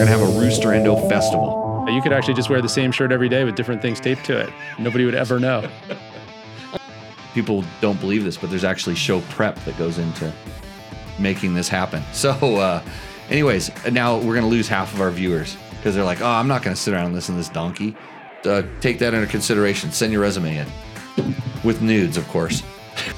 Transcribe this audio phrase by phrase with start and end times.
[0.00, 1.86] We're gonna have a Roost or Endo festival.
[1.90, 4.38] You could actually just wear the same shirt every day with different things taped to
[4.40, 4.50] it.
[4.78, 5.70] Nobody would ever know.
[7.34, 10.32] People don't believe this, but there's actually show prep that goes into
[11.18, 12.02] making this happen.
[12.14, 12.82] So, uh,
[13.28, 16.62] anyways, now we're gonna lose half of our viewers because they're like, "Oh, I'm not
[16.62, 17.94] gonna sit around and listen to this donkey."
[18.46, 19.92] Uh, take that into consideration.
[19.92, 20.66] Send your resume in
[21.62, 22.62] with nudes, of course.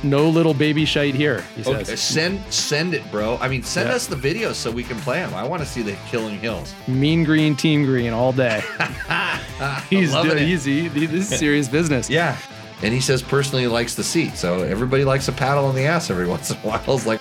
[0.02, 1.88] No little baby shite here, he says.
[1.88, 3.36] Okay, send send it, bro.
[3.40, 3.94] I mean, send Yeah.
[3.94, 5.32] us the videos so we can play them.
[5.34, 6.74] I want to see the Killing Hills.
[6.88, 8.62] Mean green, team green all day.
[9.90, 12.10] he's doing, he's he, this is serious business.
[12.10, 12.36] Yeah.
[12.82, 15.84] And he says personally he likes the seat, so everybody likes a paddle on the
[15.84, 16.82] ass every once in a while.
[16.96, 17.20] It's like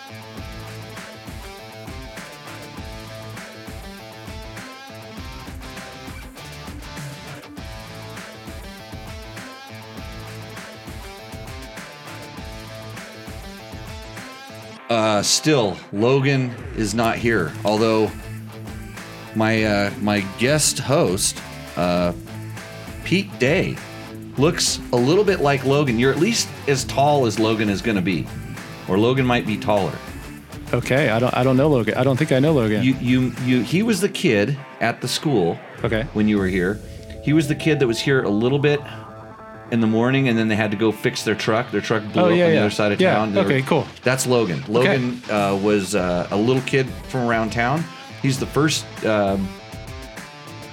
[15.11, 17.51] Uh, still, Logan is not here.
[17.65, 18.09] Although
[19.35, 21.37] my uh, my guest host,
[21.75, 22.13] uh,
[23.03, 23.75] Pete Day,
[24.37, 25.99] looks a little bit like Logan.
[25.99, 28.25] You're at least as tall as Logan is going to be,
[28.87, 29.93] or Logan might be taller.
[30.71, 31.95] Okay, I don't I don't know Logan.
[31.95, 32.81] I don't think I know Logan.
[32.81, 33.63] You you you.
[33.63, 36.03] He was the kid at the school okay.
[36.13, 36.79] when you were here.
[37.21, 38.79] He was the kid that was here a little bit
[39.71, 41.71] in the morning, and then they had to go fix their truck.
[41.71, 42.61] Their truck blew Oh, up yeah, on the yeah.
[42.61, 43.33] other side of Yeah, town.
[43.33, 43.87] They were- okay, cool.
[44.03, 44.63] That's Logan.
[44.67, 47.83] Logan uh, was uh, a little kid from around town.
[48.21, 49.47] He's the first um,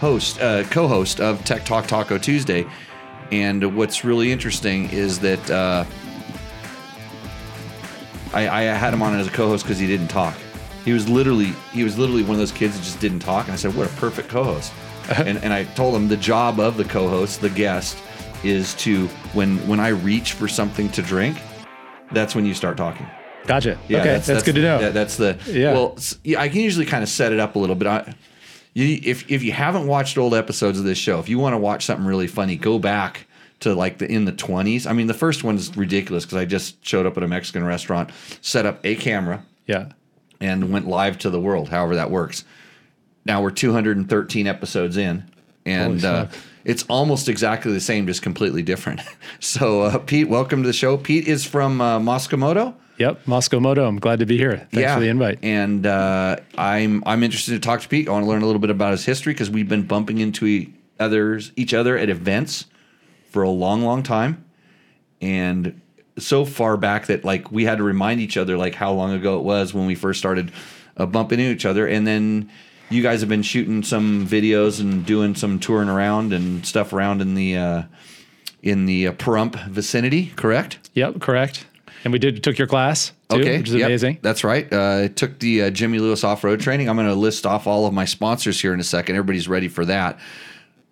[0.01, 2.67] host, uh, co-host of Tech Talk Taco Tuesday.
[3.31, 5.85] And what's really interesting is that uh,
[8.33, 10.35] I, I had him on as a co-host because he didn't talk.
[10.85, 13.45] He was literally he was literally one of those kids that just didn't talk.
[13.47, 14.73] And I said, "What a perfect co-host!"
[15.17, 17.99] and and I told him the job of the co-host, the guest,
[18.45, 21.39] is to when when I reach for something to drink,
[22.13, 23.07] that's when you start talking.
[23.47, 23.79] Gotcha.
[24.01, 24.79] okay, that's, good to know.
[24.79, 25.73] that- that's the Yeah.
[25.73, 25.99] Well,
[26.37, 27.89] I can usually kind of set it up a little bit.
[27.89, 28.15] I,
[28.75, 31.59] you, if if you haven't watched old episodes of this show, if you want to
[31.59, 33.27] watch something really funny, go back
[33.61, 34.87] to like the in the twenties.
[34.87, 38.11] I mean, the first one's ridiculous because I just showed up at a Mexican restaurant,
[38.41, 39.93] set up a camera, yeah.
[40.41, 41.71] and went live to the world.
[41.71, 42.45] However that works.
[43.25, 45.25] Now we're 213 episodes in,
[45.67, 46.27] and uh.
[46.69, 49.01] It's almost exactly the same, just completely different.
[49.41, 50.97] So, uh, Pete, welcome to the show.
[50.97, 52.75] Pete is from uh, Mosko Moto.
[52.99, 53.25] Yep.
[53.27, 53.87] Mosko Moto.
[53.87, 54.67] I'm glad to be here.
[54.73, 55.39] Thanks for the invite.
[55.43, 58.09] And uh, I'm I'm interested to talk to Pete.
[58.09, 60.45] I want to learn a little bit about his history because we've been bumping into
[60.47, 62.67] e- others each other at events
[63.31, 64.45] for a long, long time,
[65.21, 65.81] and
[66.19, 69.39] so far back that like we had to remind each other like how long ago
[69.39, 70.51] it was when we first started
[70.97, 72.51] uh, bumping into each other, and then.
[72.91, 77.21] You guys have been shooting some videos and doing some touring around and stuff around
[77.21, 77.83] in the uh,
[78.63, 80.91] in the uh, Pahrump vicinity, correct?
[80.95, 81.21] Yep.
[81.21, 81.67] Correct.
[82.05, 84.19] And we did took your class too, Okay, which is yep, amazing.
[84.23, 84.73] That's right.
[84.73, 86.89] Uh, I took the uh, Jimmy Lewis off road training.
[86.89, 89.17] I'm going to list off all of my sponsors here in a second.
[89.17, 90.19] Everybody's ready for that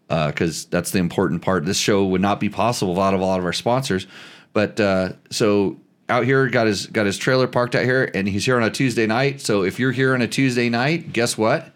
[0.09, 1.65] because that's the important part.
[1.65, 4.07] This show would not be possible without a lot of our sponsors.
[4.53, 8.45] But uh, so out here, got his got his trailer parked out here, and he's
[8.45, 9.41] here on a Tuesday night.
[9.41, 11.73] So if you're here on a Tuesday night, guess what?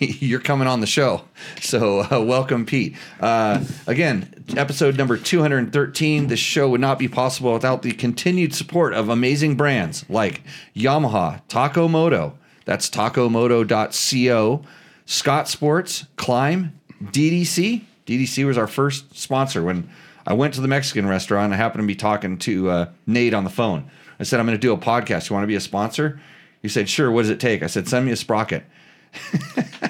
[0.20, 1.22] You're coming on the show.
[1.60, 2.96] So, uh, welcome, Pete.
[3.20, 6.28] Uh, again, episode number 213.
[6.28, 10.42] This show would not be possible without the continued support of amazing brands like
[10.74, 14.64] Yamaha, Taco Moto, that's tacomoto.co,
[15.04, 17.82] Scott Sports, Klim, DDC.
[18.06, 19.62] DDC was our first sponsor.
[19.62, 19.90] When
[20.26, 23.44] I went to the Mexican restaurant, I happened to be talking to uh, Nate on
[23.44, 23.90] the phone.
[24.18, 25.28] I said, I'm going to do a podcast.
[25.28, 26.20] You want to be a sponsor?
[26.62, 27.10] He said, Sure.
[27.10, 27.62] What does it take?
[27.62, 28.64] I said, Send me a sprocket.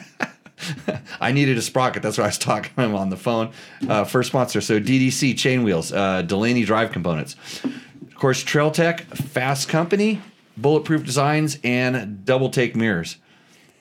[1.20, 2.02] I needed a sprocket.
[2.02, 3.52] That's why I was talking to him on the phone.
[3.88, 4.60] Uh, first sponsor.
[4.60, 7.36] So DDC chain wheels, uh, Delaney drive components.
[7.64, 10.20] Of course, Trail Tech, Fast Company,
[10.56, 13.16] Bulletproof Designs, and Double Take mirrors.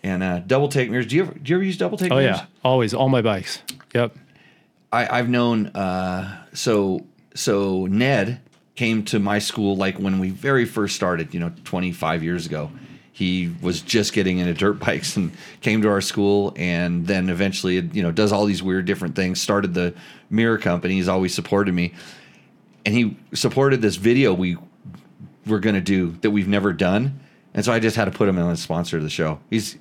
[0.03, 1.07] And uh, Double Take mirrors.
[1.07, 2.37] Do you ever do you ever use Double Take Oh mirrors?
[2.37, 2.45] yeah.
[2.63, 3.61] Always all my bikes.
[3.93, 4.15] Yep.
[4.91, 8.39] I, I've known uh, so so Ned
[8.75, 12.71] came to my school like when we very first started, you know, 25 years ago.
[13.19, 17.75] He was just getting into dirt bikes and came to our school, and then eventually,
[17.75, 19.41] you know, does all these weird different things.
[19.41, 19.93] Started the
[20.29, 20.93] mirror company.
[20.93, 21.93] He's always supported me,
[22.85, 24.55] and he supported this video we
[25.45, 27.19] were going to do that we've never done.
[27.53, 29.39] And so I just had to put him in as sponsor of the show.
[29.49, 29.77] He's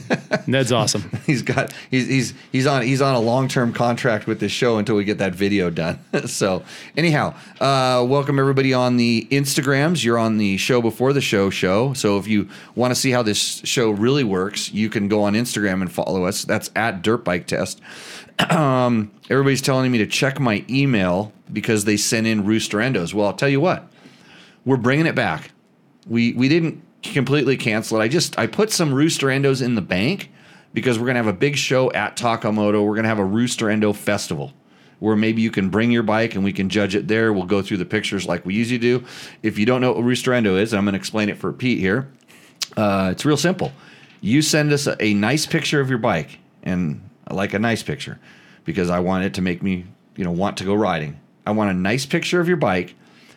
[0.46, 1.08] Ned's awesome.
[1.24, 4.78] he's got he's he's he's on he's on a long term contract with this show
[4.78, 6.00] until we get that video done.
[6.26, 6.64] so
[6.96, 10.02] anyhow, uh, welcome everybody on the Instagrams.
[10.04, 11.92] You're on the show before the show show.
[11.92, 15.34] So if you want to see how this show really works, you can go on
[15.34, 16.44] Instagram and follow us.
[16.44, 17.80] That's at Dirt Bike Test.
[18.50, 23.14] um, everybody's telling me to check my email because they sent in Roost or Endos.
[23.14, 23.88] Well, I'll tell you what,
[24.64, 25.52] we're bringing it back.
[26.08, 28.04] We we didn't completely cancel it.
[28.04, 30.30] I just I put some Roost or Endos in the bank
[30.72, 32.82] because we're to have a big show at Taco Moto.
[32.82, 34.52] We're to have a Roost or Endo festival
[35.02, 37.32] where maybe you can bring your bike and we can judge it there.
[37.32, 39.04] We'll go through the pictures like we usually do.
[39.42, 41.80] If you don't know what Roost or Endo is, I'm to explain it for Pete
[41.80, 42.08] here.
[42.76, 43.72] Uh, it's real simple.
[44.20, 47.82] You send us a, a nice picture of your bike, and I like a nice
[47.82, 48.20] picture
[48.64, 51.18] because I want it to make me, you know, want to go riding.
[51.44, 52.94] I want a nice picture of your bike,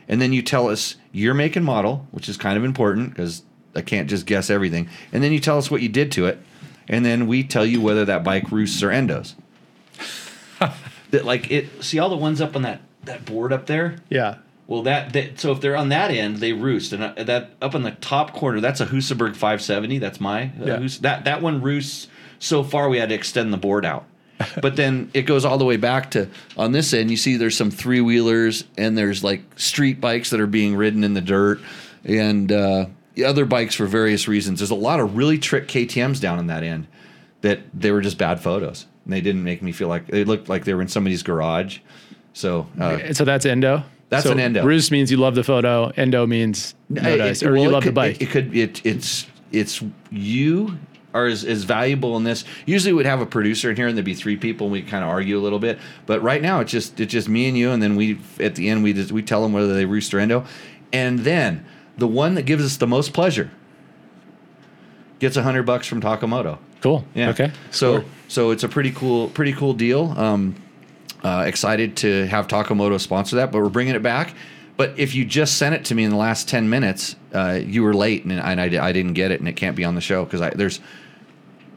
[0.07, 3.41] and then you tell us your make and model, which is kind of important because
[3.75, 4.89] I can't just guess everything.
[5.11, 6.39] And then you tell us what you did to it,
[6.87, 9.33] and then we tell you whether that bike roosts or endos.
[11.11, 11.83] that like it.
[11.83, 13.97] See all the ones up on that that board up there.
[14.09, 14.37] Yeah.
[14.67, 17.75] Well, that, that so if they're on that end, they roost, and uh, that up
[17.75, 19.99] in the top corner, that's a Husaberg 570.
[19.99, 20.77] That's my uh, Yeah.
[20.79, 22.07] Hus- that that one roosts.
[22.39, 24.05] So far, we had to extend the board out,
[24.61, 27.09] but then it goes all the way back to on this end.
[27.11, 31.03] You see, there's some three wheelers, and there's like street bikes that are being ridden
[31.03, 31.61] in the dirt,
[32.03, 32.85] and uh,
[33.23, 34.59] other bikes for various reasons.
[34.59, 36.87] There's a lot of really trick KTM's down in that end
[37.41, 38.85] that they were just bad photos.
[39.03, 41.79] And they didn't make me feel like they looked like they were in somebody's garage.
[42.33, 43.83] So uh, So that's endo.
[44.09, 44.63] That's so an endo.
[44.65, 45.91] Roost means you love the photo.
[45.95, 48.15] Endo means no It- dice, it- or well, you love could, the bike.
[48.15, 49.81] It, it could it, it's it's
[50.11, 50.77] you
[51.13, 52.43] are as, as valuable in this.
[52.65, 55.03] Usually we'd have a producer in here and there'd be three people and we kind
[55.03, 55.79] of argue a little bit.
[56.05, 58.69] But right now it's just it's just me and you and then we at the
[58.69, 60.45] end we just we tell them whether they roost or endo.
[60.91, 61.65] And then
[61.97, 63.51] the one that gives us the most pleasure
[65.19, 66.59] gets a hundred bucks from Taco Moto.
[66.81, 67.05] cool.
[67.13, 67.29] Yeah.
[67.29, 67.51] Okay.
[67.71, 68.09] So Score.
[68.27, 70.13] so it's a pretty cool pretty cool deal.
[70.17, 70.55] Um,
[71.23, 74.35] uh, excited to have Taco Moto sponsor that, but we're bringing it back.
[74.77, 77.81] But if you just sent it to me in the last ten minutes, uh, you
[77.81, 80.01] were late, and, and I, I didn't get it, and it can't be on the
[80.01, 80.81] show because there's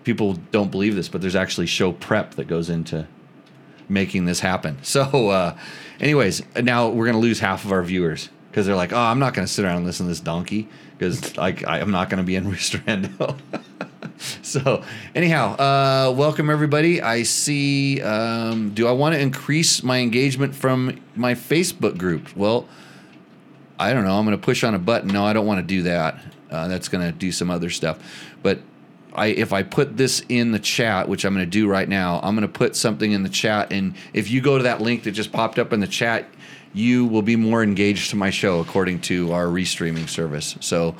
[0.04, 3.06] people don't believe this, but there's actually show prep that goes into
[3.88, 4.78] making this happen.
[4.82, 5.56] So, uh,
[6.00, 9.34] anyways, now we're gonna lose half of our viewers because they're like, "Oh, I'm not
[9.34, 10.66] gonna sit around and listen to this donkey
[10.98, 12.82] because like I'm not gonna be in Rooster
[14.42, 14.82] so,
[15.14, 17.00] anyhow, uh, welcome everybody.
[17.00, 18.02] I see.
[18.02, 22.36] Um, do I want to increase my engagement from my Facebook group?
[22.36, 22.66] Well,
[23.78, 24.18] I don't know.
[24.18, 25.10] I'm going to push on a button.
[25.10, 26.20] No, I don't want to do that.
[26.50, 28.00] Uh, that's going to do some other stuff.
[28.42, 28.58] But
[29.14, 32.18] I, if I put this in the chat, which I'm going to do right now,
[32.24, 33.72] I'm going to put something in the chat.
[33.72, 36.26] And if you go to that link that just popped up in the chat,
[36.78, 40.56] you will be more engaged to my show according to our restreaming service.
[40.60, 40.94] So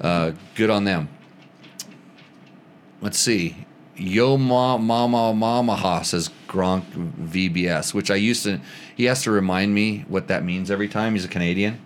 [0.00, 1.08] uh, good on them.
[3.00, 3.66] Let's see.
[3.96, 6.84] Yo ma mama mama ha says Gronk
[7.16, 8.60] VBS, which I used to.
[8.96, 11.14] He has to remind me what that means every time.
[11.14, 11.84] He's a Canadian.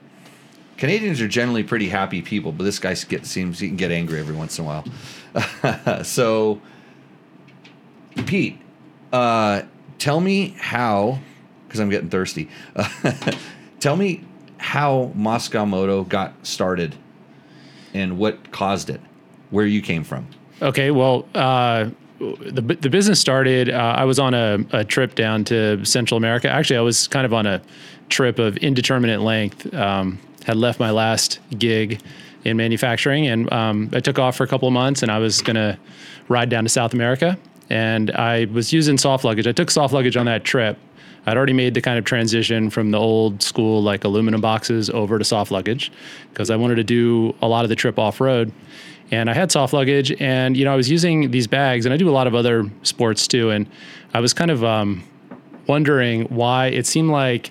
[0.77, 4.21] Canadians are generally pretty happy people, but this guy get, seems he can get angry
[4.21, 6.05] every once in a while.
[6.05, 6.61] so,
[8.27, 8.59] Pete,
[9.13, 9.63] uh,
[9.99, 11.19] tell me how,
[11.69, 12.49] because I'm getting thirsty.
[13.81, 14.25] tell me
[14.57, 16.97] how Mosko Moto got started
[17.95, 19.01] and what caused it,
[19.51, 20.27] where you came from.
[20.61, 23.71] Okay, well, uh, the the business started.
[23.71, 26.51] Uh, I was on a, a trip down to Central America.
[26.51, 27.63] Actually, I was kind of on a
[28.09, 29.73] trip of indeterminate length.
[29.73, 32.01] Um, had left my last gig
[32.45, 35.43] in manufacturing, and um, I took off for a couple of months, and I was
[35.43, 35.79] gonna
[36.29, 37.39] ride down to South America.
[37.71, 39.47] And I was using soft luggage.
[39.47, 40.79] I took soft luggage on that trip.
[41.29, 45.19] I'd already made the kind of transition from the old school like aluminum boxes over
[45.19, 45.93] to soft luggage
[46.33, 48.53] because I wanted to do a lot of the trip off road
[49.11, 51.97] and I had soft luggage, and you know I was using these bags, and I
[51.97, 53.67] do a lot of other sports too, and
[54.13, 55.03] I was kind of um,
[55.67, 57.51] wondering why it seemed like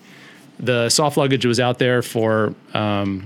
[0.59, 3.25] the soft luggage was out there for um,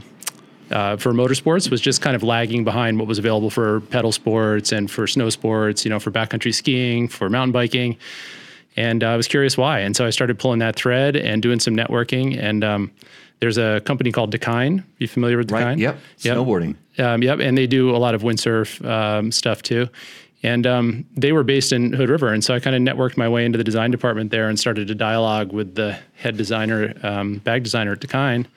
[0.70, 4.72] uh, for motorsports was just kind of lagging behind what was available for pedal sports
[4.72, 7.98] and for snow sports, you know, for backcountry skiing, for mountain biking.
[8.78, 9.80] And uh, I was curious why.
[9.80, 12.42] And so I started pulling that thread and doing some networking.
[12.42, 12.92] And um,
[13.40, 14.84] there's a company called Dakine.
[15.00, 15.66] You familiar with Dakine?
[15.66, 15.78] Right?
[15.78, 16.00] Yep.
[16.20, 16.76] Snowboarding.
[17.00, 19.88] Um, yep, and they do a lot of windsurf um, stuff too.
[20.44, 23.30] And um, they were based in Hood River, and so I kind of networked my
[23.30, 27.38] way into the design department there and started to dialogue with the head designer, um,
[27.38, 28.48] bag designer at Dakine,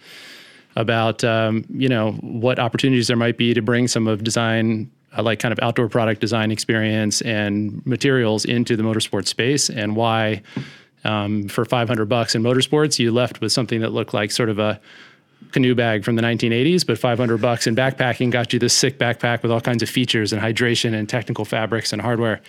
[0.77, 5.23] about um, you know what opportunities there might be to bring some of design, uh,
[5.23, 10.43] like kind of outdoor product design experience and materials into the motorsport space, and why
[11.05, 14.59] um, for 500 bucks in motorsports you left with something that looked like sort of
[14.59, 14.81] a
[15.53, 19.43] canoe bag from the 1980s, but 500 bucks in backpacking got you this sick backpack
[19.43, 22.41] with all kinds of features and hydration and technical fabrics and hardware.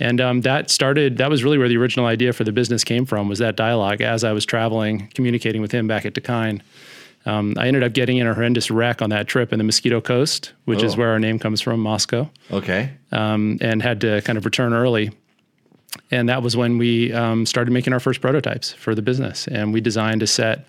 [0.00, 1.18] And um, that started.
[1.18, 3.28] That was really where the original idea for the business came from.
[3.28, 6.62] Was that dialogue as I was traveling, communicating with him back at Dakine.
[7.26, 10.00] Um, I ended up getting in a horrendous wreck on that trip in the Mosquito
[10.00, 10.98] Coast, which is Oh.
[10.98, 12.90] where our name comes from, Mosko Okay.
[13.12, 15.10] um, and had to kind of return early.
[16.10, 19.46] And that was when we um, started making our first prototypes for the business.
[19.48, 20.66] And we designed a set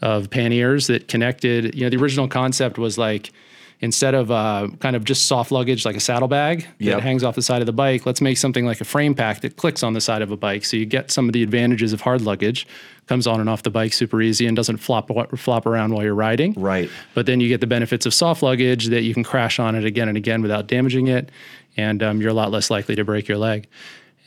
[0.00, 1.74] of panniers that connected.
[1.74, 3.30] You know, the original concept was like
[3.80, 6.96] instead of uh, kind of just soft luggage like a saddlebag Yep.
[6.96, 9.40] that hangs off the side of the bike, let's make something like a frame pack
[9.42, 10.64] that clicks on the side of a bike.
[10.64, 12.66] So you get some of the advantages of hard luggage,
[13.06, 16.14] comes on and off the bike super easy and doesn't flop flop around while you're
[16.14, 16.54] riding.
[16.54, 16.90] Right.
[17.14, 19.84] But then you get the benefits of soft luggage that you can crash on it
[19.84, 21.30] again and again without damaging it,
[21.76, 23.66] and um, you're a lot less likely to break your leg.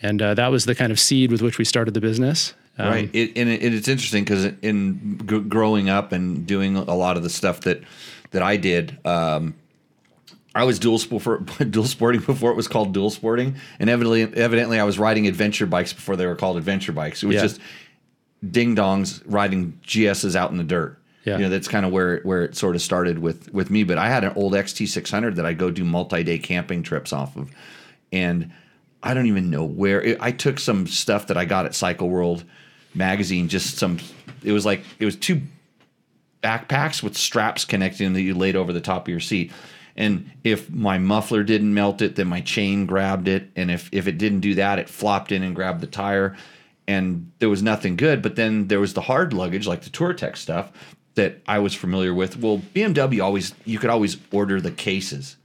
[0.02, 2.54] And uh, that was the kind of seed with which we started the business.
[2.80, 3.10] Um, right.
[3.14, 7.24] It, and it, it's interesting because in g- growing up and doing a lot of
[7.24, 7.84] the stuff that
[8.32, 9.56] that I did, um,
[10.54, 14.80] I was dual sport dual sporting before it was called dual sporting, and evidently evidently
[14.80, 17.24] I was riding adventure bikes before they were called adventure bikes.
[17.24, 17.42] It was Yeah.
[17.44, 17.62] just
[18.50, 20.98] ding dongs riding GSs out in the dirt.
[21.24, 21.38] Yeah.
[21.38, 23.84] You know, that's kind of where where it sort of started with with me.
[23.84, 27.38] But I had an old XT600 that I go do multi day camping trips off
[27.38, 27.50] of,
[28.12, 28.52] and
[29.04, 32.10] I don't even know where it, I took some stuff that I got at Cycle
[32.10, 32.44] World
[32.96, 33.48] magazine.
[33.50, 34.00] Just some,
[34.44, 35.42] it was like it was two
[36.42, 39.52] backpacks with straps connecting that you laid over the top of your seat.
[39.96, 43.50] And if my muffler didn't melt it, then my chain grabbed it.
[43.56, 46.36] And if, if it didn't do that, it flopped in and grabbed the tire.
[46.88, 48.22] And there was nothing good.
[48.22, 50.72] But then there was the hard luggage, like the Touratech stuff
[51.16, 52.38] that I was familiar with.
[52.38, 55.36] Well, BMW always, you could always order the cases.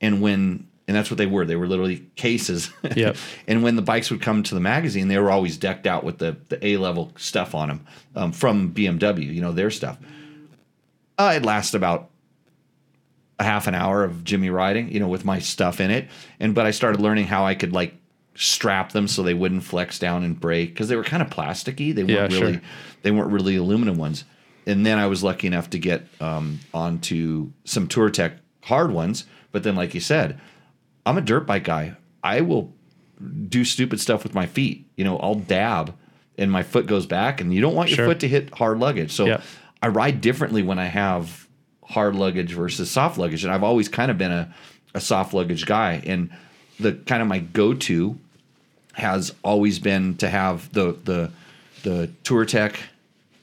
[0.00, 2.70] And when, and that's what they were, they were literally cases.
[2.96, 3.16] Yep.
[3.46, 6.18] and when the bikes would come to the magazine, they were always decked out with
[6.18, 9.98] the, the A level stuff on them um, from BMW, you know, their stuff.
[11.18, 12.10] Uh, it lasted about
[13.38, 16.08] a half an hour of Jimmy riding, you know, with my stuff in it.
[16.40, 17.94] And but I started learning how I could like
[18.34, 21.94] strap them so they wouldn't flex down and break because they were kind of plasticky.
[21.94, 22.62] They weren't Yeah, really sure.
[23.02, 24.24] they weren't really aluminum ones.
[24.66, 28.32] And then I was lucky enough to get um, onto some Touratech
[28.62, 29.24] hard ones.
[29.52, 30.40] But then, like you said,
[31.06, 31.94] I'm a dirt bike guy.
[32.24, 32.72] I will
[33.48, 34.86] do stupid stuff with my feet.
[34.96, 35.94] You know, I'll dab
[36.36, 38.06] and my foot goes back, and you don't want your Sure.
[38.08, 39.12] foot to hit hard luggage.
[39.12, 39.40] So Yeah.
[39.86, 41.46] I ride differently when I have
[41.84, 43.44] hard luggage versus soft luggage.
[43.44, 44.52] And I've always kind of been a,
[44.94, 46.02] a soft luggage guy.
[46.04, 46.30] And
[46.80, 48.18] the kind of my go to
[48.94, 51.30] has always been to have the the
[51.84, 52.78] the Touratech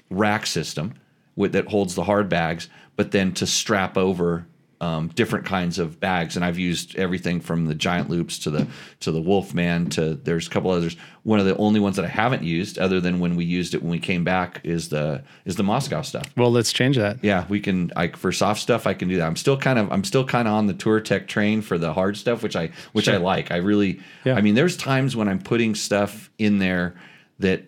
[0.10, 0.96] rack system
[1.38, 4.46] with that holds the hard bags, but then to strap over
[4.84, 6.36] um, different kinds of bags.
[6.36, 8.68] And I've used everything from the giant loops to the
[9.00, 10.98] to the Wolfman to there's a couple others.
[11.24, 13.82] One of the only ones that I haven't used, other than when we used it
[13.82, 16.26] when we came back, is the is the Mosko stuff.
[16.36, 17.24] Well, let's change that.
[17.24, 17.92] Yeah, we can.
[17.96, 19.26] I for soft stuff, I can do that.
[19.26, 22.18] I'm still kind of, I'm still kind of on the Touratech train for the hard
[22.18, 23.52] stuff, which I, which I like.
[23.52, 24.36] I really, Yeah.
[24.36, 26.96] I mean, there's times when I'm putting stuff in there
[27.40, 27.64] that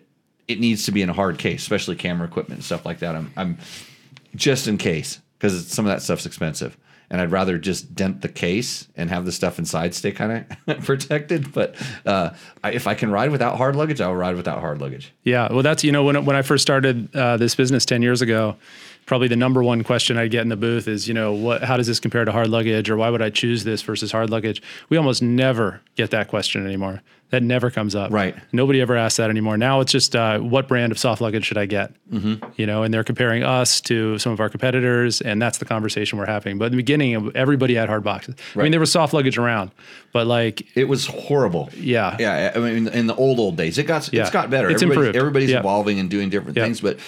[0.48, 3.16] it needs to be in a hard case, especially camera equipment and stuff like that.
[3.16, 3.58] I'm, I'm
[4.34, 6.76] just in case because some of that stuff's expensive,
[7.10, 10.78] and I'd rather just dent the case and have the stuff inside stay kind of
[10.84, 11.52] protected.
[11.52, 12.30] But uh,
[12.64, 15.12] I, if I can ride without hard luggage, I'll ride without hard luggage.
[15.22, 18.22] Yeah, well, that's you know when when I first started uh, this business ten years
[18.22, 18.56] ago,
[19.06, 21.76] probably the number one question I get in the booth is you know what how
[21.76, 24.60] does this compare to hard luggage or why would I choose this versus hard luggage?
[24.88, 27.02] We almost never get that question anymore.
[27.30, 28.12] That never comes up.
[28.12, 28.36] Right.
[28.52, 29.56] Nobody ever asks that anymore.
[29.56, 31.92] Now it's just uh, what brand of soft luggage should I get?
[32.08, 32.44] Mm-hmm.
[32.54, 36.18] You know, and they're comparing us to some of our competitors, and that's the conversation
[36.20, 36.56] we're having.
[36.56, 38.36] But in the beginning, everybody had hard boxes.
[38.54, 39.72] I mean, there was soft luggage around,
[40.12, 41.68] but like It was horrible.
[41.76, 44.22] yeah, Yeah, I mean, in the old old days, it got Yeah.
[44.22, 44.70] it's got better.
[44.70, 45.16] It's Everybody- improved.
[45.16, 45.58] Everybody's Yeah.
[45.60, 46.62] evolving and doing different Yeah.
[46.62, 46.98] things, but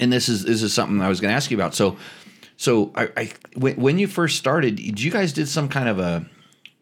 [0.00, 1.74] and this is this is something I was going to ask you about.
[1.74, 1.98] So,
[2.56, 5.98] so I, I when, when you first started, did you guys did some kind of
[5.98, 6.24] a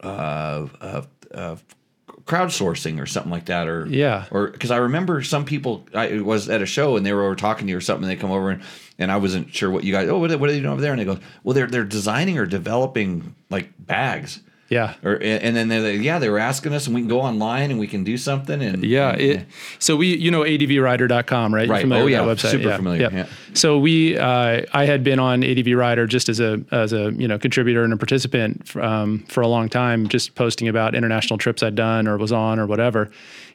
[0.01, 1.03] uh, uh,
[1.35, 1.57] uh,
[2.25, 4.27] crowdsourcing or something like that, or Yeah.
[4.31, 7.37] or because I remember some people I was at a show and they were over
[7.37, 8.05] talking to you or something.
[8.05, 8.63] And they come over and,
[8.99, 10.09] and I wasn't sure what you guys.
[10.09, 10.93] Oh, what, are- what are you doing over there?
[10.93, 14.41] And they go, well, they're they're designing or developing like bags.
[14.73, 14.95] Yeah.
[15.05, 17.71] Or and then they're like, yeah, they were asking us, and we can go online
[17.71, 18.63] and we can do something.
[18.63, 19.47] And Yeah, it,
[19.79, 21.67] so we, you know, advrider.com, right?
[21.67, 21.83] You're Right.
[21.83, 22.51] familiar Oh, with yeah.
[22.51, 22.63] that website?
[22.63, 23.27] Super familiar, yeah.
[23.55, 27.29] So we, uh, I had been on ADV Rider just as a, as a, you
[27.29, 31.63] know, contributor and a participant um, for a long time, just posting about international trips
[31.63, 33.11] I'd done or was on or whatever.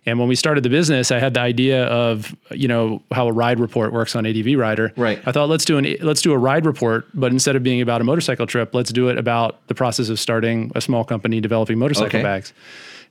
[0.08, 3.32] And when we started the business, I had the idea of, you know, how a
[3.34, 4.94] ride report works on ADV Rider.
[4.96, 5.22] Right.
[5.26, 8.00] I thought let's do an let's do a ride report, but instead of being about
[8.00, 11.78] a motorcycle trip, let's do it about the process of starting a small company developing
[11.78, 12.24] motorcycle Okay.
[12.24, 12.54] bags.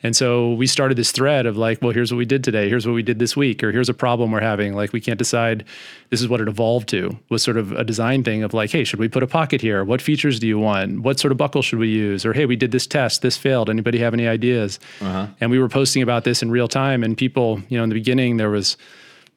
[0.03, 2.69] And so we started this thread of like, well, here's what we did today.
[2.69, 4.75] Here's what we did this week, or here's a problem we're having.
[4.75, 5.65] Like, we can't decide.
[6.11, 8.85] This is what it evolved to was sort of a design thing of like, hey,
[8.85, 9.85] should we put a pocket here?
[9.85, 11.01] What features do you want?
[11.01, 12.25] What sort of buckle should we use?
[12.25, 13.23] Or hey, we did this test.
[13.23, 13.69] This failed.
[13.69, 14.79] Anybody have any ideas?
[15.01, 15.27] Uh-huh.
[15.41, 17.03] And we were posting about this in real time.
[17.03, 18.77] And people, you know, in the beginning, there was,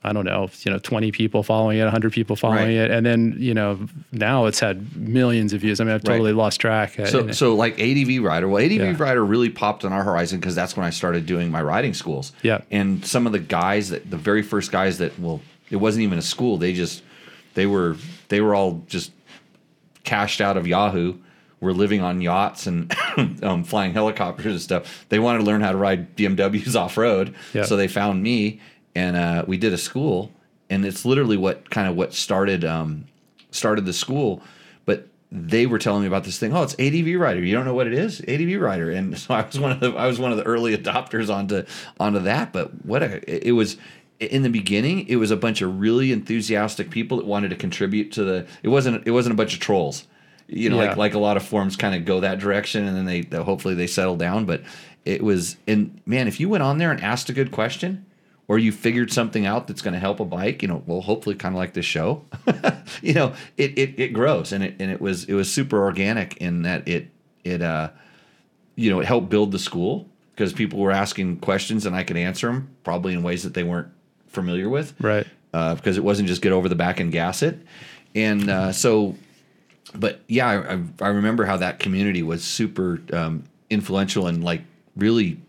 [0.03, 2.85] I don't know, you know, 20 people following it, 100 people following Right.
[2.85, 2.89] it.
[2.91, 3.77] And then, you know,
[4.13, 5.81] now it's had millions of views.
[5.81, 6.93] I mean, I've totally lost track.
[7.07, 8.47] So, And- so like ADV Rider.
[8.47, 8.95] Well, ADV Yeah.
[8.97, 12.31] Rider really popped on our horizon because that's when I started doing my riding schools.
[12.43, 12.61] Yeah.
[12.71, 16.17] And some of the guys that the very first guys that well, it wasn't even
[16.17, 16.55] a school.
[16.57, 17.03] They just
[17.55, 17.97] they were
[18.29, 19.11] they were all just
[20.05, 21.15] cashed out of Yahoo
[21.59, 22.95] were living on yachts and
[23.43, 25.05] um, flying helicopters and stuff.
[25.09, 27.65] They wanted to learn how to ride BMWs off road, Yeah.
[27.65, 28.61] so they found me,
[28.95, 30.31] and uh, we did a school,
[30.69, 33.05] and it's literally what kind of what started um,
[33.51, 34.41] started the school.
[34.85, 36.53] But they were telling me about this thing.
[36.55, 37.43] Oh, it's ADV Rider.
[37.43, 38.21] You don't know what it is?
[38.27, 38.89] ADV Rider.
[38.91, 41.63] And so I was one of the I was one of the early adopters onto
[41.99, 42.51] onto that.
[42.53, 43.77] But what a it was
[44.19, 45.07] in the beginning.
[45.07, 48.47] It was a bunch of really enthusiastic people that wanted to contribute to the.
[48.63, 50.05] It wasn't it wasn't a bunch of trolls.
[50.51, 50.87] You know, Yeah.
[50.89, 53.75] like like a lot of forums kind of go that direction, and then they hopefully
[53.75, 54.45] they settle down.
[54.45, 54.63] But
[55.05, 58.05] it was and man, if you went on there and asked a good question.
[58.49, 60.83] Or you figured something out that's going to help a bike, you know.
[60.87, 62.25] Well, hopefully, kind of like this show,
[63.01, 66.35] you know, it, it it grows, and it and it was it was super organic
[66.37, 67.09] in that it
[67.43, 67.91] it uh
[68.75, 72.17] you know it helped build the school because people were asking questions and I could
[72.17, 73.89] answer them probably in ways that they weren't
[74.27, 75.27] familiar with, Right.
[75.53, 77.59] uh, because it wasn't just get over the back and gas it,
[78.15, 79.15] and uh, so,
[79.93, 84.61] but yeah, I, I, I remember how that community was super um, influential and like
[84.95, 85.39] really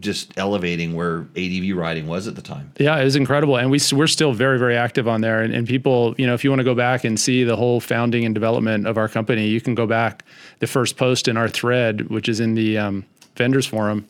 [0.00, 2.72] just elevating where ADV riding was at the time.
[2.78, 5.42] Yeah, it was incredible, and we we're still very very active on there.
[5.42, 7.80] And, and people, you know, if you want to go back and see the whole
[7.80, 10.24] founding and development of our company, you can go back.
[10.58, 13.04] The first post in our thread, which is in the um,
[13.36, 14.06] vendors forum,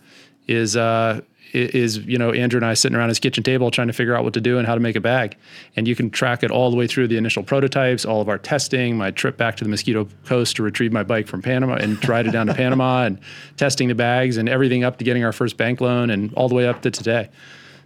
[0.47, 1.20] is uh,
[1.52, 4.25] is you know Andrew and I sitting around his kitchen table trying to figure out
[4.25, 5.37] what to do and how to make a bag,
[5.76, 8.38] and you can track it all the way through the initial prototypes, all of our
[8.38, 12.07] testing, my trip back to the Mosquito Coast to retrieve my bike from Panama and
[12.09, 13.19] ride it down to Panama, and
[13.57, 16.54] testing the bags and everything up to getting our first bank loan and all the
[16.54, 17.28] way up to today.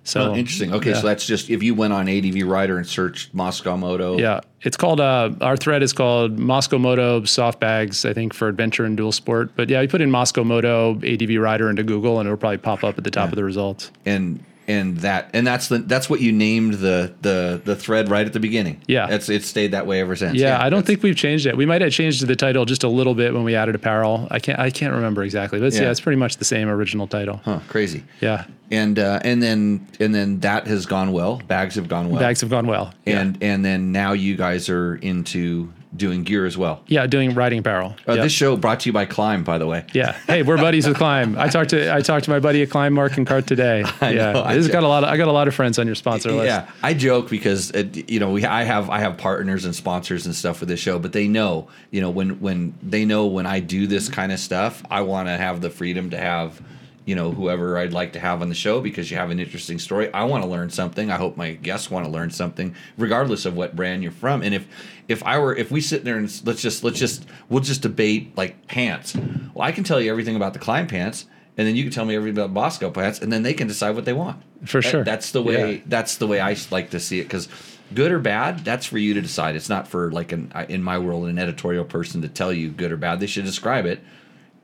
[0.06, 0.72] So Oh, interesting.
[0.74, 1.00] Okay, yeah.
[1.00, 4.18] so that's just if you went on ADV Rider and searched Mosko Moto.
[4.18, 8.04] Yeah, it's called uh, our thread is called Mosko Moto soft bags.
[8.04, 9.50] I think for adventure and dual sport.
[9.56, 12.84] But yeah, you put in Mosko Moto ADV rider into Google, and it'll probably pop
[12.84, 13.90] up at the top of the results.
[14.04, 18.26] and and that and that's the that's what you named the the the thread right
[18.26, 18.80] at the beginning.
[18.86, 19.08] Yeah.
[19.10, 20.36] it's it's stayed that way ever since.
[20.38, 21.56] Yeah, I don't think we've changed it.
[21.56, 24.26] We might have changed the title just a little bit when we added apparel.
[24.30, 25.84] I can't I can't remember exactly, but it's, yeah.
[25.84, 25.90] Yeah.
[25.90, 27.40] it's pretty much the same original title.
[27.44, 28.04] Huh, crazy.
[28.20, 31.42] Yeah, And uh, and then and then that has gone well.
[31.46, 32.20] Bags have gone well.
[32.20, 32.92] bags have gone well.
[33.04, 33.20] Yeah.
[33.20, 36.82] And and then now you guys are into doing gear as well.
[36.86, 37.94] yeah, doing riding apparel.
[38.08, 38.24] Uh, Yep.
[38.24, 39.84] This show brought to you by Klim, by the way.
[39.92, 40.12] Yeah.
[40.26, 41.36] Hey, we're buddies with Klim.
[41.38, 43.84] I talked to I talked to my buddy at Klim, Mark and Cart today.
[44.00, 45.04] I yeah, know, I this got a lot.
[45.04, 46.46] Of, I got a lot of friends on your sponsor list.
[46.46, 50.26] Yeah, I joke because it, you know we I have I have partners and sponsors
[50.26, 53.46] and stuff for this show, but they know you know when when they know when
[53.46, 56.60] I do this kind of stuff, I want to have the freedom to have
[57.06, 59.78] you know whoever I'd like to have on the show because you have an interesting
[59.78, 60.12] story.
[60.12, 61.10] I want to learn something.
[61.10, 64.42] I hope my guests want to learn something, regardless of what brand you're from.
[64.42, 64.66] And if
[65.08, 68.36] if I were if we sit there and let's just let's just we'll just debate
[68.36, 69.14] like pants.
[69.54, 71.26] Well, I can tell you everything about the Klim pants.
[71.56, 73.94] And then you can tell me everything about Mosko pants, and then they can decide
[73.94, 74.42] what they want.
[74.64, 75.04] For That- sure.
[75.04, 75.80] that's the way Yeah.
[75.86, 77.48] that's the way I like to see it because
[77.94, 80.98] good or bad that's for you to decide it's not for like an in my
[80.98, 84.00] world an editorial person to tell you good or bad they should describe it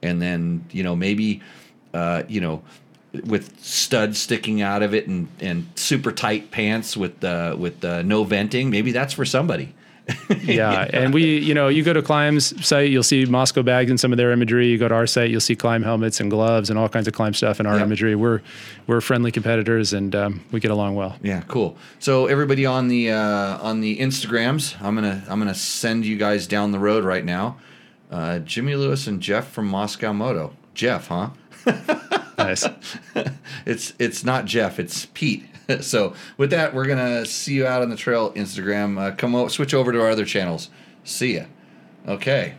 [0.02, 1.40] and then you know maybe
[1.94, 2.62] uh, you know
[3.26, 8.02] with studs sticking out of it and and super tight pants with uh, with uh,
[8.02, 9.74] no venting maybe that's for somebody
[10.42, 13.98] yeah, and we, you know, you go to Klim's site, you'll see Mosko bags and
[14.00, 14.68] some of their imagery.
[14.68, 17.14] You go to our site, you'll see Klim helmets and gloves and all kinds of
[17.14, 17.84] Klim stuff in our Yeah.
[17.84, 18.14] imagery.
[18.14, 18.40] We're
[18.86, 21.16] we're friendly competitors and um, we get along well.
[21.22, 21.76] Yeah, cool.
[21.98, 26.46] So everybody on the uh, on the Instagrams, I'm gonna I'm gonna send you guys
[26.46, 27.56] down the road right now.
[28.10, 30.52] Uh, Jimmy Lewis and Jeff from Mosko Moto.
[30.74, 31.30] Jeff, huh?
[32.38, 32.66] Nice.
[33.66, 35.44] it's it's not Jeff, it's Pete.
[35.80, 38.32] so with that, we're gonna see you out on the trail.
[38.32, 40.70] Instagram, uh, come o- switch over to our other channels.
[41.04, 41.44] See ya.
[42.06, 42.54] Okay,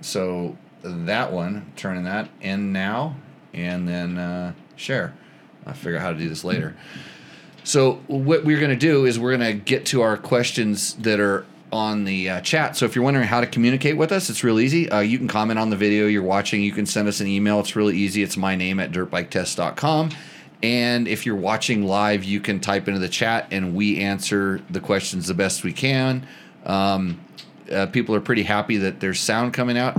[0.00, 3.16] so that one, turning that in now,
[3.52, 5.14] and then uh, share.
[5.66, 6.76] I'll figure out how to do this later.
[7.62, 12.04] So what we're to do is we're to get to our questions that are on
[12.04, 12.76] the uh, chat.
[12.76, 14.88] So if you're wondering how to communicate with us, it's real easy.
[14.90, 16.62] Uh, you can comment on the video you're watching.
[16.62, 17.58] You can send us an email.
[17.60, 18.22] It's really easy.
[18.22, 20.10] It's my name at dirtbiketest.com.
[20.64, 24.80] And if you're watching live, you can type into the chat and we answer the
[24.80, 26.26] questions the best we can.
[26.64, 27.20] Um,
[27.70, 29.94] uh, people are pretty happy that there's sound coming out.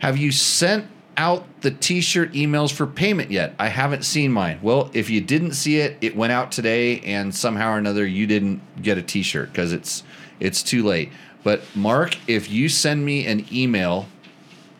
[0.00, 3.54] Have you sent out the t-shirt emails for payment yet?
[3.58, 4.58] I haven't seen mine.
[4.60, 8.26] Well, if you didn't see it, it went out today and somehow or another you
[8.26, 10.02] didn't get a t-shirt because it's
[10.38, 11.12] it's too late.
[11.42, 14.06] But Mark, if you send me an email,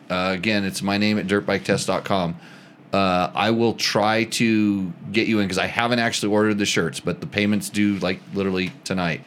[0.07, 2.35] uh, again, it's my name at dirtbiketest.com.
[2.93, 6.99] Uh, I will try to get you in because I haven't actually ordered the shirts,
[6.99, 9.21] but the payments due like literally tonight.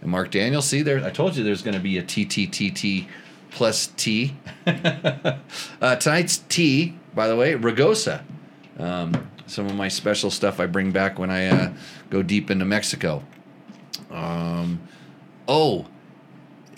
[0.00, 3.08] And Mark Daniel, see there, I told you there's going to be a TTTT
[3.50, 4.36] plus T.
[4.66, 8.22] uh, tonight's T, by the way, Ragosa.
[8.78, 11.72] Um, some of my special stuff I bring back when I uh,
[12.10, 13.24] go deep into Mexico.
[14.10, 14.80] Um,
[15.48, 15.86] oh,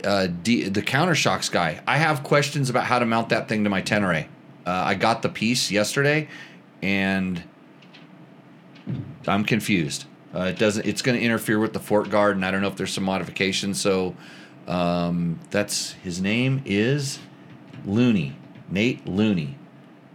[0.05, 1.83] uh, D, the countershocks guy.
[1.87, 4.27] I have questions about how to mount that thing to my Tenere.
[4.67, 6.29] Uh, I got the piece yesterday,
[6.83, 7.43] and
[9.27, 10.05] I'm confused.
[10.35, 10.87] Uh, it doesn't.
[10.87, 13.05] It's going to interfere with the fort guard, and I don't know if there's some
[13.05, 13.81] modifications.
[13.81, 14.15] So
[14.69, 17.19] um, that's his name is
[17.85, 18.37] Looney,
[18.69, 19.57] Nate Looney.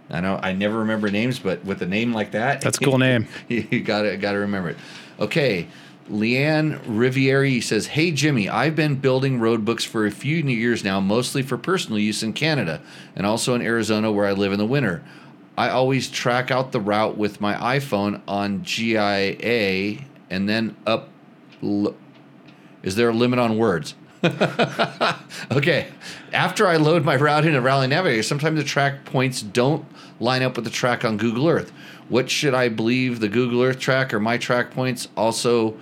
[0.09, 2.97] I know I never remember names, but with a name like that, That's a cool
[2.99, 3.27] name.
[3.49, 4.77] you got to got to remember it.
[5.19, 5.67] Okay,
[6.09, 10.99] Leanne Rivieri says, "Hey Jimmy, I've been building road books for a few years now,
[10.99, 12.81] mostly for personal use in Canada
[13.15, 15.03] and also in Arizona where I live in the winter.
[15.57, 19.97] I always track out the route with my iPhone on Gaia
[20.29, 21.09] and then up.
[22.83, 23.95] Is there a limit on words?"
[25.51, 25.87] okay.
[26.33, 29.85] After I load my route into Rally Navigator, sometimes the track points don't
[30.19, 31.71] line up with the track on Google Earth.
[32.09, 35.07] What should I believe, the Google Earth track or my track points?
[35.17, 35.75] Also,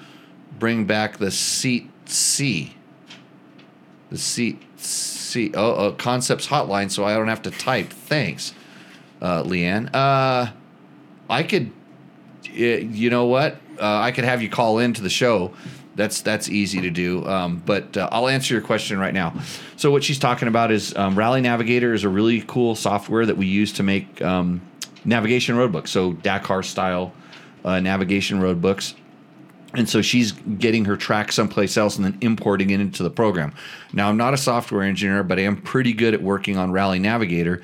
[0.59, 2.75] bring back the seat C.
[4.09, 5.51] The seat C.
[5.55, 7.89] Oh, oh concepts hotline, so I don't have to type.
[7.89, 8.53] Thanks,
[9.21, 9.89] uh, Leanne.
[9.93, 10.51] Uh,
[11.29, 11.71] I could,
[12.51, 13.57] you know what?
[13.79, 15.53] Uh, I could have you call into the show
[15.95, 17.25] that's that's easy to do.
[17.27, 19.33] Um, but uh, I'll answer your question right now.
[19.75, 23.37] So what she's talking about is um, Rally Navigator is a really cool software that
[23.37, 24.61] we use to make um,
[25.05, 25.91] navigation road books.
[25.91, 27.13] So Dakar style
[27.63, 28.95] uh, navigation road books.
[29.75, 33.53] And so she's getting her track someplace else and then importing it into the program.
[33.91, 36.99] Now I'm not a software engineer, but I am pretty good at working on Rally
[36.99, 37.61] Navigator.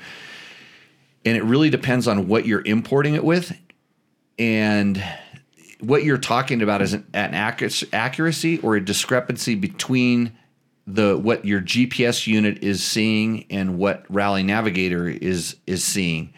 [1.24, 3.56] And it really depends on what you're importing it with.
[4.38, 5.02] And
[5.80, 10.36] what you're talking about is an, an accuracy or a discrepancy between
[10.86, 16.32] the what your GPS unit is seeing and what Rally Navigator is is seeing.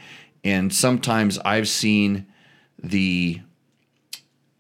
[0.45, 2.27] And sometimes I've seen
[2.83, 3.41] the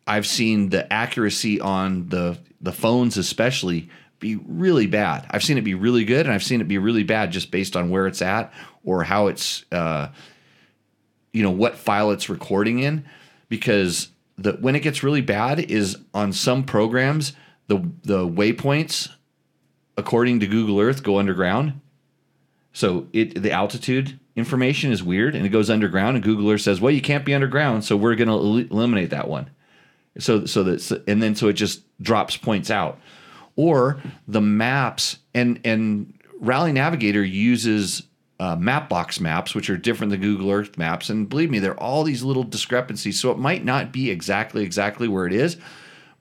[0.06, 3.88] I've seen the accuracy on the the phones especially
[4.18, 5.26] be really bad.
[5.30, 7.76] I've seen it be really good and I've seen it be really bad just based
[7.76, 8.52] on where it's at
[8.84, 10.08] or how it's uh,
[11.32, 13.04] you know what file it's recording in
[13.48, 17.32] because the when it gets really bad is on some programs
[17.66, 19.08] the the waypoints
[19.96, 21.80] according to Google Earth go underground.
[22.72, 26.80] So it the altitude information is weird and it goes underground and Google Earth says,
[26.80, 29.50] "Well, you can't be underground, so we're going to el- eliminate that one."
[30.18, 32.98] So so that and then so it just drops points out.
[33.56, 38.02] Or the maps and and Rally Navigator uses
[38.40, 41.08] uh, Mapbox maps, which are different than Google Earth maps.
[41.08, 43.20] And believe me, there are all these little discrepancies.
[43.20, 45.56] So it might not be exactly exactly where it is,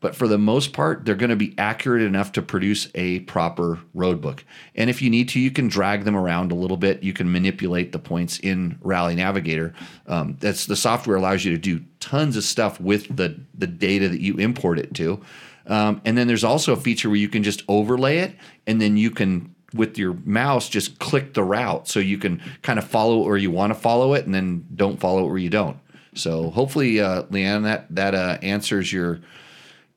[0.01, 3.79] but for the most part, they're going to be accurate enough to produce a proper
[3.93, 4.43] road book.
[4.75, 7.03] And if you need to, you can drag them around a little bit.
[7.03, 9.73] You can manipulate the points in Rally Navigator.
[10.07, 14.09] Um, that's the software allows you to do tons of stuff with the the data
[14.09, 15.21] that you import it to.
[15.67, 18.35] Um, and then there's also a feature where you can just overlay it,
[18.65, 22.77] and then you can with your mouse just click the route so you can kind
[22.77, 25.49] of follow where you want to follow it and then don't follow it where you
[25.49, 25.77] don't.
[26.13, 29.21] So hopefully, uh, Leanne, that that uh, answers your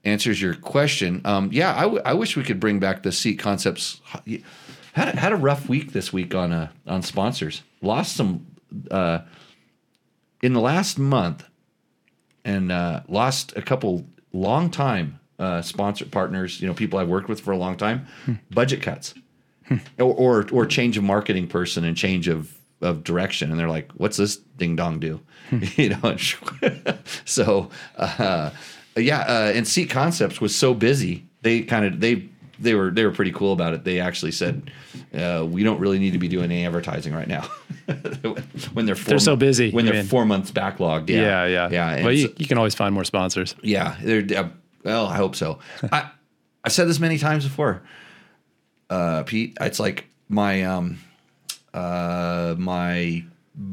[0.04, 1.20] answers your question.
[1.24, 4.00] Um, yeah, I, w- I wish we could bring back the seat concepts.
[4.92, 7.62] Had a, had a rough week this week on uh, on sponsors.
[7.82, 8.46] Lost some
[8.90, 9.20] uh,
[10.42, 11.44] in the last month,
[12.44, 16.60] and uh, lost a couple long time uh, sponsor partners.
[16.60, 18.06] You know, people I've worked with for a long time.
[18.24, 18.34] Hmm.
[18.50, 19.14] Budget cuts
[19.98, 23.90] or, or or change of marketing person and change of of direction, and they're like,
[23.92, 25.20] "What's this ding dong do?"
[25.76, 26.16] you know.
[27.24, 28.50] so uh,
[28.96, 31.26] yeah, uh, and Seat Concepts was so busy.
[31.42, 32.28] They kind of they
[32.58, 33.84] they were they were pretty cool about it.
[33.84, 34.70] They actually said,
[35.12, 37.42] uh, "We don't really need to be doing any advertising right now."
[38.72, 40.04] when they're four, they're so busy when they're mean.
[40.06, 41.08] four months backlogged.
[41.08, 41.96] Yeah, yeah, yeah.
[41.96, 42.04] yeah.
[42.04, 43.54] Well, you, so, you, can always find more sponsors.
[43.62, 44.48] Yeah, they're uh,
[44.84, 45.06] well.
[45.06, 45.58] I hope so.
[45.92, 46.10] I
[46.64, 47.82] I've said this many times before
[48.90, 49.56] uh, Pete.
[49.60, 50.98] It's like my um,
[51.72, 53.24] uh, my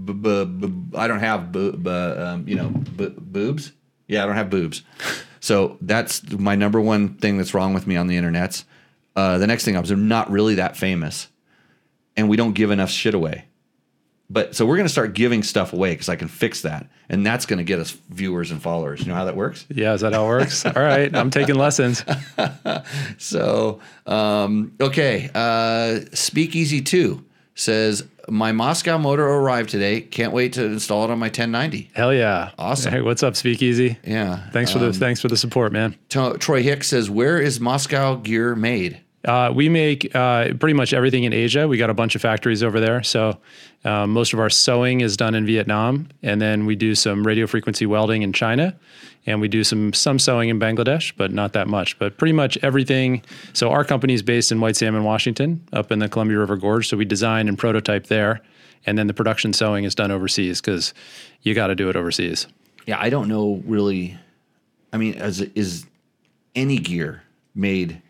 [0.05, 3.71] b- b- b- I don't have b- b- um, you know b- boobs.
[4.11, 4.83] Yeah, I don't have boobs.
[5.39, 8.65] So that's my number one thing that's wrong with me on the internets.
[9.15, 11.29] Uh, the next thing is I'm not really that famous,
[12.17, 13.45] and we don't give enough shit away.
[14.29, 17.25] But so we're going to start giving stuff away because I can fix that, and
[17.25, 18.99] that's going to get us viewers and followers.
[18.99, 19.65] You know how that works?
[19.69, 20.65] Yeah, is that how it works?
[20.65, 22.03] All right, I'm taking lessons.
[23.17, 27.23] so um, okay, uh, Speakeasy Two
[27.61, 30.01] says my Mosko motor arrived today.
[30.01, 31.91] Can't wait to install it on my 1090.
[31.93, 32.51] Hell yeah!
[32.57, 32.91] Awesome.
[32.91, 33.97] Hey, what's up, Speakeasy?
[34.03, 34.49] Yeah.
[34.51, 35.95] Thanks for um, the thanks for the support, man.
[36.09, 41.25] Troy Hicks says, "Where is Mosko gear made?" Uh, we make uh, pretty much everything
[41.25, 41.67] in Asia.
[41.67, 43.03] We got a bunch of factories over there.
[43.03, 43.37] So
[43.85, 47.45] uh, most of our sewing is done in Vietnam, and then we do some radio
[47.45, 48.75] frequency welding in China,
[49.25, 51.99] and we do some some sewing in Bangladesh, but not that much.
[51.99, 53.21] But pretty much everything.
[53.53, 56.87] So our company is based in White Salmon, Washington, up in the Columbia River Gorge.
[56.87, 58.41] So we design and prototype there,
[58.85, 60.93] and then the production sewing is done overseas because
[61.43, 62.47] you got to do it overseas.
[62.87, 64.17] Yeah, I don't know really.
[64.93, 65.85] I mean, as is
[66.55, 67.23] any gear
[67.55, 68.01] made,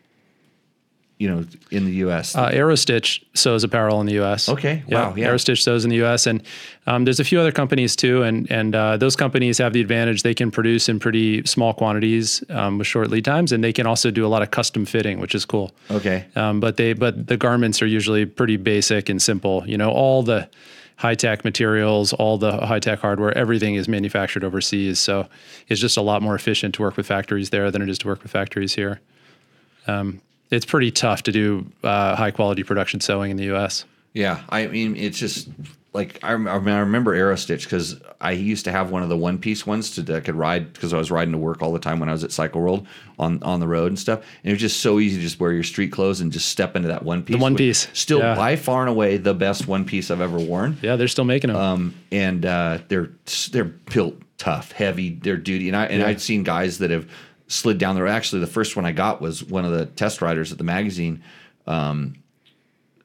[1.22, 2.36] you know, in the U.S.
[2.36, 4.50] Uh, Aerostitch sews apparel in the U.S.
[4.50, 4.84] Okay.
[4.88, 5.28] Wow, yeah.
[5.28, 6.26] Aerostitch sews in the U.S.
[6.26, 6.42] and
[6.88, 10.24] um, there's a few other companies too, and and uh, those companies have the advantage
[10.24, 13.86] they can produce in pretty small quantities um, with short lead times, and they can
[13.86, 15.72] also do a lot of custom fitting, which is cool.
[15.92, 16.26] okay.
[16.36, 19.64] Um, but they but the garments are usually pretty basic and simple.
[19.68, 20.50] You know, all the
[20.96, 25.00] high tech materials, all the high tech hardware, everything is manufactured overseas.
[25.00, 25.28] So
[25.68, 28.08] it's just a lot more efficient to work with factories there than it is to
[28.08, 29.02] work with factories here.
[29.88, 33.86] Um, it's pretty tough to do uh, high quality production sewing in the U.S.
[34.14, 35.48] Yeah, I mean, it's just
[35.94, 39.66] like I, I remember Aerostitch because I used to have one of the one piece
[39.66, 42.00] ones to that I could ride because I was riding to work all the time
[42.00, 42.88] when I was at Cycle World
[43.20, 44.20] on on the road and stuff.
[44.20, 46.76] And it was just so easy to just wear your street clothes and just step
[46.76, 47.36] into that one piece.
[47.36, 48.36] The one piece, still yeah.
[48.36, 50.78] by far and away the best one piece I've ever worn.
[50.82, 51.58] Yeah, they're still making them.
[51.58, 53.12] Um, and uh, they're
[53.52, 55.68] they're built tough, heavy, they're duty.
[55.68, 56.08] And I and Yeah.
[56.08, 57.10] I'd seen guys that have
[57.52, 58.12] slid down the road.
[58.12, 61.24] Actually, the first one I got was one of the test riders at the magazine.
[61.68, 62.16] Um,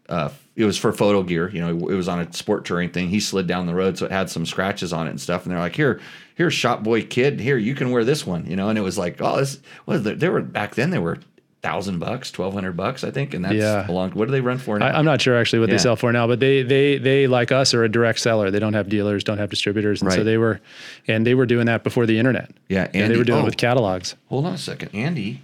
[0.08, 1.50] uh, it was for photo gear.
[1.50, 3.08] You know, it was on a sport touring thing.
[3.08, 5.44] He slid down the road, so it had some scratches on it and stuff.
[5.44, 6.00] And they're like, "Here,
[6.36, 8.96] here, shop boy kid, here, you can wear this one." You know, and it was
[8.96, 10.90] like, "Oh, this." Well, they they were back then.
[10.90, 11.18] They were
[11.66, 13.90] thousand bucks, twelve hundred bucks, I think, and that's Yeah.
[13.90, 14.10] a long.
[14.12, 14.86] What do they run for now?
[14.86, 15.74] I, I'm not sure actually what Yeah.
[15.74, 18.50] they sell for now, but they they they like us are a direct seller.
[18.50, 20.60] They don't have dealers, don't have distributors, and so they were,
[21.08, 22.50] and they were doing that before the internet.
[22.68, 23.42] Yeah, and they were doing oh.
[23.42, 24.14] it with catalogs.
[24.28, 25.42] Hold on a second, Andy.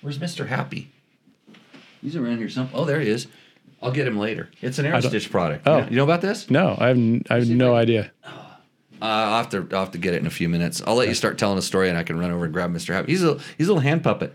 [0.00, 0.90] Where's Mister Happy?
[2.02, 2.48] He's around here.
[2.48, 2.68] Some.
[2.74, 3.28] Oh, there he is.
[3.80, 4.50] I'll get him later.
[4.60, 5.66] It's an don't- Aerostitch product.
[5.66, 5.76] Oh.
[5.76, 6.50] You know, you know about this?
[6.50, 6.98] No, I have
[7.30, 8.10] I have no idea.
[8.26, 8.43] Oh.
[9.02, 10.82] Uh, I'll have to I'll have to get it in a few minutes.
[10.86, 12.92] I'll let you start telling a story, and I can run over and grab Mister
[12.94, 13.12] Happy.
[13.12, 14.34] He's a he's a little hand puppet.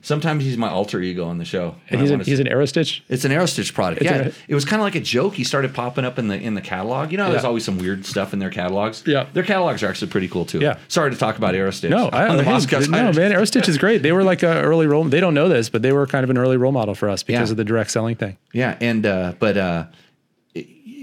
[0.00, 1.74] Sometimes he's my alter ego on the show.
[1.90, 3.00] And he's an, he's an Aerostitch.
[3.08, 4.02] It's an Aerostitch product.
[4.02, 5.34] It's yeah, an- it was kind of like a joke.
[5.34, 7.10] He started popping up in the in the catalog.
[7.10, 9.02] You know, there's always some weird stuff in their catalogs.
[9.06, 9.26] Yeah.
[9.32, 10.60] their catalogs are actually pretty cool too.
[10.60, 10.78] Yeah.
[10.86, 11.90] Sorry to talk about Aerostitch.
[11.90, 13.16] No, I, on the hey, Mosko no, side.
[13.16, 14.02] man, Aerostitch is great.
[14.02, 15.02] They were like a early role.
[15.04, 17.22] They don't know this, but they were kind of an early role model for us
[17.24, 17.52] because Yeah.
[17.52, 18.36] of the direct selling thing.
[18.52, 19.86] Yeah, and uh, but uh,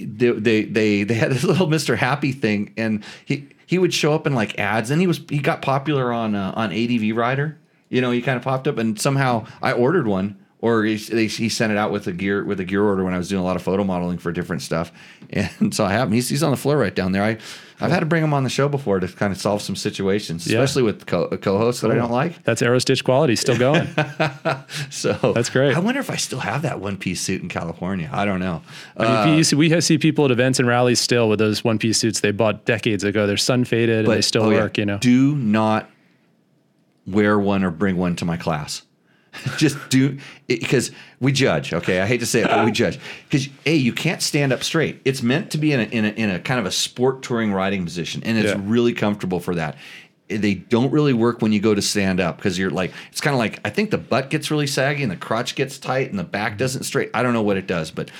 [0.05, 4.13] they, they they they had this little Mister Happy thing, and he he would show
[4.13, 7.57] up in like ads, and he was he got popular on uh, on ADV Rider.
[7.89, 11.49] You know, he kind of popped up, and somehow I ordered one, or he, he
[11.49, 13.45] sent it out with a gear with a gear order when I was doing a
[13.45, 14.91] lot of photo modeling for different stuff,
[15.29, 16.13] and so I have him.
[16.13, 17.23] He's he's on the floor right down there.
[17.23, 17.37] I
[17.81, 20.45] I've had to bring him on the show before to kind of solve some situations,
[20.45, 20.59] Yeah.
[20.59, 22.43] especially with co- co-hosts that I don't like.
[22.43, 23.87] That's Aerostitch quality still going.
[24.89, 25.75] So That's great.
[25.75, 28.09] I wonder if I still have that one piece suit in California.
[28.11, 28.61] I don't know.
[28.97, 31.63] I mean, Uh, you see, we see people at events and rallies still with those
[31.63, 33.25] one piece suits they bought decades ago.
[33.27, 34.61] They're sun faded and they still oh, yeah.
[34.61, 34.77] work.
[34.77, 35.89] You know, do not
[37.07, 38.83] wear one or bring one to my class.
[39.57, 41.73] Just do because we judge.
[41.73, 42.99] Okay, I hate to say it, but we judge
[43.29, 45.01] because a you can't stand up straight.
[45.05, 47.51] It's meant to be in a, in a in a kind of a sport touring
[47.53, 48.61] riding position, and it's Yeah.
[48.63, 49.75] really comfortable for that.
[50.29, 53.33] They don't really work when you go to stand up because you're like it's kind
[53.33, 56.19] of like I think the butt gets really saggy and the crotch gets tight and
[56.19, 57.09] the back doesn't straight.
[57.13, 58.11] I don't know what it does, but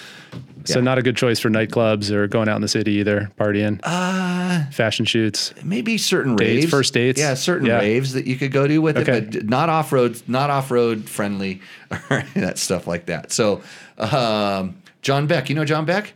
[0.66, 3.80] so not a good choice for nightclubs or going out in the city either, partying,
[3.84, 5.54] uh, fashion shoots.
[5.64, 7.20] maybe certain Dates, raves, first dates?
[7.20, 7.78] yeah, certain Yeah.
[7.80, 9.18] raves that you could go to with Okay.
[9.20, 11.62] it, but not off road, not off road friendly,
[12.10, 13.32] or that stuff like that.
[13.32, 13.62] So,
[13.98, 16.14] um, John Beck, you know John Beck,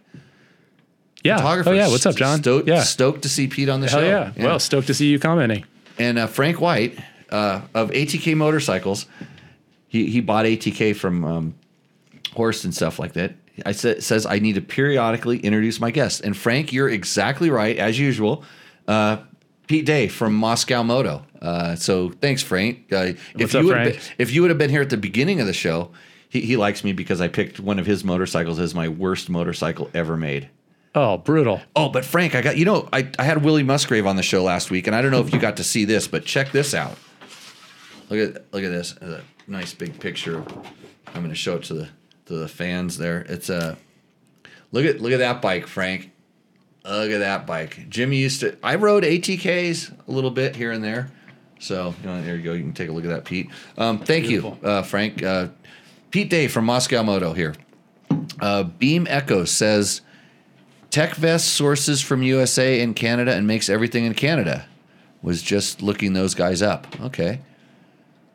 [1.24, 1.38] Yeah.
[1.38, 1.70] photographer.
[1.70, 1.88] Oh yeah.
[1.88, 2.40] What's up, John?
[2.40, 2.84] Stoked, yeah.
[2.84, 4.06] stoked to see Pete on the Hell show.
[4.06, 4.32] yeah.
[4.38, 5.64] Well, stoked to see you commenting.
[5.98, 6.98] And uh, Frank White
[7.30, 9.06] uh, of ATK Motorcycles,
[9.88, 11.56] he he bought ATK from um,
[12.34, 13.36] Horst and stuff like that.
[13.66, 16.22] I sa- says I need to periodically introduce my guests.
[16.22, 18.44] And Frank, you're exactly right as usual.
[18.88, 19.18] Uh,
[19.68, 21.24] Pete Day from Mosko Moto.
[21.42, 22.92] Uh, so thanks, Frank.
[22.92, 23.94] Uh, if you up, would Frank?
[23.94, 25.92] Been, if you would have been here at the beginning of the show,
[26.30, 29.90] he, he likes me because I picked one of his motorcycles as my worst motorcycle
[29.94, 30.50] ever made.
[30.96, 31.60] Oh, brutal.
[31.76, 34.44] Oh, but Frank, I got you know I, I had Willie Musgrave on the show
[34.44, 36.74] last week, and I don't know if you got to see this, but check this
[36.74, 36.98] out.
[38.10, 40.44] Look at look at this, a nice big picture.
[41.08, 41.90] I'm going to show it to the
[42.28, 43.22] to the fans there.
[43.22, 43.78] It's a
[44.72, 46.12] look at look at that bike, Frank.
[46.86, 47.90] Look at that bike.
[47.90, 48.58] Jimmy used to.
[48.62, 51.10] I rode ATKs a little bit here and there,
[51.60, 52.54] so you know there you go.
[52.54, 53.50] You can take a look at that, Pete.
[53.80, 54.60] Um, thank Beautiful.
[54.62, 55.24] you, uh, Frank.
[55.24, 55.48] Uh,
[56.12, 57.56] Pete Day from Mosko Moto here.
[58.40, 60.02] Uh, Beam Echo says.
[60.94, 64.68] TechVest sources from USA and Canada and makes everything in Canada.
[65.24, 66.86] Was just looking those guys up.
[67.02, 67.42] Okay.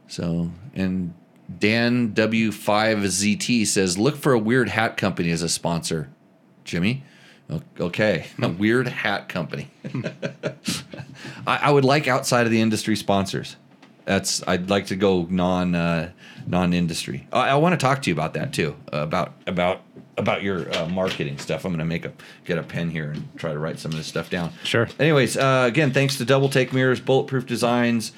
[0.08, 1.14] So, and
[1.60, 6.10] Dan W5ZT says, look for a weird hat company as a sponsor.
[6.64, 7.04] Jimmy?
[7.78, 8.26] Okay.
[8.42, 9.70] A weird hat company.
[11.46, 13.56] I, I would like outside of the industry sponsors.
[14.08, 16.12] That's I'd like to go non uh,
[16.46, 17.26] non industry.
[17.30, 18.74] I, I want to talk to you about that too.
[18.90, 19.82] Uh, about about
[20.16, 21.66] about your uh, marketing stuff.
[21.66, 22.12] I'm going to make a
[22.46, 24.54] get a pen here and try to write some of this stuff down.
[24.64, 24.88] Sure.
[24.98, 28.12] Anyways, uh, again, thanks to Double Take Mirrors, Bulletproof Designs,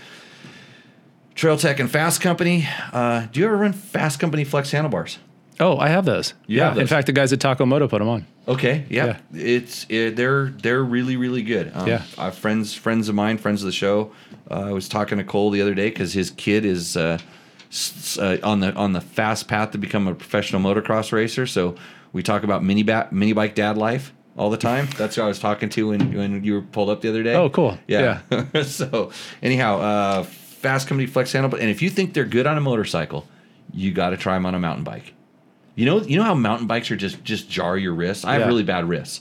[1.35, 2.69] Trail Tech, and Fast Company.
[2.93, 5.19] Uh, do you ever run Fast Company Flex handlebars?
[5.61, 6.35] Oh, I have those.
[6.47, 6.65] You yeah.
[6.65, 6.83] have those?
[6.83, 8.27] In fact, the guys at Taco Moto put them on.
[8.49, 11.71] Okay, yeah, it's it, they're they're really really good.
[11.75, 12.03] Um, Yeah.
[12.19, 14.13] I friends friends of mine, friends of the show.
[14.51, 17.19] Uh, I was talking to Cole the other day because his kid is uh,
[18.19, 21.47] uh, on the on the fast path to become a professional motocross racer.
[21.47, 21.77] So
[22.13, 24.89] we talk about mini bat mini bike dad life all the time.
[24.97, 27.35] That's who I was talking to when when you were pulled up the other day.
[27.35, 27.79] Oh, cool.
[27.87, 28.21] Yeah.
[28.63, 32.61] so anyhow, uh, Fasst Company Flexx handle, and if you think they're good on a
[32.61, 33.29] motorcycle,
[33.73, 35.15] you got to try them on a mountain bike.
[35.77, 38.25] You know, you know how mountain bikes are just just jar your wrists.
[38.25, 38.47] I have Yeah.
[38.49, 39.21] really bad wrists.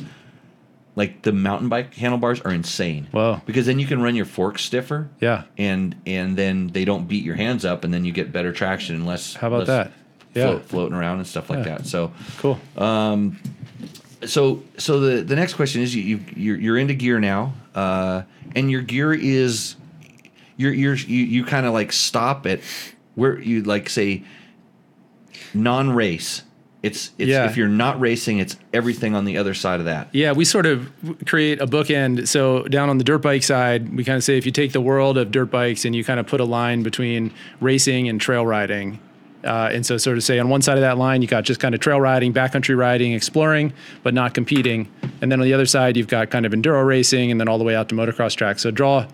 [0.95, 3.07] Like the mountain bike handlebars are insane.
[3.11, 3.41] Whoa.
[3.45, 5.07] Because then you can run your forks stiffer.
[5.21, 5.43] Yeah.
[5.57, 8.95] And and then they don't beat your hands up, and then you get better traction
[8.95, 9.35] and less.
[9.35, 9.91] How about less that?
[10.35, 10.43] Yeah.
[10.47, 11.77] Float, floating around and stuff like Yeah.
[11.77, 11.85] that.
[11.87, 12.59] So Cool.
[14.25, 18.23] so so the the next question is you, you you're, you're into gear now uh
[18.55, 19.75] and your gear is
[20.57, 22.59] you're you're you, you kind of like stop at
[23.15, 24.23] where you like say
[25.53, 26.43] non-race
[26.81, 27.45] it's it's Yeah.
[27.45, 30.65] if you're not racing it's everything on the other side of that Yeah, we sort
[30.65, 30.89] of
[31.25, 32.27] create a bookend.
[32.27, 34.79] So down on the dirt bike side, we kind of say if you take the
[34.81, 38.45] world of dirt bikes and you kind of put a line between racing and trail
[38.45, 38.99] riding.
[39.43, 41.59] Uh, and so sort of say on one side of that line, you got just
[41.61, 43.71] kind of trail riding, backcountry riding, exploring,
[44.03, 44.87] but not competing.
[45.21, 47.57] And then on the other side, you've got kind of enduro racing and then all
[47.57, 48.61] the way out to motocross tracks.
[48.63, 49.05] So draw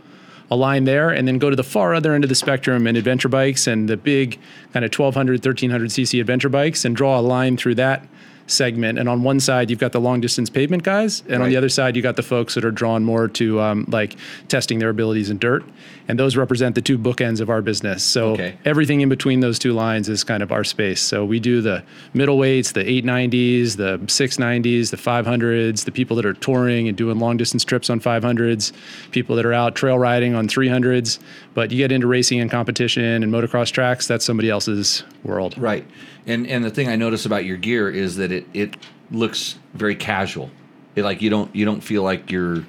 [0.51, 2.97] a line there and then go to the far other end of the spectrum and
[2.97, 4.39] adventure bikes and the big
[4.73, 8.05] kind of 1200 1300 cc adventure bikes and draw a line through that
[8.47, 11.58] segment and on one side you've got the long distance pavement guys and on the
[11.58, 14.15] other side you got the folks that are drawn more to um, like
[14.47, 15.63] testing their abilities in dirt
[16.08, 18.03] and those represent the two bookends of our business.
[18.03, 18.55] So Okay.
[18.63, 21.01] everything in between those two lines is kind of our space.
[21.01, 21.81] So we do the
[22.13, 27.38] middleweights the 890s the 690s the 500s the people that are touring and doing long
[27.38, 28.71] distance trips on 500s
[29.12, 31.17] people that are out trail riding on 300s
[31.55, 35.58] but you get into racing and competition and motocross tracks that's somebody else's world.
[35.58, 35.86] Right.
[36.27, 38.78] And and the thing i notice about your gear is that it it
[39.12, 40.50] looks very casual
[40.95, 42.63] it, like you don't you don't feel like you're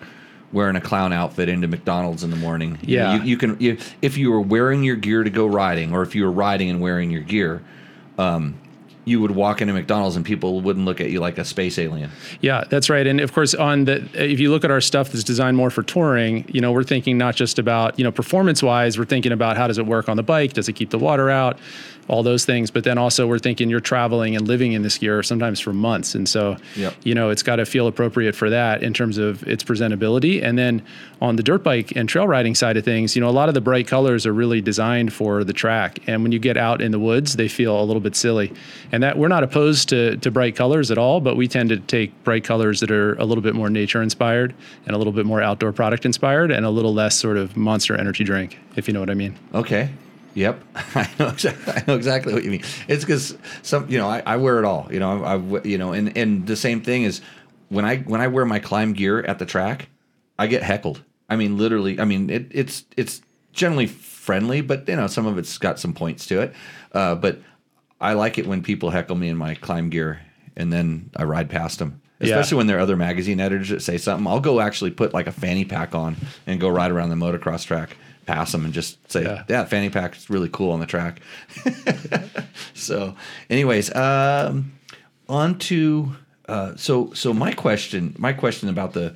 [0.53, 2.79] wearing a clown outfit into McDonald's in the morning.
[2.83, 3.17] Yeah.
[3.17, 6.15] you, you can you, if you were wearing your gear to go riding, or if
[6.15, 7.63] you were riding and wearing your gear,
[8.19, 8.59] um,
[9.05, 12.11] you would walk into McDonald's and people wouldn't look at you like a space alien.
[12.41, 13.07] Yeah, that's right.
[13.07, 15.85] And of course, on the if you look at our stuff that's designed more for
[15.85, 18.99] touring, you know, we're thinking not just about you know performance wise.
[18.99, 20.55] We're thinking about how does it work on the bike?
[20.55, 21.59] Does it keep the water out?
[22.09, 22.71] All those things.
[22.71, 26.15] But then also we're thinking you're traveling and living in this gear sometimes for months,
[26.15, 26.95] and so Yep.
[27.05, 30.43] you know it's got to feel appropriate for that in terms of its presentability.
[30.43, 30.83] And then
[31.21, 33.55] on the dirt bike and trail riding side of things, you know, a lot of
[33.55, 35.99] the bright colors are really designed for the track.
[36.07, 38.53] And when you get out in the woods, they feel a little bit silly.
[38.93, 41.79] And that we're not opposed to, to bright colors at all, but we tend to
[41.79, 44.55] take bright colors that are a little bit more nature inspired
[44.87, 47.97] and a little bit more outdoor product inspired and a little less sort of monster
[47.97, 49.37] energy drink, if you know what I mean.
[49.55, 49.89] Okay.
[50.37, 50.63] Yep,
[50.95, 51.73] I know exactly.
[51.73, 52.63] I know exactly what you mean.
[52.89, 54.87] It's because some, you know, I, I wear it all.
[54.91, 57.21] You know, I, I- you know, and and the same thing is
[57.71, 59.89] when I when I wear my Klim gear at the track,
[60.39, 61.03] I get heckled.
[61.29, 61.99] I mean, literally.
[61.99, 63.23] I mean, it, it's it's
[63.53, 66.55] generally friendly, but you know, some of it's got some points to it.
[66.93, 67.41] Uh, but
[67.99, 70.21] I like it when people heckle me in my Klim gear,
[70.55, 72.03] and then I ride past them.
[72.21, 72.27] Yeah.
[72.29, 75.27] Especially when there are other magazine editors that say something, I'll go actually put like
[75.27, 77.97] a fanny pack on and go ride around the motocross track,
[78.27, 79.45] pass them, and just say, Yeah.
[79.49, 81.21] "Yeah, fanny pack is really cool on the track."
[82.75, 83.15] so,
[83.49, 84.73] anyways, um,
[85.29, 86.17] on to
[86.49, 89.15] uh, so so my question my question about the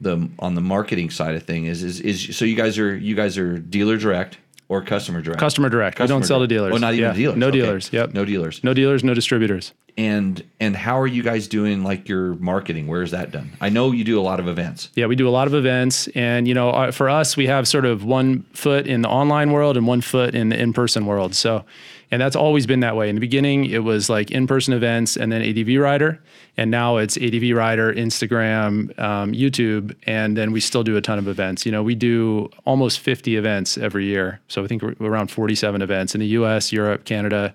[0.00, 3.14] the on the marketing side of thing is is is so you guys are you
[3.14, 6.00] guys are dealer direct or customer direct Customer direct.
[6.00, 6.72] we don't sell to dealers.
[6.74, 7.12] Oh, not even Yeah.
[7.14, 7.36] dealers.
[7.38, 7.58] No Okay.
[7.60, 7.90] dealers.
[7.92, 8.14] Yep.
[8.14, 8.64] No dealers.
[8.64, 9.72] No dealers, no distributors.
[9.98, 12.86] And and how are you guys doing like your marketing?
[12.86, 13.52] Where is that done?
[13.62, 14.90] I know you do a lot of events.
[14.94, 17.66] Yeah, we do a lot of events, and you know, uh, for us, we have
[17.66, 21.34] sort of one foot in the online world and one foot in the in-person world.
[21.34, 21.64] So,
[22.10, 23.08] and that's always been that way.
[23.08, 26.20] In the beginning, it was like in-person events, and then ADV Rider,
[26.56, 31.18] and now it's ADV Rider, Instagram, um, YouTube, and then we still do a ton
[31.18, 31.66] of events.
[31.66, 34.40] You know, we do almost 50 events every year.
[34.48, 37.52] So I think we're around 47 events in the U.S., Europe, Canada,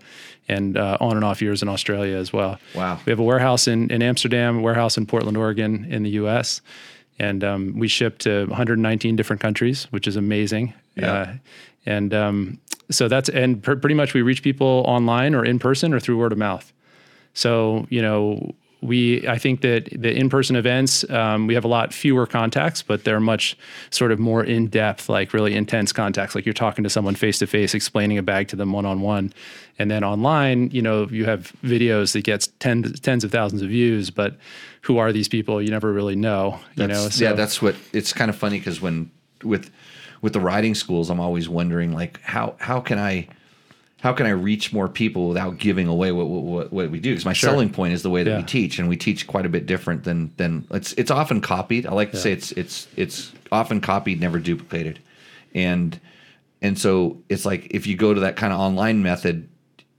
[0.47, 2.59] and uh, on and off years in Australia as well.
[2.75, 2.99] Wow.
[3.05, 6.61] We have a warehouse in, in Amsterdam, a warehouse in Portland, Oregon, in the U.S.,
[7.19, 10.73] and um, we ship to 119 different countries, which is amazing.
[10.95, 11.11] Yeah.
[11.11, 11.33] Uh,
[11.85, 12.59] and um,
[12.91, 16.17] So that's and pr- pretty much we reach people online or in person or through
[16.17, 16.71] word of mouth.
[17.33, 21.93] So you know we I think that the in-person events um, we have a lot
[21.93, 23.55] fewer contacts, but they're much
[23.91, 26.33] sort of more in-depth, like really intense contacts.
[26.33, 29.01] Like you're talking to someone face to face, explaining a bag to them one on
[29.01, 29.33] one,
[29.77, 33.69] and then online, you know, you have videos that gets tens tens of thousands of
[33.69, 34.35] views, but
[34.81, 35.61] who are these people?
[35.61, 36.59] You never really know.
[36.75, 39.11] You That's- know, so, yeah, that's what it's kind of funny because when
[39.43, 39.69] with
[40.23, 43.27] with the riding schools, I'm always wondering like how how can I
[44.01, 47.11] how can I reach more people without giving away what what, what we do?
[47.11, 47.51] Because my Sure.
[47.51, 50.03] selling point is the way that we teach, and we teach quite a bit different
[50.03, 51.85] than than it's it's often copied.
[51.85, 54.99] I like to say it's it's it's often copied, never duplicated,
[55.53, 55.99] and
[56.63, 59.47] and so it's like if you go to that kind of online method,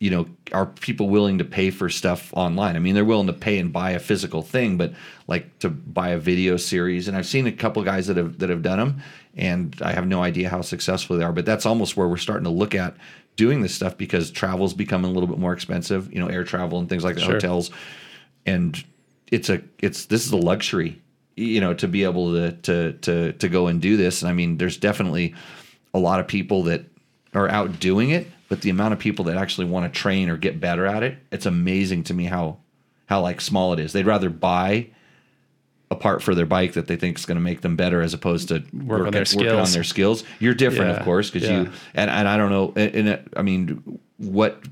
[0.01, 2.75] you know, are people willing to pay for stuff online?
[2.75, 4.93] I mean, they're willing to pay and buy a physical thing, but
[5.29, 7.07] like to buy a video series.
[7.07, 9.03] And I've seen a couple guys that have that have done them,
[9.37, 11.33] and I have no idea how successful they are.
[11.33, 12.97] But that's almost where we're starting to look at
[13.37, 16.13] doing this stuff because travel's becoming a little bit more expensive.
[16.13, 17.35] You know, air travel and things like that, Sure.
[17.35, 17.71] hotels,
[18.47, 18.83] and
[19.31, 21.01] it's a it's this is a luxury
[21.37, 24.35] you know to be able to to to to go and do this and i
[24.35, 25.35] mean there's definitely
[25.95, 26.85] a lot of people that
[27.33, 30.37] are out doing it but the amount of people that actually want to train or
[30.37, 32.59] get better at it it's amazing to me how
[33.07, 34.87] how like small it is they'd rather buy
[35.93, 38.15] a part for their bike that they think is going to make them better as
[38.15, 41.63] opposed to Work on their working on their skills you're different of course because yeah.
[41.63, 44.63] you and, and i don't know and, and i mean what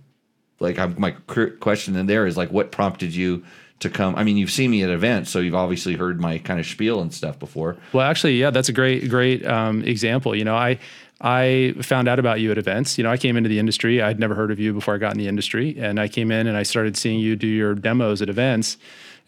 [0.59, 3.45] like I'm, my question in there is like what prompted you
[3.81, 6.59] to come i mean you've seen me at events so you've obviously heard my kind
[6.59, 10.35] of spiel and stuff before Well, actually, yeah, that's a great, great um, example.
[10.35, 10.79] You know, I
[11.21, 12.97] I found out about you at events.
[12.97, 14.01] You know, I came into the industry.
[14.01, 16.47] I'd never heard of you before I got in the industry, and I came in
[16.47, 18.79] and I started seeing you do your demos at events.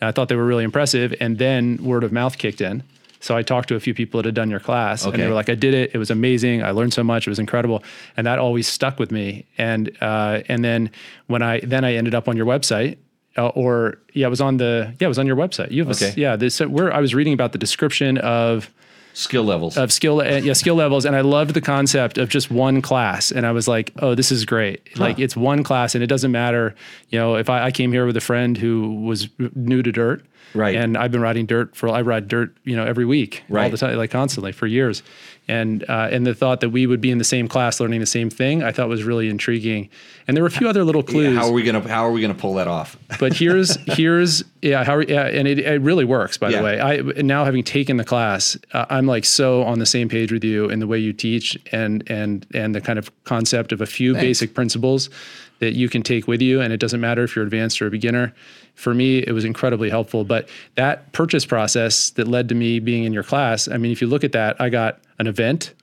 [0.03, 1.15] And I thought they were really impressive.
[1.21, 2.83] And then word of mouth kicked in.
[3.21, 5.33] So I talked to a few people that had done your class, and they were
[5.35, 5.93] like, "I did it.
[5.95, 6.65] It was amazing.
[6.65, 7.25] I learned so much.
[7.29, 7.85] It was incredible."
[8.17, 9.47] And that always stuck with me.
[9.57, 10.91] And uh, and then
[11.29, 12.97] when I then I ended up on your website,
[13.39, 15.71] uh, or yeah, it was on the yeah, it was on your website.
[15.71, 16.21] You have a, Okay.
[16.21, 18.69] yeah, this where I was reading about the description of
[19.15, 19.77] skill levels.
[19.77, 21.05] Of skill uh, yeah skill levels.
[21.05, 23.31] And i loved the concept of just one class.
[23.31, 24.99] And i was like oh this is great.
[24.99, 26.75] Like it's one class and it doesn't matter
[27.09, 30.25] you know if I, I came here with a friend who was new to dirt.
[30.55, 30.75] Right.
[30.75, 33.65] and i've been riding dirt for i ride dirt you know every week right.
[33.65, 35.03] all the time like constantly for years
[35.49, 38.07] and uh, and the thought that we would be in the same class learning the
[38.07, 39.89] same thing i thought was really intriguing.
[40.29, 41.37] And there were a few other little clues.
[41.37, 42.97] How are we gonna how are we gonna pull that off?
[43.19, 46.59] But here's here's yeah how are yeah and it, it really works by Yeah.
[46.59, 46.81] the way.
[46.81, 50.45] I now having taken the class uh, i'm like so on the same page with
[50.45, 53.87] you in the way you teach and and and the kind of concept of a
[53.87, 54.25] few Thanks.
[54.27, 55.11] basic principles
[55.59, 57.91] that you can take with you and it doesn't matter if you're advanced or a
[57.91, 58.33] beginner
[58.75, 63.05] for me it was incredibly helpful but that purchase process that led to me being
[63.05, 65.75] in your class i mean if you look at that i got an event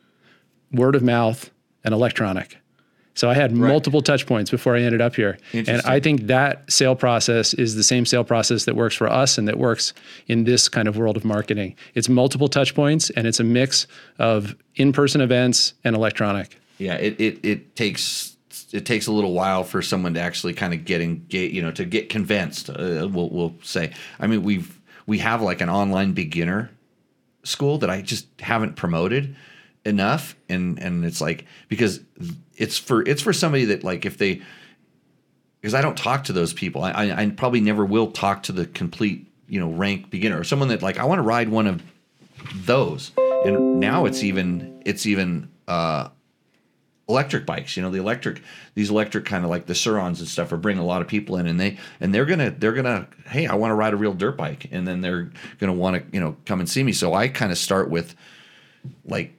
[0.71, 1.49] word of mouth
[1.83, 2.57] and electronic
[3.19, 5.37] so I had multiple touch points before I ended up here.
[5.51, 9.37] And I think that sale process is the same sale process that works for us
[9.37, 9.93] and that works
[10.27, 11.75] in this kind of world of marketing.
[11.95, 13.87] It's multiple touch points and it's a mix
[14.19, 16.57] of in-person events and electronic.
[16.77, 18.28] yeah it, it it takes
[18.71, 21.71] it takes a little while for someone to actually kind of get engaged you know
[21.71, 26.13] to get convinced uh, we'll, we'll say i mean we've we have like an online
[26.13, 26.69] beginner
[27.43, 29.35] school that i just haven't promoted
[29.85, 31.99] enough and and it's like because
[32.55, 34.41] it's for it's for somebody that like if they
[35.61, 36.83] because I don't talk to those people.
[36.83, 40.43] I, I, I probably never will talk to the complete, you know, rank beginner or
[40.43, 41.83] someone that like I want to ride one of
[42.55, 43.11] those.
[43.17, 46.09] And now it's even it's even uh,
[47.09, 47.75] electric bikes.
[47.75, 48.41] You know, the electric
[48.75, 51.37] these electric kind of like the Sur-Rons and stuff are bringing a lot of people
[51.37, 54.13] in, and they and they're gonna they're gonna hey I want to ride a real
[54.13, 56.93] dirt bike, and then they're gonna want to you know come and see me.
[56.93, 58.15] So I kind of start with
[59.03, 59.33] like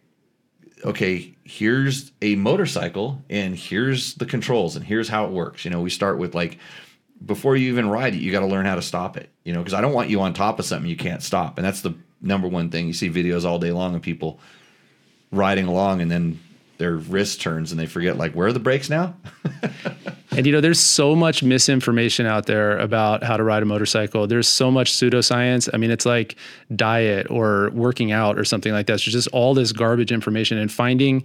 [0.84, 5.64] okay, here's a motorcycle and here's the controls and here's how it works.
[5.64, 6.58] You know, we start with like
[7.24, 9.28] before you even ride it, you got to learn how to stop it.
[9.44, 11.66] You know, because I don't want you on top of something you can't stop, and
[11.66, 12.86] that's the number one thing.
[12.86, 14.40] You see videos all day long of people
[15.32, 16.40] riding along and then
[16.80, 19.14] their wrist turns and they forget like where are the brakes now?
[20.32, 24.28] And you know, there's so much misinformation out there about how to ride a motorcycle.
[24.28, 25.68] There's so much pseudoscience.
[25.74, 26.36] I mean, it's like
[26.74, 28.94] diet or working out or something like that.
[28.94, 31.24] It's just all this garbage information and finding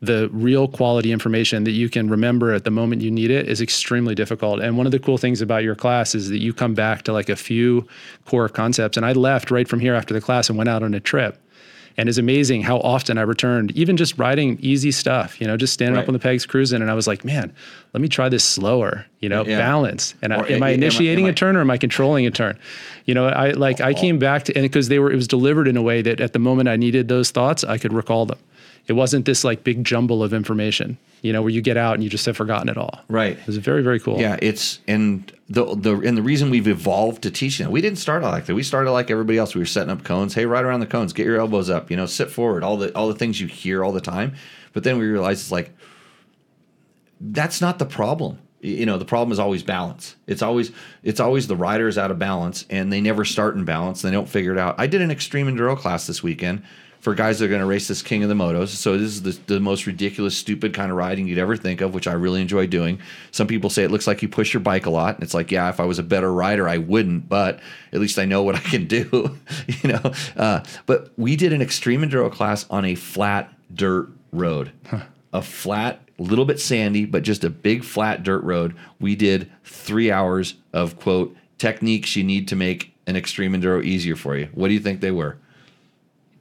[0.00, 3.60] the real quality information that you can remember at the moment you need it is
[3.60, 4.60] extremely difficult.
[4.60, 7.12] And one of the cool things about your class is that you come back to
[7.12, 7.88] like a few
[8.24, 8.96] core concepts.
[8.96, 11.43] And I left right from here after the class and went out on a trip.
[11.96, 15.72] And it's amazing how often I returned, even just riding easy stuff, you know, just
[15.72, 16.02] standing Right.
[16.02, 16.82] up on the pegs cruising.
[16.82, 17.52] And I was like, man,
[17.92, 19.58] let me try this slower, you know, Yeah.
[19.58, 20.14] balance.
[20.20, 21.78] And I, am I- I am I- initiating am I- a turn or am I
[21.78, 22.56] controlling a turn?
[23.06, 25.68] You know, I like, I came back to, and because they were, it was delivered
[25.68, 28.38] in a way that at the moment I needed those thoughts, I could recall them.
[28.86, 32.04] It wasn't this like big jumble of information, you know, where you get out and
[32.04, 33.00] you just have forgotten it all.
[33.08, 33.38] Right.
[33.38, 34.20] It was very, very cool.
[34.20, 38.22] Yeah, it's and the the and the reason we've evolved to teaching we didn't start
[38.22, 38.54] out like that.
[38.54, 39.54] We started like everybody else.
[39.54, 40.34] We were setting up cones.
[40.34, 41.90] Hey, right around the cones, get your elbows up.
[41.90, 42.62] You know, sit forward.
[42.62, 44.34] All the all the things you hear all the time.
[44.72, 45.74] But then we realized it's like
[47.20, 48.38] that's not the problem.
[48.60, 50.16] You know, the problem is always balance.
[50.26, 50.72] It's always
[51.02, 54.02] it's always the rider is out of balance and they never start in balance.
[54.02, 54.74] They don't figure it out.
[54.78, 56.64] I did an extreme enduro class this weekend
[57.04, 58.68] for guys that are going to race this King of the Motos.
[58.68, 61.92] So this is the, the most ridiculous, stupid kind of riding you'd ever think of,
[61.92, 62.98] which I really enjoy doing.
[63.30, 65.52] Some people say it looks like you push your bike a lot, and it's like,
[65.52, 67.60] yeah, if I was a better rider, I wouldn't, but
[67.92, 69.36] at least I know what I can do,
[69.82, 70.12] you know.
[70.34, 74.72] Uh, but we did an extreme enduro class on a flat dirt road,
[75.34, 78.74] a flat, little bit sandy, but just a big flat dirt road.
[78.98, 84.16] We did three hours of quote techniques you need to make an extreme enduro easier
[84.16, 84.48] for you.
[84.54, 85.36] What do you think they were?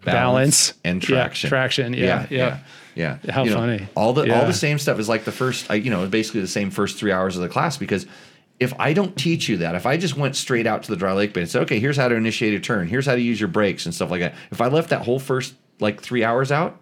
[0.06, 1.50] Balance, and Yeah, traction.
[1.50, 1.94] traction.
[1.94, 2.28] Yeah.
[2.30, 2.60] Yeah.
[2.96, 3.18] yeah.
[3.24, 3.32] yeah.
[3.32, 3.88] How You know, funny.
[3.96, 6.70] All the all the same stuff is like the first, you know, basically the same
[6.72, 8.06] first three hours of the class because
[8.60, 11.12] if I don't teach you that, if I just went straight out to the dry
[11.14, 13.40] lake bed and said, okay, here's how to initiate a turn, here's how to use
[13.40, 14.36] your brakes and stuff like that.
[14.52, 16.80] If I left that whole first like three hours out,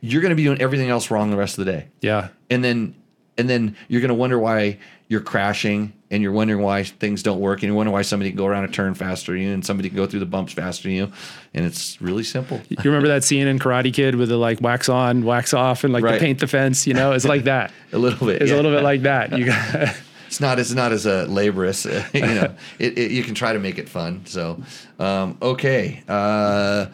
[0.00, 2.28] you're going to be doing everything else wrong the rest of the day Yeah.
[2.50, 2.94] and then
[3.38, 4.78] and then you're going to wonder why
[5.10, 8.36] you're crashing and you're wondering why things don't work and you wonder why somebody can
[8.36, 10.84] go around a turn faster than you and somebody can go through the bumps faster
[10.84, 11.12] than you
[11.52, 14.88] and it's really simple You remember that scene in Karate Kid with the like wax
[14.88, 16.12] on, wax off, and like Right.
[16.14, 16.86] the paint the fence?
[16.86, 17.72] You know, it's like that.
[17.92, 18.54] a little bit It's yeah.
[18.54, 19.36] a little bit like that.
[19.36, 19.96] You got
[20.28, 23.52] it's not it's not as uh, laborious uh, you know it, it, you can try
[23.52, 24.62] to make it fun so
[25.00, 26.86] um, okay uh,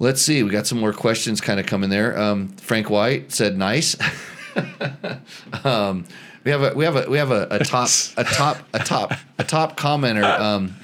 [0.00, 3.56] let's see we got some more questions kind of coming there um, frank white said
[3.56, 3.94] nice
[5.64, 6.04] um,
[6.44, 9.12] we have a we have a we have a, a top a top a top
[9.38, 10.76] a top commenter um,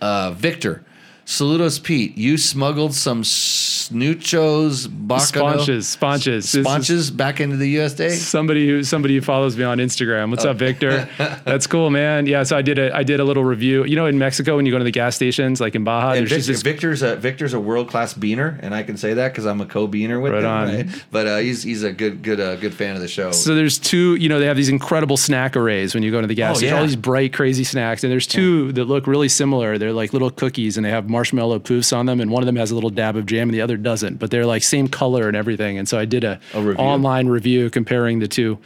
[0.00, 0.84] uh, victor
[1.26, 8.66] saludos pete you smuggled some snoochos bacano sponges, sponges, sponges back into the usda Somebody
[8.68, 10.30] who somebody who follows me on Instagram.
[10.30, 11.08] What's up, Victor?
[11.44, 12.26] That's cool, man.
[12.26, 13.84] Yeah, so I did a I did a little review.
[13.84, 16.26] You know, in Mexico when you go to the gas stations, like in Baja, And
[16.26, 19.46] there's just Victor's a Victor's a world class beaner, and I can say that because
[19.46, 20.50] I'm a co-beaner with Right him.
[20.50, 20.68] on.
[20.68, 21.04] Right?
[21.10, 23.32] But uh, he's he's a good good uh, good fan of the show.
[23.32, 26.26] So there's two, you know, they have these incredible snack arrays when you go to
[26.26, 26.80] the gas Oh, station, yeah.
[26.80, 28.02] all these bright, crazy snacks.
[28.04, 29.78] And there's two that look really similar.
[29.78, 32.20] They're like little cookies and they have marshmallow poofs on them.
[32.20, 34.30] And one of them has a little dab of jam and the other doesn't, but
[34.30, 35.78] they're like same color and everything.
[35.78, 36.84] And so I did a, A review.
[36.84, 38.58] online review comparing the two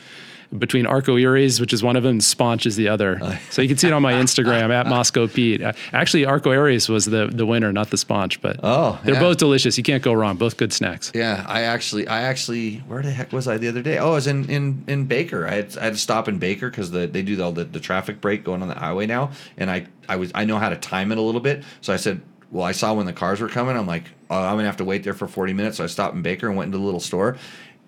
[0.58, 3.20] between Arco Iris, which is one of them, and Sponge is the other.
[3.50, 5.60] so you can see it on my Instagram at Mosko Pete.
[5.60, 9.20] Uh, Actually, Arco Iris was the, the winner, not the Sponge, but Oh, they're yeah.
[9.20, 9.76] both delicious.
[9.76, 10.36] You can't go wrong.
[10.36, 11.12] Both good snacks.
[11.14, 13.98] yeah, I actually I actually where the heck was I the other day?
[13.98, 15.46] Oh, I was in in in Baker.
[15.46, 17.80] I had I had to stop in Baker because the they do all the, the
[17.80, 20.76] traffic break going on the highway now, and I I was I know how to
[20.76, 21.62] time it a little bit.
[21.82, 22.22] So I said.
[22.50, 23.76] Well, I saw when the cars were coming.
[23.76, 25.76] I'm like, oh, I'm gonna have to wait there for 40 minutes.
[25.76, 27.36] So I stopped in Baker and went into the little store,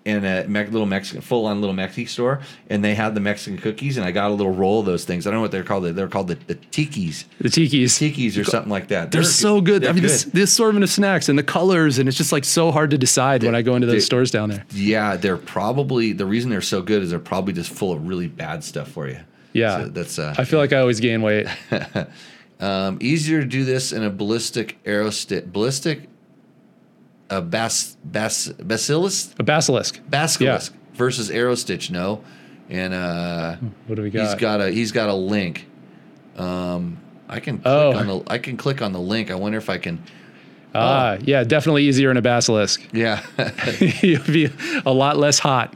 [0.05, 3.59] in a me- little Mexican, full on little Mexican store, and they had the Mexican
[3.59, 5.25] cookies, and I got a little roll of those things.
[5.25, 5.83] I don't know what they're called.
[5.83, 7.85] They're called the, the tikis, The tikis.
[8.11, 9.11] tikis or something like that.
[9.11, 9.83] They're, so good.
[9.83, 10.33] They're I mean, this, good.
[10.33, 13.43] the assortment of snacks and the colors, and it's just like so hard to decide
[13.43, 14.65] when I go into those they- stores down there.
[14.71, 18.27] Yeah, they're probably the reason they're so good is they're probably just full of really
[18.27, 19.19] bad stuff for you.
[19.53, 19.83] Yeah.
[19.83, 21.45] So that's uh, I feel like I always gain weight.
[22.61, 26.07] um, easier to do this in a ballistic aerostit ballistic
[27.29, 29.99] a bas bas basilisk A basilisk.
[30.09, 31.89] basilisk versus aerostitch.
[31.89, 32.21] No,
[32.69, 33.55] and uh,
[33.87, 34.25] What do we got?
[34.25, 35.67] he's got a he's got a link.
[36.37, 36.99] Um,
[37.29, 37.93] I can click Oh.
[37.93, 39.31] on the I can click on the link.
[39.31, 40.03] I wonder if I can.
[40.75, 42.81] ah, yeah, definitely easier in a basilisk.
[42.93, 43.21] Yeah.
[44.01, 44.49] You'll be
[44.85, 45.73] a lot less hot.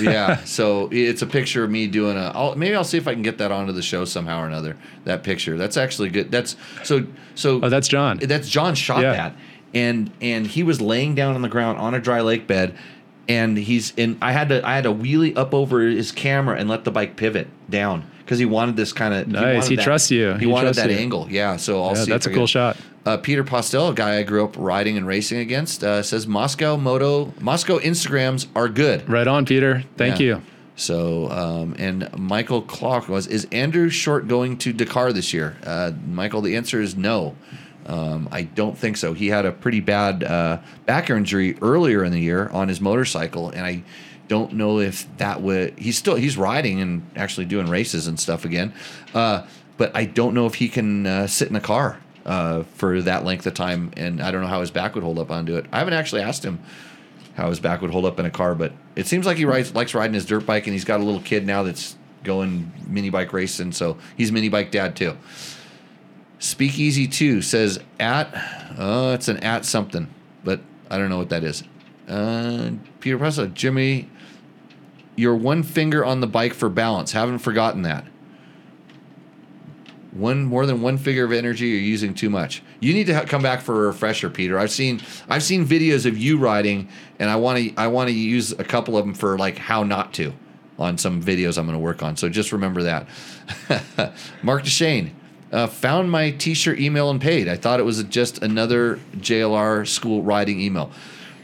[0.00, 0.44] Yeah.
[0.44, 2.32] So it's a picture of me doing a.
[2.34, 4.76] I'll, maybe I'll see if I can get that onto the show somehow or another.
[5.04, 5.56] That picture.
[5.56, 6.30] That's actually good.
[6.30, 7.60] That's so so.
[7.62, 8.18] Oh, that's John.
[8.18, 9.12] that's John shot Yeah.
[9.12, 9.36] that,
[9.74, 12.74] and and he was laying down on the ground on a dry lake bed,
[13.28, 16.68] and he's and I had to I had to wheelie up over his camera and
[16.68, 19.66] let the bike pivot down because he wanted this kind of Nice.
[19.66, 20.34] He trusts you.
[20.34, 20.96] He, He wanted that you.
[20.96, 21.26] angle.
[21.28, 21.56] Yeah.
[21.56, 22.10] So I'll Yeah, see.
[22.12, 22.76] that's a cool shot.
[23.04, 26.80] uh, Peter Postel, a guy I grew up riding and racing against, uh, says Mosko
[26.80, 29.08] Moto Mosko Instagrams are good.
[29.10, 29.82] Right on, Peter.
[29.96, 30.26] Thank Yeah.
[30.36, 30.42] you.
[30.76, 35.56] So, um, and Michael Clark was, is Andrew Short going to Dakar this year?
[35.66, 37.34] Uh, Michael, the answer is no.
[37.86, 39.12] Um, I don't think so.
[39.12, 43.50] He had a pretty bad uh, back injury earlier in the year on his motorcycle,
[43.50, 43.82] and I
[44.30, 45.76] don't know if that would.
[45.76, 48.72] He's still he's riding and actually doing races and stuff again,
[49.12, 49.44] uh,
[49.76, 53.24] but I don't know if he can uh, sit in a car uh, for that
[53.24, 55.66] length of time, and I don't know how his back would hold up onto it.
[55.72, 56.60] I haven't actually asked him
[57.34, 59.74] how his back would hold up in a car, but it seems like he rides,
[59.74, 63.10] likes riding his dirt bike, and he's got a little kid now that's going mini
[63.10, 65.16] bike racing, so he's mini bike dad too.
[66.38, 68.32] Speakeasy two says at,
[68.78, 70.06] uh, it's an at something,
[70.44, 71.64] but I don't know what that is.
[72.06, 72.70] Uh,
[73.00, 74.08] Peter Presto, Jimmy,
[75.20, 77.12] you're one finger on the bike for balance.
[77.12, 78.06] Haven't forgotten that.
[80.12, 82.62] One more than one figure of energy, you're using too much.
[82.80, 84.58] You need to ha- come back for a refresher, Peter.
[84.58, 88.14] I've seen I've seen videos of you riding, and I want to I want to
[88.14, 90.32] use a couple of them for like how not to
[90.78, 92.16] on some videos I'm going to work on.
[92.16, 93.06] So just remember that.
[94.42, 95.10] Mark DeShane
[95.52, 97.46] uh, found my T-shirt email and paid.
[97.46, 100.90] I thought it was just another JLR school riding email.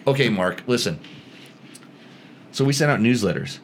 [0.07, 0.99] Okay, Mark, listen.
[2.53, 3.59] So we sent out newsletters.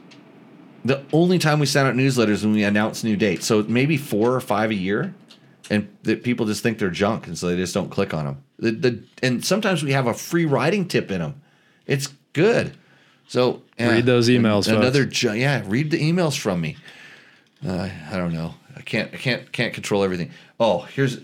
[0.84, 3.46] The only time we send out newsletters when we announce new dates.
[3.46, 5.14] So maybe four or five a year,
[5.70, 8.42] and that people just think they're junk, and so they just don't click on them.
[8.58, 11.40] The, the and sometimes we have a free writing tip in them.
[11.86, 12.76] It's good.
[13.28, 15.62] So Read those emails, Another ju- yeah.
[15.66, 16.76] Read the emails from me.
[17.66, 18.54] Uh, I don't know.
[18.76, 19.12] I can't.
[19.14, 19.50] I can't.
[19.52, 20.30] Can't control everything.
[20.58, 21.18] Oh, here's.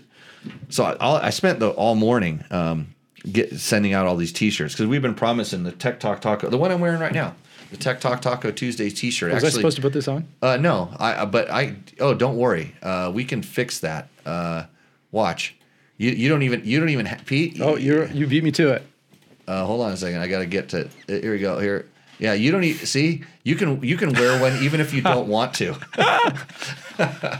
[0.69, 2.95] So I, I'll- I spent the all morning um,
[3.29, 6.57] get sending out all these T-shirts because we've been promising the Tech Talk Taco, the
[6.57, 7.35] one I'm wearing right now,
[7.71, 9.31] the Tech Talk Taco Tuesday T-shirt.
[9.33, 10.27] Was I supposed to put this on?
[10.41, 11.11] Uh, no, I.
[11.13, 11.75] uh, But I.
[11.99, 12.75] Oh, don't worry.
[12.81, 14.07] Uh, we can fix that.
[14.25, 14.63] Uh,
[15.11, 15.55] watch.
[15.97, 17.59] You, you don't even you don't even ha- Pete.
[17.61, 18.83] Oh, you you beat me to it.
[19.47, 20.21] Uh, hold on a second.
[20.21, 20.89] I got to get to.
[21.07, 21.59] Here we go.
[21.59, 21.85] Here.
[22.19, 22.75] Yeah, you don't need.
[22.77, 25.73] See, you can you can wear one even if you don't want to.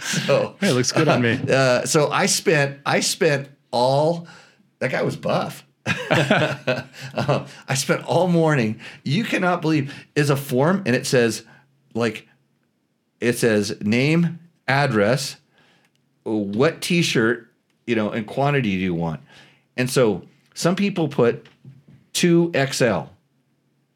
[0.00, 1.38] so Hey, it looks good on me.
[1.50, 4.26] uh, so I spent I spent all
[4.78, 5.64] that guy was buff.
[5.88, 8.80] Uh, I spent all morning.
[9.04, 11.44] You cannot believe is a form and it says
[11.94, 12.28] like
[13.20, 15.36] it says name, address,
[16.24, 17.48] what t-shirt,
[17.86, 19.20] you know, and quantity do you want?
[19.76, 20.22] And so
[20.54, 21.46] some people put
[22.14, 23.08] 2XL.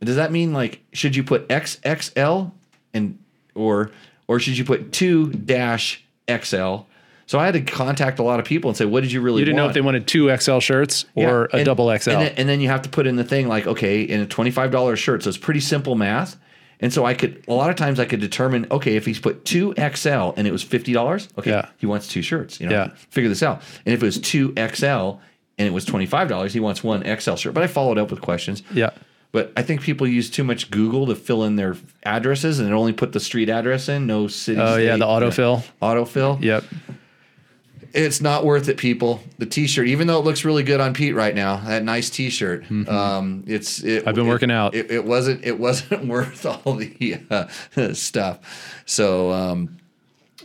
[0.00, 2.52] Does that mean like should you put XXL
[2.92, 3.18] and
[3.54, 3.90] or
[4.26, 6.86] or should you put 2 dash XL?
[7.32, 9.38] So I had to contact a lot of people and say, what did you really
[9.40, 12.10] You didn't know if they wanted two XL shirts or Yeah, a and- double XL.
[12.10, 14.26] And then, and then you have to put in the thing like, okay, in a
[14.26, 15.22] twenty-five dollar shirt.
[15.22, 16.36] So it's pretty simple math.
[16.78, 19.46] And so I could a lot of times I could determine, okay, if he's put
[19.46, 21.68] two XL and it was fifty dollars, okay, Yeah.
[21.78, 22.60] he wants two shirts.
[22.60, 22.88] You know, Yeah.
[23.08, 23.62] figure this out.
[23.86, 25.16] And if it was two XL
[25.56, 27.54] and it was twenty-five dollars, he wants one XL shirt.
[27.54, 28.62] But I followed up with questions.
[28.74, 28.90] yeah.
[29.32, 32.72] But I think people use too much Google to fill in their addresses and it
[32.74, 34.60] only put the street address in, no city.
[34.60, 35.62] Oh yeah, the autofill.
[35.80, 36.42] autofill.
[36.42, 36.64] Yep.
[37.94, 39.20] It's not worth it, people.
[39.38, 42.70] The T-shirt, even though it looks really good on Pete right now, that nice T-shirt.
[42.88, 43.82] Um, it's.
[43.82, 44.08] It, Mm-hmm.
[44.08, 44.74] I've been it- working out.
[44.74, 45.44] It, it wasn't.
[45.44, 48.82] It wasn't worth all the uh, stuff.
[48.86, 49.76] So, um,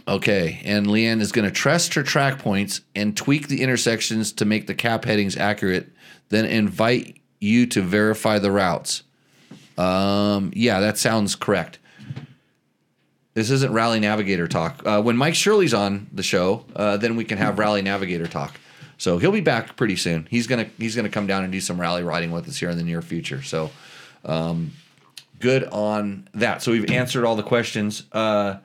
[0.08, 4.46] okay, and Leanne is going to trust her track points and tweak the intersections to
[4.46, 5.90] make the cap headings accurate.
[6.30, 9.04] Then invite you to verify the routes.
[9.78, 11.80] Um, yeah, that sounds correct.
[13.38, 14.82] This isn't Rally Navigator talk.
[14.84, 18.60] Uh, when Mike Shirley's on the show, uh, then we can have Rally Navigator talk.
[18.98, 20.26] So he'll be back pretty soon.
[20.28, 22.78] He's gonna he's gonna come down and do some rally riding with us here in
[22.78, 23.44] the near future.
[23.44, 23.70] So
[24.26, 24.72] um,
[25.40, 26.64] good on that.
[26.64, 28.06] So we've answered all the questions.
[28.12, 28.56] Uh,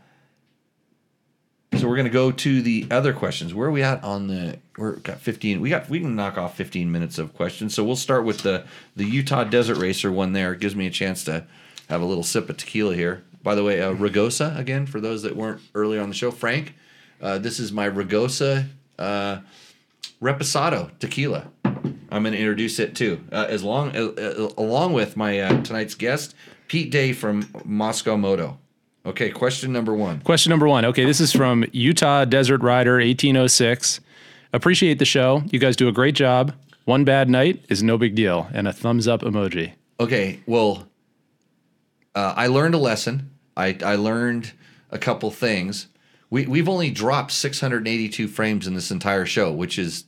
[1.77, 3.53] so we're gonna go to the other questions.
[3.53, 4.59] Where are we at on the?
[4.79, 5.61] We're got fifteen.
[5.61, 7.75] We got we can knock off fifteen minutes of questions.
[7.75, 8.65] So we'll start with the
[8.97, 10.33] the Utah Desert Racer one.
[10.33, 11.45] There it gives me a chance to
[11.91, 13.23] have a little sip of tequila here.
[13.43, 16.31] By the way, uh, Ragosa again for those that weren't earlier on the show.
[16.31, 16.75] Frank,
[17.21, 18.69] uh, this is my Ragosa
[18.99, 19.41] uh,
[20.21, 21.49] Reposado tequila.
[21.65, 25.63] I'm going to introduce it too, uh, as long uh, uh, along with my uh,
[25.63, 26.35] tonight's guest,
[26.69, 28.59] Pete Day from Mosko Moto.
[29.05, 30.21] Okay, question number one.
[30.21, 30.85] Question number one.
[30.85, 34.01] Okay, this is from Utah Desert Rider 1806.
[34.53, 35.43] Appreciate the show.
[35.51, 36.55] You guys do a great job.
[36.85, 39.73] One bad night is no big deal, and a thumbs up emoji.
[39.99, 40.87] Okay, well,
[42.15, 43.31] uh, I learned a lesson.
[43.57, 44.53] I, I learned
[44.91, 45.89] a couple things.
[46.31, 50.05] We, we've only dropped 682 frames in this entire show, which is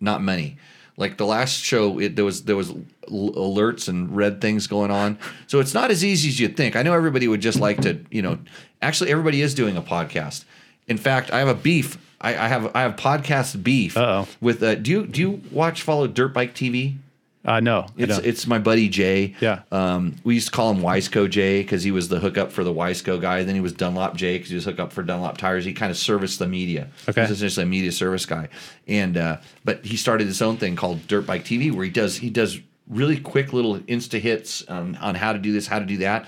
[0.00, 0.56] not many.
[0.96, 2.72] Like the last show, it, there was there was
[3.08, 6.76] alerts and red things going on, so it's not as easy as you'd think.
[6.76, 8.38] I know everybody would just like to, you know.
[8.82, 10.44] Actually, everybody is doing a podcast.
[10.88, 11.96] In fact, I have a beef.
[12.20, 14.28] I, I have I have podcast beef Uh-oh.
[14.42, 14.62] with.
[14.62, 16.96] Uh, do you do you watch follow Dirt Bike TV?
[17.42, 19.34] Uh, no, It's it's my buddy Jay.
[19.40, 19.62] Yeah.
[19.72, 22.72] Um, we used to call him Wiseco Jay because he was the hookup for the
[22.72, 23.44] Wiseco guy.
[23.44, 25.64] Then he was Dunlop Jay because he was hookup for Dunlop tires.
[25.64, 26.88] He kind of serviced the media.
[27.08, 27.22] Okay.
[27.22, 28.48] He's essentially a media service guy.
[28.86, 32.16] And uh, but he started his own thing called Dirt Bike TV where he does
[32.16, 35.86] he does really quick little insta hits on, on how to do this, how to
[35.86, 36.26] do that.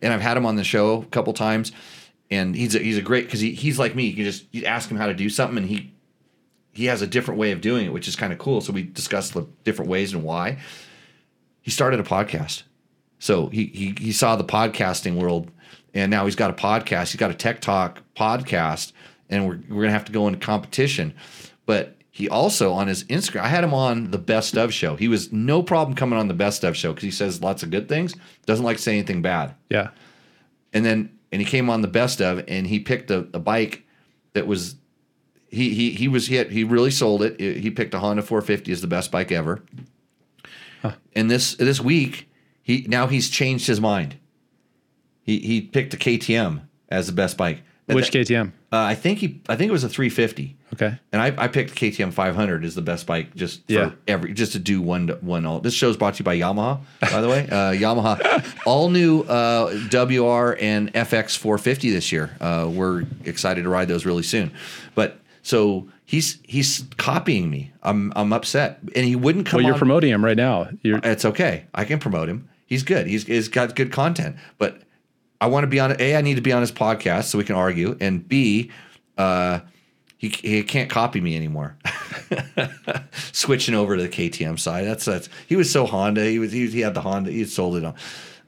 [0.00, 1.72] And I've had him on the show a couple times.
[2.30, 4.06] And he's a, he's a great because he, he's like me.
[4.06, 5.92] You can just you ask him how to do something and he
[6.74, 8.60] he has a different way of doing it, which is kind of cool.
[8.60, 10.58] So we discussed the different ways and why
[11.64, 12.64] he started a podcast.
[13.18, 15.50] So he, he he saw the podcasting world,
[15.94, 17.12] and now he's got a podcast.
[17.12, 18.92] He's got a tech talk podcast,
[19.30, 21.14] and we're we're gonna have to go into competition.
[21.64, 24.96] But he also on his Instagram, I had him on the best of show.
[24.96, 27.70] He was no problem coming on the best of show because he says lots of
[27.70, 28.14] good things,
[28.44, 29.54] doesn't like to say anything bad.
[29.70, 29.88] Yeah.
[30.74, 33.84] And then and he came on the best of and he picked a, a bike
[34.34, 34.76] that was
[35.54, 37.40] he he he was he he really sold it.
[37.40, 39.62] He picked a Honda 450 as the best bike ever.
[41.14, 42.28] And this this week
[42.62, 44.16] he now he's changed his mind.
[45.22, 47.62] He he picked a KTM as the best bike.
[47.86, 48.48] Which that- KTM?
[48.72, 50.56] uh, I think he I think it was a 350.
[50.74, 50.98] Okay.
[51.12, 53.90] And I, I picked KTM 500 as the best bike just for Yeah.
[54.08, 55.60] every just to do one one all.
[55.60, 57.46] This show's brought to you by Yamaha, by the way.
[57.50, 62.36] Uh, Yamaha, all new uh, WR and FX 450 this year.
[62.40, 64.50] Uh, we're excited to ride those really soon.
[64.94, 67.70] But so he's he's copying me.
[67.82, 69.58] I'm I'm upset, and he wouldn't come.
[69.58, 70.70] Well, you're on- promoting him right now.
[70.82, 71.66] You're it's okay.
[71.74, 72.48] I can promote him.
[72.66, 73.06] He's good.
[73.06, 74.36] He's, he's got good content.
[74.56, 74.80] But
[75.40, 76.00] I want to be on.
[76.00, 77.94] A, I need to be on his podcast so we can argue.
[78.00, 78.70] And B,
[79.18, 79.60] uh,
[80.16, 81.76] he, he can't copy me anymore.
[83.12, 84.86] Switching over to the KTM side.
[84.86, 86.24] That's that's he was so Honda.
[86.24, 87.30] He was he, he had the Honda.
[87.30, 87.94] He sold it on,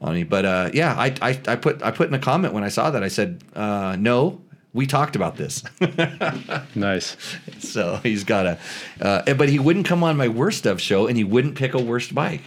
[0.00, 0.24] on me.
[0.24, 2.90] But uh, yeah, I, I I put I put in a comment when I saw
[2.90, 3.02] that.
[3.04, 4.40] I said, uh, no,
[4.76, 5.64] we talked about this.
[6.74, 7.16] nice.
[7.58, 8.58] So he's got a,
[9.00, 11.82] uh, but he wouldn't come on my worst of show, and he wouldn't pick a
[11.82, 12.42] worst bike.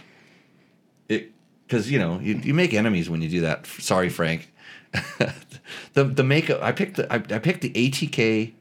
[1.08, 1.32] It
[1.66, 3.66] because you know you, you make enemies when you do that.
[3.66, 4.52] Sorry, Frank.
[5.94, 8.52] the the makeup I picked the I, I picked the ATK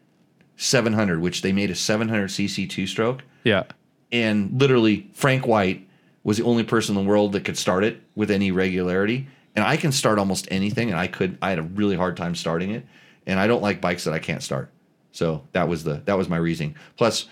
[0.57, 3.63] 700, which they made a 700 cc two stroke, Yeah.
[4.11, 5.87] and literally Frank White
[6.23, 9.27] was the only person in the world that could start it with any regularity.
[9.55, 11.37] And I can start almost anything, and I could.
[11.41, 12.85] I had a really hard time starting it,
[13.29, 14.71] and I don't like bikes that I can't start.
[15.11, 16.75] So that was the that was my reasoning.
[16.97, 17.27] Plus,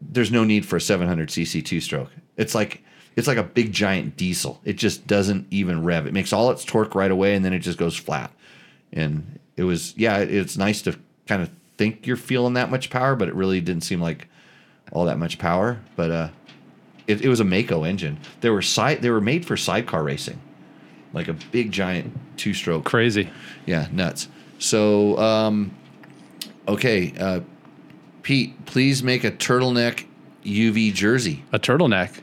[0.00, 2.10] there's no need for a 700 cc two stroke.
[2.36, 2.82] It's like
[3.14, 4.60] it's like a big giant diesel.
[4.64, 6.06] It just doesn't even rev.
[6.06, 8.30] It makes all its torque right away, and then it just goes flat.
[8.92, 13.16] And it was yeah, it's nice to kind of think you're feeling that much power,
[13.16, 14.28] but it really didn't seem like
[14.92, 15.80] all that much power.
[15.94, 16.28] But uh,
[17.06, 18.18] it, it was a Mako engine.
[18.40, 20.40] They were side they were made for sidecar racing,
[21.12, 23.30] like a big giant two stroke Crazy.
[23.64, 24.28] yeah, nuts.
[24.58, 25.74] So, um,
[26.68, 27.40] okay, uh,
[28.22, 30.04] Pete, please make a turtleneck
[30.44, 31.44] UV jersey.
[31.52, 32.20] A turtleneck.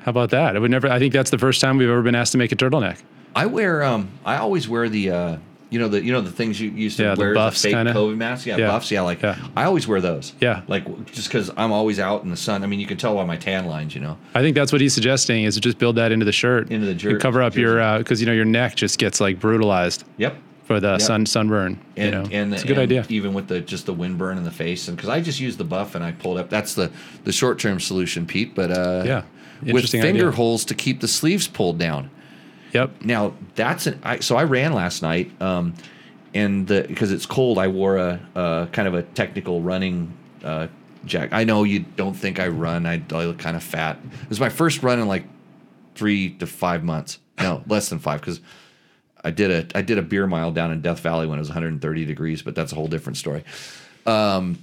[0.00, 0.56] How about that?
[0.56, 0.88] I would never.
[0.88, 2.98] I think that's the first time we've ever been asked to make a turtleneck.
[3.36, 5.36] I wear, um, I always wear the, uh,
[5.70, 7.64] you know the you know the things you used to Yeah, the wear buffs as
[7.64, 7.92] a fake kinda.
[7.92, 8.46] COVID mask.
[8.46, 8.68] Yeah, Yeah.
[8.68, 8.90] buffs.
[8.90, 9.36] Yeah, like Yeah.
[9.54, 10.32] I always wear those.
[10.40, 10.62] Yeah.
[10.66, 12.62] like just because I'm always out in the sun.
[12.62, 13.94] I mean, you can tell by my tan lines.
[13.94, 14.16] You know.
[14.34, 16.86] I think that's what he's suggesting is to just build that into the shirt, Into
[16.86, 20.04] the jer- cover up your uh because you know your neck just gets like brutalized
[20.16, 20.36] Yep.
[20.68, 21.80] For the sun sunburn.
[21.96, 23.04] And, you know, and it's a good idea.
[23.08, 25.64] Even with the just the windburn in the face, and because I just used the
[25.64, 26.50] buff and I pulled up.
[26.50, 26.92] That's the
[27.24, 28.54] the short term solution, Pete.
[28.54, 29.22] But uh, Yeah.
[29.72, 30.30] with finger idea.
[30.30, 32.10] holes to keep the sleeves pulled down.
[32.74, 33.02] Yep.
[33.02, 35.72] Now that's an I, so I ran last night, um,
[36.34, 40.12] and the because it's cold, I wore a, a kind of a technical running
[40.44, 40.66] uh,
[41.06, 41.34] jacket.
[41.34, 42.84] I know you don't think I run.
[42.84, 43.98] I, I look kind of fat.
[44.22, 45.24] It was my first run in like
[45.94, 47.18] three to five months.
[47.40, 48.40] No, less than five because
[49.28, 51.48] I did a I did a beer mile down in Death Valley when it was
[51.48, 53.44] 130 degrees, but that's a whole different story.
[54.06, 54.58] Um,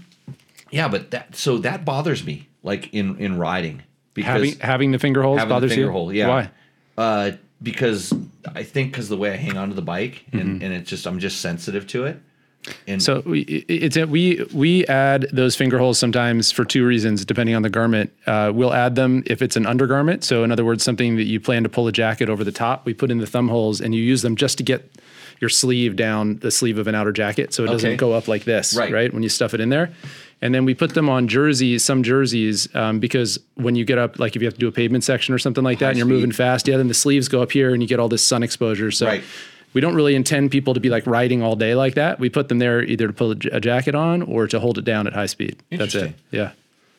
[0.72, 5.00] yeah, but that so that bothers me like in in riding because Having having the
[5.00, 5.92] finger holes bothers finger you.
[5.92, 6.12] hole.
[6.14, 6.28] Yeah.
[6.28, 6.50] Why?
[6.98, 8.14] Uh, because
[8.54, 10.64] I think because the way I hang onto the bike and, Mm-hmm.
[10.64, 12.20] and it's just I'm just sensitive to it.
[12.88, 17.56] And So we, it's we we add those finger holes sometimes for two reasons, depending
[17.56, 18.12] on the garment.
[18.26, 20.24] Uh, we'll add them if it's an undergarment.
[20.24, 22.86] So in other words, something that you plan to pull a jacket over the top.
[22.86, 24.92] We put in the thumb holes, and you use them just to get
[25.42, 27.98] your sleeve down the sleeve of an outer jacket, so it doesn't Okay.
[27.98, 28.92] go up like this, Right.
[28.92, 29.14] right?
[29.14, 29.92] When you stuff it in there.
[30.42, 34.18] And then we put them on jerseys, some jerseys, um, because when you get up,
[34.18, 36.06] like if you have to do a pavement section or something like that, and you're
[36.08, 36.14] speed.
[36.16, 38.44] moving fast, yeah, then the sleeves go up here, and you get all this sun
[38.44, 38.92] exposure.
[38.92, 39.24] So Right.
[39.76, 42.18] We don't really intend people to be like riding all day like that.
[42.20, 45.06] We put them there either to put a jacket on or to hold it down
[45.06, 45.62] at high speed.
[45.70, 46.16] That's it.
[46.32, 46.54] Yeah.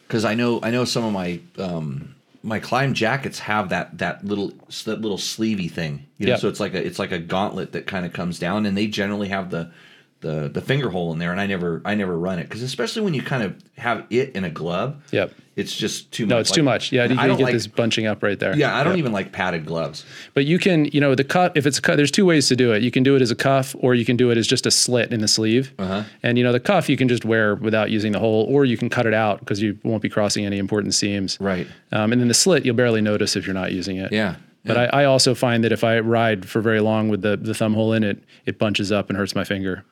[0.07, 4.25] because I know I know some of my um, my Klim jackets have that that
[4.25, 4.53] little
[4.85, 6.07] that little sleevey thing.
[6.19, 6.41] You know, Yep.
[6.41, 8.87] so it's like a it's like a gauntlet that kind of comes down, and they
[8.87, 9.73] generally have the
[10.21, 11.33] the the finger hole in there.
[11.33, 14.37] And I never I never run it because especially when you kind of have it
[14.37, 14.97] in a glove.
[15.13, 15.33] Yep.
[15.57, 16.31] It's just too much.
[16.31, 16.93] No, it's too much.
[16.93, 18.55] Yeah, you, I don't get like, this bunching up right there.
[18.55, 20.05] Yeah, I don't even like padded gloves.
[20.35, 21.53] But you can, you know, the cuff.
[21.55, 22.83] If it's a cuff, there's two ways to do it.
[22.83, 24.71] You can do it as a cuff, or you can do it as just a
[24.71, 25.73] slit in the sleeve.
[25.79, 26.03] Uh-huh.
[26.23, 28.77] And you know, the cuff you can just wear without using the hole, or you
[28.77, 31.39] can cut it out because you won't be crossing any important seams.
[31.41, 31.67] Right.
[31.91, 34.13] Um, and then the slit, you'll barely notice if you're not using it.
[34.13, 34.37] Yeah.
[34.67, 37.55] But I, I also find that if I ride for very long with the the
[37.55, 39.85] thumb hole in it, it bunches up and hurts my finger.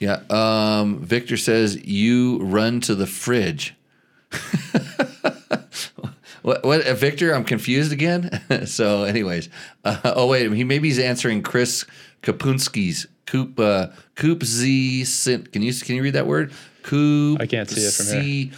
[0.00, 0.22] Yeah.
[0.30, 3.74] Um, Victor says you run to the fridge.
[6.42, 7.34] what, what, uh, Victor?
[7.34, 8.40] I'm confused again.
[8.66, 9.48] so, anyways,
[9.84, 11.84] uh, oh wait, he maybe he's answering Chris
[12.22, 15.04] Kapunski's Coop uh, Coop Z.
[15.52, 16.52] Can you can you read that word?
[16.82, 17.40] Coop.
[17.40, 18.50] I can't see it from here.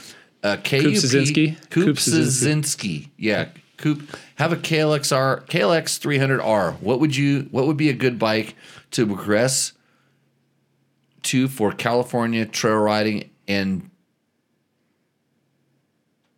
[0.43, 1.57] Uh, KUP, Kupczynski?
[1.69, 1.89] Kupczynski.
[1.95, 3.09] Kupczynski.
[3.17, 3.49] Yeah.
[3.79, 6.81] Coop, have a KLXR, KLX 300R.
[6.81, 7.49] What would you?
[7.51, 8.55] What would be a good bike
[8.91, 9.73] to progress
[11.23, 13.91] to for California trail riding and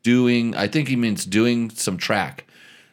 [0.02, 0.54] doing?
[0.54, 2.46] I think he means doing some track.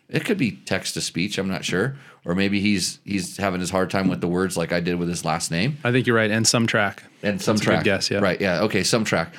[0.09, 1.37] It could be text to speech.
[1.37, 4.71] I'm not sure, or maybe he's he's having his hard time with the words like
[4.71, 6.31] I did with his last name I think you're right.
[6.31, 7.03] And some track.
[7.23, 7.83] and some That's track.
[7.83, 8.19] guess, yeah.
[8.19, 8.39] Right.
[8.39, 8.61] Yeah.
[8.61, 8.83] Okay.
[8.83, 9.33] Some track.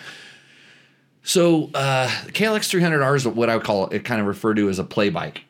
[1.23, 4.05] So uh, KLX 300R is what I would call it.
[4.05, 5.45] Kind of refer to as a play bike.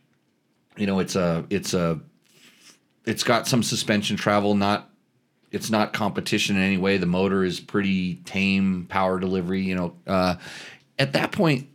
[0.77, 2.01] You know, it's a it's a
[3.05, 4.55] it's got some suspension travel.
[4.55, 4.89] Not
[5.51, 6.97] it's not competition in any way.
[6.99, 9.62] The motor is pretty tame power delivery.
[9.62, 10.37] You know, uh,
[10.99, 11.69] at that point,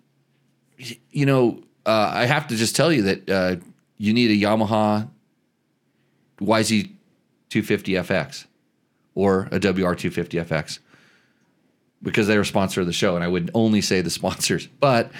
[1.11, 3.55] you know, uh, I have to just tell you that uh,
[3.97, 5.09] you need a Yamaha
[6.39, 6.91] YZ
[7.49, 8.45] 250 FX
[9.15, 10.79] or a WR 250 FX
[12.01, 14.67] because they're a sponsor of the show, and I would only say the sponsors.
[14.79, 15.11] But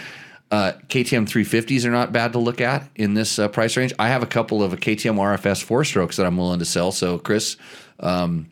[0.51, 3.93] uh, KTM 350s are not bad to look at in this uh, price range.
[3.97, 6.91] I have a couple of a KTM RFS four strokes that I'm willing to sell.
[6.91, 7.57] So, Chris,
[7.99, 8.47] um,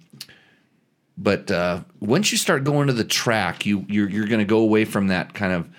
[1.18, 4.60] but uh, once you start going to the track, you you're, you're going to go
[4.60, 5.70] away from that kind of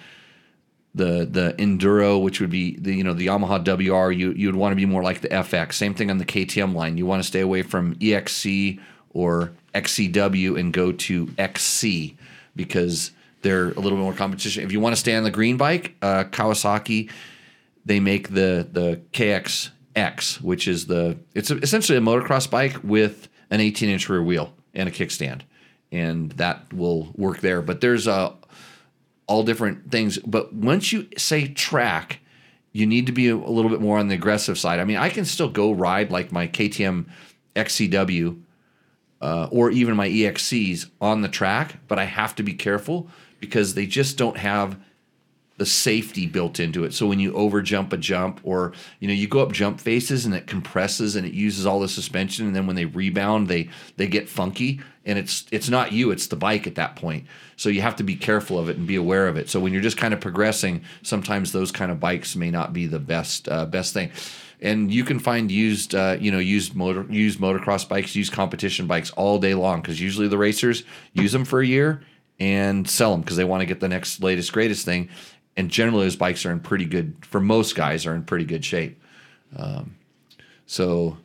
[0.94, 4.10] the the enduro, which would be the you know the Yamaha WR.
[4.12, 5.74] You you would want to be more like the FX.
[5.74, 6.98] Same thing on the KTM line.
[6.98, 8.78] You want to stay away from EXC
[9.10, 12.16] or XCW and go to XC
[12.54, 13.12] because
[13.42, 14.64] they're a little bit more competition.
[14.64, 17.10] If you want to stay on the green bike, uh, Kawasaki,
[17.84, 23.60] they make the the KXX, which is the it's essentially a motocross bike with an
[23.60, 25.40] 18 inch rear wheel and a kickstand,
[25.90, 27.62] and that will work there.
[27.62, 28.32] But there's uh,
[29.26, 30.18] all different things.
[30.18, 32.20] But once you say track,
[32.72, 34.80] you need to be a, little bit more on the aggressive side.
[34.80, 37.06] I mean, I can still go ride like my KTM
[37.54, 38.40] XCW
[39.20, 43.08] uh, or even my EXCs on the track, but I have to be careful
[43.40, 44.78] because they just don't have
[45.62, 46.92] the safety built into it.
[46.92, 50.26] So when you over jump a jump or you know you go up jump faces
[50.26, 53.68] and it compresses and it uses all the suspension and then when they rebound they
[53.96, 57.28] they get funky and it's it's not you it's the bike at that point.
[57.54, 59.48] So you have to be careful of it and be aware of it.
[59.48, 62.88] So when you're just kind of progressing, sometimes those kind of bikes may not be
[62.88, 64.10] the best uh, best thing.
[64.60, 68.88] And you can find used, uh, you know, used motor, used motocross bikes, used competition
[68.88, 70.82] bikes all day long because usually the racers
[71.12, 72.02] use them for a year
[72.42, 75.08] and sell them because they want to get the next latest greatest thing.
[75.56, 78.64] And generally, those bikes are in pretty good for most guys are in pretty good
[78.64, 79.00] shape.
[79.56, 79.96] Um,
[80.66, 81.18] so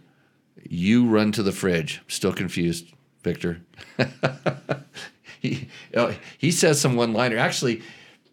[0.68, 2.02] you run to the fridge.
[2.08, 2.92] Still confused,
[3.24, 3.62] Victor.
[5.40, 7.38] he uh, he says some one liner.
[7.38, 7.82] Actually,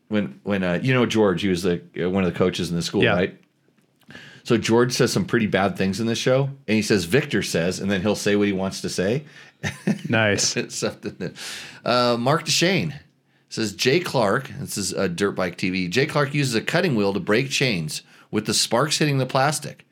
[0.08, 2.76] when when uh, you know George, he was the uh, one of the coaches in
[2.76, 3.14] the school, Yeah.
[3.14, 3.40] right?
[4.42, 7.80] So George says some pretty bad things in this show, and he says Victor says,
[7.80, 9.24] and then he'll say what he wants to say.
[10.08, 10.54] Nice.
[10.74, 11.32] Something that
[11.86, 12.92] uh, Mark DeShane
[13.54, 14.48] says Jay Clark.
[14.58, 15.88] This is a dirt bike TV.
[15.88, 18.02] Jay Clark uses a cutting wheel to break chains
[18.32, 19.86] with the sparks hitting the plastic.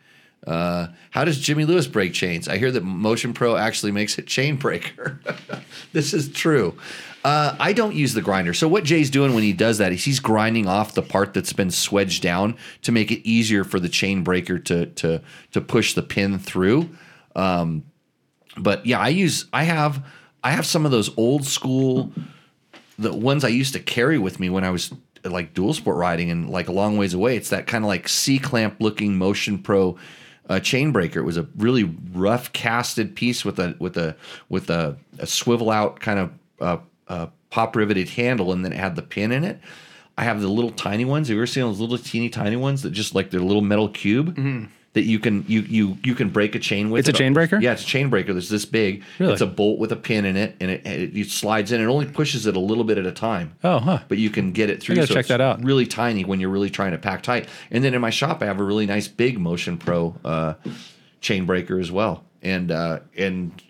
[0.45, 2.49] Uh, how does Jimmy Lewis break chains?
[2.49, 5.21] I hear that Motion Pro actually makes it chain breaker.
[5.93, 6.77] this is true.
[7.25, 8.53] Uh, I don't use the grinder.
[8.53, 11.53] So what Jay's doing when he does that is he's grinding off the part that's
[11.53, 15.95] been swedged down to make it easier for the chain breaker to to to push
[15.95, 16.91] the pin through.
[17.37, 17.85] Um,
[18.57, 20.05] but yeah, I use I have
[20.43, 22.11] I have some of those old school
[22.99, 24.93] the ones I used to carry with me when I was
[25.25, 27.37] like dual sport riding and like a long ways away.
[27.37, 29.97] It's that kind of like C clamp looking Motion Pro
[30.49, 31.21] uh, chain breaker.
[31.21, 34.17] It was a really rough casted piece with a with a
[34.49, 36.31] with a, a swivel out kind of
[36.61, 36.79] uh,
[37.09, 39.61] uh, pop riveted handle, and then it had the pin in it.
[40.19, 41.29] I have the little tiny ones.
[41.29, 43.63] Have you ever seen those little teeny tiny ones that just like they're a little
[43.63, 44.37] metal cube
[44.95, 47.01] that you can you you you can break a chain with?
[47.01, 47.59] It's a chain breaker?
[47.59, 49.03] Yeah, it's a chain breaker that's this big.
[49.19, 49.33] Really?
[49.33, 51.81] It's a bolt with a pin in it, and it, it, it slides in.
[51.81, 53.57] It only pushes it a little bit at a time.
[53.65, 54.01] Oh, huh.
[54.09, 54.97] But you can get it through.
[54.97, 55.63] gotta check it's that out.
[55.65, 57.49] Really tiny when you're really trying to pack tight.
[57.71, 60.55] And then in my shop, I have a really nice big Motion Pro uh,
[61.21, 62.25] chain breaker as well.
[62.43, 63.63] And uh, and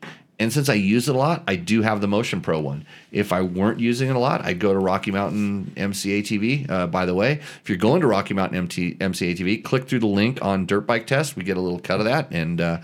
[0.43, 2.85] and since I use it a lot, I do have the Motion Pro one.
[3.13, 6.69] If I weren't using it a lot, I'd go to Rocky Mountain MCA TV.
[6.69, 10.01] Uh, by the way, if you're going to Rocky Mountain MT, MCA TV, click through
[10.01, 11.37] the link on Dirt Bike Test.
[11.37, 12.79] We get a little cut of that, and uh,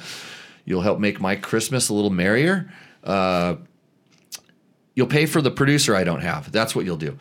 [0.66, 2.72] you'll help make my Christmas a little merrier.
[3.02, 3.56] Uh,
[4.94, 6.52] you'll pay for the producer I don't have.
[6.52, 7.18] That's what you'll do.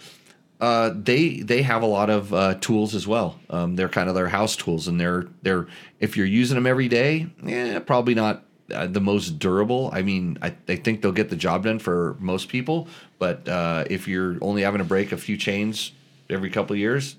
[0.62, 3.40] Uh, they they have a lot of uh, tools as well.
[3.50, 5.66] Um, they're kind of their house tools, and they're they're
[6.00, 8.44] if you're using them every day, yeah, probably not
[8.74, 9.90] uh, the most durable.
[9.94, 12.88] I mean, I, I think they'll get the job done for most people,
[13.20, 15.92] but uh, if you're only having to break a few chains
[16.30, 17.16] every couple of years,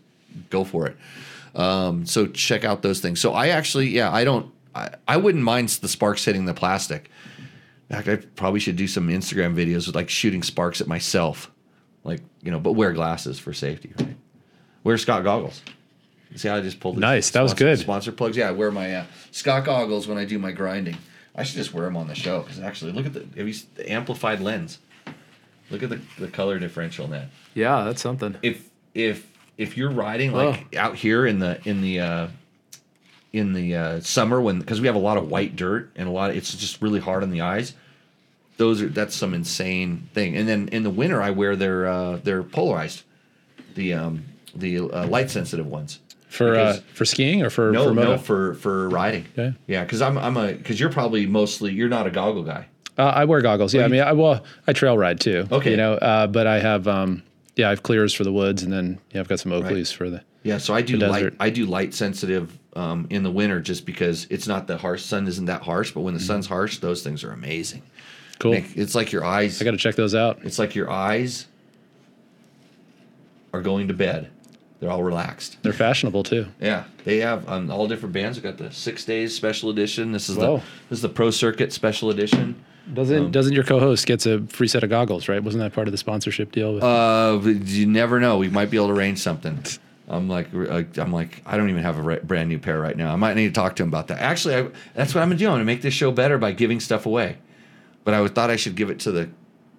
[0.51, 0.96] go for it.
[1.55, 3.20] Um, so check out those things.
[3.20, 7.11] So I actually, yeah, I don't, I, I wouldn't mind the sparks hitting the plastic.
[7.90, 11.51] In fact, I probably should do some Instagram videos with like shooting sparks at myself,
[12.05, 14.16] like you know, but wear glasses for safety, right?
[14.84, 15.62] Wear Scott goggles.
[16.36, 17.78] See how I just pulled Nice, that was good.
[17.78, 18.36] Sponsor plugs.
[18.36, 20.99] Yeah, I wear my uh, Scott goggles when I do my grinding.
[21.39, 23.55] I should just wear them on the show because actually, look at the, have you,
[23.76, 24.80] the amplified lens.
[25.70, 27.28] Look at the, the color differential in that.
[27.55, 28.36] Yeah, that's something.
[28.43, 32.28] If if if you're riding like out here in the in the uh,
[33.32, 36.11] in the uh, summer when because we have a lot of white dirt and a
[36.11, 37.74] lot of, it's just really hard on the eyes.
[38.57, 40.36] Those are that's some insane thing.
[40.36, 43.05] And then in the winter, I wear their uh, their polarized,
[43.74, 44.24] the um,
[44.55, 46.01] the uh, light sensitive ones.
[46.28, 49.26] For uh, for skiing or for No, for no, for for riding.
[49.32, 49.56] Okay.
[49.66, 52.66] Yeah, because I'm I'm a because you're probably mostly you're not a goggle guy.
[52.98, 53.72] Uh, I wear goggles.
[53.72, 55.46] Yeah, I mean, I well, I trail ride too.
[55.50, 55.70] Okay.
[55.70, 57.22] you know, uh, but I have um,
[57.56, 60.10] yeah, I have clears for the woods, and then yeah, I've got some Oakleys for
[60.10, 60.22] the.
[60.42, 61.32] Yeah, so I do light.
[61.40, 65.26] I do light sensitive um, in the winter just because it's not the harsh sun
[65.26, 67.82] isn't that harsh, but when the sun's harsh, those things are amazing.
[68.38, 68.62] Cool.
[68.76, 69.60] It's like your eyes.
[69.60, 70.38] I got to check those out.
[70.44, 71.46] It's like your eyes
[73.52, 74.30] are going to bed.
[74.80, 75.58] They're all relaxed.
[75.62, 76.46] They're fashionable too.
[76.60, 78.38] Yeah, they have um, all different bands.
[78.38, 80.12] We got the six days special edition.
[80.12, 80.58] This is Whoa.
[80.58, 82.62] the this is the Pro Circuit special edition.
[82.94, 85.42] Doesn't Um, doesn't your co-host gets a free set of goggles, right?
[85.42, 86.74] Wasn't that part of the sponsorship deal?
[86.74, 88.38] With, Uh, you never know.
[88.38, 89.62] We might be able to arrange something.
[90.08, 90.48] I'm like,
[90.96, 93.12] I'm like, I don't even have a re- brand new pair right now.
[93.12, 94.20] I might need to talk to him about that.
[94.22, 95.46] Actually, I, that's what I'm gonna do.
[95.48, 97.36] I'm gonna make this show better by giving stuff away.
[98.04, 99.28] But I thought I should give it to the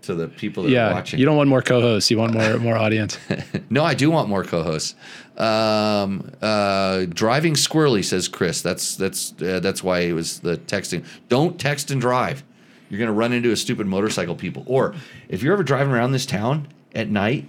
[0.04, 1.20] to the people that are yeah, watching.
[1.20, 2.10] you don't want more co-hosts.
[2.10, 3.18] You want more more audience.
[3.70, 4.96] no, I do want more co-hosts.
[5.38, 8.62] Um, uh, driving squirrely says Chris.
[8.62, 11.06] That's that's uh, that's why it was the texting.
[11.28, 12.44] Don't text and drive.
[12.90, 14.64] You're gonna run into a stupid motorcycle people.
[14.66, 14.96] Or
[15.28, 17.48] if you're ever driving around this town at night,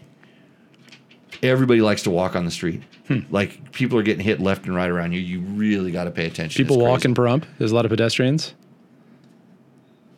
[1.43, 2.83] everybody likes to walk on the street.
[3.09, 3.21] Hmm.
[3.31, 5.21] Like people are getting hit left and right around you.
[5.21, 6.63] You really got to pay attention.
[6.63, 7.45] People walk in Pahrump.
[7.59, 8.55] There's a lot of pedestrians.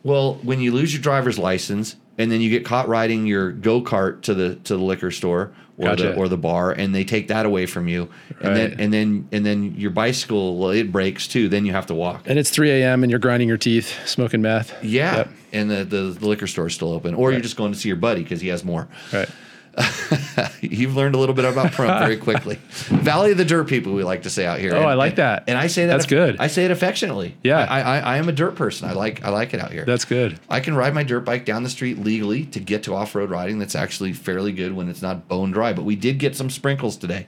[0.03, 3.81] Well, when you lose your driver's license and then you get caught riding your go
[3.81, 7.27] kart to the to the liquor store or the or the bar, and they take
[7.29, 8.07] that away from you,
[8.41, 8.79] and then Right.
[8.79, 11.49] and then and then your bicycle, well, it breaks too.
[11.49, 12.23] Then you have to walk.
[12.27, 13.03] And it's 3 a.m.
[13.03, 14.71] and you're grinding your teeth, smoking meth.
[14.83, 15.29] Yeah, Yep.
[15.53, 17.95] and the, the the liquor store's still open, or you're just going to see your
[17.97, 18.87] buddy because he has more.
[19.11, 19.27] Right.
[20.61, 22.55] You've learned a little bit about Pahrump very quickly.
[22.89, 24.75] Valley of the Dirt people, we like to say out here.
[24.75, 25.43] Oh, I like and- that.
[25.47, 26.37] And I say that That's good.
[26.39, 27.35] I say it affectionately.
[27.43, 27.59] Yeah.
[27.59, 28.87] I, I I am a dirt person.
[28.89, 29.85] I like I like it out here.
[29.85, 30.39] That's good.
[30.49, 33.29] I can ride my dirt bike down the street legally to get to off road
[33.29, 33.59] riding.
[33.59, 35.73] That's actually fairly good when it's not bone dry.
[35.73, 37.25] But we did get some sprinkles today.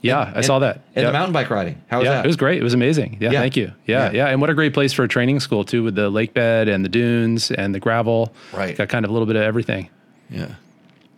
[0.00, 0.76] Yeah, I And- saw that.
[0.94, 1.06] And Yep.
[1.06, 1.80] the mountain bike riding.
[1.88, 2.24] How was yeah, that?
[2.24, 2.60] it was great.
[2.60, 3.16] It was amazing.
[3.20, 3.40] Yeah, Yeah.
[3.40, 3.72] thank you.
[3.86, 4.12] Yeah, Yeah.
[4.12, 6.68] yeah, and what a great place for a training school too, with the lake bed
[6.68, 8.32] and the dunes and the gravel.
[8.52, 8.76] Right.
[8.76, 9.88] got kind of a little bit of everything.
[10.30, 10.46] Yeah.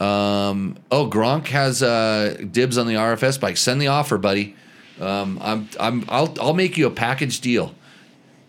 [0.00, 3.56] Um, oh, Gronk has uh, dibs on the RFS bike.
[3.58, 4.56] Send the offer, buddy.
[4.98, 7.74] Um, I'm, I'm, I'll, I'll make you a package deal.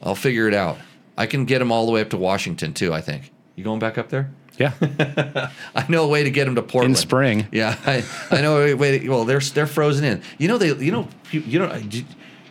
[0.02, 0.78] I'll figure it out.
[1.18, 2.94] I can get him all the way up to Washington too.
[2.94, 3.32] I think.
[3.56, 4.32] You going back up there?
[4.58, 4.74] Yeah,
[5.76, 7.48] I know a way to get him to Portland in spring.
[7.52, 8.60] Yeah, I, I know.
[8.60, 10.22] a way to- well, they're they're frozen in.
[10.38, 10.74] You know they.
[10.74, 11.08] You know.
[11.32, 11.80] You, you know.
[11.80, 12.04] Do,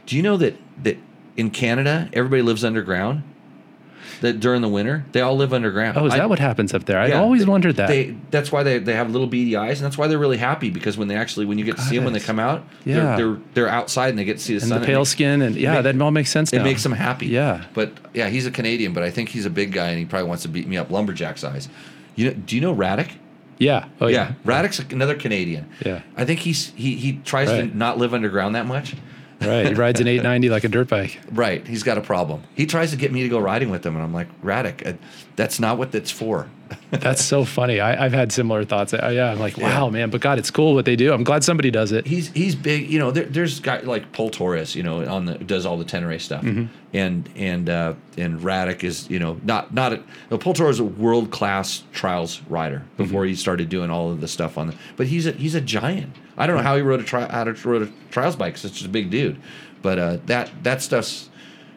[0.06, 0.98] do you know that that
[1.36, 3.22] in Canada everybody lives underground?
[4.20, 5.96] That during the winter they all live underground.
[5.96, 6.98] Oh, is I- that what happens up there?
[6.98, 7.88] I yeah, always they- wondered that.
[7.88, 10.68] They that's why they, they have little beady eyes, and that's why they're really happy
[10.70, 13.16] because when they actually when you get to see them when they come out, Yeah.
[13.16, 14.78] they're, they're they're outside and they get to see the and sun.
[14.80, 16.52] the It pale makes- skin, and yeah, make- that all makes sense.
[16.52, 16.64] It now.
[16.64, 17.26] makes them happy.
[17.28, 17.64] Yeah.
[17.72, 20.28] But yeah, he's a Canadian, but I think he's a big guy and he probably
[20.28, 21.68] wants to beat me up lumberjack size.
[22.14, 22.34] You know?
[22.34, 23.12] Do you know Raddick?
[23.58, 23.86] Yeah.
[24.00, 24.50] Oh yeah, yeah.
[24.52, 25.68] Raddick's another Canadian.
[25.84, 26.00] Yeah.
[26.16, 27.70] I think he's he he tries Right.
[27.70, 28.94] to not live underground that much.
[29.40, 29.66] Right.
[29.66, 31.18] He rides an 890 like a dirt bike.
[31.32, 32.42] Right, he's got a problem.
[32.54, 34.96] He tries to get me to go riding with him, and I'm like, Raddick, uh,
[35.36, 36.48] that's not what that's for.
[36.90, 37.80] That's so funny.
[37.80, 38.92] I, I've had similar thoughts.
[38.92, 40.10] Uh, yeah, I'm like, wow, man.
[40.10, 41.12] But God, it's cool what they do.
[41.12, 42.06] I'm glad somebody does it.
[42.06, 42.90] he's he's big.
[42.90, 44.74] You know, there, there's guy like Pol Tarrés.
[44.74, 46.42] You know, on the does all the Tenere stuff,
[46.92, 50.80] and and uh, and Raddick is you know not not a, no, Pol Tarrés is
[50.80, 54.74] a world class trials rider before he started doing all of the stuff on the.
[54.96, 56.14] But he's a he's a giant.
[56.36, 58.56] I don't know how he rode a tri- how to rode a trials bike.
[58.56, 59.40] Such a big dude,
[59.82, 61.28] but uh, that that stuff's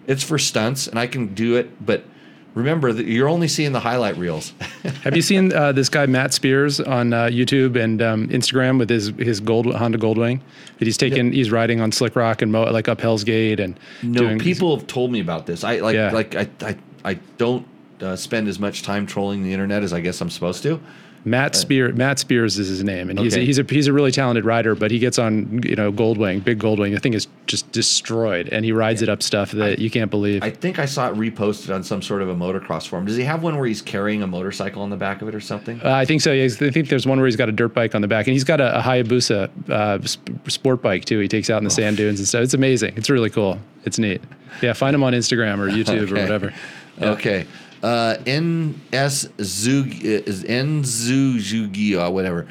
[0.07, 1.85] it's for stunts, and I can do it.
[1.85, 2.05] But
[2.53, 4.53] remember that you're only seeing the highlight reels.
[5.03, 8.89] Have you seen uh, this guy Matt Spears on uh, YouTube and um, Instagram with
[8.89, 10.39] his his gold Honda Goldwing
[10.79, 11.31] that he's taken?
[11.31, 14.87] He's riding on Slick Rock and mo- like up Hell's Gate and No, people have
[14.87, 15.63] told me about this.
[15.63, 16.11] I like Yeah.
[16.11, 17.65] like I I, I don't
[18.01, 20.79] uh, spend as much time trolling the internet as I guess I'm supposed to.
[21.25, 23.45] Matt Spear Matt Spears is his name, and he's Okay.
[23.45, 24.75] he's a he's a really talented rider.
[24.75, 26.93] But he gets on you know Goldwing, big Goldwing.
[26.93, 30.43] The thing is just destroyed, and he rides it up stuff that you can't believe.
[30.43, 33.05] I think I saw it reposted on some sort of a motocross forum.
[33.05, 35.39] Does he have one where he's carrying a motorcycle on the back of it or
[35.39, 35.79] something?
[35.81, 36.33] Uh, I think so.
[36.33, 38.33] Yeah, I think there's one where he's got a dirt bike on the back, and
[38.33, 41.19] he's got a, a Hayabusa uh, sp- sport bike too.
[41.19, 41.73] He takes out in the Oh.
[41.73, 42.41] sand dunes and stuff.
[42.43, 42.93] It's amazing.
[42.97, 43.59] It's really cool.
[43.85, 44.21] It's neat.
[44.61, 46.21] Yeah, find him on Instagram or YouTube or Okay.
[46.21, 46.53] whatever.
[47.01, 47.45] Okay.
[47.83, 52.47] Uh, NS Zug is N Zuzugi or whatever.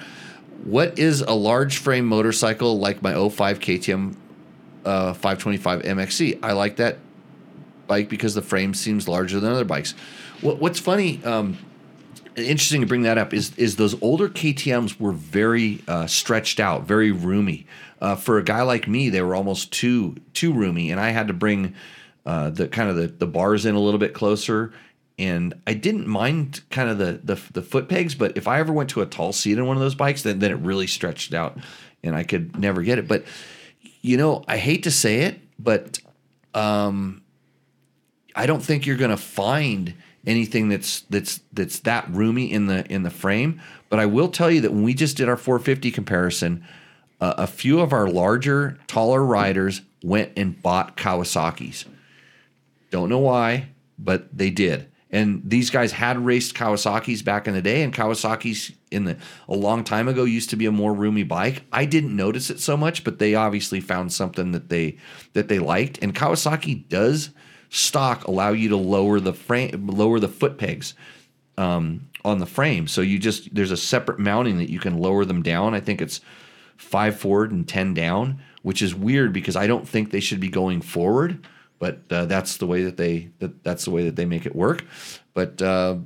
[0.65, 4.15] What is a large frame motorcycle like my 05 KTM
[4.85, 6.39] uh, 525 MXC?
[6.43, 6.99] I like that
[7.87, 9.93] bike because the frame seems larger than other bikes.
[10.43, 11.57] What, what's funny, um,
[12.37, 16.87] interesting to bring that up is is those older KTM's were very uh, stretched out,
[16.87, 17.67] very roomy.
[18.03, 21.29] Uh, for a guy like me, they were almost too too roomy, and I had
[21.29, 21.75] to bring
[22.27, 24.73] uh, the kind of the, the bars in a little bit closer.
[25.19, 28.73] And I didn't mind kind of the, the the foot pegs, but if I ever
[28.73, 31.35] went to a tall seat in one of those bikes, then then it really stretched
[31.35, 31.59] out,
[32.03, 33.07] and I could never get it.
[33.07, 33.25] But
[34.01, 36.01] you know, I hate to say it, but
[36.55, 37.23] um,
[38.35, 39.95] I don't think you're going to find
[40.27, 43.61] anything that's that's that's that roomy in the in the frame.
[43.89, 46.65] But I will tell you that when we just did our 450 comparison,
[47.21, 51.85] uh, a few of our larger, taller riders went and bought Kawasaki's.
[52.91, 54.89] Don't know why, but they did.
[55.13, 59.55] And these guys had raced Kawasaki's back in the day, and Kawasaki's in the a
[59.55, 61.65] long time ago used to be a more roomy bike.
[61.71, 64.97] I didn't notice it so much, but they obviously found something that they
[65.35, 65.99] that they liked.
[66.03, 67.31] And Kawasaki does
[67.69, 70.95] stock allow you to lower the frame, lower the foot pegs
[71.59, 72.87] um, on the frame.
[72.87, 75.75] So you just there's a separate mounting that you can lower them down.
[75.75, 76.23] I think it's
[76.79, 80.49] five forward and ten down, which is weird because I don't think they should be
[80.49, 81.47] going forward
[81.83, 84.55] but uh, that's the way that they that, that's the way that they make it
[84.55, 84.85] work.
[85.35, 85.97] But uh,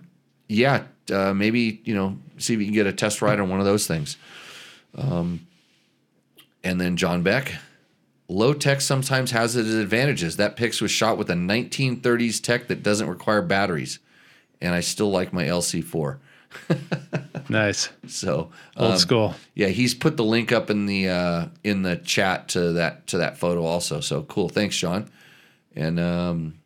[0.49, 3.61] yeah, uh, maybe you know see if you can get a test ride on one
[3.61, 4.17] of those things.
[4.97, 5.47] Um,
[6.65, 7.53] and then John Beck,
[8.27, 10.39] low tech sometimes has its advantages.
[10.39, 13.99] That Pix was shot with a 1930s tech that doesn't require batteries,
[14.63, 16.17] and I still like my LC4.
[17.51, 17.91] nice.
[18.07, 19.35] So old um, school.
[19.55, 23.19] Yeah, he's put the link up in the uh, in the chat to that to
[23.19, 24.01] that photo also.
[24.01, 24.49] So cool.
[24.49, 25.11] Thanks, John.
[25.77, 26.59] And um,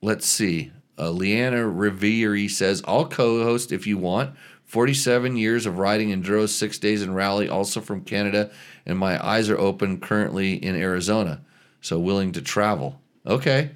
[0.00, 0.72] let's see.
[0.98, 4.34] Uh, Leanna Riviere says, I'll co host if you want.
[4.64, 8.50] 47 years of riding enduro, six days in rally, also from Canada,
[8.86, 11.42] and my eyes are open currently in Arizona,
[11.82, 12.98] so willing to travel.
[13.26, 13.70] Okay.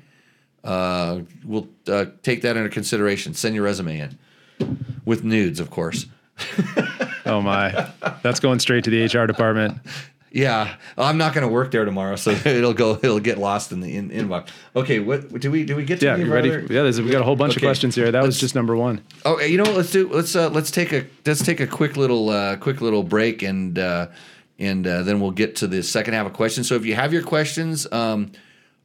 [0.64, 3.35] Uh, we'll uh, take that into consideration.
[3.35, 4.19] Send your resume in
[5.05, 6.07] with nudes, of course.
[7.27, 7.91] oh my,
[8.23, 9.79] that's going straight to the HR department.
[10.37, 12.99] Yeah, I'm not going to work there tomorrow, so it'll go.
[13.03, 14.49] It'll get lost in the in, inbox.
[14.76, 15.74] Okay, what do we do?
[15.76, 16.51] We get to yeah, ready?
[16.51, 16.66] Other?
[16.68, 17.64] Yeah, we got a whole bunch okay.
[17.64, 18.12] of questions here.
[18.12, 19.03] That let's, was just number one.
[19.24, 19.76] Oh, you know what?
[19.76, 20.11] Let's do.
[20.12, 23.78] Let's uh, let's take a let's take a quick little uh, quick little break, and
[23.78, 24.09] uh,
[24.59, 26.68] and uh, then we'll get to the second half of questions.
[26.68, 28.30] So if you have your questions, um,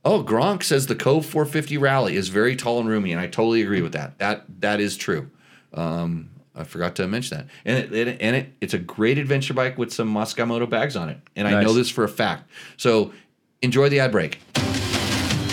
[0.05, 3.61] oh, Gronk says the Kove 450 rally is very tall and roomy, and I totally
[3.61, 4.17] agree with that.
[4.19, 5.29] That that is true.
[5.73, 7.47] Um, I forgot to mention that.
[7.65, 10.95] And it, it, and it it's a great adventure bike with some Mosko Moto bags
[10.95, 11.17] on it.
[11.35, 11.55] And nice.
[11.55, 12.49] I know this for a fact.
[12.77, 13.13] So
[13.61, 14.39] enjoy the ad break.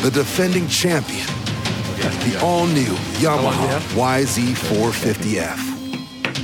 [0.02, 1.26] The defending champion.
[1.94, 2.30] Okay.
[2.30, 5.58] The all new Yamaha YZ450F.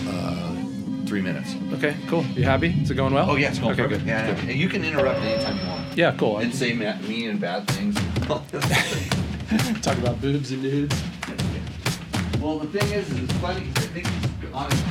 [0.09, 1.55] Uh, three minutes.
[1.73, 2.25] Okay, cool.
[2.27, 2.75] You happy?
[2.83, 3.31] Is it going well?
[3.31, 4.05] Oh yeah, it's going okay, perfect.
[4.05, 4.09] Good.
[4.09, 4.51] Yeah, good.
[4.51, 5.97] And you can interrupt anytime you want.
[5.97, 6.39] Yeah, cool.
[6.39, 7.95] And say mean and bad things.
[9.83, 11.03] Talk about boobs and nudes.
[12.41, 13.71] Well, the thing is, it's funny.
[13.75, 14.07] I think
[14.55, 14.85] honest.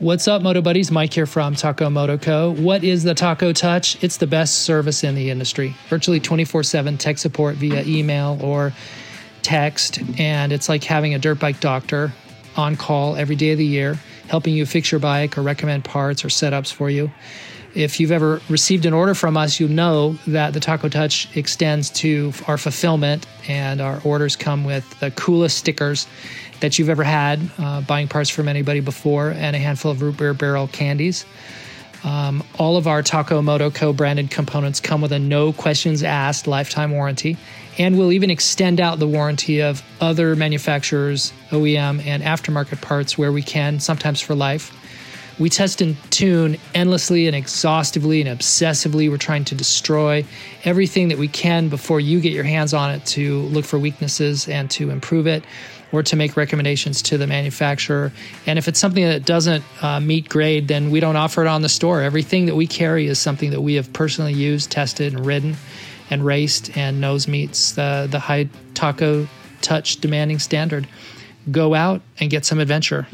[0.00, 0.90] What's up, Moto Buddies?
[0.90, 2.52] Mike here from Taco Moto Co.
[2.52, 4.02] What is the Taco Touch?
[4.04, 5.74] It's the best service in the industry.
[5.88, 8.74] Virtually 24 7 tech support via email or
[9.40, 10.00] text.
[10.18, 12.12] And it's like having a dirt bike doctor
[12.58, 13.98] on call every day of the year,
[14.28, 17.10] helping you fix your bike or recommend parts or setups for you.
[17.74, 21.90] If you've ever received an order from us, you know that the Taco Touch extends
[21.90, 26.06] to our fulfillment, and our orders come with the coolest stickers
[26.60, 30.16] that you've ever had, uh, buying parts from anybody before, and a handful of root
[30.16, 31.24] beer barrel candies.
[32.04, 36.46] Um, all of our Taco Moto Co branded components come with a no questions asked
[36.46, 37.36] lifetime warranty,
[37.78, 43.32] and we'll even extend out the warranty of other manufacturers, OEM, and aftermarket parts where
[43.32, 44.72] we can, sometimes for life.
[45.38, 49.08] We test and tune endlessly and exhaustively and obsessively.
[49.08, 50.24] We're trying to destroy
[50.64, 54.48] everything that we can before you get your hands on it to look for weaknesses
[54.48, 55.44] and to improve it
[55.92, 58.12] or to make recommendations to the manufacturer.
[58.46, 61.62] And if it's something that doesn't uh, meet grade, then we don't offer it on
[61.62, 62.02] the store.
[62.02, 65.56] Everything that we carry is something that we have personally used, tested, and ridden
[66.10, 69.26] and raced and knows meets the, the high taco
[69.60, 70.86] touch demanding standard.
[71.50, 73.06] Go out and get some adventure.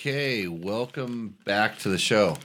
[0.00, 2.38] Okay, welcome back to the show.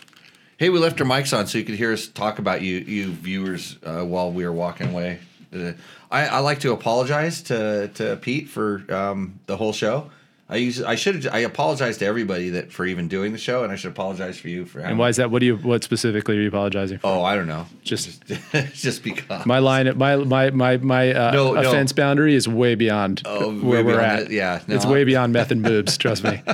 [0.57, 3.14] Hey, we left our mics on so you could hear us talk about you, you
[3.14, 5.19] viewers, uh, while we were walking away.
[5.56, 5.72] Uh,
[6.11, 10.11] I, I like to apologize to to Pete for um, the whole show.
[10.48, 13.72] I use I should I apologize to everybody that for even doing the show, and
[13.74, 14.92] I should apologize for you for having.
[14.92, 15.32] And why is that?
[15.32, 15.58] What do you?
[15.58, 17.08] What specifically are you apologizing for?
[17.08, 17.66] Oh, I don't know.
[17.84, 18.24] Just-
[18.74, 21.62] just, because My line, my my my my uh, No, no.
[21.68, 24.24] offense boundary is way beyond Oh, where we're at.
[24.24, 24.62] it, yeah.
[24.68, 25.98] No, it's I- way beyond meth and boobs.
[25.98, 26.42] Trust me.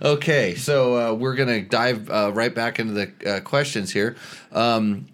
[0.00, 4.16] Okay, so uh, we're gonna dive uh, right back into the uh, questions here.
[4.52, 5.06] Um,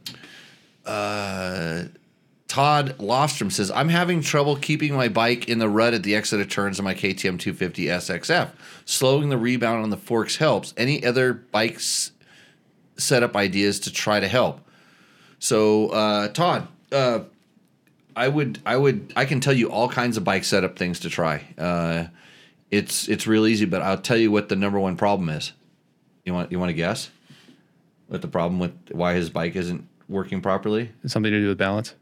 [0.86, 1.84] uh,
[2.48, 6.40] Todd Lofstrom says, "I'm having trouble keeping my bike in the rut at the exit
[6.40, 8.50] of turns on my KTM 250 SXF.
[8.84, 10.72] Slowing the rebound on the forks helps.
[10.76, 12.12] Any other bikes
[12.96, 14.60] setup ideas to try to help?"
[15.38, 17.20] So, uh, Todd, uh,
[18.16, 21.10] I would, I would, I can tell you all kinds of bike setup things to
[21.10, 21.42] try.
[21.58, 22.06] Uh,
[22.70, 25.52] it's it's real easy, but I'll tell you what the number one problem is.
[26.24, 27.10] You want you want to guess
[28.08, 30.90] what the problem with why his bike isn't working properly?
[31.06, 31.94] Something to do with balance.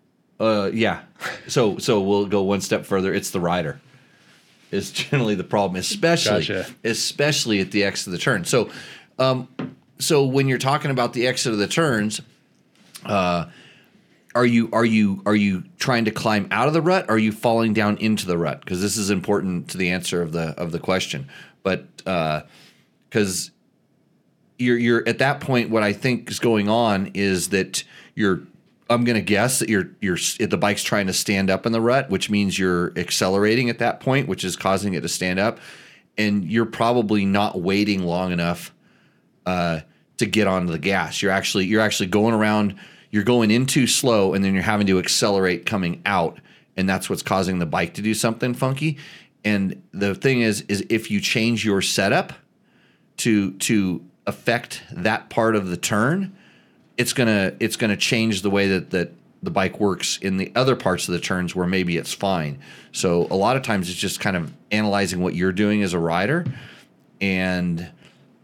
[0.42, 1.02] Uh, yeah.
[1.46, 3.14] So so we'll go one step further.
[3.14, 3.80] It's the rider.
[4.72, 6.66] Is generally the problem, especially Gotcha.
[6.82, 8.44] especially at the exit of the turn.
[8.44, 8.70] So,
[9.18, 9.48] um,
[9.98, 12.20] so when you're talking about the exit of the turns,
[13.04, 13.50] uh,
[14.34, 17.04] are you are you are you trying to climb out of the rut?
[17.08, 18.60] Or are you falling down into the rut?
[18.60, 21.28] Because this is important to the answer of the of the question.
[21.62, 23.50] But because
[24.58, 27.84] you're you're at that point, what I think is going on is that
[28.16, 28.40] you're.
[28.92, 31.80] I'm going to guess that you're you're the bike's trying to stand up in the
[31.80, 35.58] rut, which means you're accelerating at that point, which is causing it to stand up,
[36.16, 38.74] and you're probably not waiting long enough
[39.46, 39.80] uh,
[40.18, 41.22] to get onto the gas.
[41.22, 42.76] You're actually you're actually going around.
[43.10, 46.38] You're going in too slow, and then you're having to accelerate coming out,
[46.76, 48.98] and that's what's causing the bike to do something funky.
[49.44, 52.32] And the thing is, is if you change your setup
[53.18, 56.36] to to affect that part of the turn,
[56.96, 59.12] it's gonna it's gonna change the way that that
[59.42, 62.60] the bike works in the other parts of the turns where maybe it's fine.
[62.92, 65.98] So a lot of times it's just kind of analyzing what you're doing as a
[65.98, 66.44] rider,
[67.20, 67.90] and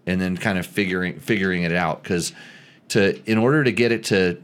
[0.07, 2.33] and then kind of figuring figuring it out because
[2.89, 4.43] to in order to get it to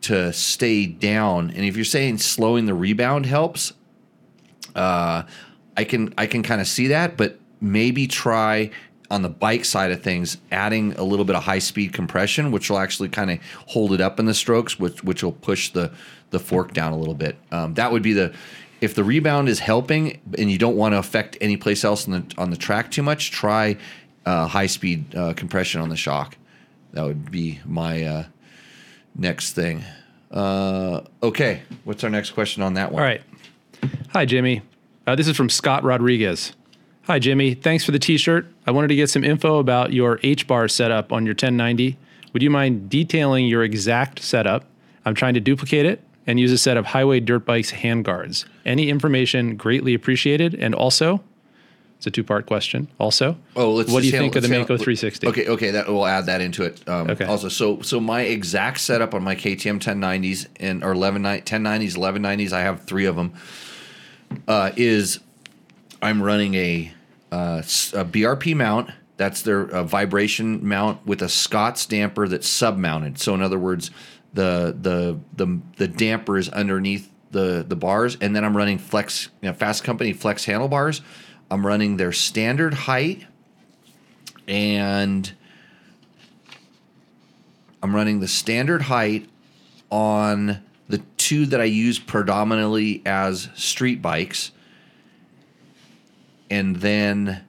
[0.00, 3.72] to stay down and if you're saying slowing the rebound helps
[4.74, 5.22] uh
[5.76, 8.68] i can i can kind of see that but maybe try
[9.12, 12.68] on the bike side of things adding a little bit of high speed compression which
[12.70, 15.92] will actually kind of hold it up in the strokes which which will push the
[16.30, 18.34] the fork down a little bit um, that would be the
[18.80, 22.12] if the rebound is helping and you don't want to affect any place else on
[22.12, 23.76] the on the track too much try
[24.26, 26.36] uh, high speed uh, compression on the shock
[26.92, 28.24] that would be my uh,
[29.14, 29.84] next thing
[30.30, 33.22] uh, okay what's our next question on that one All right.
[34.12, 34.60] Hi, Jimmy.
[35.06, 36.52] Uh, this is from Scott Rodriguez.
[37.04, 37.54] Hi, Jimmy.
[37.54, 38.51] Thanks for the t shirt.
[38.66, 41.96] I wanted to get some info about your H bar setup on your 1090.
[42.32, 44.64] Would you mind detailing your exact setup?
[45.04, 48.44] I'm trying to duplicate it and use a set of highway dirt bikes handguards.
[48.64, 50.54] Any information greatly appreciated.
[50.54, 51.20] And also,
[51.98, 52.88] it's a two part question.
[52.98, 55.26] Also, Oh, let's what do you think of the Mako 360?
[55.28, 56.86] Okay, okay, that we'll add that into it.
[56.88, 57.24] Um, Okay.
[57.24, 62.52] Also, so so my exact setup on my KTM 1090s and or 11 1090s, 1190s,
[62.52, 63.32] I have three of them.
[64.48, 65.18] Uh, is
[66.00, 66.92] I'm running a,
[67.32, 68.90] uh, a BRP mount.
[69.16, 73.18] That's their uh, vibration mount with a Scott's damper that's sub mounted.
[73.18, 73.90] So in other words,
[74.34, 79.28] the the the the damper is underneath the the bars, and then I'm running Flexx,
[79.40, 81.00] you know, Fasst Company Flexx handlebars.
[81.50, 83.26] I'm running their standard height,
[84.46, 85.32] and
[87.82, 89.28] I'm running the standard height
[89.90, 94.52] on the two that I use predominantly as street bikes.
[96.52, 97.44] And then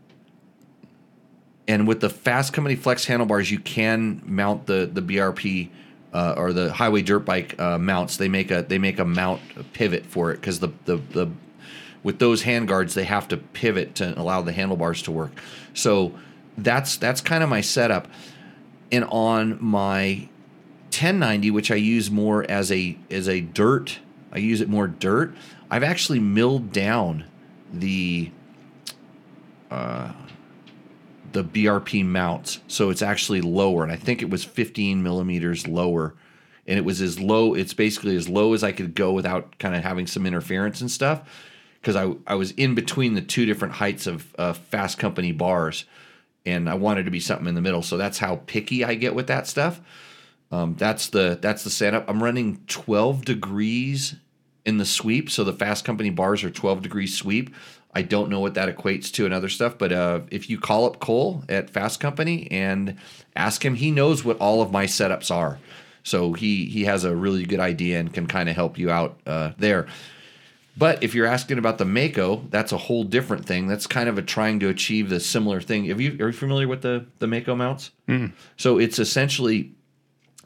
[1.67, 5.69] and with the Fasst Company Flexx handlebars, you can mount the the BRP
[6.13, 8.15] uh, or the highway dirt bike uh, mounts.
[8.15, 9.41] They make a they make a mount
[9.73, 11.29] pivot for it because the, the the
[12.01, 15.31] with those hand guards they have to pivot to allow the handlebars to work.
[15.73, 16.17] So
[16.57, 18.07] that's that's kind of my setup.
[18.89, 20.29] And on my
[20.91, 23.99] 1090, which I use more as a as a dirt,
[24.31, 25.35] I use it more dirt.
[25.69, 27.25] I've actually milled down
[27.73, 28.31] the
[31.33, 36.15] the BRP mounts, so it's actually lower, and I think it was 15 millimeters lower,
[36.67, 37.53] and it was as low.
[37.53, 40.89] It's basically as low as I could go without kind of having some interference and
[40.89, 41.21] stuff,
[41.81, 45.85] because I I was in between the two different heights of uh, Fasst Company bars,
[46.45, 47.81] and I wanted to be something in the middle.
[47.81, 49.81] So that's how picky I get with that stuff.
[50.51, 52.07] Um, that's the that's the setup.
[52.07, 54.15] I'm running 12 degrees
[54.65, 57.53] in the sweep, so the Fasst Company bars are 12 degrees sweep.
[57.95, 60.85] I don't know what that equates to and other stuff, but uh, if you call
[60.85, 62.97] up Cole at Fasst Company and
[63.35, 65.59] ask him, he knows what all of my setups are.
[66.03, 69.19] So he he has a really good idea and can kind of help you out
[69.25, 69.87] uh, there.
[70.75, 73.67] But if you're asking about the Mako, that's a whole different thing.
[73.67, 75.85] That's kind of a trying to achieve the similar thing.
[75.85, 77.91] Have you are you familiar with the the Mako mounts?
[78.57, 79.71] So it's essentially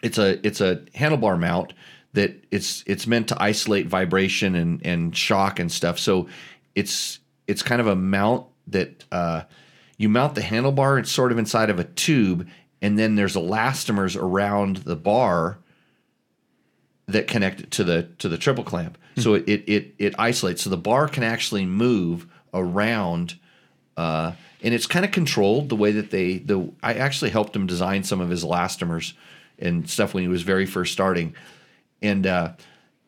[0.03, 1.73] it's a it's a handlebar mount
[2.13, 5.97] that it's it's meant to isolate vibration and and shock and stuff.
[5.97, 6.27] So
[6.75, 9.43] it's it's kind of a mount that uh,
[9.97, 10.99] you mount the handlebar.
[10.99, 12.47] It's sort of inside of a tube,
[12.81, 15.59] and then there's elastomers around the bar
[17.07, 18.97] that connect it to the to the triple clamp.
[19.17, 20.61] So it, it it it isolates.
[20.61, 23.35] So the bar can actually move around,
[23.95, 26.71] uh, and it's kind of controlled the way that they the.
[26.83, 29.13] I actually helped him design some of his elastomers
[29.57, 31.33] and stuff when he was very first starting,
[32.01, 32.51] and uh,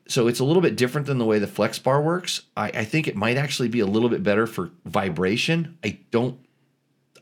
[0.09, 2.41] so it's a little bit different than the way the flex bar works.
[2.57, 5.77] I, I think it might actually be a little bit better for vibration.
[5.83, 6.39] I don't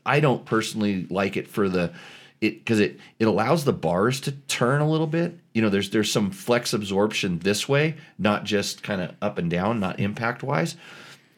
[0.06, 1.92] I don't personally like it for the
[2.40, 5.38] it because it it allows the bars to turn a little bit.
[5.52, 9.50] You know, there's there's some flex absorption this way, not just kind of up and
[9.50, 10.74] down, not impact wise.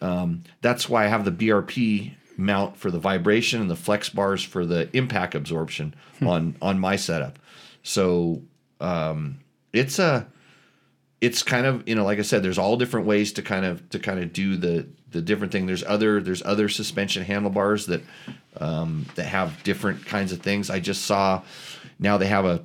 [0.00, 4.42] Um, that's why I have the BRP mount for the vibration and the flex bars
[4.42, 7.40] for the impact absorption on on my setup.
[7.82, 8.42] So
[8.80, 9.40] um,
[9.72, 10.28] it's a
[11.20, 13.88] it's kind of you know like I said, there's all different ways to kind of
[13.90, 15.66] to kind of do the the different thing.
[15.66, 18.02] There's other there's other suspension handlebars that
[18.58, 20.70] um, that have different kinds of things.
[20.70, 21.42] I just saw
[21.98, 22.62] now they have a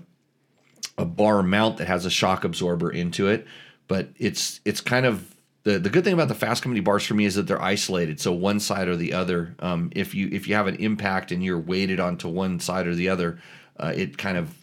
[0.97, 3.45] a bar mount that has a shock absorber into it,
[3.87, 7.15] but it's it's kind of the the good thing about the Fasst Company bars for
[7.15, 8.21] me is that they're isolated.
[8.21, 11.43] So one side or the other, um, if you if you have an impact and
[11.43, 13.39] you're weighted onto one side or the other,
[13.77, 14.55] uh, it kind of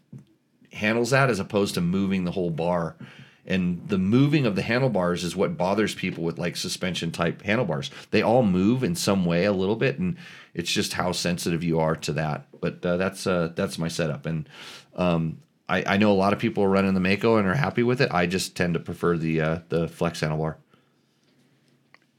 [0.72, 2.96] handles that as opposed to moving the whole bar.
[3.44, 7.90] And the moving of the handlebars is what bothers people with like suspension type handlebars.
[8.12, 10.16] They all move in some way a little bit, and
[10.54, 12.46] it's just how sensitive you are to that.
[12.60, 14.48] But uh, that's uh, that's my setup, and
[14.94, 15.38] um,
[15.68, 18.00] I, I know a lot of people are running the Mako and are happy with
[18.00, 18.12] it.
[18.12, 20.56] I just tend to prefer the uh, the flex handlebar.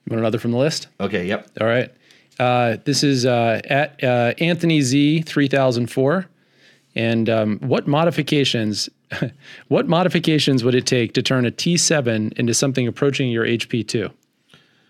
[0.06, 0.88] You want another from the list?
[1.00, 1.50] Okay, yep.
[1.62, 1.90] All right.
[2.40, 6.26] Uh, this is uh, at uh, Anthony Z three thousand four,
[6.96, 8.90] and um, what modifications?
[9.68, 14.12] what modifications would it take to turn a T7 into something approaching your HP2,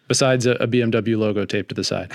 [0.07, 2.11] besides a, a BMW logo taped to the side?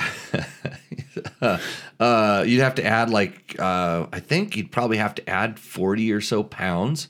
[2.01, 6.13] Uh, you'd have to add like uh, I think you'd probably have to add forty
[6.13, 7.09] or so pounds.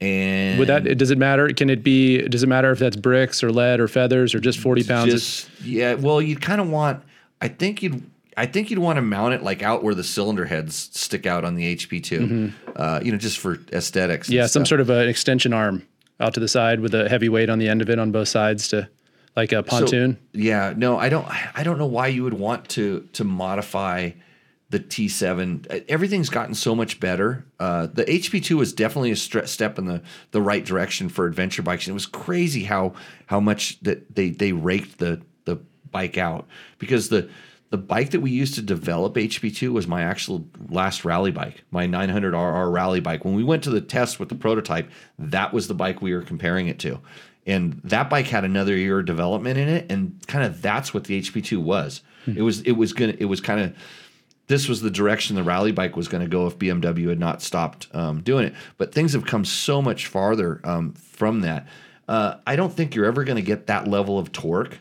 [0.00, 1.48] And Would that does it matter?
[1.48, 2.22] Can it be?
[2.22, 5.12] Does it matter if that's bricks or lead or feathers or just forty pounds?
[5.12, 7.02] just yeah, well, you'd kind of want.
[7.40, 8.08] I think you'd.
[8.38, 11.44] I think you'd want to mount it like out where the cylinder heads stick out
[11.44, 14.28] on the HP 2 Uh, you know, just for aesthetics.
[14.28, 14.36] Mm-hmm.
[14.36, 15.86] yeah, some sort of an extension arm
[16.20, 18.28] out to the side with a heavy weight on the end of it on both
[18.28, 18.88] sides to
[19.36, 20.18] like a So, pontoon.
[20.32, 21.26] yeah, no, I don't.
[21.56, 24.10] I don't know why you would want to to modify
[24.70, 25.84] the T7.
[25.88, 27.46] Everything's gotten so much better.
[27.58, 30.02] Uh, the HP2 was definitely a step in the
[30.32, 31.86] the right direction for adventure bikes.
[31.86, 32.94] And it was crazy how
[33.26, 35.56] how much that they they raked the the
[35.90, 36.46] bike out
[36.78, 37.28] because the
[37.70, 41.86] the bike that we used to develop HP2 was my actual last rally bike, my
[41.86, 43.24] 900RR rally bike.
[43.24, 46.22] When we went to the test with the prototype, that was the bike we were
[46.22, 47.00] comparing it to.
[47.46, 51.04] And that bike had another year of development in it, and kind of that's what
[51.04, 52.02] the HP2 was.
[52.36, 53.74] It was it was gonna it was kind of
[54.48, 57.42] this was the direction the rally bike was going to go if BMW had not
[57.42, 58.54] stopped um, doing it.
[58.78, 61.68] But things have come so much farther um, from that.
[62.08, 64.78] Uh, I don't think you're ever going to get that level of torque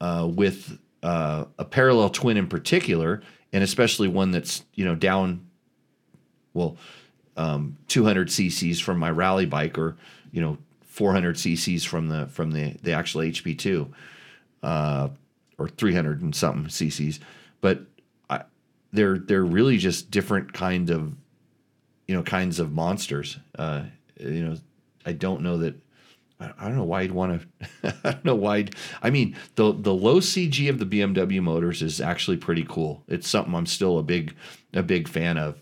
[0.00, 3.22] uh, with uh, a parallel twin in particular,
[3.52, 5.46] and especially one that's you know down,
[6.52, 6.76] well,
[7.36, 9.96] um, 200 cc's from my rally bike, or
[10.32, 13.88] you know 400 cc's from the from the the actual HP2,
[14.64, 15.08] uh,
[15.58, 17.20] or 300 and something cc's.
[17.60, 17.82] But
[18.28, 18.42] I,
[18.92, 21.14] they're they're really just different kind of
[22.08, 23.38] you know kinds of monsters.
[23.56, 23.84] Uh,
[24.18, 24.56] you know,
[25.04, 25.76] I don't know that.
[26.38, 27.42] I don't know why you'd want
[27.82, 27.96] to.
[28.04, 28.66] I don't know why.
[29.02, 33.02] I mean, the the low CG of the BMW motors is actually pretty cool.
[33.08, 34.34] It's something I'm still a big
[34.74, 35.56] a big fan of.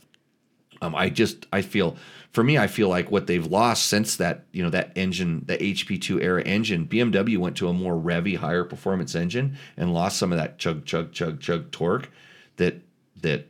[0.83, 1.97] Um, I just I feel
[2.33, 5.57] for me I feel like what they've lost since that you know that engine the
[5.57, 10.33] HP2 era engine BMW went to a more revvy higher performance engine and lost some
[10.33, 12.11] of that chug chug chug chug torque
[12.57, 12.83] that
[13.23, 13.49] that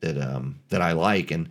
[0.00, 1.50] that um that I like and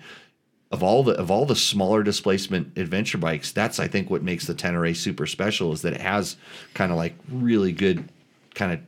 [0.71, 4.47] of all the of all the smaller displacement adventure bikes that's I think what makes
[4.47, 6.37] the Tenere super special is that it has
[6.73, 8.07] kind of like really good
[8.55, 8.79] kind of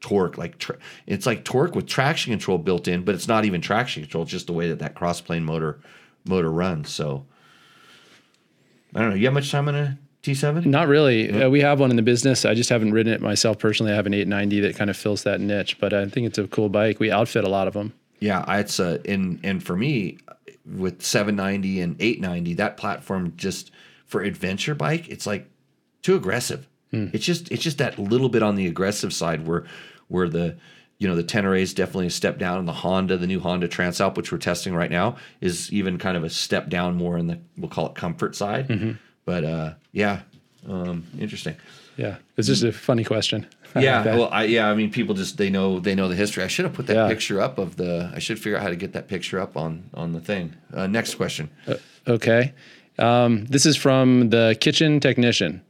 [0.00, 3.60] torque like tra- it's like torque with traction control built in but it's not even
[3.60, 5.78] traction control it's just the way that that cross plane motor
[6.24, 7.24] motor runs so
[8.94, 11.32] i don't know you have much time on a t7 Not really.
[11.32, 12.44] Uh, we have one in the business.
[12.44, 13.90] I just haven't ridden it myself personally.
[13.90, 16.46] I have an 890 that kind of fills that niche, but I think it's a
[16.46, 17.00] cool bike.
[17.00, 17.92] We outfit a lot of them.
[18.20, 20.18] yeah it's a and and for me
[20.64, 23.70] with 790 and 890 that platform just
[24.06, 25.48] for adventure bike it's like
[26.02, 26.68] too aggressive.
[27.14, 29.64] It's just it's just that little bit on the aggressive side where
[30.08, 30.56] where the
[30.98, 33.66] you know the Tenere is definitely a step down and the Honda the new Honda
[33.66, 37.28] Transalp which we're testing right now is even kind of a step down more in
[37.28, 38.98] the we'll call it comfort side.
[39.24, 40.20] But uh yeah
[40.68, 41.56] um interesting.
[41.96, 42.16] Yeah.
[42.36, 43.46] It's just a funny question.
[43.82, 46.42] Yeah like well I, yeah i mean people just they know they know the history
[46.44, 47.08] i should have put that Yeah.
[47.08, 49.88] picture up of the i should figure out how to get that picture up on
[49.94, 51.50] on the thing uh, next question
[52.08, 52.52] Okay.
[52.98, 55.62] Um, this is from the kitchen technician.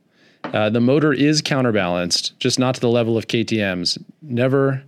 [0.45, 3.97] Uh, the motor is counterbalanced, just not to the level of KTM's.
[4.23, 4.83] Never,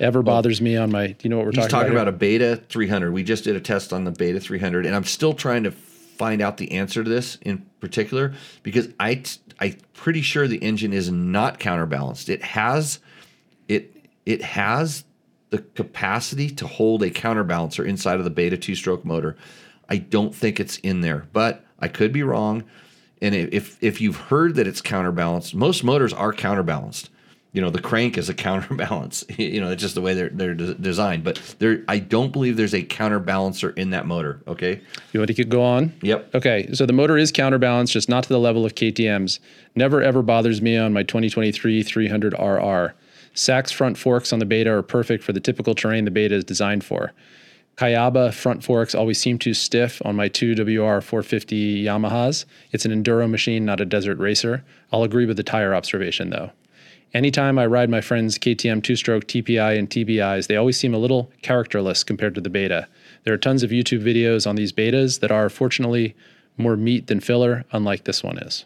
[0.00, 1.06] ever bothers me on my.
[1.08, 2.02] Do you know what we're he's talking, talking about?
[2.08, 5.04] about, a beta 300 we just did a test on the beta 300 and i'm
[5.04, 9.76] still trying to find out the answer to this in particular because i t- i'm
[9.92, 12.28] pretty sure the engine is not counterbalanced.
[12.28, 13.00] It has
[13.68, 13.94] it
[14.24, 15.04] it has
[15.50, 19.36] the capacity to hold a counterbalancer inside of the beta two stroke motor.
[19.88, 22.64] I don't think it's in there but i could be wrong.
[23.20, 27.10] And if if you've heard that it's counterbalanced most motors are counterbalanced
[27.52, 30.54] you know the crank is a counterbalance you know it's just the way they're they're
[30.54, 34.80] de- designed but there i don't believe there's a counterbalancer in that motor okay
[35.12, 35.92] You want to go on?
[36.02, 36.34] Yep.
[36.34, 39.40] Okay, so the motor is counterbalanced, just not to the level of KTM's.
[39.74, 42.92] Never ever bothers me on my 2023 300RR.
[43.34, 46.44] Sachs front forks on the Beta are perfect for the typical terrain the Beta is
[46.44, 47.12] designed for.
[47.76, 52.44] Kayaba front forks always seem too stiff on my 2WR 450 Yamahas.
[52.72, 54.64] It's an enduro machine, not a desert racer.
[54.92, 56.50] I'll agree with the tire observation though.
[57.14, 60.98] Anytime I ride my friends' KTM two stroke TPI and TBIs, they always seem a
[60.98, 62.86] little characterless compared to the beta.
[63.24, 66.14] There are tons of YouTube videos on these betas that are fortunately
[66.58, 68.64] more meat than filler, unlike this one is.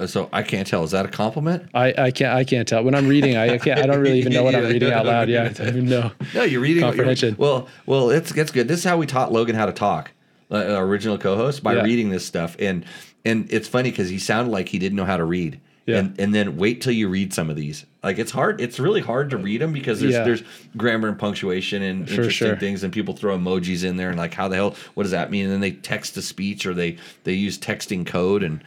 [0.00, 2.82] Uh, so i can't tell is that a compliment I, I can't I can't tell
[2.82, 4.98] when I'm reading I, I can't I don't really even know what I'm reading yeah,
[4.98, 5.28] out loud.
[5.28, 6.10] Yeah, I don't know.
[6.34, 6.82] No, you're reading.
[6.82, 7.36] You're, Comprehension.
[7.38, 8.66] well, well, it's that's good.
[8.66, 10.10] This is how we taught Logan how to talk,
[10.50, 11.82] uh, our original co-host, by Yeah.
[11.82, 12.56] reading this stuff.
[12.58, 12.84] And
[13.24, 15.60] and it's funny because he sounded like he didn't know how to read.
[15.86, 15.98] Yeah.
[15.98, 17.84] And and then wait till you read some of these.
[18.02, 18.60] Like it's hard.
[18.60, 20.24] It's really hard to read them because there's Yeah.
[20.24, 20.42] there's
[20.76, 22.56] grammar and punctuation and For interesting sure.
[22.56, 25.30] things, and people throw emojis in there and like how the hell what does that
[25.30, 25.44] mean?
[25.44, 28.64] And then they text to speech or they they use texting code and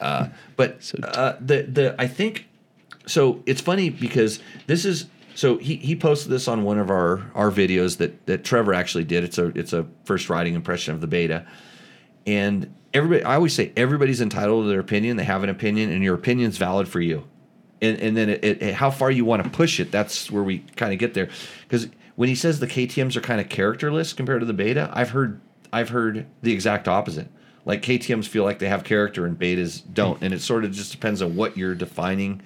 [0.00, 2.48] uh, but uh, the the I think
[3.06, 5.06] so it's funny because this is
[5.36, 9.04] so he, he posted this on one of our our videos that that Trevor actually
[9.04, 9.22] did.
[9.22, 11.46] It's a it's a first writing impression of the beta,
[12.26, 15.16] and everybody I always say everybody's entitled to their opinion.
[15.16, 17.24] They have an opinion, and your opinion's valid for you.
[17.82, 19.90] And and then it, it, how far you want to push it.
[19.90, 21.28] That's where we kind of get there
[21.68, 25.10] because when he says the KTM's are kind of characterless compared to the beta, I've
[25.10, 25.40] heard
[25.72, 27.28] I've heard the exact opposite.
[27.64, 30.92] Like KTM's feel like they have character and betas don't, and it sort of just
[30.92, 32.42] depends on what you're defining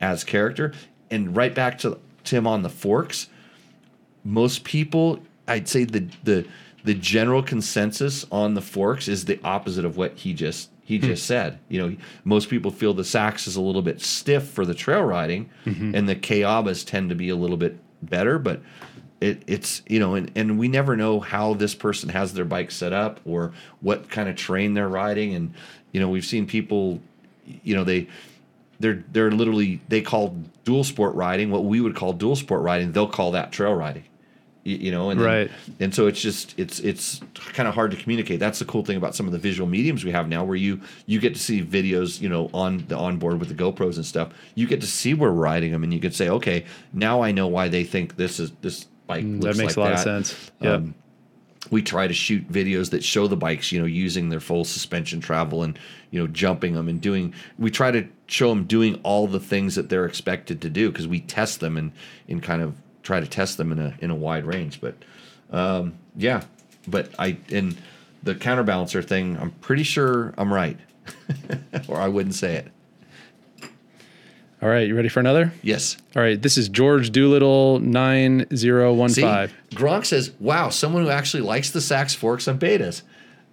[0.00, 0.72] as character.
[1.10, 3.28] And right back to Tim on the forks,
[4.24, 6.46] most people, I'd say the the
[6.84, 11.06] the general consensus on the forks is the opposite of what he just he hmm.
[11.06, 11.58] just said.
[11.68, 15.02] You know, most people feel the Sachs is a little bit stiff for the trail
[15.02, 15.94] riding, mm-hmm.
[15.94, 18.60] and the Kayabas tend to be a little bit better, but.
[19.20, 22.72] It, it's you know and, and we never know how this person has their bike
[22.72, 25.54] set up or what kind of terrain they're riding and
[25.92, 27.00] you know we've seen people
[27.62, 28.08] you know they
[28.80, 32.90] they're they're literally they call dual sport riding what we would call dual sport riding
[32.90, 34.02] they'll call that trail riding
[34.64, 35.50] you, know and then- Right.
[35.80, 37.20] and so it's just it's it's
[37.52, 40.04] kind of hard to communicate that's the cool thing about some of the visual mediums
[40.04, 43.40] we have now where you you get to see videos you know on the onboard
[43.40, 46.00] with the GoPros and stuff you get to see where we're riding them and you
[46.00, 49.76] could say okay now I know why they think this is this bike that makes
[49.76, 50.50] like a lot of sense.
[50.60, 50.74] Yep.
[50.74, 50.94] Um,
[51.70, 55.20] we try to shoot videos that show the bikes, you know, using their full suspension
[55.20, 55.78] travel and
[56.10, 57.32] you know jumping them and doing.
[57.58, 61.06] We try to show them doing all the things that they're expected to do because
[61.06, 61.92] we test them and
[62.28, 64.80] and kind of try to test them in a in a wide range.
[64.80, 64.94] But
[65.50, 66.42] um, yeah,
[66.86, 67.76] but I and
[68.22, 70.78] the counterbalancer thing, I'm pretty sure I'm right,
[71.88, 72.68] or I wouldn't say it.
[74.62, 75.52] All right, you ready for another?
[75.62, 75.96] Yes.
[76.14, 79.52] All right, this is George Doolittle nine zero one five.
[79.70, 83.02] Gronk says, "Wow, someone who actually likes the Sachs forks and betas."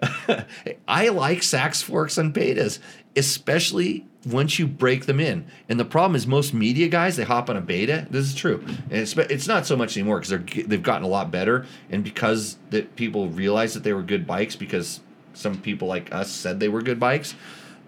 [0.88, 2.78] I like Sachs forks and betas,
[3.16, 5.46] especially once you break them in.
[5.70, 8.08] And the problem is, most media guys they hop on a beta.
[8.10, 11.08] This is true, and it's it's not so much anymore because they're they've gotten a
[11.10, 15.00] lot better, and because that people realized that they were good bikes because
[15.34, 17.36] some people like us said they were good bikes.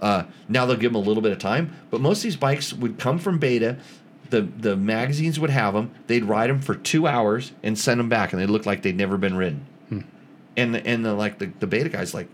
[0.01, 2.73] Uh, now they'll give them a little bit of time, but most of these bikes
[2.73, 3.77] would come from beta.
[4.29, 5.91] The the magazines would have them.
[6.07, 8.97] They'd ride them for two hours and send them back, and they look like they'd
[8.97, 9.65] never been ridden.
[10.57, 12.27] And the, and the, like the, the beta guys like,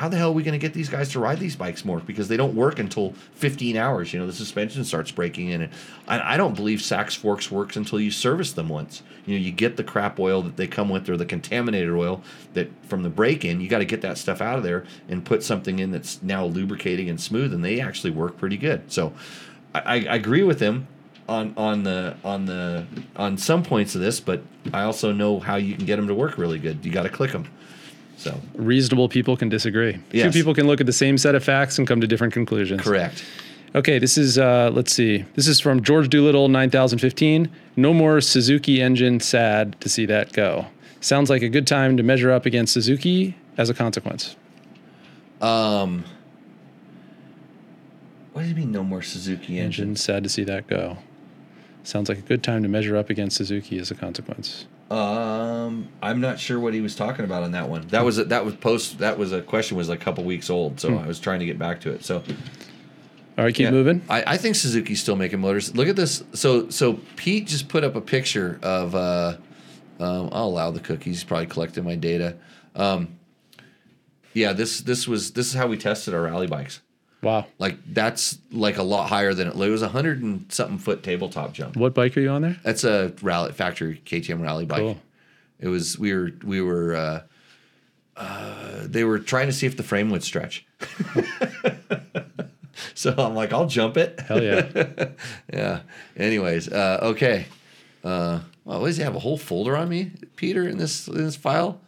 [0.00, 2.00] how the hell are we going to get these guys to ride these bikes more?
[2.00, 4.14] Because they don't work until 15 hours.
[4.14, 5.72] You know, the suspension starts breaking in And
[6.08, 9.02] I, I don't believe Sachs Forks works until you service them once.
[9.26, 12.22] You know, you get the crap oil that they come with or the contaminated oil
[12.54, 15.22] that from the break in, you got to get that stuff out of there and
[15.22, 18.90] put something in that's now lubricating and smooth, and they actually work pretty good.
[18.90, 19.12] So
[19.74, 20.88] I, I agree with him
[21.28, 22.86] on on the on the
[23.16, 26.14] on some points of this, but I also know how you can get them to
[26.14, 26.86] work really good.
[26.86, 27.46] You got to click them.
[28.20, 29.98] So Reasonable people can disagree.
[30.12, 30.26] Yes.
[30.26, 32.82] Two people can look at the same set of facts and come to different conclusions.
[32.82, 33.24] correct.
[33.74, 35.24] Okay, this is uh, let's see.
[35.36, 37.48] This is from George Doolittle, nine thousand fifteen.
[37.76, 39.20] No more Suzuki engine.
[39.20, 40.66] Sad to see that go.
[41.00, 44.36] Sounds like a good time to measure up against Suzuki as a consequence.
[45.40, 46.04] Um,
[48.32, 49.90] what does it mean no more Suzuki engine?
[49.90, 49.96] Engine.
[49.96, 50.98] Sad to see that go.
[51.84, 54.66] Sounds like a good time to measure up against Suzuki as a consequence.
[54.90, 57.86] Um, I'm not sure what he was talking about on that one.
[57.88, 58.98] That was a, that was post.
[58.98, 61.58] That was a question was a couple weeks old, so I was trying to get
[61.58, 62.04] back to it.
[62.04, 62.16] So
[63.38, 63.70] All right, keep Yeah.
[63.70, 64.02] moving.
[64.08, 65.76] I, I think Suzuki's still making motors.
[65.76, 66.24] Look at this.
[66.32, 68.94] So so Pete just put up a picture of.
[68.94, 69.36] Uh,
[70.00, 71.16] um, I'll allow the cookies.
[71.18, 72.36] He's probably collecting my data.
[72.74, 73.18] Um,
[74.34, 76.80] yeah, this this was this is how we tested our rally bikes.
[77.22, 77.46] Wow.
[77.58, 79.54] Like that's like a lot higher than it.
[79.54, 81.76] It was a hundred and something foot tabletop jump.
[81.76, 82.58] What bike are you on there?
[82.62, 84.80] That's a rally factory KTM rally bike.
[84.80, 84.98] Cool.
[85.58, 87.22] It was we were we were uh,
[88.16, 90.66] uh, they were trying to see if the frame would stretch.
[92.94, 94.18] so I'm like, I'll jump it.
[94.20, 95.08] Hell yeah.
[95.52, 95.80] Yeah.
[96.16, 97.46] Anyways, uh, okay.
[98.02, 101.24] Uh, well, what does he have a whole folder on me, Peter, in this in
[101.24, 101.80] this file?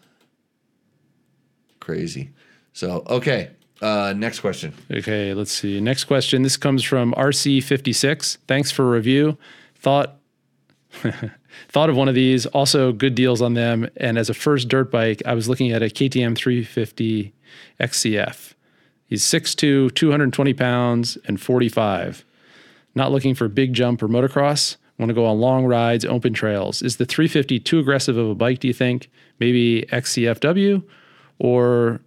[1.81, 2.31] Crazy.
[2.75, 3.51] So okay.
[3.83, 4.73] Uh, next question.
[4.91, 5.81] Okay, let's see.
[5.81, 6.43] Next question.
[6.43, 8.39] This comes from RC56.
[8.47, 9.37] Thanks for review.
[9.75, 10.19] Thought
[11.69, 12.47] thought of one of these.
[12.47, 13.89] Also, good deals on them.
[13.97, 17.35] And as a first dirt bike, I was looking at a KTM 350
[17.81, 18.55] XCF.
[19.07, 22.25] He's 6'2", 220 pounds, and 45.
[22.95, 24.77] Not looking for big jump or motocross.
[24.99, 26.83] Want to go on long rides, open trails.
[26.83, 29.11] Is the 350 too aggressive of a bike, do you think?
[29.41, 30.85] Maybe XCFW
[31.39, 32.01] or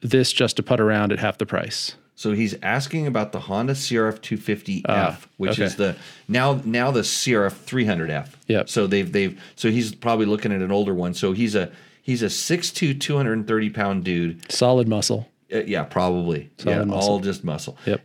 [0.00, 1.94] this just to put around at half the price?
[2.14, 5.64] So he's asking about the Honda CRF 250F, Ah, which okay.
[5.64, 5.96] is the
[6.26, 8.30] now now the CRF 300F.
[8.48, 8.64] Yeah.
[8.66, 11.14] So they've they've so he's probably looking at an older one.
[11.14, 11.70] So he's a
[12.02, 14.50] he's a 6'2", 230 pound dude.
[14.50, 15.28] Solid muscle.
[15.52, 16.50] Uh, yeah, probably.
[16.58, 17.10] Solid yeah, muscle.
[17.10, 17.78] all just muscle.
[17.86, 18.00] Yep.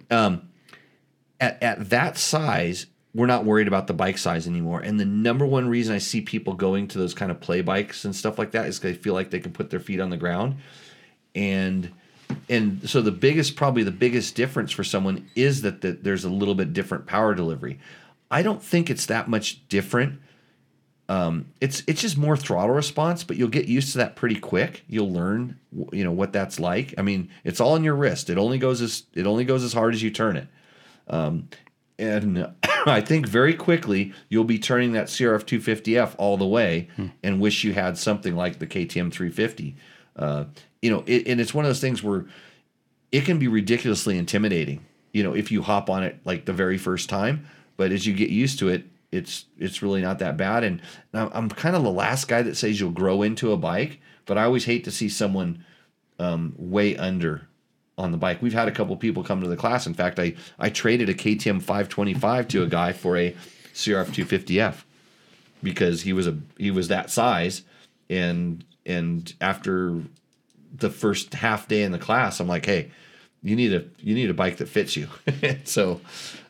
[1.39, 4.79] At at that size, we're not worried about the bike size anymore.
[4.79, 8.05] And the number one reason I see people going to those kind of play bikes
[8.05, 10.09] and stuff like that is because they feel like they can put their feet on
[10.09, 10.57] the ground.
[11.35, 11.91] And
[12.49, 16.29] and so the biggest probably the biggest difference for someone is that the, there's a
[16.29, 17.79] little bit different power delivery.
[18.31, 20.19] I don't think it's that much different.
[21.09, 24.83] Um, it's it's just more throttle response, but you'll get used to that pretty quick.
[24.87, 25.59] You'll learn,
[25.91, 26.93] you know, what that's like.
[26.97, 28.29] I mean, it's all in your wrist.
[28.29, 30.47] It only goes as it only goes as hard as you turn it.
[31.07, 31.49] Um,
[31.99, 32.49] and
[32.85, 36.87] I think very quickly you'll be turning that CRF 250F all the way,
[37.21, 39.75] and wish you had something like the KTM 350.
[40.15, 40.45] Uh,
[40.81, 42.25] you know, it, and it's one of those things where
[43.11, 44.85] it can be ridiculously intimidating.
[45.11, 47.45] You know, if you hop on it like the very first time,
[47.77, 50.63] but as you get used to it, it's it's really not that bad.
[50.63, 50.81] And
[51.13, 54.43] I'm, kind of the last guy that says you'll grow into a bike, but I
[54.43, 55.63] always hate to see someone
[56.19, 57.47] um, way under
[57.97, 58.41] on the bike.
[58.41, 59.85] We've had a couple people come to the class.
[59.85, 63.35] In fact, I I traded a KTM 525 to a guy for a
[63.73, 64.83] CRF 250F
[65.61, 67.61] because he was a he was that size,
[68.09, 70.01] and and after
[70.73, 72.91] the first half day in the class, I'm like, hey,
[73.41, 75.07] you need a you need a bike that fits you.
[75.63, 76.01] so,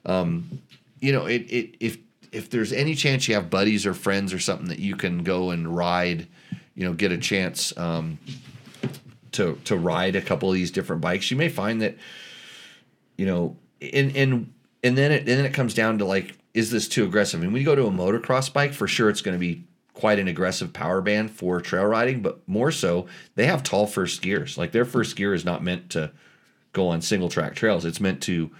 [0.05, 0.61] um,
[1.01, 1.97] you know, it, it if
[2.31, 5.51] if there's any chance you have buddies or friends or something that you can go
[5.51, 6.27] and ride,
[6.75, 8.17] you know, get a chance um,
[9.33, 11.97] to to ride a couple of these different bikes, you may find that,
[13.17, 14.53] you know, and and
[14.83, 17.41] and then it and then it comes down to like, is this too aggressive?
[17.41, 19.63] And when you go to a motocross bike, for sure, it's going to be
[19.93, 24.21] quite an aggressive power band for trail riding, but more so, they have tall first
[24.21, 24.57] gears.
[24.57, 26.11] Like their first gear is not meant to
[26.73, 27.85] go on single track trails.
[27.85, 28.51] It's meant to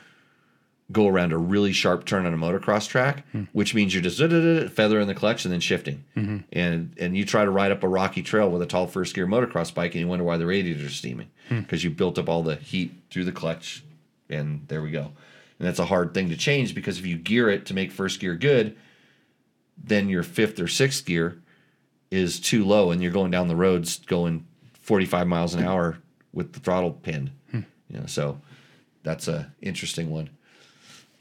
[0.92, 3.44] go around a really sharp turn on a motocross track, hmm.
[3.52, 4.20] which means you're just
[4.76, 6.04] feather in the clutch and then shifting.
[6.16, 6.38] Mm-hmm.
[6.52, 9.26] And and you try to ride up a rocky trail with a tall first gear
[9.26, 11.62] motocross bike and you wonder why the radiator's are steaming hmm.
[11.62, 13.84] because you built up all the heat through the clutch
[14.30, 15.12] and there we go.
[15.60, 18.20] And that's a hard thing to change because if you gear it to make first
[18.20, 18.76] gear good,
[19.82, 21.38] then your fifth or sixth gear
[22.12, 24.46] is too low and you're going down the roads going
[24.82, 25.98] 45 miles an hour
[26.34, 27.32] with the throttle pinned.
[27.54, 28.40] You know, so
[29.04, 30.30] that's a interesting one.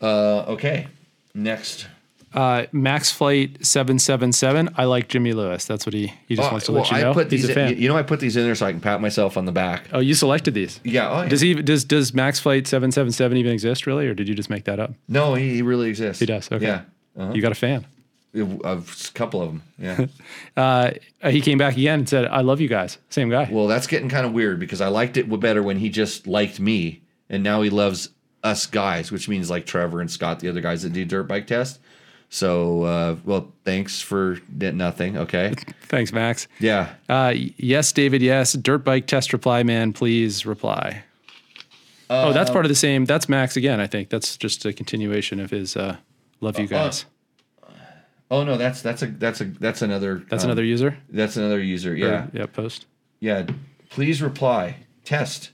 [0.01, 0.87] Uh, okay,
[1.35, 1.87] next.
[2.33, 4.71] Uh, Max Flight seven seven seven.
[4.79, 5.67] I like Jimmy Lewis.
[5.67, 7.11] That's what he he just Oh, wants to well, let you know.
[7.11, 7.51] I put He's these.
[7.51, 7.77] a fan.
[7.77, 9.89] You know, I put these in there so I can pat myself on the back.
[9.93, 10.81] oh, you selected these.
[10.83, 11.11] Yeah.
[11.11, 11.29] Oh, yeah.
[11.29, 14.35] Does he does does Max Flight seven seven seven even exist really, or did you
[14.35, 14.95] just make that up?
[15.09, 16.21] No, he, he really exists.
[16.21, 16.51] He does.
[16.51, 16.65] Okay.
[16.65, 16.83] Yeah.
[17.19, 17.35] Uh-huh.
[17.35, 17.85] You got a fan.
[18.35, 18.83] A
[19.15, 19.63] couple of them.
[19.79, 20.07] Yeah.
[20.57, 20.93] Uh,
[21.31, 23.49] he came back again and said, "I love you guys." Same guy.
[23.51, 26.61] well, that's getting kind of weird because I liked it better when he just liked
[26.61, 28.11] me, and now he loves
[28.43, 31.47] us guys, which means like Trevor and Scott, the other guys that do dirt bike
[31.47, 31.79] test.
[32.29, 35.19] So, uh, well, thanks for nothing.
[35.19, 35.55] Okay.
[35.89, 36.49] Thanks, Max.
[36.61, 36.95] Yeah.
[37.07, 38.23] Uh, yes, David.
[38.23, 39.93] Yes, dirt bike test reply man.
[39.93, 41.05] Please reply.
[42.09, 43.05] oh, that's part of the same.
[43.05, 43.81] That's Max again.
[43.81, 45.97] I think that's just a continuation of his uh,
[46.41, 47.05] "love you guys."
[48.33, 50.97] Oh no, that's that's a that's a that's another That's um, another user.
[51.11, 51.95] that's another user.
[51.95, 52.07] Yeah.
[52.07, 52.47] Or- yeah.
[52.47, 52.87] Post.
[53.21, 53.45] Yeah.
[53.91, 54.77] Please reply.
[55.05, 55.51] Test.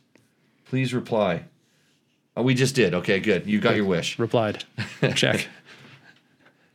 [0.64, 1.42] Please reply.
[2.36, 2.94] Oh, we just did.
[2.94, 3.48] Okay, good.
[3.48, 4.16] You got your wish.
[4.20, 4.62] Replied.
[5.16, 5.48] Check.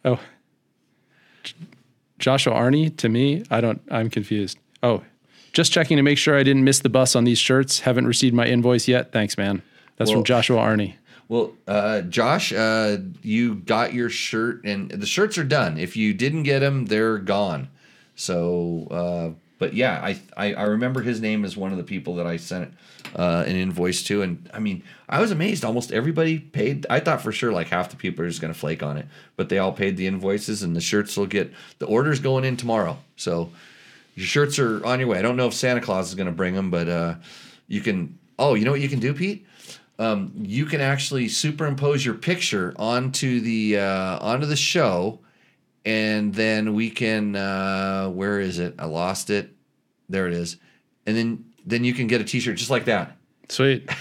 [0.03, 0.19] oh.
[2.19, 3.43] Joshua Arnie to me.
[3.49, 3.81] I don't.
[3.89, 4.57] I'm confused.
[4.83, 5.03] Oh,
[5.53, 7.79] just checking to make sure I didn't miss the bus on these shirts.
[7.79, 9.13] Haven't received my invoice yet.
[9.13, 9.61] Thanks, man.
[9.95, 10.95] That's Well- from Joshua Arnie.
[11.29, 15.77] Well, uh, Josh, uh, you got your shirt, and the shirts are done.
[15.77, 17.69] If you didn't get them, they're gone.
[18.15, 22.15] So, uh, but yeah, I, I I remember his name as one of the people
[22.15, 22.73] that I sent
[23.15, 25.63] uh, an invoice to, and I mean, I was amazed.
[25.63, 26.85] Almost everybody paid.
[26.89, 29.49] I thought for sure like half the people are just to flake on it, but
[29.49, 32.97] they all paid the invoices, and the shirts will get the orders going in tomorrow.
[33.15, 33.51] So
[34.15, 35.19] your shirts are on your way.
[35.19, 37.15] I don't know if Santa Claus is to bring them, but uh,
[37.67, 38.19] you can.
[38.37, 39.45] Oh, you know what you can do, Pete?
[40.03, 45.19] Um, you can actually superimpose your picture onto the uh, onto the show,
[45.85, 47.35] and then we can.
[47.35, 48.75] Uh, where is it?
[48.77, 49.55] I lost it.
[50.09, 50.57] There it is,
[51.05, 53.17] and then then you can get a T-shirt just like that.
[53.49, 53.89] Sweet.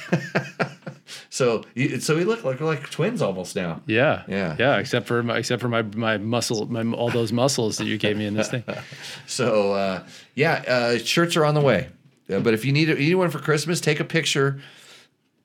[1.28, 3.82] So you, so we look like we're like twins almost now.
[3.86, 4.22] Yeah.
[4.28, 4.56] Yeah.
[4.58, 4.76] Yeah.
[4.76, 8.16] Except for my, except for my my muscle, my all those muscles that you gave
[8.16, 8.64] me in this thing.
[9.26, 10.04] So uh,
[10.34, 11.88] yeah, uh, shirts are on the way.
[12.30, 14.60] Uh, but if you need, you need one for Christmas, take a picture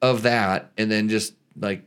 [0.01, 1.83] of that and then just like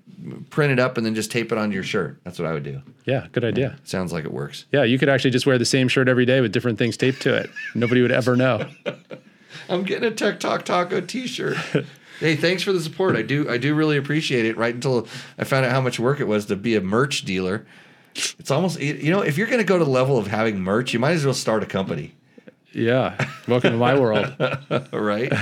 [0.50, 2.20] print it up and then just tape it onto your shirt.
[2.24, 2.82] That's what I would do.
[3.04, 3.26] Yeah.
[3.32, 3.78] Good idea.
[3.84, 4.66] Sounds like it works.
[4.72, 4.82] Yeah.
[4.82, 7.34] You could actually just wear the same shirt every day with different things taped to
[7.34, 7.50] it.
[7.74, 8.68] Nobody would ever know.
[9.68, 11.56] I'm getting a Tech Talk Taco T-shirt.
[12.20, 13.16] hey, thanks for the support.
[13.16, 14.56] I do, I do really appreciate it.
[14.56, 15.06] Right until
[15.38, 17.66] I found out how much work it was to be a merch dealer.
[18.38, 20.92] It's almost, you know, if you're going to go to the level of having merch,
[20.92, 22.14] you might as well start a company,
[22.72, 23.28] Yeah.
[23.46, 24.34] Welcome to my world.
[24.92, 25.32] right?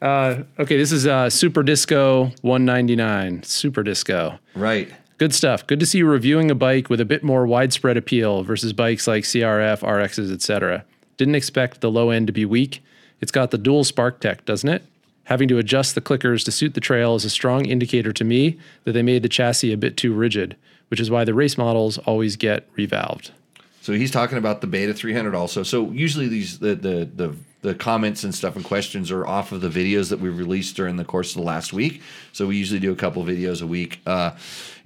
[0.00, 0.76] Uh, okay.
[0.76, 3.42] This is uh, Super Disco 199.
[3.42, 4.38] Super Disco.
[4.54, 4.92] right.
[5.18, 5.66] Good stuff.
[5.66, 9.08] Good to see you reviewing a bike with a bit more widespread appeal versus bikes
[9.08, 10.84] like CRF, RXs, etc.
[11.16, 12.84] Didn't expect the low end to be weak.
[13.20, 14.84] It's got the dual spark tech, doesn't it?
[15.24, 18.58] Having to adjust the clickers to suit the trail is a strong indicator to me
[18.84, 20.56] that they made the chassis a bit too rigid,
[20.86, 23.32] which is why the race models always get revalved.
[23.80, 25.64] So he's talking about the Beta 300 also.
[25.64, 29.60] So usually these the the the the comments and stuff and questions are off of
[29.60, 32.02] the videos that we released during the course of the last week.
[32.32, 34.00] So we usually do a couple videos a week.
[34.06, 34.32] Uh,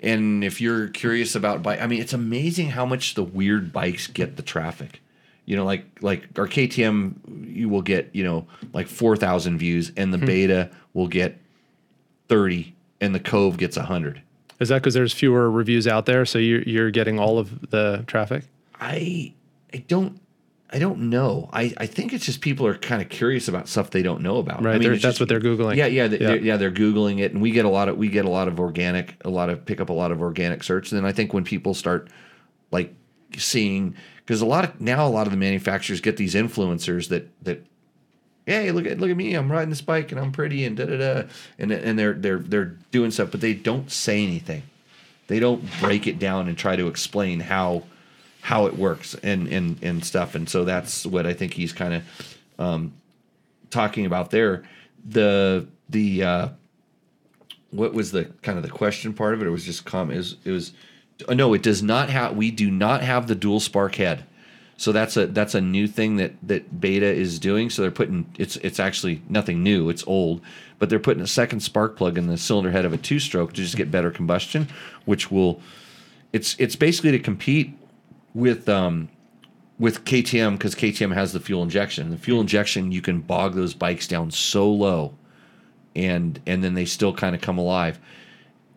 [0.00, 4.06] and if you're curious about bike, I mean, it's amazing how much the weird bikes
[4.06, 5.00] get the traffic.
[5.44, 9.90] You know, like like our KTM, you will get you know like four thousand views,
[9.96, 11.36] and the Beta will get
[12.28, 14.22] thirty, and the Kove gets hundred.
[14.60, 18.04] Is that because there's fewer reviews out there, so you're, you're getting all of the
[18.06, 18.44] traffic?
[18.80, 19.32] I
[19.74, 20.20] I don't
[20.72, 21.50] I don't know.
[21.52, 24.38] I, I think it's just people are kind of curious about stuff they don't know
[24.38, 24.62] about.
[24.62, 25.76] Right, I mean, that's just- what they're Googling.
[25.76, 26.26] Yeah, yeah, they, Yeah.
[26.28, 26.56] They're, yeah.
[26.56, 29.16] They're googling it, and we get a lot of we get a lot of organic,
[29.24, 30.90] a lot of pick up a lot of organic search.
[30.90, 32.08] And then I think when people start
[32.70, 32.94] like
[33.36, 33.94] seeing
[34.24, 37.64] because a lot of now a lot of the manufacturers get these influencers that that
[38.46, 40.86] hey look at look at me I'm riding this bike and I'm pretty and da
[40.86, 41.28] da da
[41.58, 44.62] and and they're they're they're doing stuff but they don't say anything
[45.28, 47.84] they don't break it down and try to explain how
[48.42, 51.94] how it works and and and stuff and so that's what I think he's kind
[51.94, 52.92] of um,
[53.70, 54.62] talking about there
[55.04, 56.48] the the uh,
[57.70, 59.46] what was the kind of the question part of it?
[59.46, 60.14] It was just comment.
[60.14, 60.72] It was, it was
[61.28, 62.36] oh, no, it does not have.
[62.36, 64.24] We do not have the dual spark head.
[64.76, 67.70] So that's a that's a new thing that that Beta is doing.
[67.70, 69.88] So they're putting it's it's actually nothing new.
[69.88, 70.40] It's old,
[70.78, 73.52] but they're putting a second spark plug in the cylinder head of a two stroke
[73.54, 74.68] to just get better combustion,
[75.04, 75.60] which will
[76.32, 77.76] it's it's basically to compete
[78.34, 79.08] with um
[79.78, 82.10] with KTM because KTM has the fuel injection.
[82.10, 85.14] The fuel injection you can bog those bikes down so low,
[85.96, 87.98] and and then they still kind of come alive.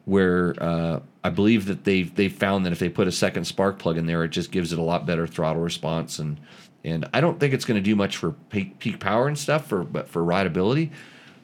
[0.05, 3.79] Where uh, I believe that they they found that if they put a second spark
[3.79, 6.39] plug in there, it just gives it a lot better throttle response and
[6.85, 9.67] and I don't think it's going to do much for peak, peak power and stuff
[9.67, 10.91] for but for rideability.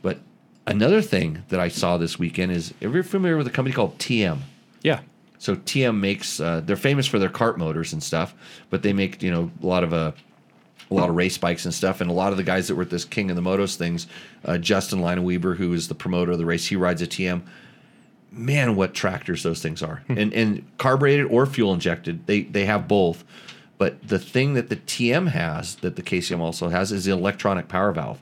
[0.03, 0.19] But
[0.67, 3.97] another thing that I saw this weekend is, are you familiar with a company called
[3.97, 4.37] TM?
[4.83, 5.01] Yeah.
[5.41, 8.35] So TM makes uh, they're famous for their kart motors and stuff,
[8.69, 10.11] but they make you know a lot of uh,
[10.91, 11.99] a lot of race bikes and stuff.
[11.99, 14.05] And a lot of the guys that were at this King of the Motos things,
[14.45, 17.41] uh, Justin Leineweber, who is the promoter of the race, he rides a TM.
[18.31, 22.87] Man, what tractors those things are, and and carbureted or fuel injected, they they have
[22.87, 23.23] both.
[23.79, 27.67] But the thing that the TM has that the KTM also has is the electronic
[27.67, 28.21] power valve.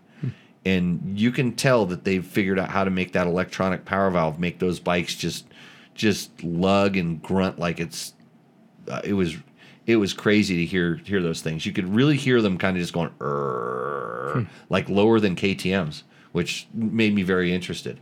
[0.66, 4.40] And you can tell that they've figured out how to make that electronic power valve
[4.40, 5.46] make those bikes just
[6.00, 8.14] just lug and grunt like it's
[8.88, 9.36] uh, it was
[9.86, 11.66] it was crazy to hear hear those things.
[11.66, 16.68] You could really hear them kind of just going "Err," like lower than KTM's, which
[16.74, 18.00] made me very interested.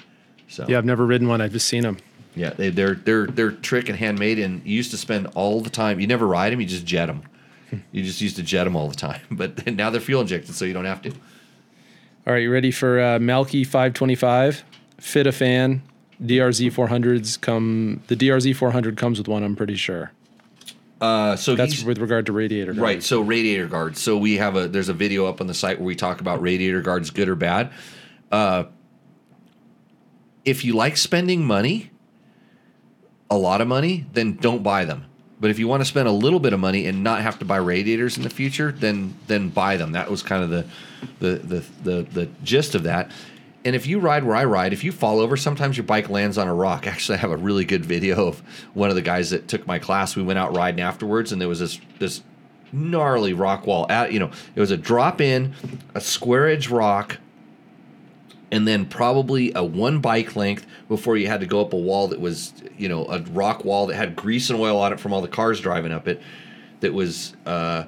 [0.47, 1.41] So Yeah, I've never ridden one.
[1.41, 1.97] I've just seen them.
[2.35, 5.71] yeah, they, they're they're they're trick and handmade, and you used to spend all the
[5.71, 5.99] time.
[5.99, 7.23] You never ride them; you just jet them.
[7.91, 10.65] You just used to jet them all the time, but now they're fuel injected, so
[10.65, 11.09] you don't have to.
[11.11, 14.63] All right, you ready for uh, Malky 525?
[14.99, 15.81] Fit a fan.
[16.21, 18.01] DRZ 400s come.
[18.07, 19.43] The DRZ 400 comes with one.
[19.43, 20.11] I'm pretty sure.
[20.99, 22.73] Uh, so That's with regard to radiator.
[22.73, 22.81] Guards.
[22.81, 23.03] right.
[23.03, 24.01] So radiator guards.
[24.01, 26.41] So we have a there's a video up on the site where we talk about
[26.41, 27.71] radiator guards, good or bad.
[28.31, 28.65] Uh,
[30.43, 31.91] if you like spending money,
[33.29, 35.05] a lot of money, then don't buy them.
[35.39, 37.45] But if you want to spend a little bit of money and not have to
[37.45, 39.91] buy radiators in the future, then then buy them.
[39.91, 40.65] That was kind of the
[41.19, 43.11] the the the, the gist of that.
[43.65, 46.37] And if you ride where I ride, if you fall over, sometimes your bike lands
[46.37, 46.87] on a rock.
[46.87, 48.39] Actually, I have a really good video of
[48.73, 50.15] one of the guys that took my class.
[50.15, 52.23] We went out riding afterwards, and there was this this
[52.71, 53.85] gnarly rock wall.
[53.89, 55.53] At you know, it was a drop in,
[55.95, 57.17] a square edge rock,
[58.51, 62.07] and then probably a one bike length before you had to go up a wall
[62.09, 65.13] that was you know a rock wall that had grease and oil on it from
[65.13, 66.21] all the cars driving up it.
[66.79, 67.35] That was.
[67.45, 67.85] Uh,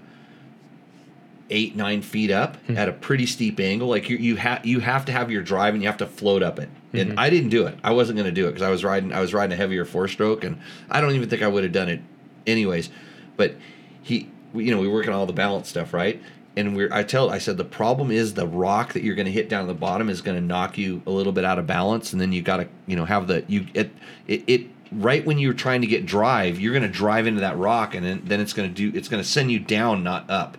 [1.49, 2.77] eight nine feet up hmm.
[2.77, 3.88] at a pretty steep angle.
[3.88, 6.43] Like you you have you have to have your drive and you have to float
[6.43, 6.69] up it.
[6.93, 7.19] And hmm.
[7.19, 7.77] I didn't do it.
[7.84, 9.85] I wasn't going to do it because I was riding I was riding a heavier
[9.85, 10.59] four stroke and
[10.89, 12.01] I don't even think I would have done it
[12.47, 12.89] anyways.
[13.38, 13.55] But
[14.01, 16.21] he we- you know we work on all the balance stuff right.
[16.55, 19.31] And we're I tell I said the problem is the rock that you're going to
[19.31, 21.67] hit down at the bottom is going to knock you a little bit out of
[21.67, 23.91] balance and then you got to you know have the you it
[24.27, 27.55] it, it right when you're trying to get drive you're going to drive into that
[27.57, 30.27] rock and then, then it's going to do it's going to send you down not
[30.30, 30.57] up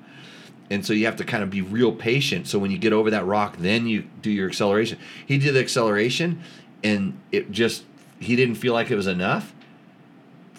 [0.71, 2.47] and so you have to kind of be real patient.
[2.47, 4.99] So when you get over that rock, then you do your acceleration.
[5.27, 6.43] He did the acceleration,
[6.85, 7.85] and it just
[8.21, 9.53] he didn't feel like it was enough.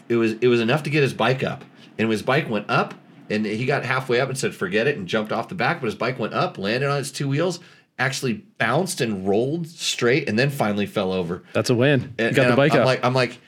[0.09, 1.63] It was it was enough to get his bike up,
[1.97, 2.93] and his bike went up,
[3.29, 5.79] and he got halfway up and said forget it and jumped off the back.
[5.79, 7.61] But his bike went up, landed on its two wheels,
[7.97, 11.43] actually bounced and rolled straight, and then finally fell over.
[11.53, 12.13] That's a win.
[12.19, 12.85] And, you got the bike I'm, I'm up.
[12.87, 13.39] like I'm like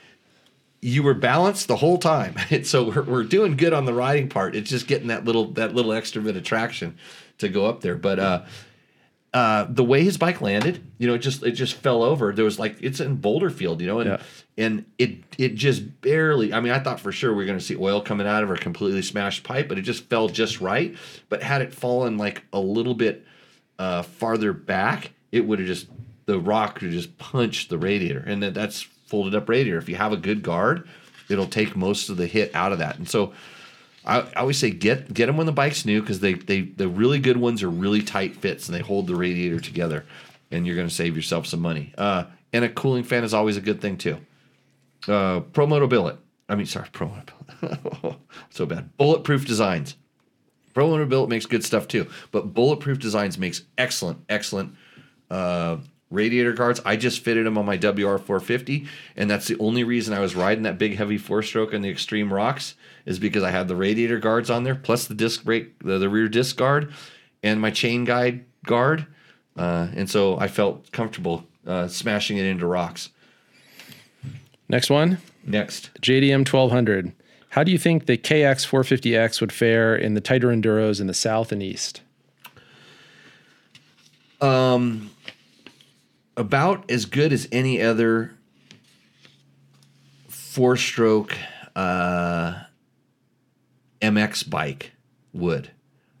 [0.84, 2.34] you were balanced the whole time.
[2.50, 4.54] And so we're, we're doing good on the riding part.
[4.54, 6.96] It's just getting that little that little extra bit of traction
[7.38, 7.96] to go up there.
[7.96, 8.42] But uh
[9.32, 12.32] uh the way his bike landed, you know, it just it just fell over.
[12.32, 14.22] There was like it's in Boulder Field, you know, and Yeah.
[14.58, 17.76] and it it just barely I mean, I thought for sure we were gonna see
[17.76, 20.94] oil coming out of her completely smashed pipe, but it just fell just right.
[21.30, 23.24] But had it fallen like a little bit
[23.78, 25.88] uh farther back, it would have just
[26.26, 28.22] the rock would just punched the radiator.
[28.26, 29.78] And that, that's folded up radiator.
[29.78, 30.88] If you have a good guard,
[31.28, 32.96] it'll take most of the hit out of that.
[32.98, 33.32] And so
[34.04, 36.88] I, I always say get get them when the bike's new because they they the
[36.88, 40.04] really good ones are really tight fits and they hold the radiator together,
[40.50, 41.92] and you're going to save yourself some money.
[41.96, 44.18] Uh, and a cooling fan is always a good thing too.
[45.08, 46.18] Uh, Pro Moto Billet.
[46.48, 48.16] I mean, sorry, Pro Moto Billet.
[48.50, 48.96] so bad.
[48.96, 49.96] Bulletproof designs.
[50.74, 54.74] Pro Moto Billet makes good stuff too, but Bulletproof Designs makes excellent, excellent
[55.30, 55.76] uh,
[56.14, 56.80] radiator guards.
[56.84, 58.86] I just fitted them on my WR450,
[59.16, 61.90] and that's the only reason I was riding that big heavy four stroke on the
[61.90, 62.74] Extreme Rocks
[63.04, 66.08] is because I had the radiator guards on there, plus the disc brake, the, the
[66.08, 66.92] rear disc guard,
[67.42, 69.06] and my chain guide guard,
[69.56, 73.10] uh, and so I felt comfortable uh, smashing it into rocks.
[74.68, 77.12] Next one, Next, JDM 1200.
[77.50, 81.14] How do you think the KX 450X would fare in the tighter enduros in the
[81.14, 82.00] south and east?
[86.36, 88.32] About as good as any other
[90.28, 91.36] four stroke
[91.76, 92.62] uh,
[94.00, 94.92] MX bike
[95.32, 95.70] would.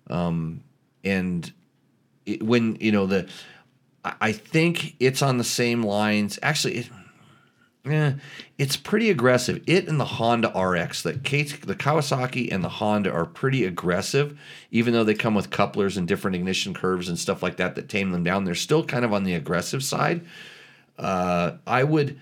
[0.08, 0.62] Um,
[1.02, 1.52] and
[2.26, 3.28] it, when you know the,
[4.04, 6.38] I- think it's on the same lines.
[6.42, 6.90] Actually, it,
[7.86, 8.14] yeah,
[8.56, 9.62] it's pretty aggressive.
[9.66, 14.38] It and the Honda RX, the the Kawasaki and the Honda are pretty aggressive,
[14.70, 17.90] even though they come with couplers and different ignition curves and stuff like that that
[17.90, 18.44] tame them down.
[18.44, 20.24] They're still kind of on the aggressive side.
[20.98, 22.18] Uh, I would,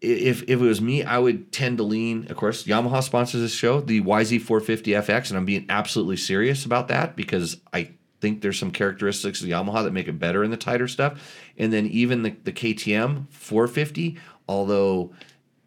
[0.00, 2.26] if if it was me, I would tend to lean.
[2.28, 7.14] Of course, Yamaha sponsors this show, the YZ450FX, and I'm being absolutely serious about that
[7.14, 7.90] because I
[8.22, 11.42] think there's some characteristics of Yamaha that make it better in the tighter stuff.
[11.58, 14.16] And then even the, the KTM 450,
[14.48, 15.12] although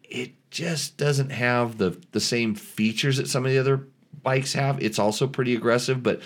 [0.02, 3.86] it just doesn't have the the same features that some of the other
[4.22, 4.82] bikes have.
[4.82, 6.20] It's also pretty aggressive, but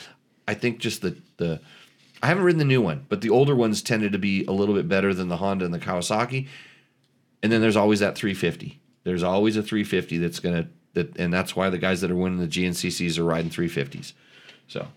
[0.46, 1.60] I think just the the
[2.22, 4.74] I haven't ridden the new one, but the older ones tended to be a little
[4.74, 6.48] bit better than the Honda and the Kawasaki.
[7.42, 8.78] And then there's always that 350.
[9.04, 12.38] There's always a 350 that's gonna that, and that's why the guys that are winning
[12.40, 14.12] the GNCCs are riding 350s.
[14.68, 14.88] So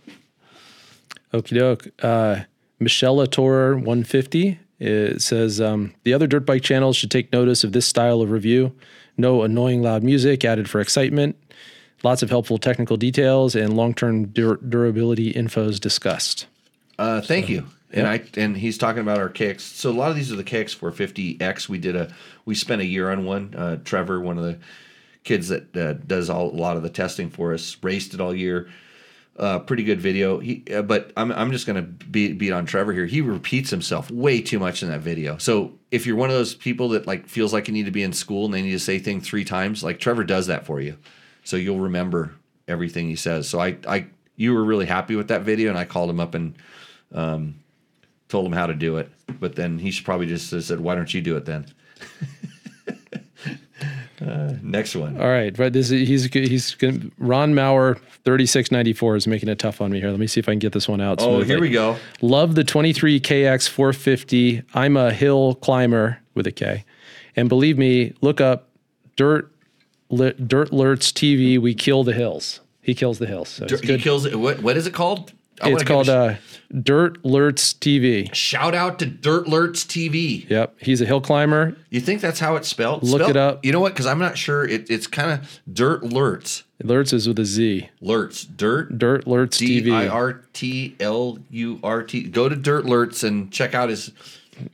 [1.34, 1.88] Okie doke.
[2.04, 2.42] Uh,
[2.80, 7.72] Michelle Latour 150 it says um, the other dirt bike channels should take notice of
[7.72, 8.76] this style of review.
[9.18, 11.36] No annoying loud music added for excitement.
[12.04, 16.48] Lots of helpful technical details and long-term dur- durability infos discussed.
[17.00, 17.66] Uh, thank you.
[17.94, 19.62] And I and he's talking about our KX.
[19.62, 21.70] So a lot of these are the KX 450X.
[21.70, 22.12] We did a
[22.44, 23.54] we spent a year on one.
[23.56, 24.58] Uh, Trevor, one of the
[25.24, 28.36] kids that uh, does all, a lot of the testing for us, raced it all
[28.36, 28.68] year.
[29.36, 30.38] Uh, pretty good video.
[30.38, 33.08] He, uh, but I'm I'm just gonna beat beat on Trevor here.
[33.08, 35.38] He repeats himself way too much in that video.
[35.38, 38.04] So if you're one of those people that like feels like you need to be
[38.04, 40.80] in school and they need to say thing three times, like Trevor does that for
[40.80, 40.98] you,
[41.44, 42.36] so you'll remember
[42.68, 43.50] everything he says.
[43.50, 44.06] So I I
[44.36, 46.56] you were really happy with that video, and I called him up and
[47.12, 47.56] um,
[48.30, 49.10] told him how to do it.
[49.40, 51.66] But then he should probably just said, "Why don't you do it then?"
[54.24, 55.20] uh, next one.
[55.20, 55.72] All right, right.
[55.72, 60.10] This is, he's he's gonna, Ron Mauer 3694 is making it tough on me here.
[60.10, 61.22] Let me see if I can get this one out.
[61.22, 61.46] Oh, smoothly.
[61.46, 61.98] here we go.
[62.22, 64.64] Love the 23 KX 450.
[64.74, 66.86] I'm a hill climber with a K.
[67.36, 68.70] And believe me, look up
[69.16, 69.52] Dirt
[70.12, 71.60] Dirt Lurts TV.
[71.60, 72.62] We kill the hills.
[72.82, 73.50] He kills the hills.
[73.50, 74.38] So He kills it.
[74.38, 75.34] What what is it called?
[75.64, 76.36] I It's called uh,
[76.82, 78.34] Dirt Lurts TV.
[78.34, 80.50] shout out to Dirt Lurts TV.
[80.50, 80.76] Yep.
[80.82, 81.76] He's a hill climber.
[81.90, 83.04] You think that's how it's spelled?
[83.04, 83.64] Look it up.
[83.64, 83.94] You know what?
[83.94, 84.66] Because I'm not sure.
[84.66, 86.64] It, it's kind of Dirt Lurts.
[86.84, 87.90] Lurts is with a Z.
[88.02, 88.44] Lurts.
[88.44, 88.98] Dirt.
[88.98, 90.12] Dirt Lurts D I TV.
[90.12, 92.24] R T L U R T.
[92.24, 94.12] Go to Dirt Lurts and check out his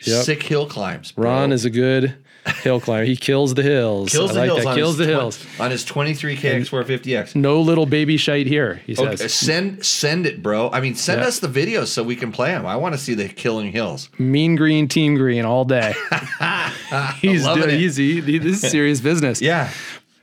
[0.06, 0.26] Yep.
[0.26, 1.14] sick hill climbs.
[1.14, 1.24] bro.
[1.30, 2.16] Ron is a good
[2.50, 3.06] hill climber.
[3.06, 4.12] He kills the hills.
[4.12, 4.60] kills I the like hills.
[4.64, 4.68] that.
[4.70, 5.46] on Kills his the twen- hills.
[5.60, 7.36] on his 23 KX 450X.
[7.36, 8.82] No little baby shite here.
[8.86, 9.06] He says.
[9.22, 10.70] Okay, send send it, bro.
[10.72, 11.28] I mean, send Yeah.
[11.28, 12.66] us the videos so we can play them.
[12.66, 14.10] I want to see the killing hills.
[14.18, 15.94] Mean green, team green all day.
[17.22, 17.80] he's doing, it.
[17.80, 19.42] he's he, he- this is serious business.
[19.50, 19.72] Yeah.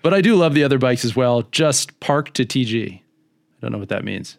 [0.02, 1.42] But I do love the other bikes as well.
[1.50, 2.98] Just park to TG.
[2.98, 3.00] I
[3.60, 4.36] don't know what that means.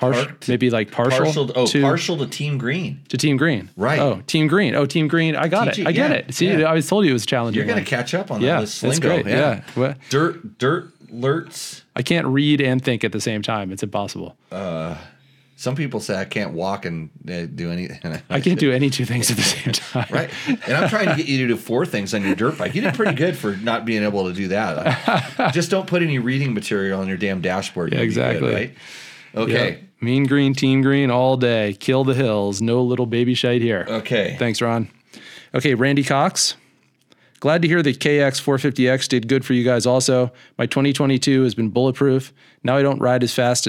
[0.00, 1.52] Partial, to- maybe like partial, Partial.
[1.54, 3.02] Oh, to, partial to Team Green.
[3.08, 3.68] to Team Green.
[3.76, 3.98] Right.
[3.98, 4.74] Oh, Team Green.
[4.74, 5.36] Oh, Team Green.
[5.36, 5.86] I got TG, it.
[5.86, 6.34] I get yeah, it.
[6.34, 6.60] See, yeah.
[6.60, 7.58] I always told you it was challenging.
[7.58, 7.84] You're gonna one.
[7.86, 8.60] catch up on Yeah, that.
[8.62, 9.22] This that's lingo.
[9.22, 9.26] great.
[9.32, 9.62] Yeah.
[9.76, 11.82] Well- Dirt dirt lurts.
[11.96, 13.72] I can't read and think at the same time.
[13.72, 14.36] It's impossible.
[15.56, 18.00] Some people say I can't walk and uh, do anything.
[18.30, 20.06] I can't do any two things at the same time.
[20.10, 20.30] Right.
[20.46, 22.74] And I'm trying to get you to do four things on your dirt bike.
[22.74, 25.50] You did pretty good for not being able to do that.
[25.52, 27.92] Just don't put any reading material on your damn dashboard.
[27.92, 28.54] Yeah, You'll good, exactly.
[28.54, 28.74] right?
[29.34, 29.68] Okay.
[29.72, 29.82] Yep.
[30.00, 31.74] Mean green, team green all day.
[31.78, 32.62] Kill the hills.
[32.62, 33.86] No little baby shite here.
[33.88, 34.36] Okay.
[34.38, 34.88] Thanks, Ron.
[35.54, 36.56] Okay, Randy Cox.
[37.40, 40.30] Glad to hear the KX 450X did good for you guys also.
[40.58, 42.32] My 2022 has been bulletproof.
[42.62, 43.66] Now I don't ride as fast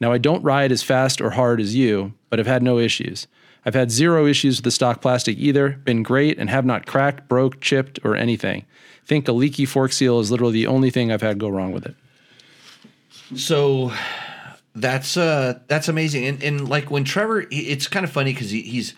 [0.00, 3.26] now I don't ride as fast or hard as you, but I've had no issues.
[3.66, 7.28] I've had zero issues with the stock plastic either, been great and have not cracked,
[7.28, 8.64] broke, chipped or anything.
[9.04, 11.86] Think a leaky fork seal is literally the only thing I've had go wrong with
[11.86, 11.96] it.
[13.34, 13.92] So
[14.80, 16.26] that's uh that's amazing.
[16.26, 18.94] And and like when Trevor, it's kind of funny because he, he's.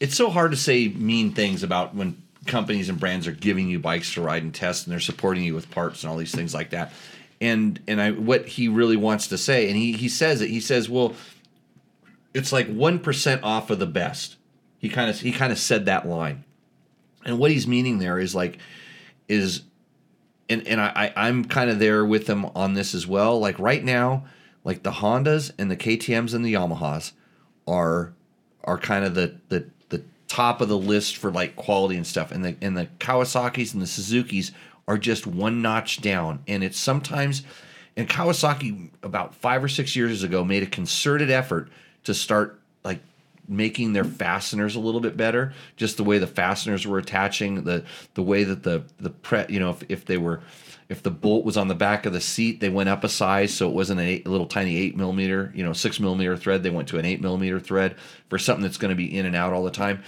[0.00, 3.78] It's so hard to say mean things about when companies and brands are giving you
[3.78, 6.54] bikes to ride and test, and they're supporting you with parts and all these things
[6.54, 6.92] like that.
[7.40, 10.48] And and I what he really wants to say, and he he says it.
[10.48, 11.14] He says, well,
[12.32, 14.36] it's like one percent off of the best.
[14.78, 16.44] He kind of he kind of said that line,
[17.24, 18.58] and what he's meaning there is like
[19.28, 19.62] is
[20.50, 23.38] and and I, I I'm kind of there with them on this as well.
[23.38, 24.24] Like right now,
[24.64, 27.12] like the Hondas and the KTM's and the Yamahas
[27.66, 28.12] are
[28.64, 32.32] are kind of the the the top of the list for like quality and stuff.
[32.32, 34.52] And the and the Kawasaki's and the Suzuki's
[34.86, 36.42] are just one notch down.
[36.48, 37.42] And it's sometimes
[37.96, 41.70] and Kawasaki about five or six years ago made a concerted effort
[42.04, 43.00] to start like
[43.50, 45.52] making their fasteners a little bit better.
[45.76, 49.60] Just the way the fasteners were attaching, the the way that the the pre, you
[49.60, 50.40] know, if, if they were
[50.90, 53.54] if the bolt was on the back of the seat, they went up a size,
[53.54, 56.64] so it wasn't a, eight, a little tiny eight millimeter, you know, six millimeter thread.
[56.64, 57.96] They went to an eight millimeter thread
[58.28, 60.02] for something that's going to be in and out all the time.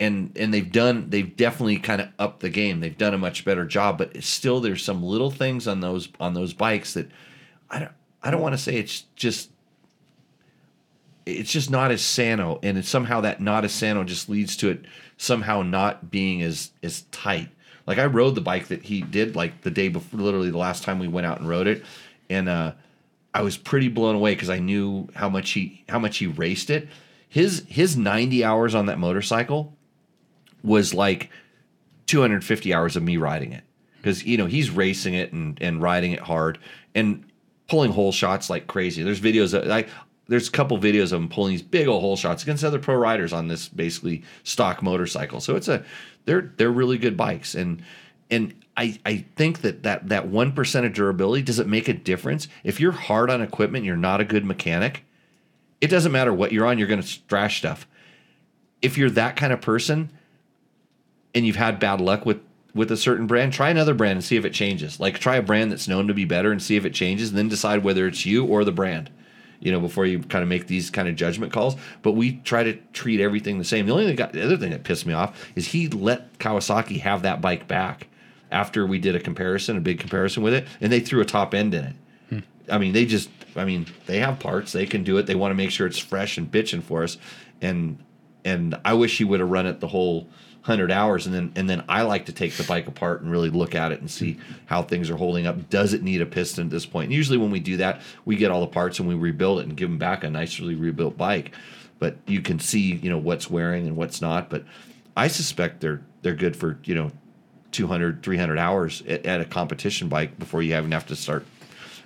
[0.00, 2.80] And and they've done they've definitely kind of upped the game.
[2.80, 6.34] They've done a much better job, but still there's some little things on those on
[6.34, 7.08] those bikes that
[7.70, 9.50] I don't I don't want to say it's just
[11.26, 14.70] it's just not as sano, and it's somehow that not as sano just leads to
[14.70, 14.84] it
[15.16, 17.48] somehow not being as as tight.
[17.86, 20.82] Like I rode the bike that he did like the day before, literally the last
[20.82, 21.84] time we went out and rode it,
[22.28, 22.72] and uh,
[23.32, 26.70] I was pretty blown away because I knew how much he how much he raced
[26.70, 26.88] it.
[27.28, 29.76] His his ninety hours on that motorcycle
[30.62, 31.30] was like
[32.06, 33.64] 250 hours of me riding it
[33.96, 36.58] because you know he's racing it and and riding it hard
[36.94, 37.24] and
[37.68, 39.02] pulling hole shots like crazy.
[39.02, 39.88] There's videos of like
[40.28, 42.94] there's a couple videos of him pulling these big old hole shots against other pro
[42.94, 45.40] riders on this basically stock motorcycle.
[45.40, 45.84] So it's a
[46.24, 47.54] they're they're really good bikes.
[47.54, 47.82] And
[48.30, 51.92] and I, I think that that that one percent of durability does it make a
[51.92, 52.48] difference?
[52.62, 55.04] If you're hard on equipment you're not a good mechanic
[55.80, 57.86] it doesn't matter what you're on you're going to thrash stuff.
[58.80, 60.10] If you're that kind of person
[61.34, 62.40] and you've had bad luck with
[62.74, 64.98] with a certain brand try another brand and see if it changes.
[64.98, 67.38] Like try a brand that's known to be better and see if it changes and
[67.38, 69.10] then decide whether it's you or the brand
[69.60, 71.76] you know, before you kind of make these kind of judgment calls.
[72.02, 73.86] But we try to treat everything the same.
[73.86, 77.00] The only thing got, the other thing that pissed me off is he let Kawasaki
[77.00, 78.08] have that bike back
[78.50, 81.54] after we did a comparison, a big comparison with it, and they threw a top
[81.54, 81.96] end in it.
[82.28, 82.38] Hmm.
[82.70, 85.26] I mean, they just, I mean, they have parts, they can do it.
[85.26, 87.18] They want to make sure it's fresh and bitching for us,
[87.60, 87.98] and
[88.44, 90.28] and I wish he would have run it the whole
[90.64, 93.50] hundred hours, and then and then I like to take the bike apart and really
[93.50, 95.70] look at it and see how things are holding up.
[95.70, 97.06] Does it need a piston at this point?
[97.06, 99.66] And usually, when we do that, we get all the parts and we rebuild it
[99.66, 101.52] and give them back a nicely rebuilt bike.
[101.98, 104.50] But you can see, you know, what's wearing and what's not.
[104.50, 104.64] But
[105.16, 107.12] I suspect they're they're good for you know
[107.72, 111.46] 200 300 hours at, at a competition bike before you even have to start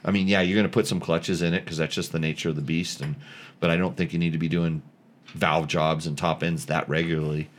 [0.05, 2.19] I mean, yeah, you're going to put some clutches in it because that's just the
[2.19, 3.17] nature of the beast, and
[3.61, 4.83] but I don't think you need to be doing
[5.27, 7.51] valve jobs and top ends that regularly.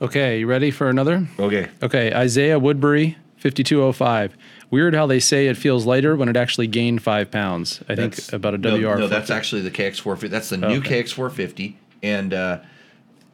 [0.00, 1.26] Okay, you ready for another?
[1.38, 1.68] Okay.
[1.82, 4.36] Okay, Isaiah Woodbury, 5205.
[4.70, 7.80] Weird how they say it feels lighter when it actually gained five pounds.
[7.88, 8.98] I That's- think about a no, WR.
[8.98, 10.30] No, that's actually the KX450.
[10.30, 11.02] That's the new Okay.
[11.02, 12.58] KX450, and uh,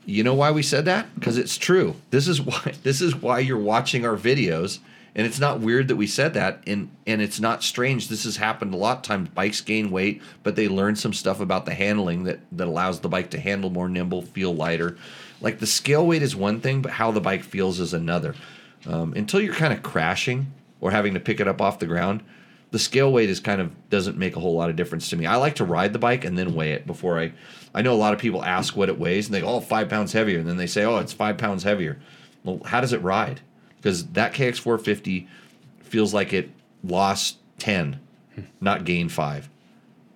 [0.07, 1.15] you know why we said that?
[1.15, 1.97] Because it's true.
[2.11, 2.73] This is why.
[2.83, 4.79] This is why you're watching our videos,
[5.15, 8.09] and it's not weird that we said that, and and it's not strange.
[8.09, 9.29] This has happened a lot of times.
[9.31, 13.09] Bikes gain weight, but they learn some stuff about the handling that that allows the
[13.11, 14.97] bike to handle more nimble, feel lighter.
[15.41, 18.35] Like the scale weight is one thing, but how the bike feels is another.
[18.87, 22.23] Um, until you're kind of crashing or having to pick it up off the ground,
[22.71, 25.27] the scale weight is kind of doesn't make a whole lot of difference to me.
[25.27, 27.33] I like to ride the bike and then weigh it before I.
[27.73, 29.89] I know a lot of people ask what it weighs and they go, "Oh, five
[29.89, 32.01] pounds heavier," and then they say, "Oh, it's five pounds heavier."
[32.43, 33.41] Well, how does it ride?
[33.77, 35.29] Because that KX450
[35.83, 36.51] feels like it
[36.83, 38.01] lost ten,
[38.61, 39.49] not gained five.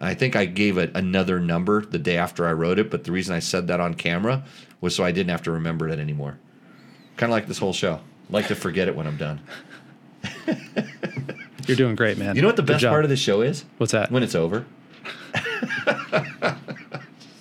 [0.01, 3.13] I think I gave it another number the day after I wrote it, but the
[3.13, 4.45] reason I said that on camera
[4.81, 6.39] was so I didn't have to remember it anymore.
[7.17, 8.01] Kind of like this whole show.
[8.31, 9.41] Like to forget it when I'm done.
[11.67, 12.35] You're doing great, man.
[12.37, 12.91] You know what the Good best job.
[12.93, 13.65] part of the show is?
[13.79, 14.11] What's that?
[14.11, 14.65] When it's over.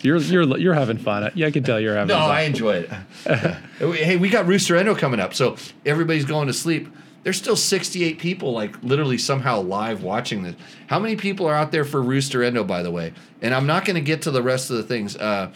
[0.01, 1.31] You're you're you're having fun.
[1.33, 2.31] Yeah, I can tell you're having No, fun.
[2.31, 2.89] I enjoy it.
[4.03, 6.87] hey, we got Roost or Endo coming up, so everybody's going to sleep.
[7.23, 10.55] There's still 68 people, like literally somehow live watching this.
[10.85, 13.11] How many people are out there for Roost or Endo, by the way?
[13.41, 15.17] And I'm not going to get to the rest of the things.
[15.17, 15.51] Uh,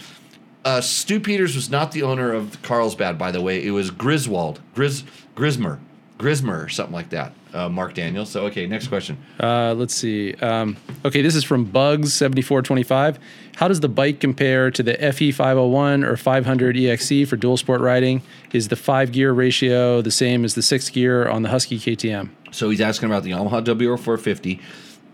[0.63, 3.65] uh, Stu Peters was not the owner of Carlsbad, by the way.
[3.65, 5.03] It was Griswold, Gris,
[5.35, 5.79] Grismer,
[6.17, 7.33] Grismer, or something like that.
[7.53, 8.29] Uh, Mark Daniels.
[8.29, 9.17] So, okay, next question.
[9.39, 10.33] Uh, let's see.
[10.35, 13.19] Um, okay, this is from Bugs seventy four twenty five.
[13.55, 17.27] How does the bike compare to the FE five hundred one or five hundred EXC
[17.27, 18.21] for dual sport riding?
[18.53, 22.29] Is the five gear ratio the same as the six gear on the Husky KTM?
[22.51, 24.61] So he's asking about the Yamaha WR450.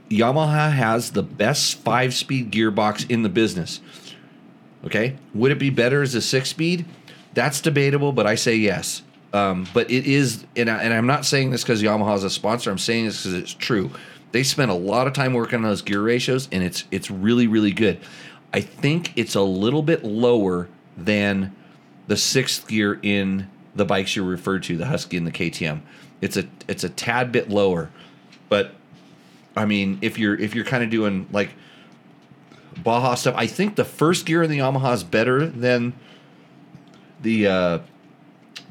[0.10, 3.82] Yamaha has the best five speed gearbox in the business.
[4.88, 5.18] Okay.
[5.34, 6.86] Would it be better as a six speed?
[7.34, 9.04] That's debatable, but I say yes.
[9.34, 12.30] Um, but it is, and, I, and I'm not saying this because Yamaha is a
[12.30, 12.72] sponsor.
[12.72, 13.92] I'm saying this because it's true.
[14.32, 17.48] They spent a lot of time working on those gear ratios, and it's it's really
[17.48, 18.00] really good.
[18.54, 21.54] I think it's a little bit lower than
[22.08, 25.82] the sixth gear in the bikes you referred to, the Husky and the KTM.
[26.22, 27.90] It's a it's a tad bit lower,
[28.48, 28.74] but
[29.56, 31.50] I mean, if you're if you're kind of doing like
[32.84, 35.94] Baja stuff, I think the first gear in the Yamaha is better than
[37.22, 37.80] the uh,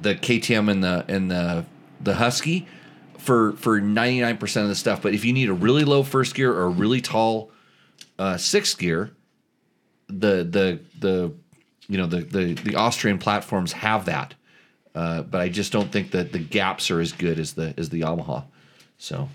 [0.01, 1.65] the KTM and the and the
[2.01, 2.67] the Husky
[3.19, 5.03] for for 99% of the stuff.
[5.03, 7.51] But if you need a really low first gear or a really tall
[8.19, 9.13] uh, sixth gear,
[10.09, 11.33] the the the
[11.89, 14.35] you know the the the Austrian platforms have that,
[14.95, 17.91] uh, but I just don't think that the gaps are as good as the as
[17.91, 18.45] the Yamaha.
[18.99, 19.29] So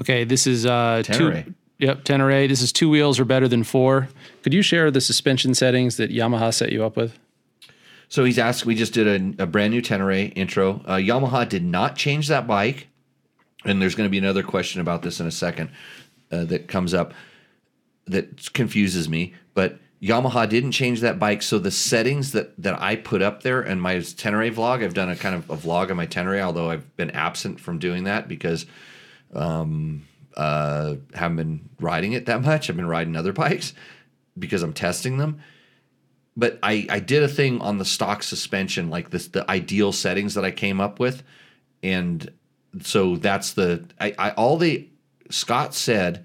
[0.00, 1.54] Okay, this is uh, two.
[1.78, 2.48] Yep, Tenere.
[2.48, 4.08] This is two wheels are better than four.
[4.42, 7.16] Could you share the suspension settings that Yamaha set you up with?
[8.08, 8.66] So he's asked.
[8.66, 9.06] We just did
[9.38, 10.82] a, a brand new Tenere intro.
[10.84, 12.88] Uh, Yamaha did not change that bike,
[13.64, 15.70] and there's going to be another question about this in a second
[16.32, 17.14] uh, that comes up
[18.06, 19.34] that confuses me.
[19.54, 23.62] But Yamaha didn't change that bike, so the settings that that I put up there
[23.62, 26.70] in my Tenere vlog, I've done a kind of a vlog on my Tenere, although
[26.70, 28.66] I've been absent from doing that because
[29.32, 30.08] um,
[30.38, 32.70] uh, haven't been riding it that much.
[32.70, 33.74] I've been riding other bikes
[34.38, 35.40] because I'm testing them
[36.38, 40.34] but I, I did a thing on the stock suspension, like this the ideal settings
[40.34, 41.24] that I came up with,
[41.82, 42.30] and
[42.80, 44.88] so that's the I, I all they
[45.30, 46.24] Scott said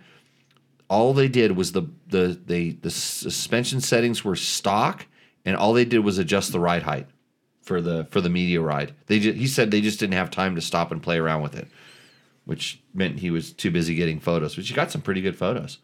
[0.88, 5.08] all they did was the the they the suspension settings were stock,
[5.46, 7.08] and all they did was adjust the ride height
[7.64, 8.94] for the for the media ride.
[9.08, 11.56] They just, he said they just didn't have time to stop and play around with
[11.56, 11.68] it,
[12.46, 14.56] which meant he was too busy getting photos.
[14.56, 15.78] But you got some pretty good photos.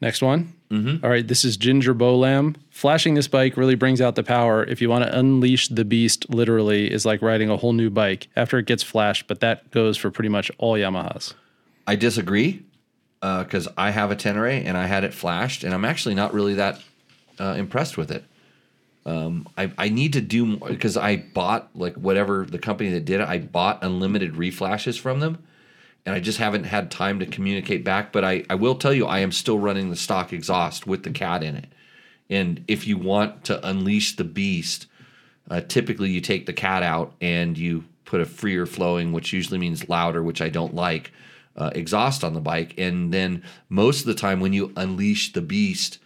[0.00, 0.52] Next one.
[0.70, 1.04] Mm-hmm.
[1.04, 2.56] All right, this is Ginger Bolam.
[2.70, 4.62] Flashing this bike really brings out the power.
[4.64, 8.28] If you want to unleash the beast, literally, is like riding a whole new bike
[8.36, 11.34] after it gets flashed, but that goes for pretty much all Yamahas.
[11.86, 12.62] I disagree
[13.20, 16.54] because I have a Tenere and I had it flashed, and I'm actually not really
[16.54, 16.80] that
[17.40, 18.24] uh, impressed with it.
[19.06, 23.04] Um, I, I need to do more because I bought like whatever the company that
[23.04, 23.28] did it.
[23.28, 25.44] I bought unlimited reflashes from them,
[26.04, 28.12] and I just haven't had time to communicate back.
[28.12, 31.10] But I, I will tell you, I am still running the stock exhaust with the
[31.10, 31.66] cat in it.
[32.28, 34.88] And if you want to unleash the beast,
[35.48, 39.58] uh, typically you take the cat out and you put a freer flowing, which usually
[39.58, 41.12] means louder, which I don't like,
[41.56, 42.74] uh, exhaust on the bike.
[42.76, 45.98] And then most of the time when you unleash the beast,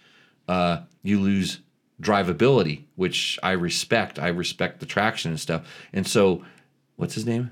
[0.47, 1.61] uh, you lose
[2.01, 4.19] drivability, which I respect.
[4.19, 5.67] I respect the traction and stuff.
[5.93, 6.43] And so,
[6.97, 7.51] what's his name?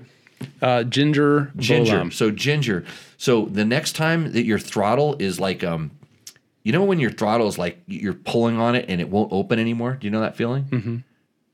[0.61, 1.97] Uh, Ginger Ginger.
[1.97, 2.13] Bolam.
[2.13, 2.85] So ginger.
[3.17, 5.91] So the next time that your throttle is like um
[6.63, 9.59] you know when your throttle is like you're pulling on it and it won't open
[9.59, 9.97] anymore?
[9.99, 10.63] Do you know that feeling?
[10.65, 10.97] Mm-hmm.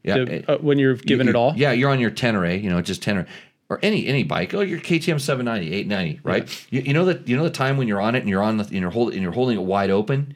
[0.04, 0.24] Yeah.
[0.26, 1.54] The- uh, when you're given you- it all.
[1.58, 3.26] Yeah, you're on your Tenere, you know, just Tenere.
[3.70, 6.68] Or any any bike, oh, your KTM 790, 890, right?
[6.70, 8.58] You, you know that you know the time when you're on it and you're on
[8.58, 10.36] the and you're holding and you're holding it wide open,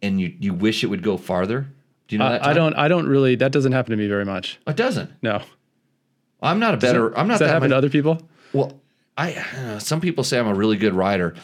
[0.00, 1.66] and you you wish it would go farther.
[2.10, 2.44] Do you know that?
[2.44, 2.74] I, I don't.
[2.74, 3.36] I don't really.
[3.36, 4.58] That doesn't happen to me very much.
[4.66, 5.12] It doesn't.
[5.22, 5.42] No.
[6.42, 7.16] I'm not a better.
[7.16, 8.20] I'm not Does that, that happen much, to other people?
[8.52, 8.80] Well,
[9.16, 11.36] I uh, some people say I'm a really good rider,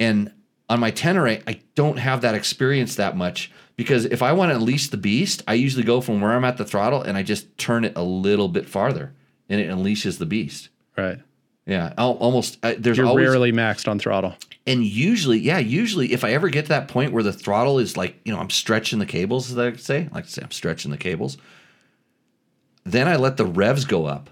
[0.00, 0.32] and
[0.68, 4.56] on my Tenere, I don't have that experience that much because if I want to
[4.56, 7.56] unleash the beast, I usually go from where I'm at the throttle and I just
[7.56, 9.14] turn it a little bit farther,
[9.48, 10.70] and it unleashes the beast.
[10.96, 11.20] Right.
[11.66, 12.60] Yeah, al- almost.
[12.62, 14.34] There's You're always rarely maxed on throttle.
[14.68, 17.96] And usually, yeah, usually if I ever get to that point where the throttle is
[17.96, 20.50] like, you know, I'm stretching the cables, as I say, I like to say I'm
[20.50, 21.38] stretching the cables.
[22.84, 24.28] Then I let the revs go up,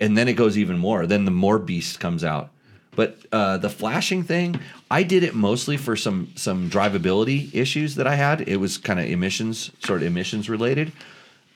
[0.00, 1.06] and then it goes even more.
[1.06, 2.50] Then the more beast comes out.
[2.96, 4.58] But uh, the flashing thing,
[4.90, 8.48] I did it mostly for some some drivability issues that I had.
[8.48, 10.90] It was kind of emissions, sort of emissions related,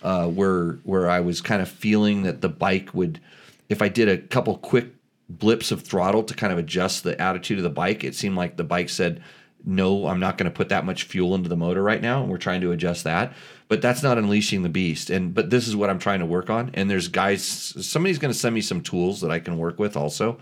[0.03, 3.21] uh, where where I was kind of feeling that the bike would,
[3.69, 4.98] if I did a couple quick
[5.29, 8.57] blips of throttle to kind of adjust the attitude of the bike, it seemed like
[8.57, 9.23] the bike said,
[9.65, 12.31] "No, I'm not going to put that much fuel into the motor right now." And
[12.31, 13.33] we're trying to adjust that,
[13.69, 15.11] but that's not unleashing the beast.
[15.11, 16.71] And but this is what I'm trying to work on.
[16.75, 19.97] And there's guys, somebody's going to send me some tools that I can work with
[19.97, 20.39] also.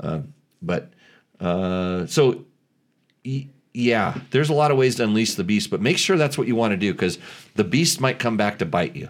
[0.00, 0.20] Uh,
[0.62, 0.90] but
[1.40, 2.44] uh, so
[3.24, 6.36] y- yeah, there's a lot of ways to unleash the beast, but make sure that's
[6.36, 7.18] what you want to do because
[7.54, 9.08] the beast might come back to bite you.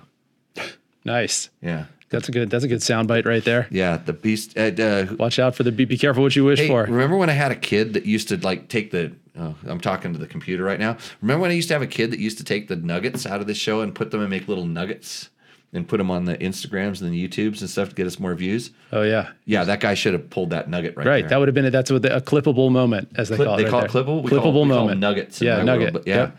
[1.05, 1.51] Nice.
[1.61, 1.87] Yeah.
[2.13, 2.51] That's a good.
[2.51, 3.67] That's a good soundbite right there.
[3.71, 4.57] Yeah, the beast.
[4.57, 5.89] Uh, Watch out for the beep.
[5.89, 6.85] Be careful what you wish Hey, for.
[6.85, 9.13] remember when I had a kid that used to like take the?
[9.39, 10.97] Oh, I'm talking to the computer right now.
[11.23, 13.41] Remember when I used to have a kid that used to take the nuggets out
[13.41, 15.31] of the show and put them and make little nuggets
[15.73, 18.35] and put them on the Instagrams and the YouTubes and stuff to get us more
[18.35, 18.73] views?
[18.93, 19.31] Oh yeah.
[19.47, 21.07] Yeah, that guy should have pulled that nugget right.
[21.07, 21.21] Right.
[21.23, 21.31] there.
[21.31, 21.71] That would have been it.
[21.71, 23.59] That's what the, a clippable moment, as they Clip- call it.
[23.59, 23.89] they right call there.
[23.89, 24.23] it clippable.
[24.23, 25.01] We clippable call, moment.
[25.01, 25.41] nuggets.
[25.41, 25.95] Yeah, nugget.
[25.95, 26.17] world, but yeah.
[26.17, 26.39] Yep.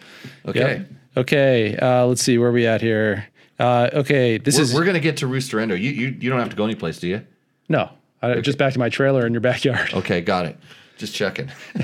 [0.49, 0.59] Okay.
[0.77, 0.87] Yep.
[1.17, 1.75] Okay.
[1.77, 3.27] Uh, let's see where we at here.
[3.63, 4.37] Uh, okay.
[4.37, 5.75] This We're, is we're gonna get to Roost or Endo.
[5.75, 7.25] You you you don't have to go anyplace, do you?
[7.69, 7.89] no.
[8.21, 9.93] I, Just back to my trailer in your backyard.
[9.93, 10.57] Okay, got it.
[10.97, 11.51] Just checking.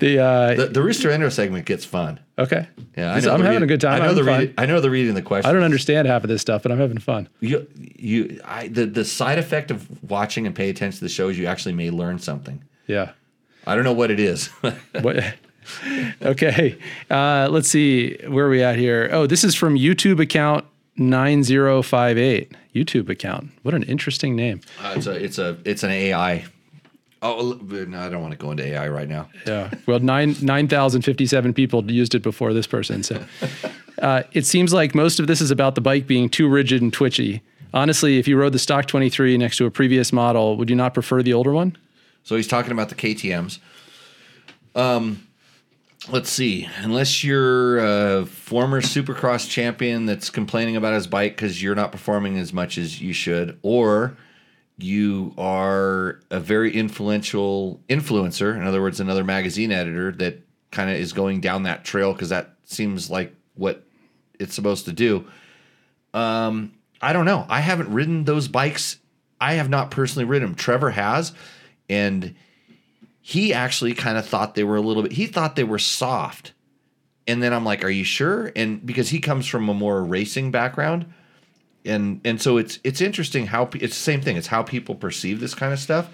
[0.00, 2.18] The, uh, The, the Roost or Endo segment gets fun.
[2.36, 2.66] okay.
[2.96, 4.02] Yeah, know I'm having read- a good time.
[4.02, 5.48] I know I'm the read, I know the reading the question.
[5.48, 7.28] I don't understand half of this stuff, but I'm having fun.
[7.40, 11.28] You, you, I, the the side effect of watching and pay attention to the show
[11.28, 12.64] is you actually may learn something.
[12.88, 13.12] Yeah.
[13.64, 14.48] I don't know what it is.
[15.00, 15.22] What?
[16.22, 16.76] okay.
[17.08, 19.08] Uh, let's see where are we at here.
[19.12, 20.64] Oh, this is from YouTube account
[20.96, 22.52] 9058.
[22.74, 23.50] YouTube account.
[23.62, 24.60] What an interesting name.
[24.82, 26.46] Uh, it's a it's a it's an AI
[27.24, 29.28] Oh, no, I don't want to go into AI right now.
[29.46, 29.70] Yeah.
[29.86, 33.04] Well, nine nine thousand fifty seven people used it before this person.
[33.04, 33.24] So
[34.02, 36.92] uh, it seems like most of this is about the bike being too rigid and
[36.92, 37.40] twitchy.
[37.72, 40.74] Honestly, if you rode the stock twenty three next to a previous model, would you
[40.74, 41.76] not prefer the older one?
[42.24, 43.60] So he's talking about the KTM's.
[44.74, 45.28] Um,
[46.10, 46.68] let's see.
[46.78, 52.38] Unless you're a former Supercross champion that's complaining about his bike because you're not performing
[52.38, 54.16] as much as you should, or
[54.78, 60.96] you are a very influential influencer, in other words, another magazine editor that kind of
[60.96, 63.84] is going down that trail because that seems like what
[64.40, 65.26] it's supposed to do.
[66.14, 67.46] Um, I don't know.
[67.48, 68.98] I haven't ridden those bikes.
[69.40, 70.54] I have not personally ridden them.
[70.56, 71.32] Trevor has,
[71.88, 72.34] and
[73.24, 75.12] he actually kind of thought they were a little bit.
[75.12, 76.52] He thought they were soft,
[77.26, 80.50] and then I'm like, "Are you sure?" And because he comes from a more racing
[80.50, 81.06] background,
[81.84, 84.36] and and so it's it's interesting how it's the same thing.
[84.36, 86.10] It's how people perceive this kind of stuff.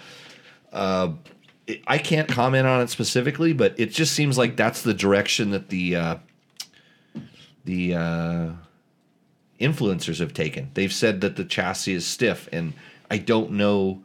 [0.70, 1.12] Uh,
[1.86, 5.70] I can't comment on it specifically, but it just seems like that's the direction that
[5.70, 6.16] the uh,
[7.64, 8.50] the uh,
[9.58, 10.70] influencers have taken.
[10.74, 12.74] They've said that the chassis is stiff, and
[13.10, 14.02] I don't know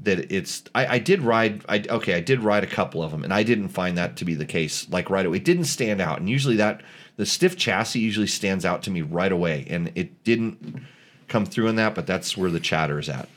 [0.00, 0.64] that it's.
[0.74, 1.64] I, I did ride.
[1.68, 4.24] I okay, I did ride a couple of them, and I didn't find that to
[4.24, 4.88] be the case.
[4.90, 6.82] Like right away, it didn't stand out, and usually that
[7.16, 10.82] the stiff chassis usually stands out to me right away, and it didn't
[11.28, 11.94] come through in that.
[11.94, 13.28] But that's where the chatter is at.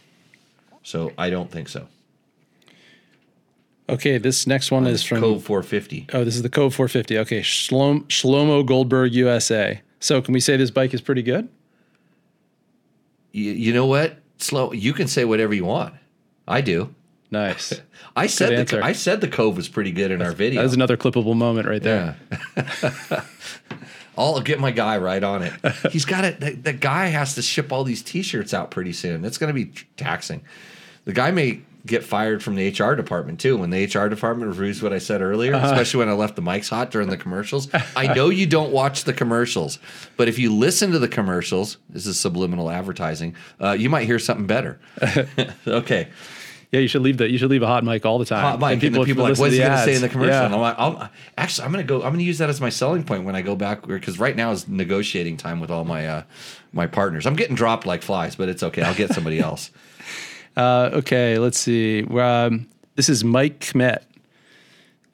[0.83, 1.87] So I don't think so.
[3.89, 6.07] Okay, this next one uh, is from Kove 450.
[6.13, 7.17] Oh, this is the Kove 450.
[7.19, 9.81] Okay, Shlom, Shlomo Goldberg USA.
[9.99, 11.49] So, can we say this bike is pretty good?
[13.31, 14.17] You, you know what?
[14.37, 14.71] Slow.
[14.73, 15.95] You can say whatever you want.
[16.49, 16.93] I do.
[17.31, 17.79] Nice.
[18.15, 20.61] I said the, I said the Kove was pretty good in our video.
[20.61, 22.17] That is another clippable moment right there.
[22.57, 23.23] Yeah.
[24.17, 25.53] I'll get my guy right on it.
[25.91, 26.41] He's got it.
[26.41, 29.23] The, the guy has to ship all these T-shirts out pretty soon.
[29.23, 30.41] It's going to be taxing.
[31.05, 33.57] The guy may get fired from the HR department too.
[33.57, 36.69] When the HR department reviews what I said earlier, especially when I left the mics
[36.69, 37.69] hot during the commercials.
[37.95, 39.79] I know you don't watch the commercials,
[40.17, 43.35] but if you listen to the commercials, this is subliminal advertising.
[43.61, 44.79] Uh, you might hear something better.
[45.67, 46.09] okay.
[46.71, 47.31] Yeah, you should leave that.
[47.31, 48.41] You should leave a hot mic all the time.
[48.41, 48.83] hot mic.
[48.83, 50.33] And, the if people are like, what's he going to say in the commercial?
[50.33, 50.45] Yeah.
[50.45, 51.97] And I'm like, I'll, actually, I'm going to go.
[51.97, 54.35] I'm going to use that as my selling point when I go back because right
[54.35, 56.23] now is negotiating time with all my uh,
[56.71, 57.25] my partners.
[57.25, 58.83] I'm getting dropped like flies, but it's okay.
[58.83, 59.71] I'll get somebody else.
[60.55, 62.03] Uh, okay, let's see.
[62.03, 64.03] Um, this is Mike Kmet.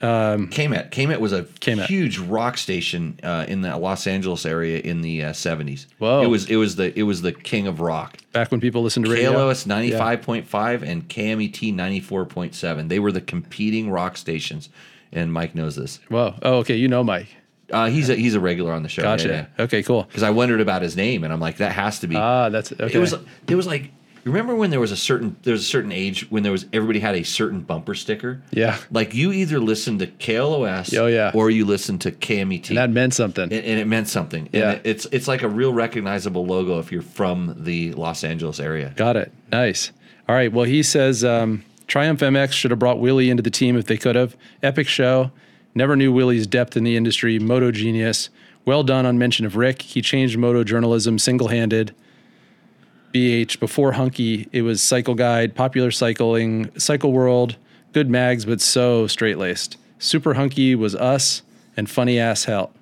[0.05, 0.91] Kmet.
[0.91, 1.85] Kmet was a Kmet.
[1.85, 5.85] huge rock station uh, in the Los Angeles area in the uh, 70s.
[5.97, 6.21] Whoa.
[6.21, 8.17] It was it was the it was the king of rock.
[8.31, 9.33] Back when people listened to radio.
[9.33, 12.89] KLOS 95.5 and E KMET 94.7.
[12.89, 14.69] They were the competing rock stations,
[15.11, 15.99] and Mike knows this.
[16.09, 16.35] Whoa.
[16.41, 16.75] Oh, okay.
[16.75, 17.27] You know Mike.
[17.71, 19.01] Uh, he's a he's a regular on the show.
[19.01, 19.27] Gotcha.
[19.27, 19.63] Yeah, yeah.
[19.63, 20.03] Okay, cool.
[20.03, 22.15] because I wondered about his name, and I'm like, that has to be.
[22.15, 22.93] Ah, that's okay.
[22.93, 23.15] It was
[23.47, 23.91] it was like
[24.25, 26.99] remember when there was a certain there was a certain age when there was everybody
[26.99, 28.41] had a certain bumper sticker.
[28.51, 28.77] Yeah.
[28.91, 31.31] like you either listened to KLOS, Oh, yeah.
[31.33, 33.43] or you listened to KMET, and that meant something.
[33.43, 34.49] and, and it meant something.
[34.51, 34.71] Yeah.
[34.71, 38.59] and it- it's it's like a real recognizable logo if you're from the Los Angeles
[38.59, 38.93] area.
[38.95, 39.31] Got it.
[39.51, 39.91] Nice.
[40.27, 40.51] All right.
[40.51, 43.97] Well, he says um, Triumph MX should have brought Willie into the team if they
[43.97, 44.35] could have.
[44.63, 45.31] Epic show.
[45.75, 47.37] Never knew Willie's depth in the industry.
[47.37, 48.29] Moto genius.
[48.65, 49.83] Well done on mention of Rick.
[49.83, 51.93] He changed moto journalism single handed.
[53.15, 57.55] BH before Hunky, it was Cycle Guide, Popular Cycling, Cycle World,
[57.93, 59.77] good mags, but so straight laced.
[59.99, 61.41] Super Hunky was us
[61.77, 62.73] and funny ass hell.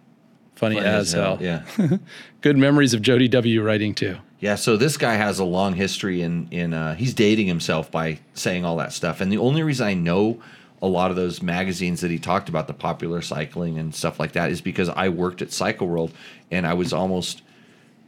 [0.55, 1.37] Funny, Funny as, hell.
[1.39, 1.63] yeah.
[2.41, 3.61] Good memories of Jody W.
[3.61, 4.17] writing too.
[4.39, 8.19] Yeah, so this guy has a long history in in uh, he's dating himself by
[8.33, 10.41] saying all that stuff, and the only reason I know
[10.81, 14.33] a lot of those magazines that he talked about, the popular cycling and stuff like
[14.33, 16.11] that, is because I worked at Cycle World,
[16.51, 17.41] and I was almost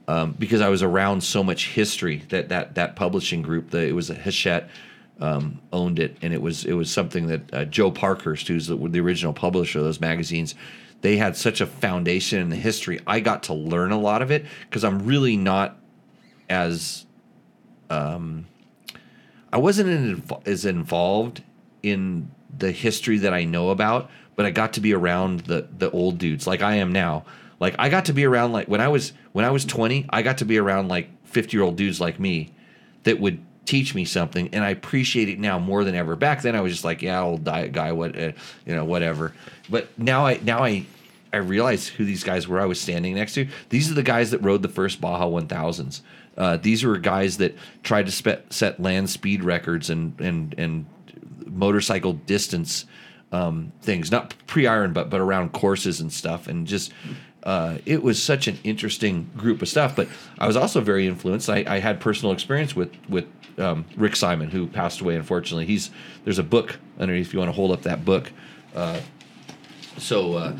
[0.08, 3.94] um, because I was around so much history that that that publishing group, that it
[3.94, 4.70] was a Hachette
[5.20, 8.76] um, owned it, and it was it was something that uh, Joe Parkhurst, who's the,
[8.76, 10.56] the original publisher of those magazines,
[11.02, 13.00] they had such a foundation in the history.
[13.08, 15.78] I got to learn a lot of it because I'm really not
[16.50, 17.06] as
[17.90, 18.46] um,
[19.52, 21.42] I wasn't in, as involved
[21.82, 25.90] in the history that I know about, but I got to be around the the
[25.92, 27.26] old dudes like I am now.
[27.60, 30.22] Like I got to be around like when I was when I was 20, I
[30.22, 32.52] got to be around like 50 year old dudes like me
[33.04, 36.16] that would teach me something, and I appreciate it now more than ever.
[36.16, 38.32] Back then, I was just like, yeah, old diet guy, what uh,
[38.66, 39.34] you know, whatever.
[39.70, 40.86] But now I now I
[41.34, 43.48] I realized who these guys were I was standing next to.
[43.70, 46.02] These are the guys that rode the first Baja 1000s.
[46.38, 50.86] Uh, these were guys that tried to spe- set land speed records and and and
[51.46, 52.86] motorcycle distance
[53.32, 56.92] um, things, not pre-iron, but but around courses and stuff, and just.
[57.46, 60.08] Uh, it was such an interesting group of stuff, but
[60.40, 61.50] I was also very influenced.
[61.50, 63.26] I, I had personal experience with with
[63.60, 65.66] um, Rick Sieman, who passed away unfortunately.
[65.66, 65.92] He's
[66.24, 68.32] there's a book underneath if you want to hold up that book.
[68.76, 69.00] Uh,
[69.98, 70.58] so uh,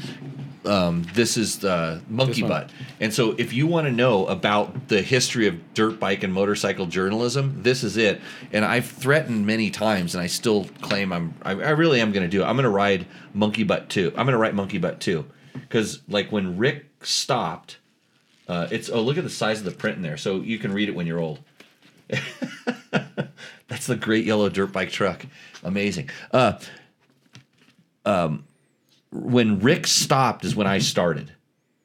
[0.66, 2.52] um, this is the monkey one.
[2.52, 6.32] butt, and so if you want to know about the history of dirt bike and
[6.32, 8.22] motorcycle journalism, this is it.
[8.54, 12.24] And I've threatened many times, and I still claim I'm I, I really am going
[12.24, 12.46] to do it.
[12.46, 14.10] I'm going to ride monkey butt too.
[14.10, 15.26] I'm going to write monkey butt too,
[15.62, 17.78] because like when Rick stopped,
[18.48, 20.74] uh, it's oh look at the size of the print in there, so you can
[20.74, 21.40] read it when you're old.
[23.68, 25.26] That's the great yellow dirt bike truck.
[25.64, 26.10] Amazing.
[26.32, 26.60] Uh,
[28.06, 28.46] um,
[29.12, 31.32] when Rick stopped is when I started.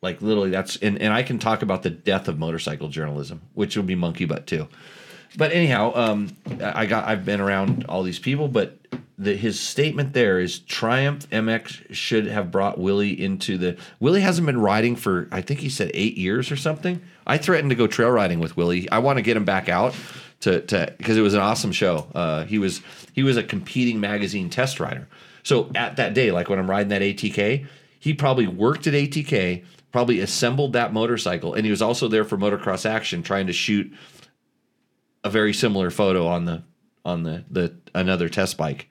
[0.02, 3.76] Like literally, that's and, and I can talk about the death of motorcycle journalism, which
[3.76, 4.66] will be monkey butt too.
[5.36, 8.76] But anyhow, um, I got I've been around all these people, but
[9.16, 13.76] the, his statement there is Triumph MX should have brought Willie into the.
[14.00, 17.02] Willie hasn't been riding for I think he said eight years or something.
[17.26, 18.90] I threatened to go trail riding with Willie.
[18.90, 19.94] I want to get him back out
[20.40, 22.08] to to because it was an awesome show.
[22.14, 22.80] Uh, he was
[23.12, 25.06] he was a competing magazine test rider.
[25.42, 27.66] So at that day, like when I'm riding that ATK,
[27.98, 32.36] he probably worked at ATK, probably assembled that motorcycle, and he was also there for
[32.36, 33.92] motocross action, trying to shoot
[35.24, 36.62] a very similar photo on the
[37.04, 38.88] on the the another test bike.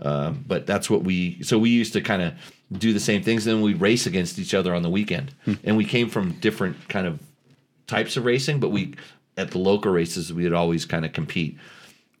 [0.00, 2.34] Um, but that's what we so we used to kind of
[2.72, 3.46] do the same things.
[3.46, 6.88] And then we race against each other on the weekend, and we came from different
[6.88, 7.20] kind of
[7.86, 8.94] types of racing, but we
[9.36, 11.56] at the local races we would always kind of compete.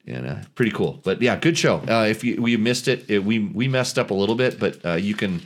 [0.06, 1.76] And uh, pretty cool, but yeah, good show.
[1.88, 4.84] Uh, if you we missed it, it, we we messed up a little bit, but
[4.84, 5.40] uh, you can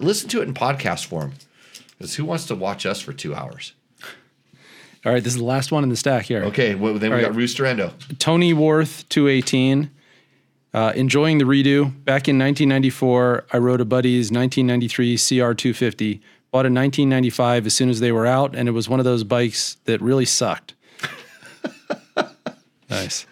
[0.00, 1.34] listen to it in podcast form.
[1.96, 3.72] Because who wants to watch us for two hours?
[5.06, 6.42] All right, this is the last one in the stack here.
[6.46, 7.36] Okay, well, then we All got right.
[7.36, 7.92] Roost or Endo.
[8.18, 9.88] Tony Worth, 218.
[10.74, 11.84] Uh, enjoying the redo.
[12.04, 16.20] Back in 1994, I rode a buddy's 1993 CR250.
[16.50, 19.22] Bought a 1995 as soon as they were out, and it was one of those
[19.22, 20.74] bikes that really sucked.
[22.90, 23.26] nice.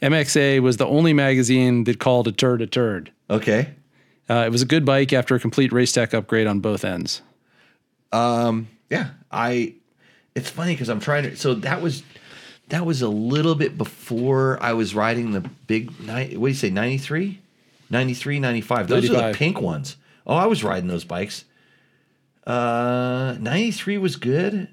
[0.00, 3.12] MXA was the only magazine that called a turd a turd.
[3.28, 3.74] Okay,
[4.30, 7.20] Uh, it was a good bike after a complete race tech upgrade on both ends.
[8.12, 9.74] yeah, I.
[10.38, 11.36] It's funny because I'm trying to.
[11.36, 12.02] So that was
[12.68, 15.90] that was a little bit before I was riding the big.
[15.90, 16.70] What do you say?
[16.70, 17.40] 93?
[17.90, 18.88] 93, 95.
[18.88, 19.96] Those are the pink ones.
[20.26, 21.44] Oh, I was riding those bikes.
[22.46, 24.68] Uh, 93 was good.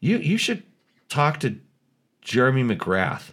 [0.00, 0.62] You you should
[1.08, 1.56] talk to
[2.22, 3.32] Jeremy McGrath.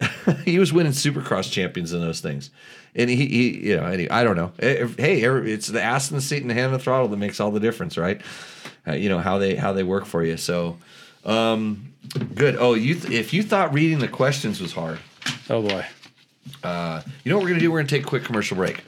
[0.44, 2.50] he was winning Supercross champions in those things,
[2.94, 4.52] and he, he you know, I don't know.
[4.58, 7.16] Eh, Hey, it's the ass in the seat and the hand on the throttle that
[7.16, 8.20] makes all the difference, right?
[8.86, 10.36] Uh, you know how they how they work for you.
[10.36, 10.76] So,
[11.24, 11.92] um,
[12.34, 12.56] good.
[12.58, 14.98] Oh, you th- if you thought reading the questions was hard,
[15.48, 15.84] Oh boy.
[16.62, 17.70] Uh, you know what we're gonna do?
[17.72, 18.82] We're gonna take a quick commercial break.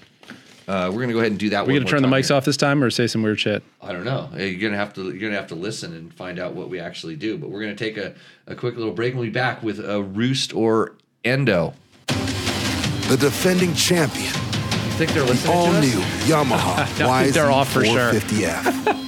[0.69, 1.63] Uh, we're gonna go ahead and do that.
[1.63, 3.63] We're we going to turn the mics off this time or say some weird shit?
[3.81, 4.29] I don't know.
[4.37, 7.15] You're gonna have to you're gonna have to listen and find out what we actually
[7.17, 7.39] do.
[7.39, 8.15] But we're gonna take a,
[8.49, 10.95] a quick little break and we'll be back with a roost or
[11.25, 11.73] endo.
[12.09, 15.85] The defending champion, You think they're listening The all to us?
[15.85, 16.01] new
[16.35, 16.79] Yamaha
[17.09, 18.13] I think they're off for sure.
[18.13, 19.03] YZ450F.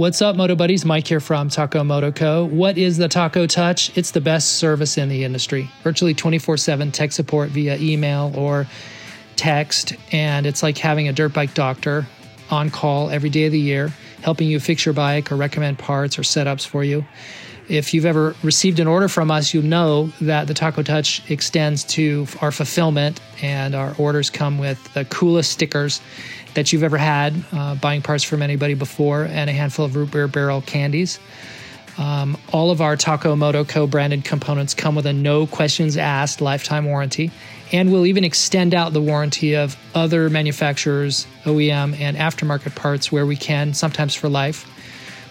[0.00, 0.86] What's up, Moto Buddies?
[0.86, 2.46] Mike here from Taco Moto Co.
[2.46, 3.94] What is the Taco Touch?
[3.98, 5.70] It's the best service in the industry.
[5.82, 8.66] Virtually 24 7 tech support via email or
[9.36, 9.92] text.
[10.10, 12.06] And it's like having a dirt bike doctor
[12.50, 16.18] on call every day of the year, helping you fix your bike or recommend parts
[16.18, 17.04] or setups for you.
[17.68, 21.84] If you've ever received an order from us, you know that the Taco Touch extends
[21.84, 26.00] to our fulfillment, and our orders come with the coolest stickers
[26.54, 30.10] that you've ever had, uh, buying parts from anybody before, and a handful of root
[30.10, 31.18] beer barrel candies.
[31.98, 36.40] Um, all of our Taco Moto Co branded components come with a no questions asked
[36.40, 37.30] lifetime warranty,
[37.72, 43.26] and we'll even extend out the warranty of other manufacturers, OEM, and aftermarket parts where
[43.26, 44.66] we can, sometimes for life.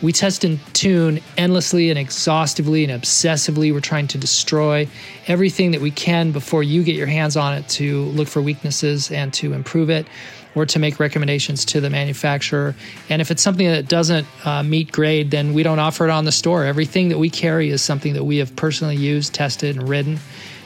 [0.02, 3.74] We test and tune endlessly and exhaustively and obsessively.
[3.74, 4.88] We're trying to destroy
[5.28, 9.12] everything that we can before you get your hands on it to look for weaknesses
[9.12, 10.08] and to improve it
[10.56, 12.76] or to make recommendations to the manufacturer.
[13.10, 16.26] And if it's something that doesn't uh, meet grade, then we don't offer it on
[16.26, 16.66] the store.
[16.66, 20.20] Everything that we carry is something that we have personally used, tested, and ridden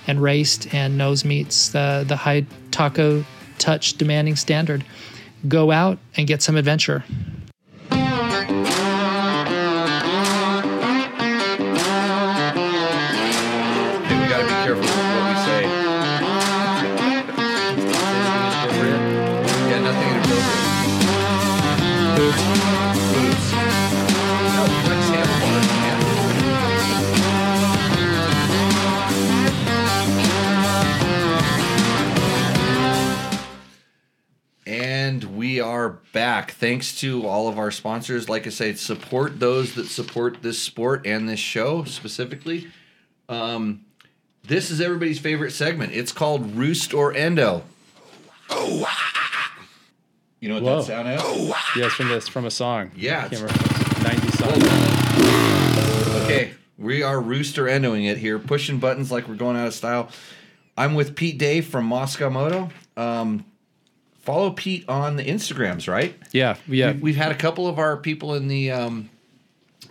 [0.07, 3.26] and raced and knows meets the, the high taco
[3.57, 4.84] touch demanding standard.
[5.47, 7.03] Go out and get some adventure.
[35.84, 36.51] Are back.
[36.51, 38.30] Thanks to all of our sponsors.
[38.30, 42.69] Like I say, support those that support this sport and this show specifically.
[43.27, 43.84] Um,
[44.47, 45.91] this is everybody's favorite segment.
[45.91, 47.64] It's called Roost or Endo.
[48.49, 48.89] Oh.
[50.39, 50.77] You know what Whoa.
[50.77, 51.22] that sound is?
[51.22, 52.91] Oh, Yes, from this from a song.
[52.95, 53.41] Yeah, it's-
[54.03, 54.51] Ninety song.
[56.23, 59.73] Okay, we are Roost or Endoing it here, pushing buttons like we're going out of
[59.73, 60.10] style.
[60.77, 62.69] I'm with Pete Day from Mosko Moto.
[62.95, 63.43] Um,
[64.23, 66.15] follow Pete on the Instagrams, right?
[66.31, 66.93] Yeah, yeah.
[66.93, 69.09] We- We've had a couple of our people in the um,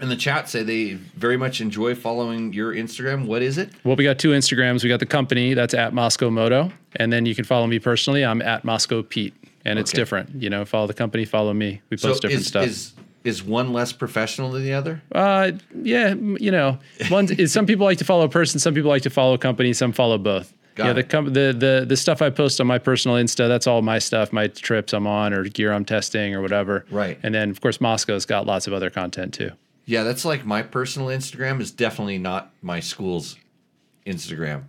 [0.01, 3.27] in the chat say they very much enjoy following your Instagram.
[3.27, 3.71] What is it?
[3.85, 4.83] Well, we got two Instagrams.
[4.83, 8.25] We got the company that's at Mosko Moto, and then you can follow me personally.
[8.25, 9.35] I'm at Mosko Pete,
[9.65, 9.99] and it's Okay.
[10.01, 10.43] different.
[10.43, 11.81] You know, follow the company, follow me.
[11.91, 12.67] We post different is, stuff.
[12.67, 12.93] is
[13.25, 15.01] is one less professional than the other?
[15.13, 16.79] Uh, yeah, you know,
[17.09, 19.73] one some people like to follow a person, some people like to follow a company,
[19.73, 20.53] some follow both.
[20.75, 23.67] Got yeah, the, com- the the the stuff I post on my personal Insta, that's
[23.67, 26.85] all my stuff, my trips I'm on or gear I'm testing or whatever.
[26.91, 27.19] Right.
[27.23, 29.51] And then of course Mosko's got lots of other content too.
[29.85, 33.37] Yeah, that's like my personal Instagram is definitely not my school's
[34.07, 34.65] Instagram.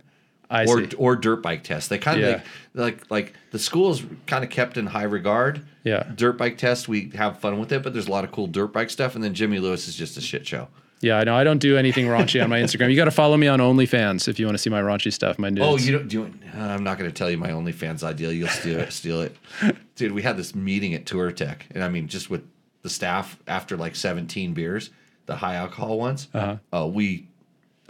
[0.50, 0.96] I or see.
[0.96, 1.88] or dirt bike test.
[1.88, 2.42] They kind of Yeah.
[2.74, 5.64] like, like like the school is kind of kept in high regard.
[5.84, 6.02] Yeah.
[6.14, 8.72] Dirt bike test, we have fun with it, but there's a lot of cool dirt
[8.72, 9.14] bike stuff.
[9.14, 10.68] And then Jimmy Lewis is just a shit show.
[11.04, 11.36] Yeah, I know.
[11.36, 12.90] I don't do anything raunchy on my Instagram.
[12.90, 15.38] You got to follow me on OnlyFans if you want to see my raunchy stuff.
[15.38, 15.66] My nudes.
[15.66, 16.24] Oh, you don't do.
[16.56, 18.32] Uh, I'm not going to tell you my OnlyFans ideal.
[18.32, 18.92] You'll steal it.
[18.92, 19.36] steal it,
[19.96, 20.12] dude.
[20.12, 22.42] We had this meeting at Touratech, and I mean, just with
[22.82, 24.90] the staff after like 17 beers,
[25.26, 26.28] the high alcohol ones.
[26.32, 26.56] Uh-huh.
[26.72, 27.28] Oh, we.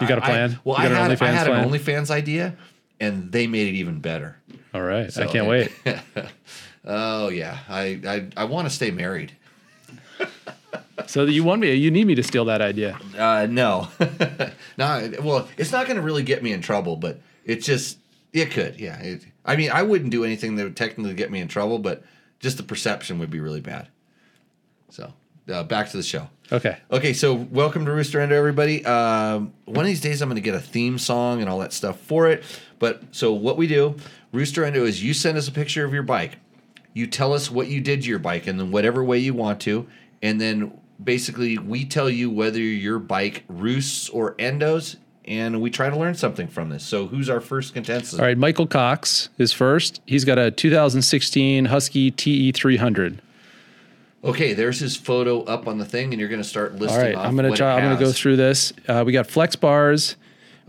[0.00, 0.50] You got a plan?
[0.50, 1.64] I, well, I had, I had plan?
[1.64, 2.56] an OnlyFans idea,
[2.98, 4.36] and they made it even better.
[4.74, 5.16] All right.
[5.16, 5.70] I can't wait.
[6.86, 9.32] Oh yeah, I I, I want to stay married.
[11.06, 11.72] So you want me?
[11.74, 12.98] You need me to steal that idea?
[13.16, 13.88] Uh, no,
[14.78, 15.12] no.
[15.22, 17.98] Well, it's not going to really get me in trouble, but it just
[18.32, 18.80] it could.
[18.80, 18.98] Yeah.
[19.00, 22.02] It, I mean, I wouldn't do anything that would technically get me in trouble, but
[22.40, 23.88] just the perception would be really bad.
[24.90, 25.12] So
[25.50, 26.28] uh, back to the show.
[26.52, 26.76] Okay.
[26.90, 28.84] Okay, so welcome to Roost or Endo, everybody.
[28.84, 31.72] Um, one of these days, I'm going to get a theme song and all that
[31.72, 32.44] stuff for it.
[32.78, 33.96] But so what we do,
[34.32, 36.36] Roost or Endo, is you send us a picture of your bike.
[36.92, 39.60] You tell us what you did to your bike and then whatever way you want
[39.62, 39.86] to,
[40.24, 40.72] and then
[41.02, 44.96] basically we tell you whether your bike roosts or endos,
[45.26, 46.82] and we try to learn something from this.
[46.82, 48.20] So who's our first contestant?
[48.20, 48.36] All right.
[48.36, 50.00] Michael Cox is first.
[50.06, 53.18] He's got a 2016 Husky TE300.
[54.24, 56.98] Okay, there's his photo up on the thing, and you're going to start listing.
[56.98, 57.16] All right.
[57.16, 57.76] I'm gonna try.
[57.76, 58.72] I'm gonna go through this.
[58.88, 60.16] Uh, we got Flexx bars,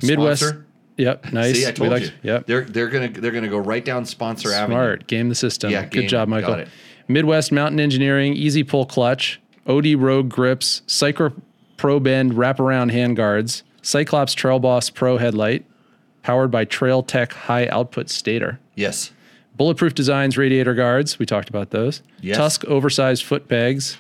[0.04, 0.42] Midwest.
[0.42, 0.66] Sponsor?
[0.98, 1.32] Yep.
[1.32, 1.56] Nice.
[1.56, 2.10] See, I We told like- you.
[2.24, 2.48] Yep.
[2.48, 4.76] They're they're gonna they're gonna go right down sponsor avenue.
[4.76, 5.08] Smart.
[5.08, 5.72] Game the system.
[5.72, 6.28] Yeah, Good game job.
[6.28, 6.50] Michael.
[6.50, 6.68] Got it.
[7.08, 11.34] Midwest Mountain Engineering, Easy Pull Clutch, OD Rogue Grips, Cycra
[11.78, 15.66] Pro Bend Wraparound Handguards, Cyclops Trail Boss Pro Headlight,
[16.24, 18.60] powered by Trail Tech High Output Stator.
[18.76, 19.12] Yes.
[19.56, 21.18] Bulletproof Designs radiator guards.
[21.20, 22.02] We talked about those.
[22.22, 22.38] Yes.
[22.38, 23.98] Tusk oversized foot pegs.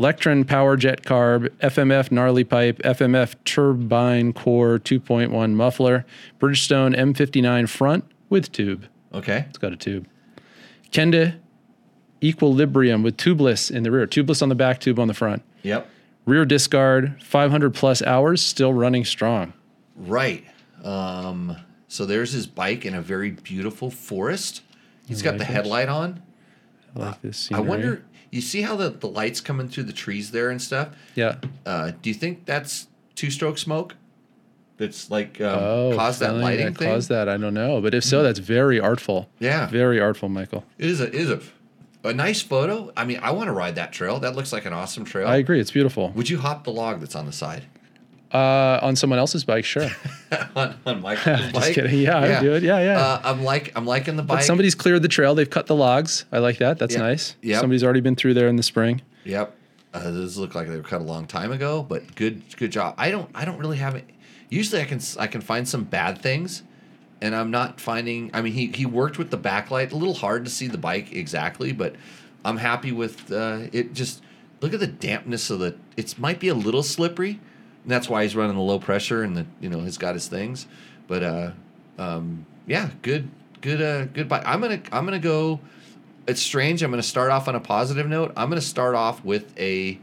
[0.00, 6.06] Lectron Power Jet Carb, FMF Gnarly Pipe, FMF Turbine Core 2.1 muffler,
[6.38, 8.86] Bridgestone M59 front with tube.
[9.12, 9.46] Okay.
[9.48, 10.06] It's got a tube.
[10.92, 11.40] Kenda
[12.22, 15.42] Equilibrium with tubeless in the rear, tubeless on the back, tube on the front.
[15.62, 15.88] Yep.
[16.26, 19.52] Rear discard, 500 plus hours, still running strong.
[19.96, 20.44] Right.
[20.84, 21.56] Um,
[21.88, 24.62] so there's his bike in a very beautiful forest.
[25.06, 26.22] He's got the headlight on.
[26.94, 27.50] I like this.
[27.52, 28.04] I wonder.
[28.30, 30.90] You see how the, the lights coming through the trees there and stuff.
[31.14, 31.36] Yeah.
[31.64, 33.94] Uh, do you think that's two stroke smoke?
[34.76, 36.88] That's like um, Oh, caused that lighting that thing.
[36.88, 37.28] Caused that.
[37.28, 39.28] I don't know, but if so, that's very artful.
[39.40, 39.66] Yeah.
[39.68, 40.64] Very artful, Michael.
[40.76, 41.40] It is a it is a
[42.04, 42.92] a nice photo.
[42.96, 44.20] I mean, I want to ride that trail.
[44.20, 45.26] That looks like an awesome trail.
[45.28, 45.60] I agree.
[45.60, 46.10] It's beautiful.
[46.10, 47.64] Would you hop the log that's on the side?
[48.32, 49.88] Uh, on someone else's bike, sure.
[50.54, 51.74] on, on Michael's Just bike.
[51.74, 51.98] kidding.
[52.00, 52.62] Yeah, I would do it.
[52.62, 52.98] Yeah, yeah.
[53.00, 54.38] Uh, I'm like I'm liking the bike.
[54.40, 55.34] But somebody's cleared the trail.
[55.34, 56.26] They've cut the logs.
[56.30, 56.78] I like that.
[56.78, 57.00] That's Yeah.
[57.00, 57.36] nice.
[57.40, 57.60] Yep.
[57.60, 59.00] Somebody's already been through there in the spring.
[59.24, 59.54] Yep.
[59.94, 62.94] Uh, those look like they were cut a long time ago, but good good job.
[62.98, 64.04] I don't I don't really have it.
[64.50, 66.62] Usually I can I can find some bad things,
[67.20, 68.30] and I'm not finding.
[68.34, 69.92] I mean he he worked with the backlight.
[69.92, 71.94] A little hard to see the bike exactly, but
[72.44, 73.92] I'm happy with uh, it.
[73.92, 74.22] Just
[74.60, 75.76] look at the dampness of the.
[75.96, 77.40] It might be a little slippery,
[77.82, 80.28] and that's why he's running the low pressure and the you know he's got his
[80.28, 80.66] things.
[81.06, 81.50] But uh,
[81.98, 83.30] um, yeah, good
[83.60, 84.42] good uh good bike.
[84.46, 85.60] I'm gonna I'm gonna go
[86.28, 86.82] it's strange.
[86.82, 88.32] I'm to start off on a positive note.
[88.36, 89.98] I'm to start off with a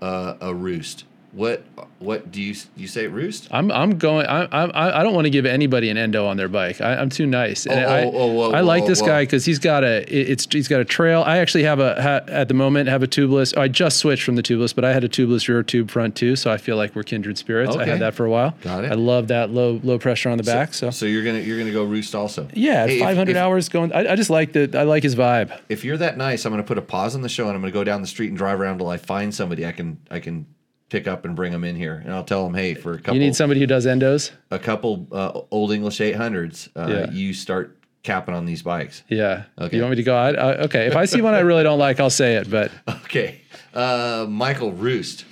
[0.00, 1.04] uh, a roost.
[1.34, 1.64] What
[1.98, 3.48] what do you you say roost?
[3.50, 4.24] I'm I'm going.
[4.26, 6.80] I I I don't want to give anybody an endo on their bike.
[6.80, 7.66] I, I'm too nice.
[7.66, 9.08] And Oh, I, oh, oh, whoa, I like whoa, this whoa.
[9.08, 11.24] guy because he's got a it- it's he's got a trail.
[11.26, 13.56] I actually have a ha, at the moment have a tubeless.
[13.58, 16.36] I just switched from the tubeless, but I had a tubeless rear tube front too.
[16.36, 17.74] So I feel like we're kindred spirits.
[17.74, 18.54] I had that for a while.
[18.62, 18.92] Got it.
[18.92, 20.72] I love that low low pressure on the back.
[20.72, 22.46] So, So you're gonna you're gonna go roost also.
[22.54, 23.92] yeah, Hey, 500 if, hours going.
[23.92, 25.58] I, I just like the I like his vibe.
[25.68, 27.72] If you're that nice, I'm gonna put a pause on the show and I'm gonna
[27.72, 30.46] go down the street and drive around till I find somebody I can I can
[30.94, 33.14] pick up and bring them in here, and I'll tell them, hey, for a couple
[33.14, 34.30] You need somebody who does endos.
[34.52, 37.10] a couple uh, old English 800s, uh, Yeah.
[37.10, 39.02] you start capping on these bikes.
[39.08, 39.44] Yeah.
[39.58, 39.76] Okay.
[39.76, 40.14] You want me to go?
[40.14, 40.86] I, I, okay.
[40.86, 42.48] If I see one I really don't like, I'll say it.
[42.48, 42.70] But
[43.06, 43.40] Okay,
[43.74, 45.24] uh, Michael Roost.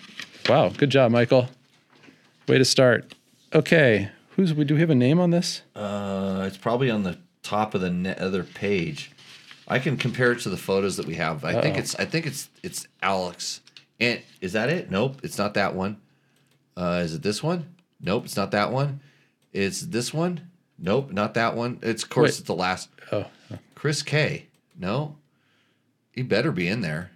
[0.49, 1.49] wow, good job, Michael.
[2.49, 3.15] Way to start.
[3.55, 4.09] Okay.
[4.31, 5.63] Who's we do we have a name on this?
[5.77, 9.13] Uh, it's probably on the top of the ne- other page.
[9.69, 11.45] I can compare it to the photos that we have.
[11.45, 11.81] I think Uh-oh.
[11.83, 13.61] it's I think it's it's Alex.
[14.03, 14.91] And is that it?
[14.91, 16.01] Nope, it's not that one.
[16.77, 17.77] Uh, is it this one?
[18.01, 19.01] Nope, it's not that one.
[19.53, 20.49] It's this one.
[20.77, 21.79] Nope, not that one.
[21.83, 22.39] It's of course Wait.
[22.39, 22.89] it's the last.
[23.13, 23.27] Oh,
[23.77, 24.47] Chris K.
[24.77, 25.17] No,
[26.11, 27.13] he better be in there.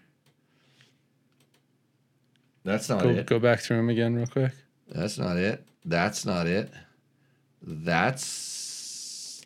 [2.62, 3.26] That's not go, it.
[3.26, 4.52] go back through them again real quick.
[4.88, 5.66] That's not it.
[5.84, 6.70] That's not it.
[7.62, 9.42] That's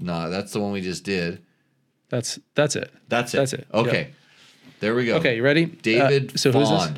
[0.00, 0.30] no.
[0.30, 1.44] That's the one we just did.
[2.08, 2.90] That's that's it.
[3.08, 3.36] That's it.
[3.36, 3.66] That's it.
[3.72, 3.98] Okay.
[3.98, 4.12] Yep.
[4.82, 5.14] There we go.
[5.18, 5.66] Okay, you ready?
[5.66, 6.90] David Uh, so who's this?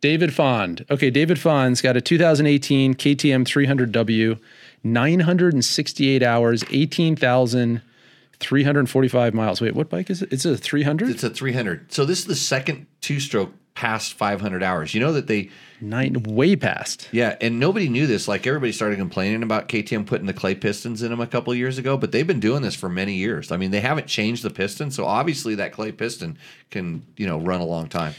[0.00, 0.86] David Fond.
[0.88, 4.38] Okay, David Fond's got a 2018 KTM 300W,
[4.84, 9.60] 968 hours, 18,345 miles.
[9.60, 10.32] Wait, what bike is it?
[10.32, 11.10] It's a 300?
[11.10, 11.92] It's a 300.
[11.92, 13.52] So this is the second two-stroke
[13.82, 14.94] past 500 hours.
[14.94, 15.50] You know that they
[15.80, 17.08] night way past.
[17.10, 18.28] yeah, and nobody knew this.
[18.28, 21.78] Like everybody started complaining about KTM putting the clay pistons in them a couple years
[21.78, 23.50] ago, but they've been doing this for many years.
[23.50, 26.38] I mean, they haven't changed the piston, so obviously that clay piston
[26.70, 28.14] can, you know, run a long time.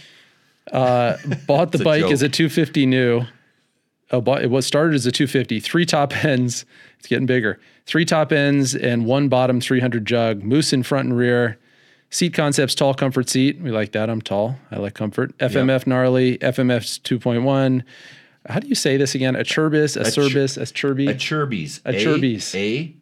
[0.69, 1.15] Uh,
[1.47, 2.11] bought the bike joke.
[2.11, 3.23] as a 250 new.
[4.11, 5.61] Oh, bought, it was started as a 250.
[5.61, 6.65] Three top ends.
[6.99, 7.57] It's getting bigger.
[7.85, 10.43] Three top ends and one bottom 300 jug.
[10.43, 11.57] Moose in front and rear.
[12.13, 13.59] Seat concepts, tall comfort seat.
[13.59, 14.07] We like that.
[14.07, 14.55] I'm tall.
[14.69, 15.35] I like comfort.
[15.39, 16.37] FMF gnarly.
[16.37, 17.81] FMF 2.1.
[18.47, 19.35] How do you say this again?
[19.35, 21.09] A churbis, a, ch- cerbis, a A.
[21.11, 21.15] A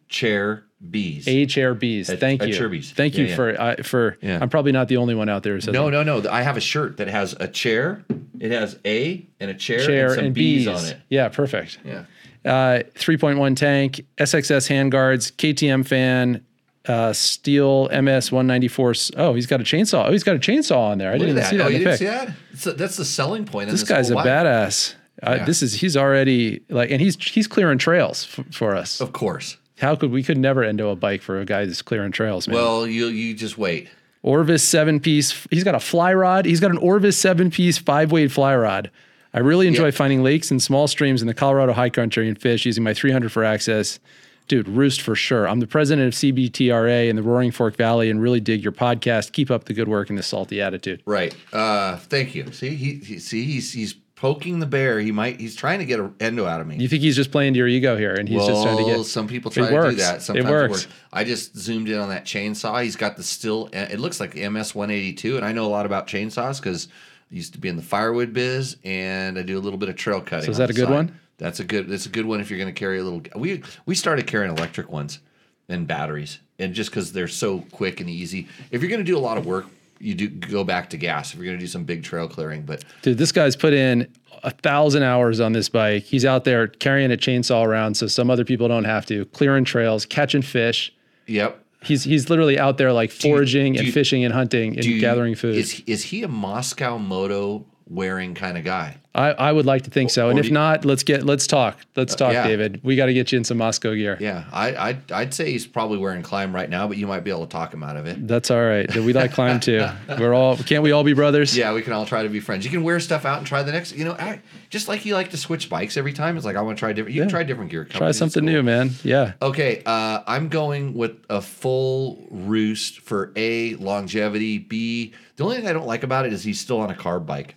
[0.08, 1.28] Churbies.
[1.28, 2.10] A chair bees.
[2.10, 2.56] A- Thank a you.
[2.56, 2.94] Churbies.
[2.94, 3.36] Thank you Yeah, yeah.
[3.36, 4.18] for uh, for.
[4.22, 4.40] Yeah.
[4.42, 6.06] I'm probably not the only one out there who says No, that.
[6.06, 6.30] no, no.
[6.32, 8.06] I have a shirt that has a chair.
[8.40, 10.98] It has A and a chair, chair and some and bees, bees on it.
[11.10, 11.80] Yeah, perfect.
[11.84, 12.06] Yeah.
[12.46, 16.44] Uh, 3.1 tank, SXS handguards, KTM fan,
[16.88, 18.94] uh, Stihl MS 194.
[19.18, 20.08] Oh, he's got a chainsaw.
[20.08, 21.12] Oh, he's got a chainsaw on there.
[21.12, 21.66] I Look didn't see that.
[21.66, 22.30] Oh, you didn't see that?
[22.56, 23.70] So that's the selling point.
[23.70, 24.96] In This this guy's a badass.
[25.22, 25.46] Uh, Yeah.
[25.46, 29.00] This is he's already like, and he's he's clearing trails f- for us.
[29.00, 29.58] Of course.
[29.80, 32.56] How could we could never endo a bike for a guy that's clearing trails, man?
[32.56, 33.88] Well, you you just wait.
[34.24, 35.48] Orvis seven piece.
[35.52, 36.46] He's got a fly rod.
[36.46, 38.90] He's got an Orvis seven piece five weight fly rod.
[39.34, 39.92] I really enjoy Yeah.
[39.92, 43.32] finding lakes and small streams in the Colorado high country and fish using my 300
[43.32, 44.00] for access.
[44.48, 45.48] Dude, roost for sure.
[45.48, 49.32] I'm the president of CBTRA in the Roaring Fork Valley and really dig your podcast.
[49.32, 51.02] Keep up the good work and the salty attitude.
[51.06, 51.34] Right.
[51.54, 52.52] Uh, thank you.
[52.52, 55.00] See, he, he see he's he's poking the bear.
[55.00, 56.76] He might he's trying to get a endo out of me.
[56.78, 58.84] You think he's just playing to your ego here and he's well, just trying to
[58.84, 59.06] get.
[59.06, 59.96] some people It try to do works.
[59.98, 60.18] that.
[60.18, 60.88] It Sometimes works.
[61.14, 62.84] I just zoomed in on that chainsaw.
[62.84, 63.74] He's got the Stihl.
[63.74, 66.88] It looks like MS 182, and I know a lot about chainsaws because
[67.32, 69.96] I used to be in the firewood biz, and I do a little bit of
[69.96, 70.46] trail cutting.
[70.46, 70.94] So is that a good side.
[70.94, 71.20] one?
[71.42, 71.90] That's a good.
[71.90, 73.24] That's a good one if you're going to carry a little.
[73.36, 75.20] We we started carrying electric ones
[75.68, 78.48] and batteries, and just because they're so quick and easy.
[78.70, 79.66] If you're going to do a lot of work,
[80.00, 81.32] you do go back to gas.
[81.34, 84.08] If you're going to do some big trail clearing, but Dude, this guy's put in
[84.44, 86.04] a thousand hours on this bike.
[86.04, 89.66] He's out there carrying a chainsaw around so some other people don't have to, clearing
[89.66, 90.94] trails, catching fish.
[91.26, 91.58] yep.
[91.84, 95.00] He's he's literally out there like foraging do and you- fishing and hunting and you-
[95.00, 95.56] gathering food.
[95.56, 98.98] Is is he a Mosko Moto wearing kind of guy?
[99.14, 100.30] I, I would like to think so.
[100.30, 101.78] And if you- not, let's get let's talk.
[101.98, 102.48] Let's talk, yeah.
[102.48, 102.80] David.
[102.82, 104.18] We got to get you in some Mosko gear.
[104.22, 107.30] Yeah, I, I'd, I'd say he's probably wearing Klim right now, but you might be
[107.30, 108.26] able to talk him out of it.
[108.26, 108.90] That's all right.
[109.02, 109.86] We like Klim too.
[110.08, 111.58] We're all can't we all be brothers?
[111.58, 112.64] Yeah, we can all try to be friends.
[112.64, 113.94] You can wear stuff out and try the next.
[113.94, 114.40] You know, I,
[114.70, 116.38] just like you like to switch bikes every time.
[116.38, 117.16] It's like I want to try different.
[117.16, 117.84] You can try different gear.
[117.84, 118.18] Try companies.
[118.18, 118.54] Something cool.
[118.54, 118.92] new, man.
[119.04, 119.34] Yeah.
[119.42, 125.14] Okay, uh, I'm going with a full roost for A, longevity, B.
[125.36, 127.56] The only thing I don't like about it is he's still on a carb bike.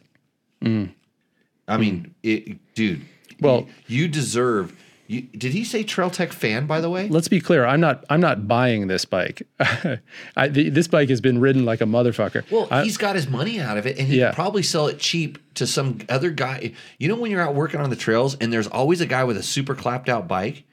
[1.69, 3.03] I mean, it, dude.
[3.41, 4.77] Well- you, you deserve.
[5.07, 6.67] You, did he say Trail Tech fan?
[6.67, 7.67] By the way, Let's be clear.
[7.67, 8.05] I'm not.
[8.09, 9.43] I'm not buying this bike.
[9.61, 12.51] I, the, this bike has been ridden like a motherfucker.
[12.51, 14.33] Well, I- he's got his money out of it, and he Yeah.
[14.33, 16.73] probably sell it cheap to some other guy.
[16.99, 19.37] You know, when you're out working on the trails, and there's always a guy with
[19.37, 20.65] a super clapped out bike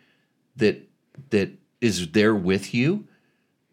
[0.55, 0.81] that
[1.31, 1.49] that
[1.81, 3.05] is there with you.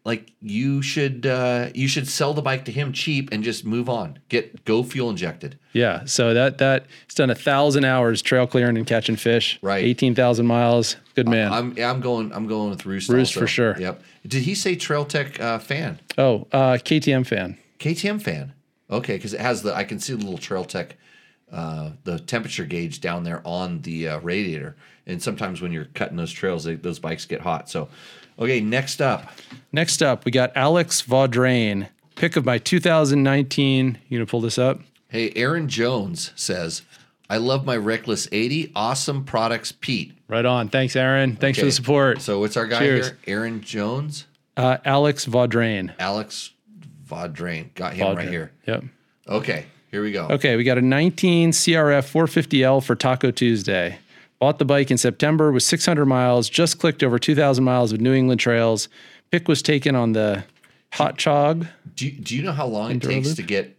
[0.09, 3.87] Like you should uh, you should sell the bike to him cheap and just move
[3.87, 4.17] on.
[4.27, 5.59] Get go fuel injected.
[5.71, 6.03] yeah.
[6.05, 9.59] So that that it's done a thousand hours trail clearing and catching fish.
[9.61, 9.83] Right.
[9.83, 10.95] Eighteen thousand miles.
[11.13, 11.53] Good man.
[11.53, 13.07] I'm I'm going I'm going with Roost.
[13.07, 13.41] Roost also.
[13.41, 13.79] for sure.
[13.79, 14.01] Yep.
[14.25, 15.99] Did he say Trail Tech uh, fan?
[16.17, 17.59] oh, uh, KTM fan.
[17.77, 18.53] KTM fan.
[18.89, 20.97] Okay, because it has the I can see the little Trail Tech,
[21.51, 24.75] uh, the temperature gauge down there on the uh, radiator,
[25.05, 27.69] and sometimes when you're cutting those trails, they, those bikes get hot.
[27.69, 27.89] So,
[28.39, 29.31] okay, next up,
[29.71, 31.89] Next up, we got Alex Vaudrain.
[32.15, 33.97] Pick of my 2019.
[34.09, 34.79] You gonna pull this up?
[35.09, 36.81] hey, Aaron Jones says,
[37.29, 38.71] "I love my Reckless 80.
[38.75, 40.69] Awesome products, Pete." Right on.
[40.69, 41.35] Thanks, Aaron.
[41.35, 42.21] Thanks for the support.
[42.21, 43.07] So, what's our guy Cheers.
[43.07, 43.17] here?
[43.27, 44.25] Aaron Jones,
[44.57, 45.91] Uh, Alex Vaudrain.
[45.99, 46.51] Alex
[47.07, 47.73] Vaudrain.
[47.75, 48.51] Got him right here.
[48.67, 48.83] Yep.
[49.27, 50.27] Okay, here we go.
[50.29, 53.99] Okay, we got a 19 CRF 450L for Taco Tuesday.
[54.39, 58.13] Bought the bike in September with 600 miles, just clicked over 2,000 miles of New
[58.13, 58.87] England trails.
[59.31, 60.45] Pick was taken on the
[60.93, 61.67] Pachaug.
[61.95, 63.77] Do you, do you know how long it takes to get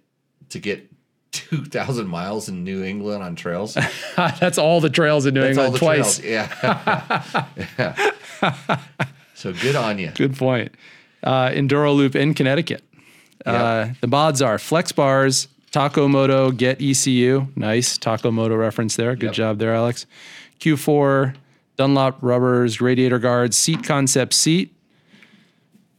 [0.51, 0.87] to get
[1.33, 3.75] two thousand miles in New England on trails?
[4.17, 6.19] That's all the trails in New That's England twice.
[6.19, 6.53] trails.
[6.63, 7.45] Yeah.
[7.79, 8.81] Yeah.
[9.35, 10.11] So good on you.
[10.15, 10.75] Good point.
[11.23, 12.85] Uh, Enduro Loop in Connecticut.
[13.47, 17.47] Uh, the mods are Flexx Bars, Taco Moto, Get ECU.
[17.57, 19.15] Nice Taco Moto reference there.
[19.17, 19.33] Good Yep.
[19.35, 20.05] job there, Alex.
[20.61, 21.35] Q4,
[21.77, 24.75] Dunlop Rubbers, Radiator Guards, Seat Concept Seat.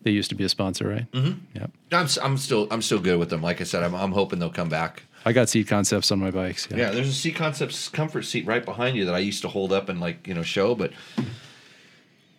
[0.04, 1.12] They used to be a sponsor, right?
[1.12, 1.40] Mm-hmm.
[1.56, 1.72] Yep.
[1.92, 3.42] I'm, I'm still I'm still good with them.
[3.42, 5.04] Like I said, I'm, I'm hoping they'll come back.
[5.26, 6.68] I got Seat Concepts on my bikes.
[6.72, 6.78] Yeah.
[6.78, 9.72] Yeah, there's a Seat Concepts comfort seat right behind you that I used to hold
[9.72, 10.92] up and like you know show, but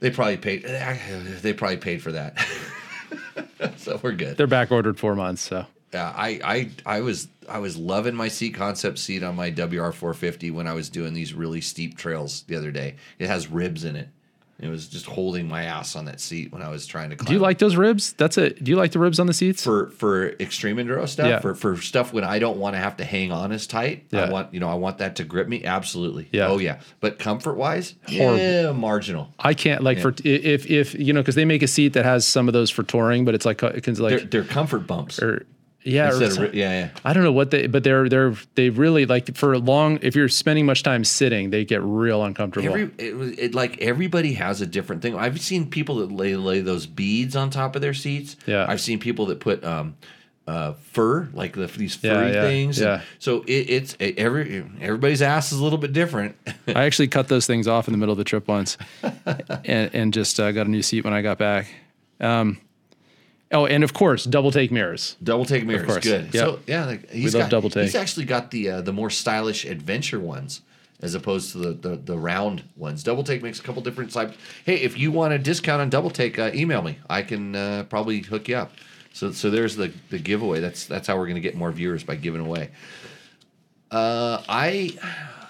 [0.00, 2.44] they probably paid they probably paid for that.
[3.76, 4.36] so we're good.
[4.36, 5.42] They're back ordered four months.
[5.42, 9.50] So Yeah, I, I I was I was loving my seat concept seat on my
[9.50, 12.96] WR450 when I was doing these really steep trails the other day.
[13.18, 14.08] It has ribs in it.
[14.60, 17.26] It was just holding my ass on that seat when I was trying to climb.
[17.26, 18.12] do you like those ribs?
[18.12, 18.62] That's it.
[18.62, 19.64] Do you like the ribs on the seats?
[19.64, 21.26] for for extreme enduro stuff?
[21.26, 21.40] Yeah.
[21.40, 24.04] For for stuff when I don't want to have to hang on as tight.
[24.12, 24.20] Yeah.
[24.26, 26.28] I want you know I want that to grip me absolutely.
[26.30, 26.46] Yeah.
[26.46, 26.80] Oh yeah.
[27.00, 28.38] But comfort wise, Horrible.
[28.38, 29.34] yeah, marginal.
[29.38, 32.24] I can't like for if if you know because they make a seat that has
[32.24, 34.86] some of those for touring, but it's like uh, it can like They're, they're comfort
[34.86, 35.20] bumps.
[35.20, 35.44] or
[35.84, 36.88] yeah, or of yeah, yeah.
[37.04, 39.98] I don't know what they, but they're they're they really like for a long.
[40.02, 42.68] If you're spending much time sitting, they get real uncomfortable.
[42.68, 45.16] Every it, was- it like everybody has a different thing.
[45.16, 48.36] I've seen people that lay lay those beads on top of their seats.
[48.46, 48.66] Yeah.
[48.68, 49.96] I've seen people that put um,
[50.46, 52.78] uh, fur like the, these furry yeah, things.
[52.78, 53.02] And yeah.
[53.18, 56.36] So it, it's it, every everybody's ass is a little bit different.
[56.68, 58.76] I actually cut those things off in the middle of the trip once,
[59.64, 61.68] and and just uh, got a new seat when I got back.
[62.20, 62.60] Um,
[63.52, 65.16] oh, and of course, double take mirrors.
[65.22, 66.04] double take mirrors, course.
[66.04, 66.34] good.
[66.34, 66.40] Yeah.
[66.40, 67.84] So yeah, like, he's love got, double take.
[67.84, 70.62] He's actually got the uh, the more stylish adventure ones.
[71.00, 74.36] As opposed to the, the, the round ones, double take makes a couple different types.
[74.64, 76.96] Hey, if you want a discount on double take, uh, email me.
[77.10, 78.70] I can uh, probably hook you up.
[79.12, 80.60] So so there's the the giveaway.
[80.60, 82.70] That's that's how we're gonna get more viewers by giving away.
[83.90, 84.96] Uh, I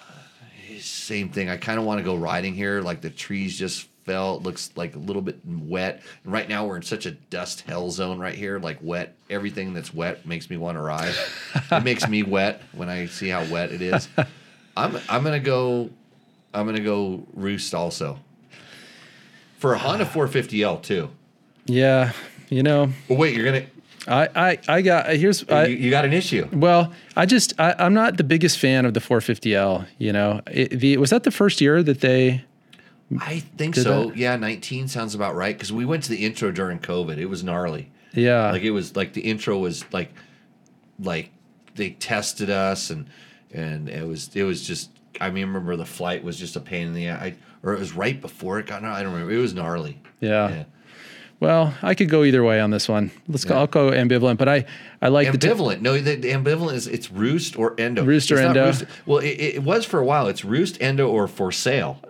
[0.81, 1.49] same thing.
[1.49, 2.81] I kind of want to go riding here.
[2.81, 4.37] Like the trees just fell.
[4.37, 6.03] It looks like a little bit wet.
[6.25, 8.59] And right now we're in such a dust hell zone right here.
[8.59, 9.15] Like wet.
[9.31, 11.15] Everything that's wet makes me want to ride.
[11.71, 14.09] it makes me wet when I see how wet it is.
[14.77, 15.91] I'm I'm gonna go.
[16.55, 18.19] I'm gonna go roost also.
[19.59, 20.13] For a Honda ah.
[20.13, 21.09] 450L too.
[21.67, 22.13] Yeah,
[22.49, 23.67] you know, Well, wait, you're gonna.
[24.09, 26.49] I I, I got uh, here's I, you, you got an issue.
[26.53, 29.87] Well, I just I, I'm not the biggest fan of the 450L.
[29.99, 32.45] You know, it, the was that the first year that they?
[33.21, 34.13] I think so.
[34.15, 35.57] Yeah, 19 sounds about right.
[35.57, 37.19] Because we went to the intro during COVID.
[37.19, 37.91] It was gnarly.
[38.15, 40.13] Yeah, like it was like the intro was like
[41.01, 41.31] like
[41.75, 43.07] they tested us and
[43.53, 46.89] and it was it was just I mean, remember the flight was just a pain
[46.89, 49.39] in the ass I, or it was right before it got I don't remember it
[49.39, 50.65] was gnarly Yeah.
[51.41, 53.11] Well, I could go either way on this one.
[53.27, 53.57] Let's go.
[53.57, 54.65] I'll go ambivalent, but I
[55.01, 55.81] I like the t- Ambivalent.
[55.81, 58.05] no, the, the ambivalent is it's roost or endo.
[58.05, 58.45] Roost or It's
[58.81, 58.87] endo.
[59.07, 60.29] well, it, it was for a while.
[60.29, 62.01] It's roost, endo, or for sale.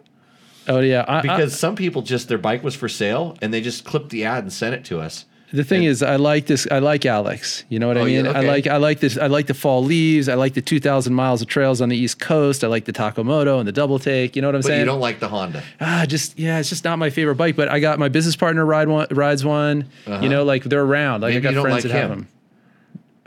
[0.69, 1.05] Oh yeah.
[1.09, 4.11] I, I- Because some people just their bike was for sale and they just clipped
[4.11, 5.25] the ad and sent it to us.
[5.53, 6.67] the thing is, I like this.
[6.71, 7.65] I like Alex.
[7.69, 8.35] You know what Oh, I yeah, mean?
[8.37, 9.19] I like I like this.
[9.19, 10.29] I like the fall leaves.
[10.31, 12.65] I like the two thousand miles of trails on the East Coast.
[12.65, 14.35] I like the Taco Moto and the double take.
[14.35, 14.81] You know what I'm But saying?
[14.81, 15.63] you don't like the Honda.
[15.81, 17.55] ah, just yeah, it's just not my favorite bike.
[17.57, 19.89] But I got my business partner ride one, rides one.
[20.07, 21.21] You know, like they're around.
[21.21, 21.41] Like Uh-huh.
[21.43, 22.19] Maybe I got friends like that have him.
[22.21, 22.29] them.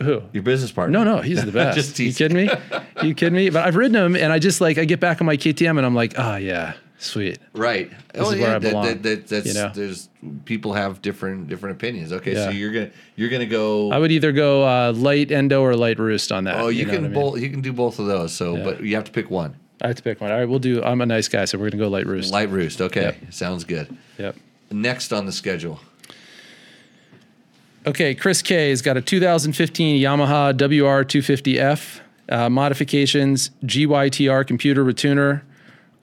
[0.07, 0.21] Who?
[0.33, 0.97] Your business partner.
[0.97, 1.77] No, no, he's the best.
[1.77, 2.49] Just you kidding me?
[3.03, 3.49] you kidding me?
[3.51, 5.85] But I've ridden him, and I just like I get back on my KTM, and
[5.85, 7.39] I'm like, oh yeah, sweet.
[7.53, 7.91] Right.
[8.13, 9.71] This is where I belong, that- that- that's, you know?
[9.73, 10.09] There's
[10.45, 12.11] people have different different opinions.
[12.13, 13.91] Okay, so you're gonna you're gonna go.
[13.91, 16.55] I would either go uh, light endo or light roost on that.
[16.57, 17.13] oh, you, know can I mean?
[17.13, 17.39] both.
[17.39, 18.33] You can do both of those.
[18.33, 19.55] So, but you have to pick one.
[19.81, 20.31] I have to pick one.
[20.31, 20.81] All right, we'll do.
[20.83, 22.31] I'm a nice guy, so we're gonna go light roost.
[22.31, 22.81] Light roost.
[22.81, 23.33] Okay, Yep.
[23.33, 23.95] sounds good.
[24.17, 24.35] Yep.
[24.71, 25.79] Next on the schedule.
[27.85, 31.99] Okay, Chris K has got a 2015 Yamaha WR250F
[32.29, 35.41] uh, modifications, GYTR computer retuner,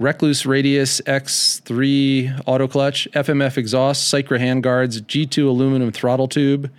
[0.02, 6.72] Rekluse Radius X3 auto clutch, FMF exhaust, Cycra handguards, G2 aluminum throttle tube,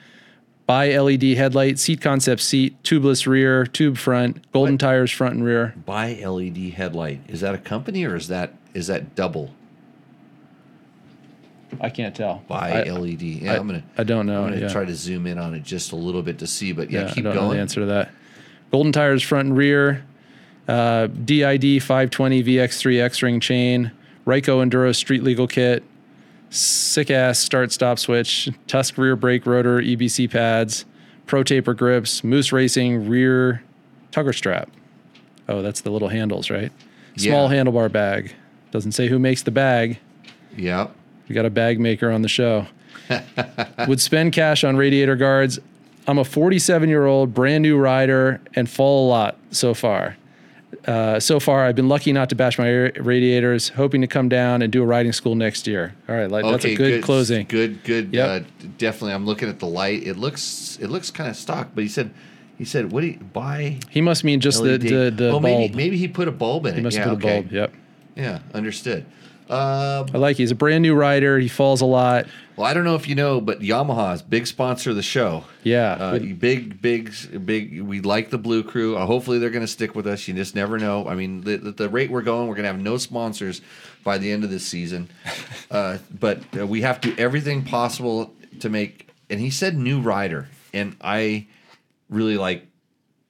[0.68, 5.74] bi LED headlight, seat concept seat, tubeless rear, tube front, golden tires front and rear.
[5.86, 7.22] Buy LED headlight.
[7.30, 9.52] Is that a company or is that is that double?
[11.80, 12.44] I can't tell.
[12.50, 13.22] Buy I, LED.
[13.22, 13.84] Yeah, I- am gonna.
[13.98, 14.68] I don't know, I'm gonna yeah.
[14.68, 16.74] try to zoom in on it just a little bit to see.
[16.74, 18.12] But yeah, Yeah, keep I don't know the answer to that.
[18.70, 20.04] Golden tires front and rear,
[20.68, 23.92] uh, DID 520 VX3 X ring chain,
[24.26, 25.84] Ryko Enduro street legal kit,
[26.50, 30.86] sick ass start stop switch, Tusk rear brake rotor, EBC pads,
[31.26, 33.64] Pro Taper grips, Moose Racing rear
[34.12, 34.70] tugger strap.
[35.50, 36.72] Oh, that's the little handles, right?
[37.18, 37.64] Small Yeah.
[37.64, 38.34] handlebar bag.
[38.72, 40.00] Doesn't say who makes the bag.
[40.56, 40.88] Yeah.
[41.28, 42.68] We got a bag maker on the show.
[43.88, 45.60] Would spend cash on radiator guards.
[46.08, 50.18] I'm a 47 year old brand new rider and fall a lot so far.
[50.86, 53.70] Uh, so far, I've been lucky not to bash my radiators.
[53.70, 55.96] Hoping to come down and do a riding school next year.
[56.10, 57.46] All right, like, that's a good, closing.
[57.48, 58.14] Good, good.
[58.14, 58.30] Yep.
[58.30, 58.46] Uh,
[58.78, 59.14] definitely.
[59.14, 60.06] I'm looking at the light.
[60.06, 62.12] It looks it looks kind of stock, but he said
[62.58, 63.80] he said what do you buy?
[63.90, 64.82] He must mean just the LED?
[64.82, 65.44] the, the oh, bulb.
[65.44, 66.78] maybe maybe he put a bulb in it.
[66.78, 67.38] he must yeah, put okay.
[67.38, 67.52] a bulb.
[67.52, 67.74] Yep.
[68.16, 69.06] Yeah, understood.
[69.50, 70.38] Uh, I like.
[70.38, 71.40] He's a brand new rider.
[71.40, 72.28] He falls a lot.
[72.56, 75.46] well, I don't know if you know, but Yamaha is big sponsor of the show.
[75.64, 75.94] Yeah.
[75.94, 77.82] Uh, big, big, big.
[77.82, 78.96] We like the Blue Crew.
[78.98, 80.28] Uh, hopefully, they're going to stick with us.
[80.28, 81.08] You just never know.
[81.08, 83.62] I mean, the, the, the rate we're going, we're going to have no sponsors
[84.04, 85.10] by the end of this season.
[85.72, 89.10] Uh, but uh, we have to do everything possible to make.
[89.32, 91.48] And he said new rider, and I
[92.10, 92.68] really like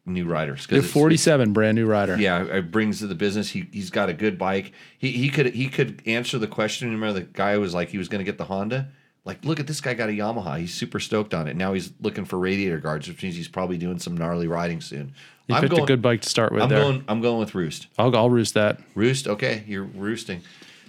[0.06, 2.18] new riders You're 47, brand new rider.
[2.18, 3.50] yeah, it brings to the business.
[3.52, 4.74] He he's got a good bike.
[4.98, 6.92] He he could he could answer the question.
[6.92, 8.90] Remember the guy was like he was going to get the Honda.
[9.26, 10.60] Like, look at this guy got a Yamaha.
[10.60, 11.56] He's super stoked on it.
[11.56, 15.14] Now he's looking for radiator guards, which means he's probably doing some gnarly riding soon.
[15.48, 15.84] He I'm picked going.
[15.84, 16.80] a good bike to start with I'm there.
[16.80, 17.06] going.
[17.08, 17.88] I'm going with Roost.
[17.98, 18.82] I'll, I'll roost that.
[18.96, 19.28] Roost.
[19.30, 20.42] Okay, you're roosting.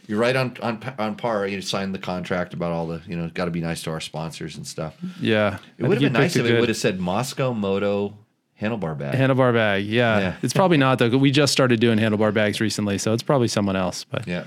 [0.09, 1.47] You're right on on on par.
[1.47, 3.29] You signed the contract about all the you know.
[3.33, 4.97] Got to be nice to our sponsors and stuff.
[5.21, 5.59] Yeah.
[5.79, 8.19] It would have been nice if it would have said Mosko Moto
[8.65, 9.15] handlebar bag.
[9.15, 9.85] handlebar bag.
[9.85, 10.19] Yeah.
[10.19, 10.37] Yeah.
[10.43, 11.17] It's probably not though.
[11.17, 14.05] We just started doing handlebar bags recently, so it's probably someone else.
[14.05, 14.45] But yeah.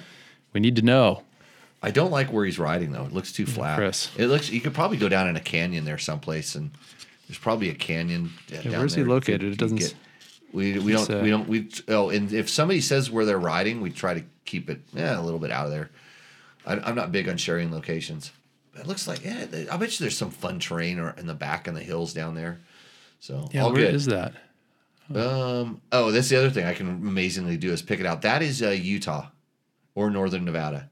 [0.54, 1.24] we need to know.
[1.82, 3.06] I don't like where he's riding though.
[3.06, 3.78] It looks too flat.
[3.78, 4.12] Chris.
[4.18, 6.72] It looks you could probably go down in a canyon there someplace and
[7.28, 8.32] there's probably a canyon.
[8.52, 9.44] uh, down where's he located?
[9.44, 9.96] It doesn't get-
[10.54, 13.82] we we don't uh, we don't we oh and if somebody says where they're riding,
[13.82, 15.90] we try to keep it yeah a little bit out of there.
[16.66, 18.32] I, I'm not big on sharing locations.
[18.76, 19.46] It looks like yeah.
[19.72, 22.36] I bet you there's some fun terrain or in the back in the hills down
[22.36, 22.60] there.
[23.20, 23.96] So Yeah, all where good.
[23.96, 24.34] is that?
[25.14, 25.82] Um.
[25.92, 28.24] Oh, that's the other thing I can amazingly do is pick it out.
[28.24, 29.28] That is uh, Utah
[29.96, 30.90] or Northern Nevada.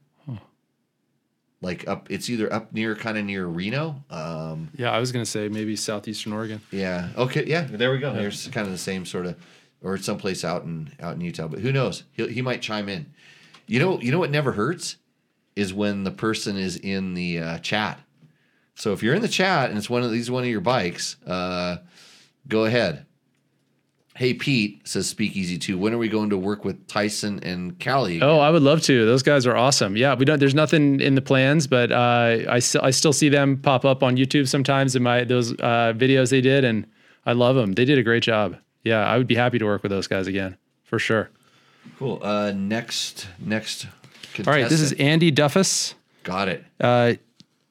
[1.62, 4.04] Like up, it's either up near, kind of near Reno.
[4.10, 4.70] Um.
[4.76, 6.60] Yeah, I was gonna say maybe southeastern Oregon.
[6.70, 7.08] Yeah.
[7.16, 7.44] Okay.
[7.46, 7.62] Yeah.
[7.62, 8.12] There we go.
[8.12, 9.36] There's kind of the same sort of,
[9.82, 11.48] or someplace out in out in Utah.
[11.48, 12.04] But who knows?
[12.12, 13.06] He he might chime in.
[13.66, 13.98] You know.
[14.00, 14.96] You know what never hurts
[15.56, 18.00] is when the person is in the uh, chat.
[18.74, 21.16] So if you're in the chat and it's one of these one of your bikes,
[21.26, 21.78] uh,
[22.48, 23.06] go ahead.
[24.16, 25.76] Hey Pete says Speakeasy too.
[25.76, 28.22] When are we going to work with Tyson and Callie?
[28.22, 29.04] Oh, I would love to.
[29.04, 29.94] Those guys are awesome.
[29.94, 30.38] Yeah, we don't.
[30.38, 34.02] There's nothing in the plans, but uh, I still I still see them pop up
[34.02, 36.86] on YouTube sometimes in my those uh, videos they did, and
[37.26, 37.72] I love them.
[37.74, 38.56] They did a great job.
[38.84, 41.28] Yeah, I would be happy to work with those guys again for sure.
[41.98, 42.18] Cool.
[42.22, 43.86] Uh, next next.
[44.38, 44.92] All right, this is.
[44.94, 45.92] Andy Duffus.
[46.22, 46.64] got it.
[46.80, 47.14] Uh,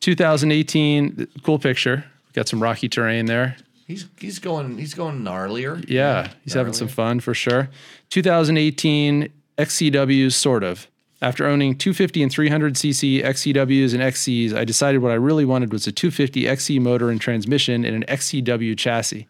[0.02, 2.06] 2018, cool picture.
[2.34, 3.56] Got some rocky terrain there.
[3.86, 5.88] He's he's going he's going gnarlier.
[5.88, 7.70] Yeah, he's having some fun for sure.
[8.10, 10.88] 2018 XCW, sort of
[11.22, 15.86] After owning 250 and 300cc XCWs and XCs, I decided what I really wanted was
[15.86, 19.28] a 250 XC motor and transmission and an XCW chassis.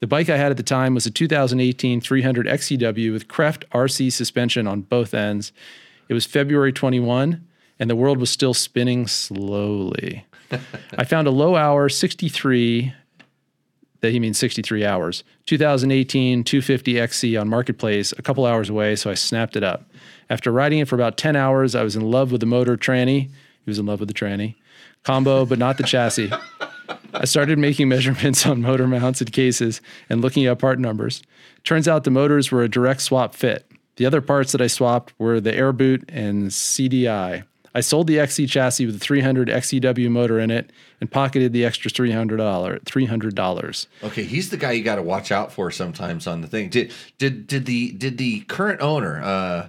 [0.00, 4.12] The bike I had at the time was a 2018 300 XCW with Kreft RC
[4.12, 5.52] suspension on both ends.
[6.08, 7.46] It was February 21,
[7.78, 10.26] and the world was still spinning slowly.
[10.98, 12.94] I found a low hour 63
[14.00, 15.24] that he means 63 hours.
[15.46, 19.84] 2018 250 XC on Marketplace, a couple hours away, so I snapped it up.
[20.28, 23.28] After riding it for about 10 hours, I was in love with the motor tranny.
[23.28, 24.56] He was in love with the tranny
[25.02, 26.30] combo, but not the chassis.
[27.14, 31.22] I started making measurements on motor mounts and cases and looking up part numbers.
[31.64, 33.70] Turns out the motors were a direct swap fit.
[33.96, 37.44] The other parts that I swapped were the air boot and CDI.
[37.74, 41.64] I sold the XC chassis with a 300 XCW motor in it and pocketed the
[41.64, 42.36] extra $300.
[42.84, 43.86] $300.
[44.02, 46.68] Okay, he's the guy you got to watch out for sometimes on the thing.
[46.68, 49.68] Did did did the did the current owner, uh,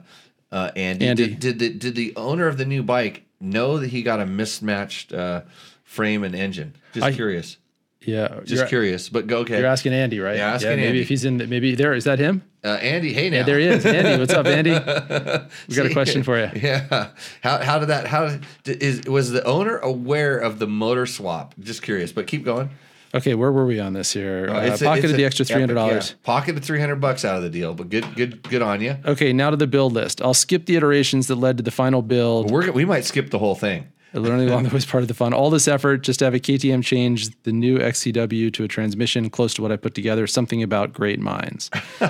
[0.52, 1.28] uh, Andy, Andy.
[1.28, 4.26] Did, did the did the owner of the new bike know that he got a
[4.26, 5.42] mismatched uh,
[5.84, 6.76] frame and engine?
[6.94, 7.58] Just I- curious.
[8.04, 8.40] Yeah.
[8.46, 9.10] Just curious.
[9.10, 9.58] But go okay.
[9.60, 10.38] You're asking Andy, right?
[10.38, 11.02] Yeah, asking maybe Andy.
[11.02, 11.94] if he's in, the, maybe there.
[11.94, 12.44] Is that him?
[12.64, 13.38] uh, Andy, hey now.
[13.38, 13.86] Yeah, there he is.
[13.86, 14.72] Andy, what's up, Andy?
[15.68, 16.50] We got a question for you.
[16.62, 17.10] Yeah.
[17.42, 21.56] How how did that how did, was the owner aware of the motor swap?
[21.60, 22.70] Just curious, but keep going.
[23.14, 24.48] Okay, where were we on this here?
[24.50, 26.12] Uh, a- pocketed it's the extra three hundred dollars.
[26.12, 26.16] yeah.
[26.24, 28.96] Pocketed three hundred bucks out of the deal, but good good good on you.
[29.06, 30.22] Okay, now to the build list.
[30.22, 32.50] I'll skip the iterations that led to the final build.
[32.52, 33.88] We're we might skip the whole thing.
[34.14, 35.34] The way was part of the fun.
[35.34, 39.30] All this effort just to have a KTM change the new XCW to a transmission
[39.30, 40.28] close to what I put together.
[40.28, 41.70] Something about great minds.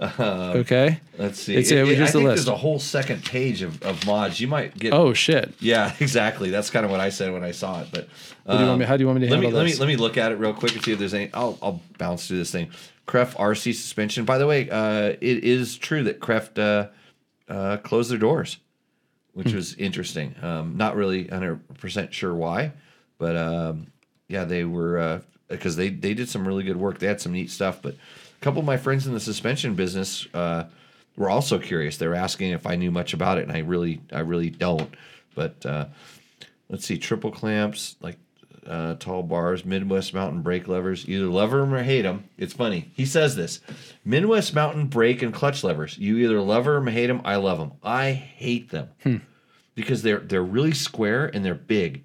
[0.00, 1.00] okay.
[1.18, 1.54] Let's see.
[1.56, 2.46] It's, uh, It- it- here's I the think list.
[2.46, 4.40] there's a whole second page of, of mods.
[4.40, 4.92] You might get.
[4.92, 5.52] Oh shit.
[5.60, 6.50] yeah, exactly.
[6.50, 7.88] That's kind of what I said when I saw it.
[7.92, 8.08] But
[8.44, 9.66] What do you want me, how do you want me to let me handle let
[9.70, 11.30] me let me look at it real quick and see if there's any.
[11.34, 12.70] I'll I'll bounce through this thing.
[13.06, 14.24] Kref RC suspension.
[14.24, 16.88] By the way, uh, it is true that Kreft uh,
[17.52, 18.58] uh, closed their doors,
[19.38, 19.56] which Hmm.
[19.56, 20.34] was interesting.
[20.42, 22.72] Um, not really 100 percent sure why,
[23.18, 23.86] but um,
[24.26, 26.98] yeah, they were because they they did some really good work.
[26.98, 27.80] They had some neat stuff.
[27.80, 30.64] But a couple of my friends in the suspension business uh,
[31.16, 31.98] were also curious.
[31.98, 34.92] They were asking if I knew much about it, and I really I really don't.
[35.36, 35.86] But uh,
[36.68, 38.18] let's see, triple clamps, like
[38.68, 41.08] uh, tall bars, Midwest Mountain brake levers.
[41.08, 42.24] Either love them or hate them.
[42.36, 42.90] It's funny.
[42.94, 43.60] He says this:
[44.04, 45.96] Midwest Mountain brake and clutch levers.
[45.98, 47.22] You either love them or hate them.
[47.24, 47.72] I love them.
[47.82, 49.22] I hate them
[49.74, 52.04] because they're they're really square and they're big.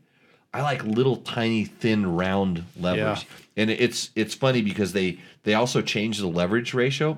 [0.53, 3.23] I like little tiny thin round levers.
[3.23, 3.37] Yeah.
[3.57, 7.17] And it's it's funny because they they also change the leverage ratio.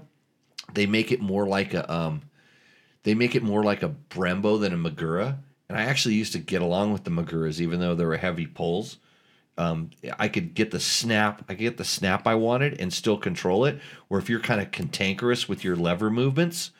[0.74, 2.22] They make it more like a um
[3.04, 5.38] they make it more like a Brembo than a Magura.
[5.68, 8.48] And I actually used to get along with the Maguras even though they were heavy
[8.48, 8.98] pulls.
[9.58, 13.18] Um, I could get the snap, I could get the snap I wanted and still
[13.18, 13.80] control it.
[14.10, 16.72] Or if you're kind of cantankerous with your lever movements,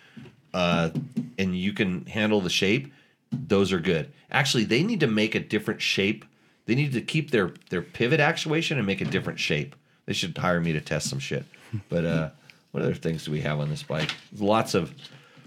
[0.54, 0.90] uh,
[1.38, 2.92] and you can handle the shape,
[3.32, 4.12] those are good.
[4.32, 6.26] Actually, they need to make a different shape.
[6.66, 9.76] They need to keep their their pivot actuation and make a different shape.
[10.06, 11.46] They should hire me to test some shit.
[11.90, 12.30] But uh,
[12.72, 14.12] what other things do we have on this bike?
[14.38, 14.94] Lots of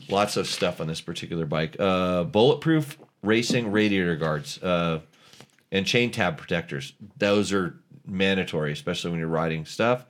[0.08, 1.76] lots of stuff on this particular bike.
[1.78, 5.00] Uh, bulletproof racing radiator guards uh,
[5.70, 6.94] and chain tab protectors.
[7.18, 10.06] Those are mandatory, especially when you're riding stuff.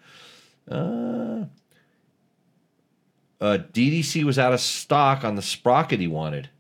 [3.41, 6.51] Uh, DDC was out of stock on the sprocket he wanted.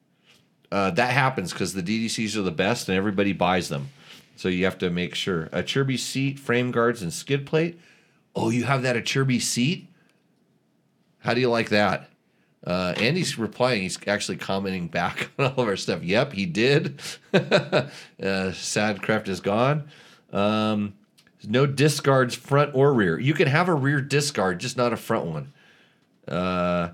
[0.71, 3.89] Uh, that happens because the DDCs are the best and everybody buys them.
[4.37, 5.49] So you have to make sure.
[5.51, 7.81] A Chirby seat, frame guards, and skid plate.
[8.37, 9.89] Oh, you have that a Chirby seat?
[11.21, 12.09] How do you like that?
[12.65, 13.83] Uh, Andy's replying.
[13.83, 16.03] He's actually commenting back on all of our stuff.
[16.03, 17.01] Yep, he did.
[17.33, 19.89] uh, sad craft is gone.
[20.33, 20.95] Um,
[21.45, 23.19] no discards front or rear.
[23.19, 25.53] You can have a rear discard, just not a front one.
[26.27, 26.91] Uh,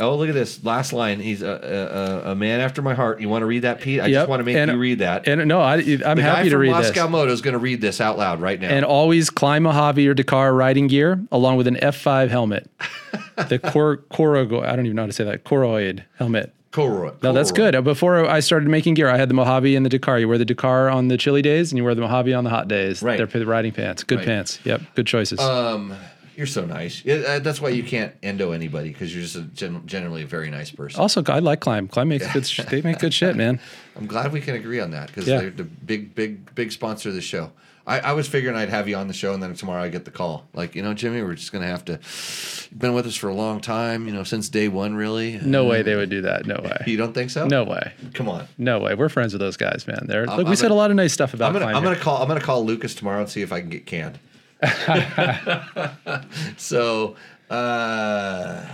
[0.00, 1.20] oh, look at this last line.
[1.20, 3.20] He's a, a, a man after my heart.
[3.20, 4.00] You want to read that, Pete?
[4.00, 5.26] I Yep, just want to make and- you read that.
[5.26, 7.10] And no, I, I'm the happy guy to from read Mosko this.
[7.10, 8.68] Moto is going to read this out loud right now.
[8.68, 12.70] And always Klim Mojave or Dakar riding gear along with an F5 helmet.
[13.48, 15.44] the Cor Corogo, I don't even know how to say that.
[15.44, 16.54] Coroid helmet.
[16.70, 17.12] Corroy.
[17.22, 17.82] No, that's good.
[17.82, 20.18] Before I started making gear, I had the Mojave and the Dakar.
[20.20, 22.50] You wear the Dakar on the chilly days, and you wear the Mojave on the
[22.50, 23.02] hot days.
[23.02, 23.16] Right.
[23.16, 24.04] They're riding pants.
[24.04, 24.26] Good Right.
[24.26, 24.60] pants.
[24.64, 24.82] Yep.
[24.94, 25.40] Good choices.
[25.40, 25.94] Um,
[26.38, 27.04] you're so nice.
[27.04, 30.26] Yeah, uh, that's why you can't endo anybody because you're just a gen- generally a
[30.26, 30.98] very nice person.
[31.00, 31.88] also, I like Klim.
[31.88, 32.46] Klim makes good.
[32.54, 33.60] Sh- they make good shit, man.
[33.96, 35.40] I'm glad we can agree on that because Yeah.
[35.40, 37.52] they're the big, big, big sponsor of the show.
[37.86, 40.04] I, I was figuring I'd have you on the show, and then tomorrow I get
[40.04, 40.46] the call.
[40.52, 41.92] Like, you know, Jimmy, we're just gonna have to.
[41.94, 45.38] You've been with us for a long time, you know, since day one, really.
[45.42, 46.44] No way they would do that.
[46.46, 46.76] No way.
[46.86, 47.46] You don't think so?
[47.48, 47.92] No way.
[48.12, 48.46] Come on.
[48.58, 48.94] No way.
[48.94, 50.04] We're friends with those guys, man.
[50.06, 50.40] They're look.
[50.40, 52.20] I'm We said gonna- a lot of nice stuff about I'm gonna, I'm gonna call.
[52.20, 54.18] I'm gonna call Lucas tomorrow and see if I can get canned.
[56.56, 57.16] so,
[57.50, 58.66] uh,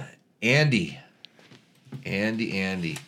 [0.42, 0.98] Andy,
[2.04, 2.98] Andy, Andy.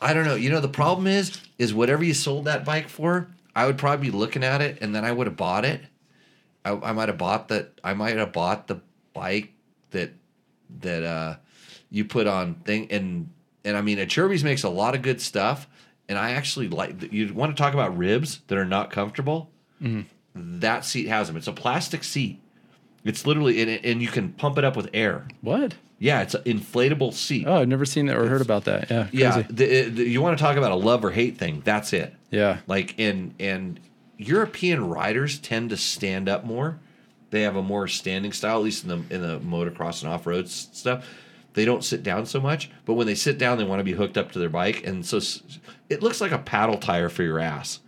[0.00, 0.34] I don't know.
[0.34, 4.10] You know, the problem is, is whatever you sold that bike for, I would probably
[4.10, 5.82] be looking at it, and then I would have bought it.
[6.64, 7.78] I, I might have bought that.
[7.84, 8.80] I might have bought the
[9.14, 9.52] bike
[9.90, 10.12] that
[10.80, 11.36] that uh,
[11.90, 13.30] you put on thing, and
[13.64, 15.68] and I mean, Acerbis makes a lot of good stuff,
[16.08, 17.12] and I actually like.
[17.12, 19.50] You want to talk about ribs that are not comfortable?
[20.34, 21.36] That seat has them.
[21.36, 22.40] It's a plastic seat.
[23.04, 25.26] It's literally, and, and you can pump it up with air.
[25.40, 25.74] What?
[25.98, 27.46] Yeah, it's an inflatable seat.
[27.46, 28.90] Oh, I've never seen that or heard about that.
[28.90, 29.04] Yeah.
[29.04, 29.16] Crazy.
[29.16, 31.62] Yeah, the, the, you want to talk about a love or hate thing?
[31.64, 32.14] That's it.
[32.30, 32.58] Yeah.
[32.66, 33.78] Like and and
[34.16, 36.80] European riders tend to stand up more.
[37.30, 40.26] They have a more standing style, at least in the in the motocross and off
[40.26, 41.08] road stuff.
[41.54, 43.92] They don't sit down so much, but when they sit down, they want to be
[43.92, 45.20] hooked up to their bike, and so
[45.88, 47.80] it looks like a paddle tire for your ass.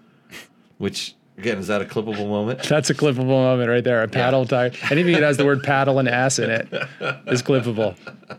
[0.78, 2.63] Which again is that a clippable moment?
[2.69, 4.03] That's a clippable moment right there.
[4.03, 4.73] A paddle tire.
[4.91, 6.69] Anything that has the word paddle and ass in it
[7.27, 7.97] is clippable.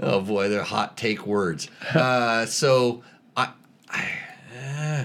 [0.00, 1.68] Oh boy, they're hot take words.
[1.92, 3.02] Uh, so
[3.36, 3.50] I,
[3.88, 4.12] I,
[4.56, 5.04] uh,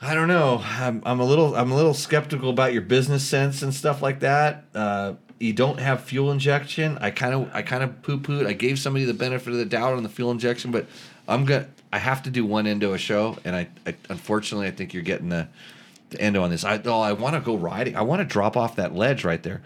[0.00, 0.62] I don't know.
[0.64, 4.20] I'm, I'm a little I'm a little skeptical about your business sense and stuff like
[4.20, 4.66] that.
[4.72, 6.96] Uh, you don't have fuel injection.
[7.00, 8.46] I kind of I kind of poo pooed.
[8.46, 10.86] I gave somebody the benefit of the doubt on the fuel injection, but
[11.26, 14.70] I'm gonna I have to do one endo a show, and I, I unfortunately I
[14.70, 15.48] think you're getting the,
[16.10, 16.64] the endo on this.
[16.64, 17.96] I oh I want to go riding.
[17.96, 19.62] I want to drop off that ledge right there.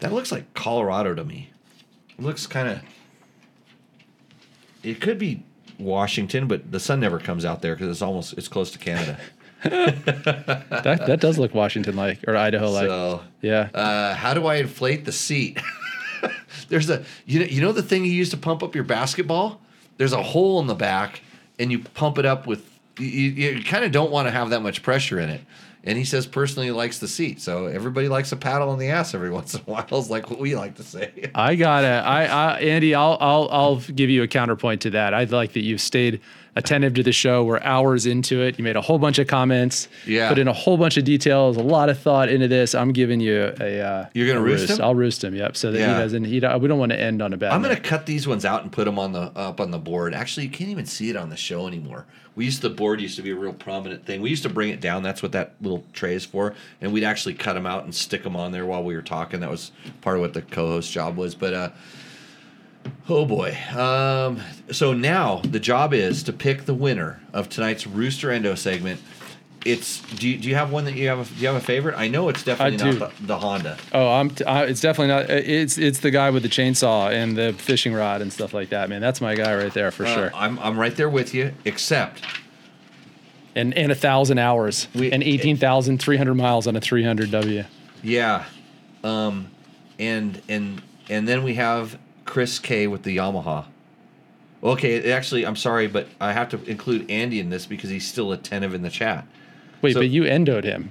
[0.00, 1.50] That looks like Colorado to me.
[2.18, 2.80] It looks kind of
[4.82, 5.42] it could be
[5.78, 9.18] Washington, but the sun never comes out there because it's almost it's close to Canada.
[9.62, 12.86] That that does look Washington like or Idaho like.
[12.86, 13.68] so, yeah.
[13.74, 15.58] uh, how do I inflate the seat?
[16.68, 19.60] There's a you know you know the thing you use to pump up your basketball.
[19.96, 21.22] There's a hole in the back,
[21.58, 22.70] and you pump it up with.
[22.98, 25.40] You, you kind of don't want to have that much pressure in it.
[25.86, 28.88] And he says personally he likes the seat, so everybody likes a paddle on the
[28.88, 29.86] ass every once in a while.
[29.92, 31.30] Is like what we like to say.
[31.34, 31.86] I got it.
[31.86, 35.14] I, I, Andy, I'll, I'll, I'll give you a counterpoint to that.
[35.14, 36.20] I like that you've stayed
[36.56, 37.44] attentive to the show.
[37.44, 38.58] We're hours into it.
[38.58, 39.88] You made a whole bunch of comments.
[40.06, 40.28] Yeah.
[40.28, 42.74] Put in a whole bunch of details, a lot of thought into this.
[42.74, 43.80] I'm giving you a.
[43.80, 44.80] Uh, You're gonna a roost him?
[44.82, 45.34] I'll roost him.
[45.34, 45.56] Yep.
[45.56, 45.94] So that Yeah.
[45.94, 46.24] he doesn't.
[46.24, 46.34] He.
[46.34, 47.52] We don't want to end on a bad.
[47.52, 50.14] I'm gonna cut these ones out and put them on the up on the board.
[50.14, 52.06] Actually, you can't even see it on the show anymore.
[52.34, 54.20] We used the board used to be a real prominent thing.
[54.20, 55.02] We used to bring it down.
[55.02, 56.54] That's what that little tray is for.
[56.82, 59.40] And we'd actually cut them out and stick them on there while we were talking.
[59.40, 61.34] That was part of what the co-host job was.
[61.34, 61.70] But uh,
[63.08, 63.56] oh boy.
[63.76, 64.40] Um,
[64.70, 69.00] so now the job is to pick the winner of tonight's Roost or Endo segment.
[69.64, 71.60] It's do you, do you have one that you have a, do you have a
[71.60, 71.96] favorite?
[71.98, 73.76] I know it's definitely not the, the Honda.
[73.92, 74.30] Oh, I'm.
[74.30, 75.28] T- uh, it's definitely not.
[75.28, 78.88] It's it's the guy with the chainsaw and the fishing rod and stuff like that.
[78.88, 80.30] Man, that's my guy right there for Uh, sure.
[80.34, 81.52] I'm I'm right there with you.
[81.64, 82.22] Except
[83.56, 87.02] And and a thousand hours We- and eighteen thousand three hundred miles on a three
[87.02, 87.64] hundred W.
[88.04, 88.44] Yeah.
[89.02, 89.50] Um
[89.98, 93.66] and and and then we have Chris K with the Yamaha.
[94.62, 98.32] Okay, actually I'm sorry, but I have to include Andy in this because he's still
[98.32, 99.26] attentive in the chat.
[99.82, 100.90] Wait, So- but you endoed him.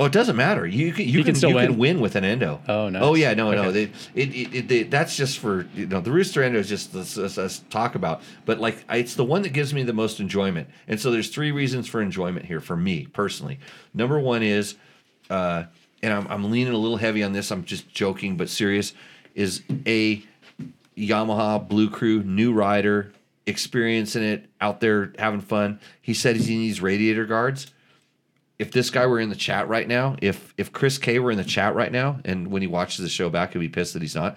[0.00, 0.64] Oh, it doesn't matter.
[0.64, 1.66] You can you can, can still you win?
[1.70, 2.60] can win with an endo.
[2.68, 3.02] Oh, nice.
[3.02, 3.72] Oh yeah, no, no.
[3.72, 6.68] They, it, it, it, they, that's just for you know the Roost or Endo is
[6.68, 8.22] just this, this, this talk about.
[8.44, 10.68] But like I, it's the one that gives me the most enjoyment.
[10.86, 13.58] And so there's three reasons for enjoyment here for me personally.
[13.92, 14.76] Number one is,
[15.30, 15.64] uh,
[16.00, 17.50] and I'm I'm leaning a little heavy on this.
[17.50, 18.92] I'm just joking, but serious.
[19.34, 20.22] Is a
[20.98, 23.12] Yamaha Blue Crew new rider
[23.46, 25.80] experiencing it out there having fun.
[26.02, 27.72] He said he needs radiator guards
[28.58, 31.38] if this guy were in the chat right now, if if Chris K were in
[31.38, 34.02] the chat right now, and when he watches the show back, he'd be pissed that
[34.02, 34.36] he's not.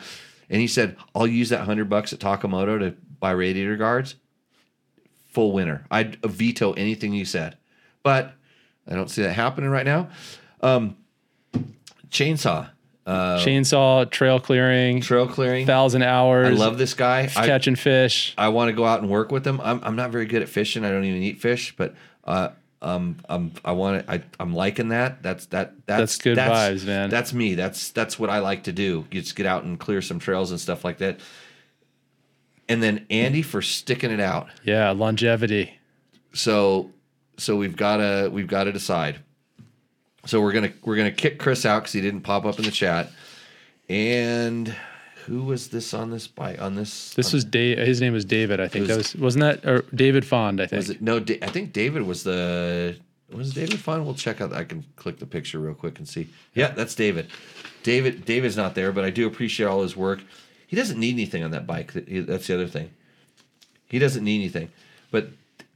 [0.50, 4.16] And he said, "I'll use that hundred bucks at Taco Moto to buy radiator guards."
[5.30, 5.86] Full winner.
[5.90, 7.58] I'd veto anything you said,
[8.04, 8.34] but
[8.88, 10.10] I don't see that happening right now.
[10.62, 10.98] Um,
[12.10, 12.70] chainsaw,
[13.40, 15.66] Chainsaw, trail clearing, trail clearing.
[15.66, 16.48] thousand hours.
[16.48, 17.30] I love this guy.
[17.36, 18.34] I, catching fish.
[18.38, 19.60] I want to go out and work with him.
[19.62, 20.86] I'm I'm not very good at fishing.
[20.86, 22.50] I don't even eat fish, but uh,
[22.82, 24.12] um, um, I want to.
[24.12, 25.22] I I'm liking that.
[25.22, 25.74] That's that.
[25.86, 27.10] That's, That's good vibes, man.
[27.10, 27.56] That's me.
[27.56, 29.06] That's that's what I like to do.
[29.12, 31.20] You just get out and clear some trails and stuff like that.
[32.68, 34.48] And then Andy for sticking it out.
[34.64, 35.78] Yeah, longevity.
[36.34, 36.92] So
[37.38, 39.20] so we've got to we've got to decide.
[40.26, 42.72] So we're gonna we're gonna kick Chris out because he didn't pop up in the
[42.72, 43.10] chat.
[43.90, 44.74] And
[45.26, 47.14] who was this on this bike on this?
[47.14, 47.78] This on- was Dave.
[47.80, 48.60] His name was David.
[48.60, 50.62] I think It that was- was wasn't that or David Fond.
[50.62, 50.78] I think.
[50.78, 51.20] Was it no?
[51.20, 52.96] Da- I think David was the
[53.32, 54.06] was David Fond.
[54.06, 54.54] We'll check out.
[54.54, 56.28] I can click the picture real quick and see.
[56.54, 57.28] Yeah, that's David.
[57.84, 60.20] David David's not there, but I do appreciate all his work.
[60.68, 61.92] He doesn't need anything on that bike.
[61.94, 62.92] That's the other thing.
[63.88, 64.70] He doesn't need anything.
[65.10, 65.30] But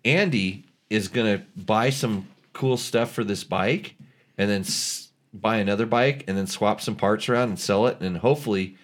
[0.06, 3.96] Andy is gonna buy some cool stuff for this bike,
[4.38, 8.00] and then s- buy another bike, and then swap some parts around and sell it,
[8.02, 8.78] and hopefully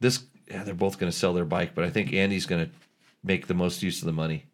[0.00, 0.24] this.
[0.48, 2.70] Yeah, they're both gonna sell their bike, but I think Andy's gonna
[3.24, 4.44] make the most use of the money.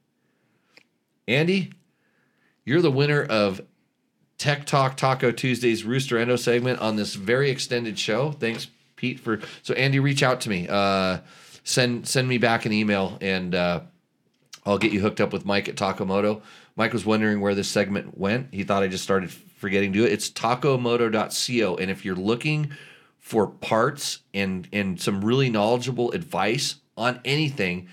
[1.29, 1.73] Andy,
[2.65, 3.61] you're the winner of
[4.39, 8.33] Tech Talk Taco Tuesdays Roost or Endo segment on this very extended show.
[8.33, 8.67] Thanks,
[8.97, 10.67] Pete, for so Andy, reach out to me.
[10.69, 11.19] Uh,
[11.65, 13.81] send send me back an email and uh,
[14.65, 16.43] I'll get you hooked up with Mike at Taco Moto.
[16.75, 18.49] Mike was wondering where this segment went.
[18.53, 19.31] He thought I just started
[19.63, 20.13] forgetting to do it.
[20.13, 21.77] It's takomoto.co.
[21.77, 22.73] And if you're looking
[23.21, 27.89] for parts and and some really knowledgeable advice on anything,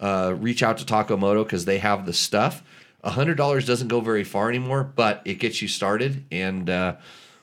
[0.00, 2.62] uh, reach out to Taco Moto because they have the stuff.
[3.04, 6.96] hundred dollars doesn't go very far anymore, but it gets you started, and uh,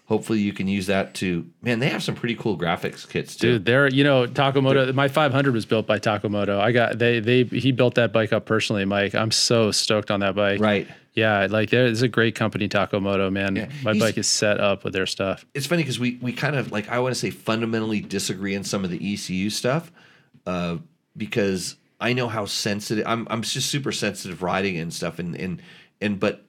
[0.08, 1.50] hopefully you can use that to.
[1.62, 3.54] Man, they have some pretty cool graphics kits too.
[3.54, 4.92] Dude, they're you know Taco Moto.
[4.92, 6.60] My 500 was built by Taco Moto.
[6.60, 9.16] I got they they he built that bike up personally, Mike.
[9.16, 10.60] I'm so stoked on that bike.
[10.60, 10.90] Right.
[11.14, 13.30] Yeah, like there's a great company, Taco Moto.
[13.30, 13.70] Man, Yeah.
[13.84, 15.46] my He's- bike is set up with their stuff.
[15.54, 18.64] it's funny because we we kind of like I want to say fundamentally disagree in
[18.64, 19.92] some of the ECU stuff,
[20.46, 20.78] uh,
[21.18, 23.28] because I know how sensitive I'm.
[23.30, 25.62] I'm just super sensitive riding and stuff, and and
[26.00, 26.46] and but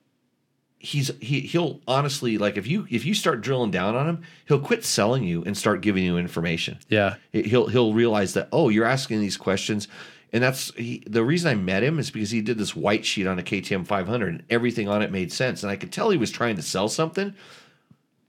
[0.78, 4.60] he's he he'll honestly like if you if you start drilling down on him, he'll
[4.60, 6.78] quit selling you and start giving you information.
[6.88, 9.88] Yeah, He'll he'll realize that oh you're asking these questions,
[10.32, 13.26] and that's he, the reason I met him is because he did this white sheet
[13.26, 16.16] on a KTM 500 and everything on it made sense, and I could tell he
[16.16, 17.34] was trying to sell something,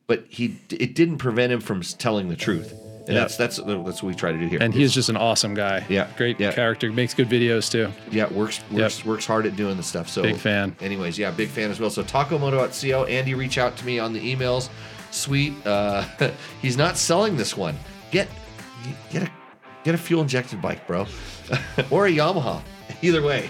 [0.07, 3.13] but he it didn't prevent him from telling the truth, and Yeah.
[3.21, 4.59] that's that's that's what we try to do here.
[4.61, 5.85] and he's just an awesome guy.
[5.89, 6.51] Yeah, great yeah.
[6.51, 6.91] character.
[6.91, 7.91] Makes good videos too.
[8.11, 10.09] yeah works works works hard at doing the stuff.
[10.09, 10.75] So Big fan.
[10.81, 11.89] Anyways, yeah, big fan as well.
[11.89, 14.69] So Takomoto.co, Andy, reach out to me on the emails.
[15.11, 15.53] Sweet.
[15.65, 16.03] Uh,
[16.61, 17.77] he's not selling this one.
[18.11, 18.27] Get
[19.11, 19.31] get a
[19.83, 21.01] get a fuel injected bike, bro,
[21.91, 22.61] or a Yamaha.
[23.01, 23.49] Either way.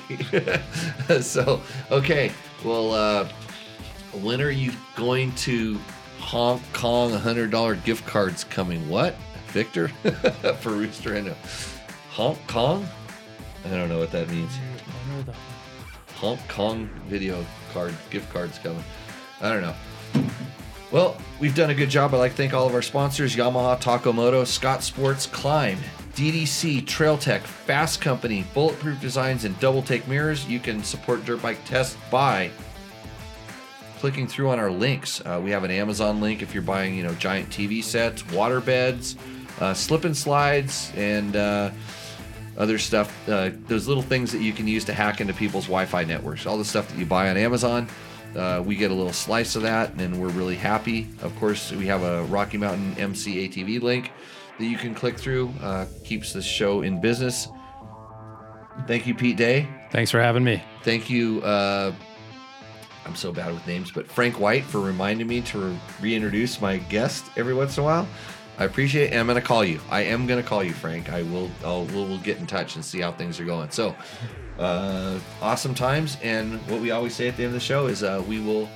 [1.21, 2.31] so okay,
[2.63, 3.27] well, uh,
[4.21, 5.79] when are you going to
[6.19, 7.11] Hong Kong?
[7.11, 8.87] hundred dollar gift cards coming.
[8.89, 9.15] What,
[9.47, 9.87] Victor?
[10.59, 11.35] For Roost or Endo.
[12.11, 12.87] Hong Kong?
[13.65, 14.51] I don't know what that means.
[16.15, 18.83] Hong Kong video card gift cards coming.
[19.41, 19.75] I don't know.
[20.91, 22.13] Well, we've done a good job.
[22.13, 25.77] I'd like to thank all of our sponsors Yamaha, Taco Moto, Scott Sports, Klim,
[26.15, 30.47] DDC, Trail Tech, Fasst Company, Bulletproof Designs, and Double Take Mirrors.
[30.47, 32.51] You can support Dirt Bike Test by
[33.99, 35.21] clicking through on our links.
[35.21, 38.59] Uh, we have an Amazon link if you're buying, you know, giant TV sets, water
[38.59, 39.15] beds,
[39.59, 41.69] uh, slip and slides, and uh,
[42.57, 43.29] other stuff.
[43.29, 46.45] Uh, those little things that you can use to hack into people's Wi-Fi networks.
[46.45, 47.87] All the stuff that you buy on Amazon.
[48.35, 51.07] Uh, we get a little slice of that, and we're really happy.
[51.21, 54.11] Of course, we have a Rocky Mountain MC ATV link
[54.61, 55.51] that you can click through.
[55.61, 57.47] Uh, keeps the show in business.
[58.87, 59.67] Thank you, Pete Day.
[59.91, 60.63] Thanks for having me.
[60.83, 61.41] Thank you.
[61.41, 61.91] Uh,
[63.05, 66.77] I'm so bad with names, but Frank White for reminding me to re- reintroduce my
[66.77, 68.07] guest every once in a while.
[68.59, 69.11] I appreciate it.
[69.11, 69.79] And I'm going to call you.
[69.89, 71.11] I am going to call you, Frank.
[71.11, 71.49] I will.
[71.65, 73.71] I'll, we'll, we'll get in touch and see how things are going.
[73.71, 73.95] So,
[74.59, 76.17] uh, awesome times.
[76.21, 78.69] And what we always say at the end of the show is uh, we will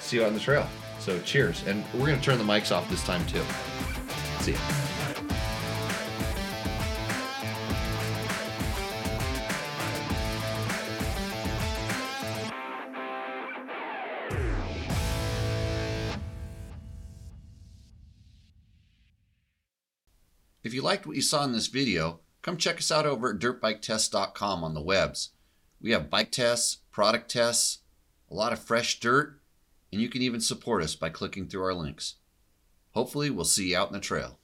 [0.00, 0.68] see you on the trail.
[1.00, 1.64] So, cheers.
[1.66, 3.42] And we're going to turn the mics off this time, too.
[4.40, 5.01] See ya.
[20.64, 23.40] If you liked what you saw in this video, come check us out over at
[23.40, 25.30] dirtbiketest.com on the webs.
[25.80, 27.78] We have bike tests, product tests,
[28.30, 29.40] a lot of fresh dirt,
[29.92, 32.14] and you can even support us by clicking through our links.
[32.92, 34.38] Hopefully, we'll see you out in the trail.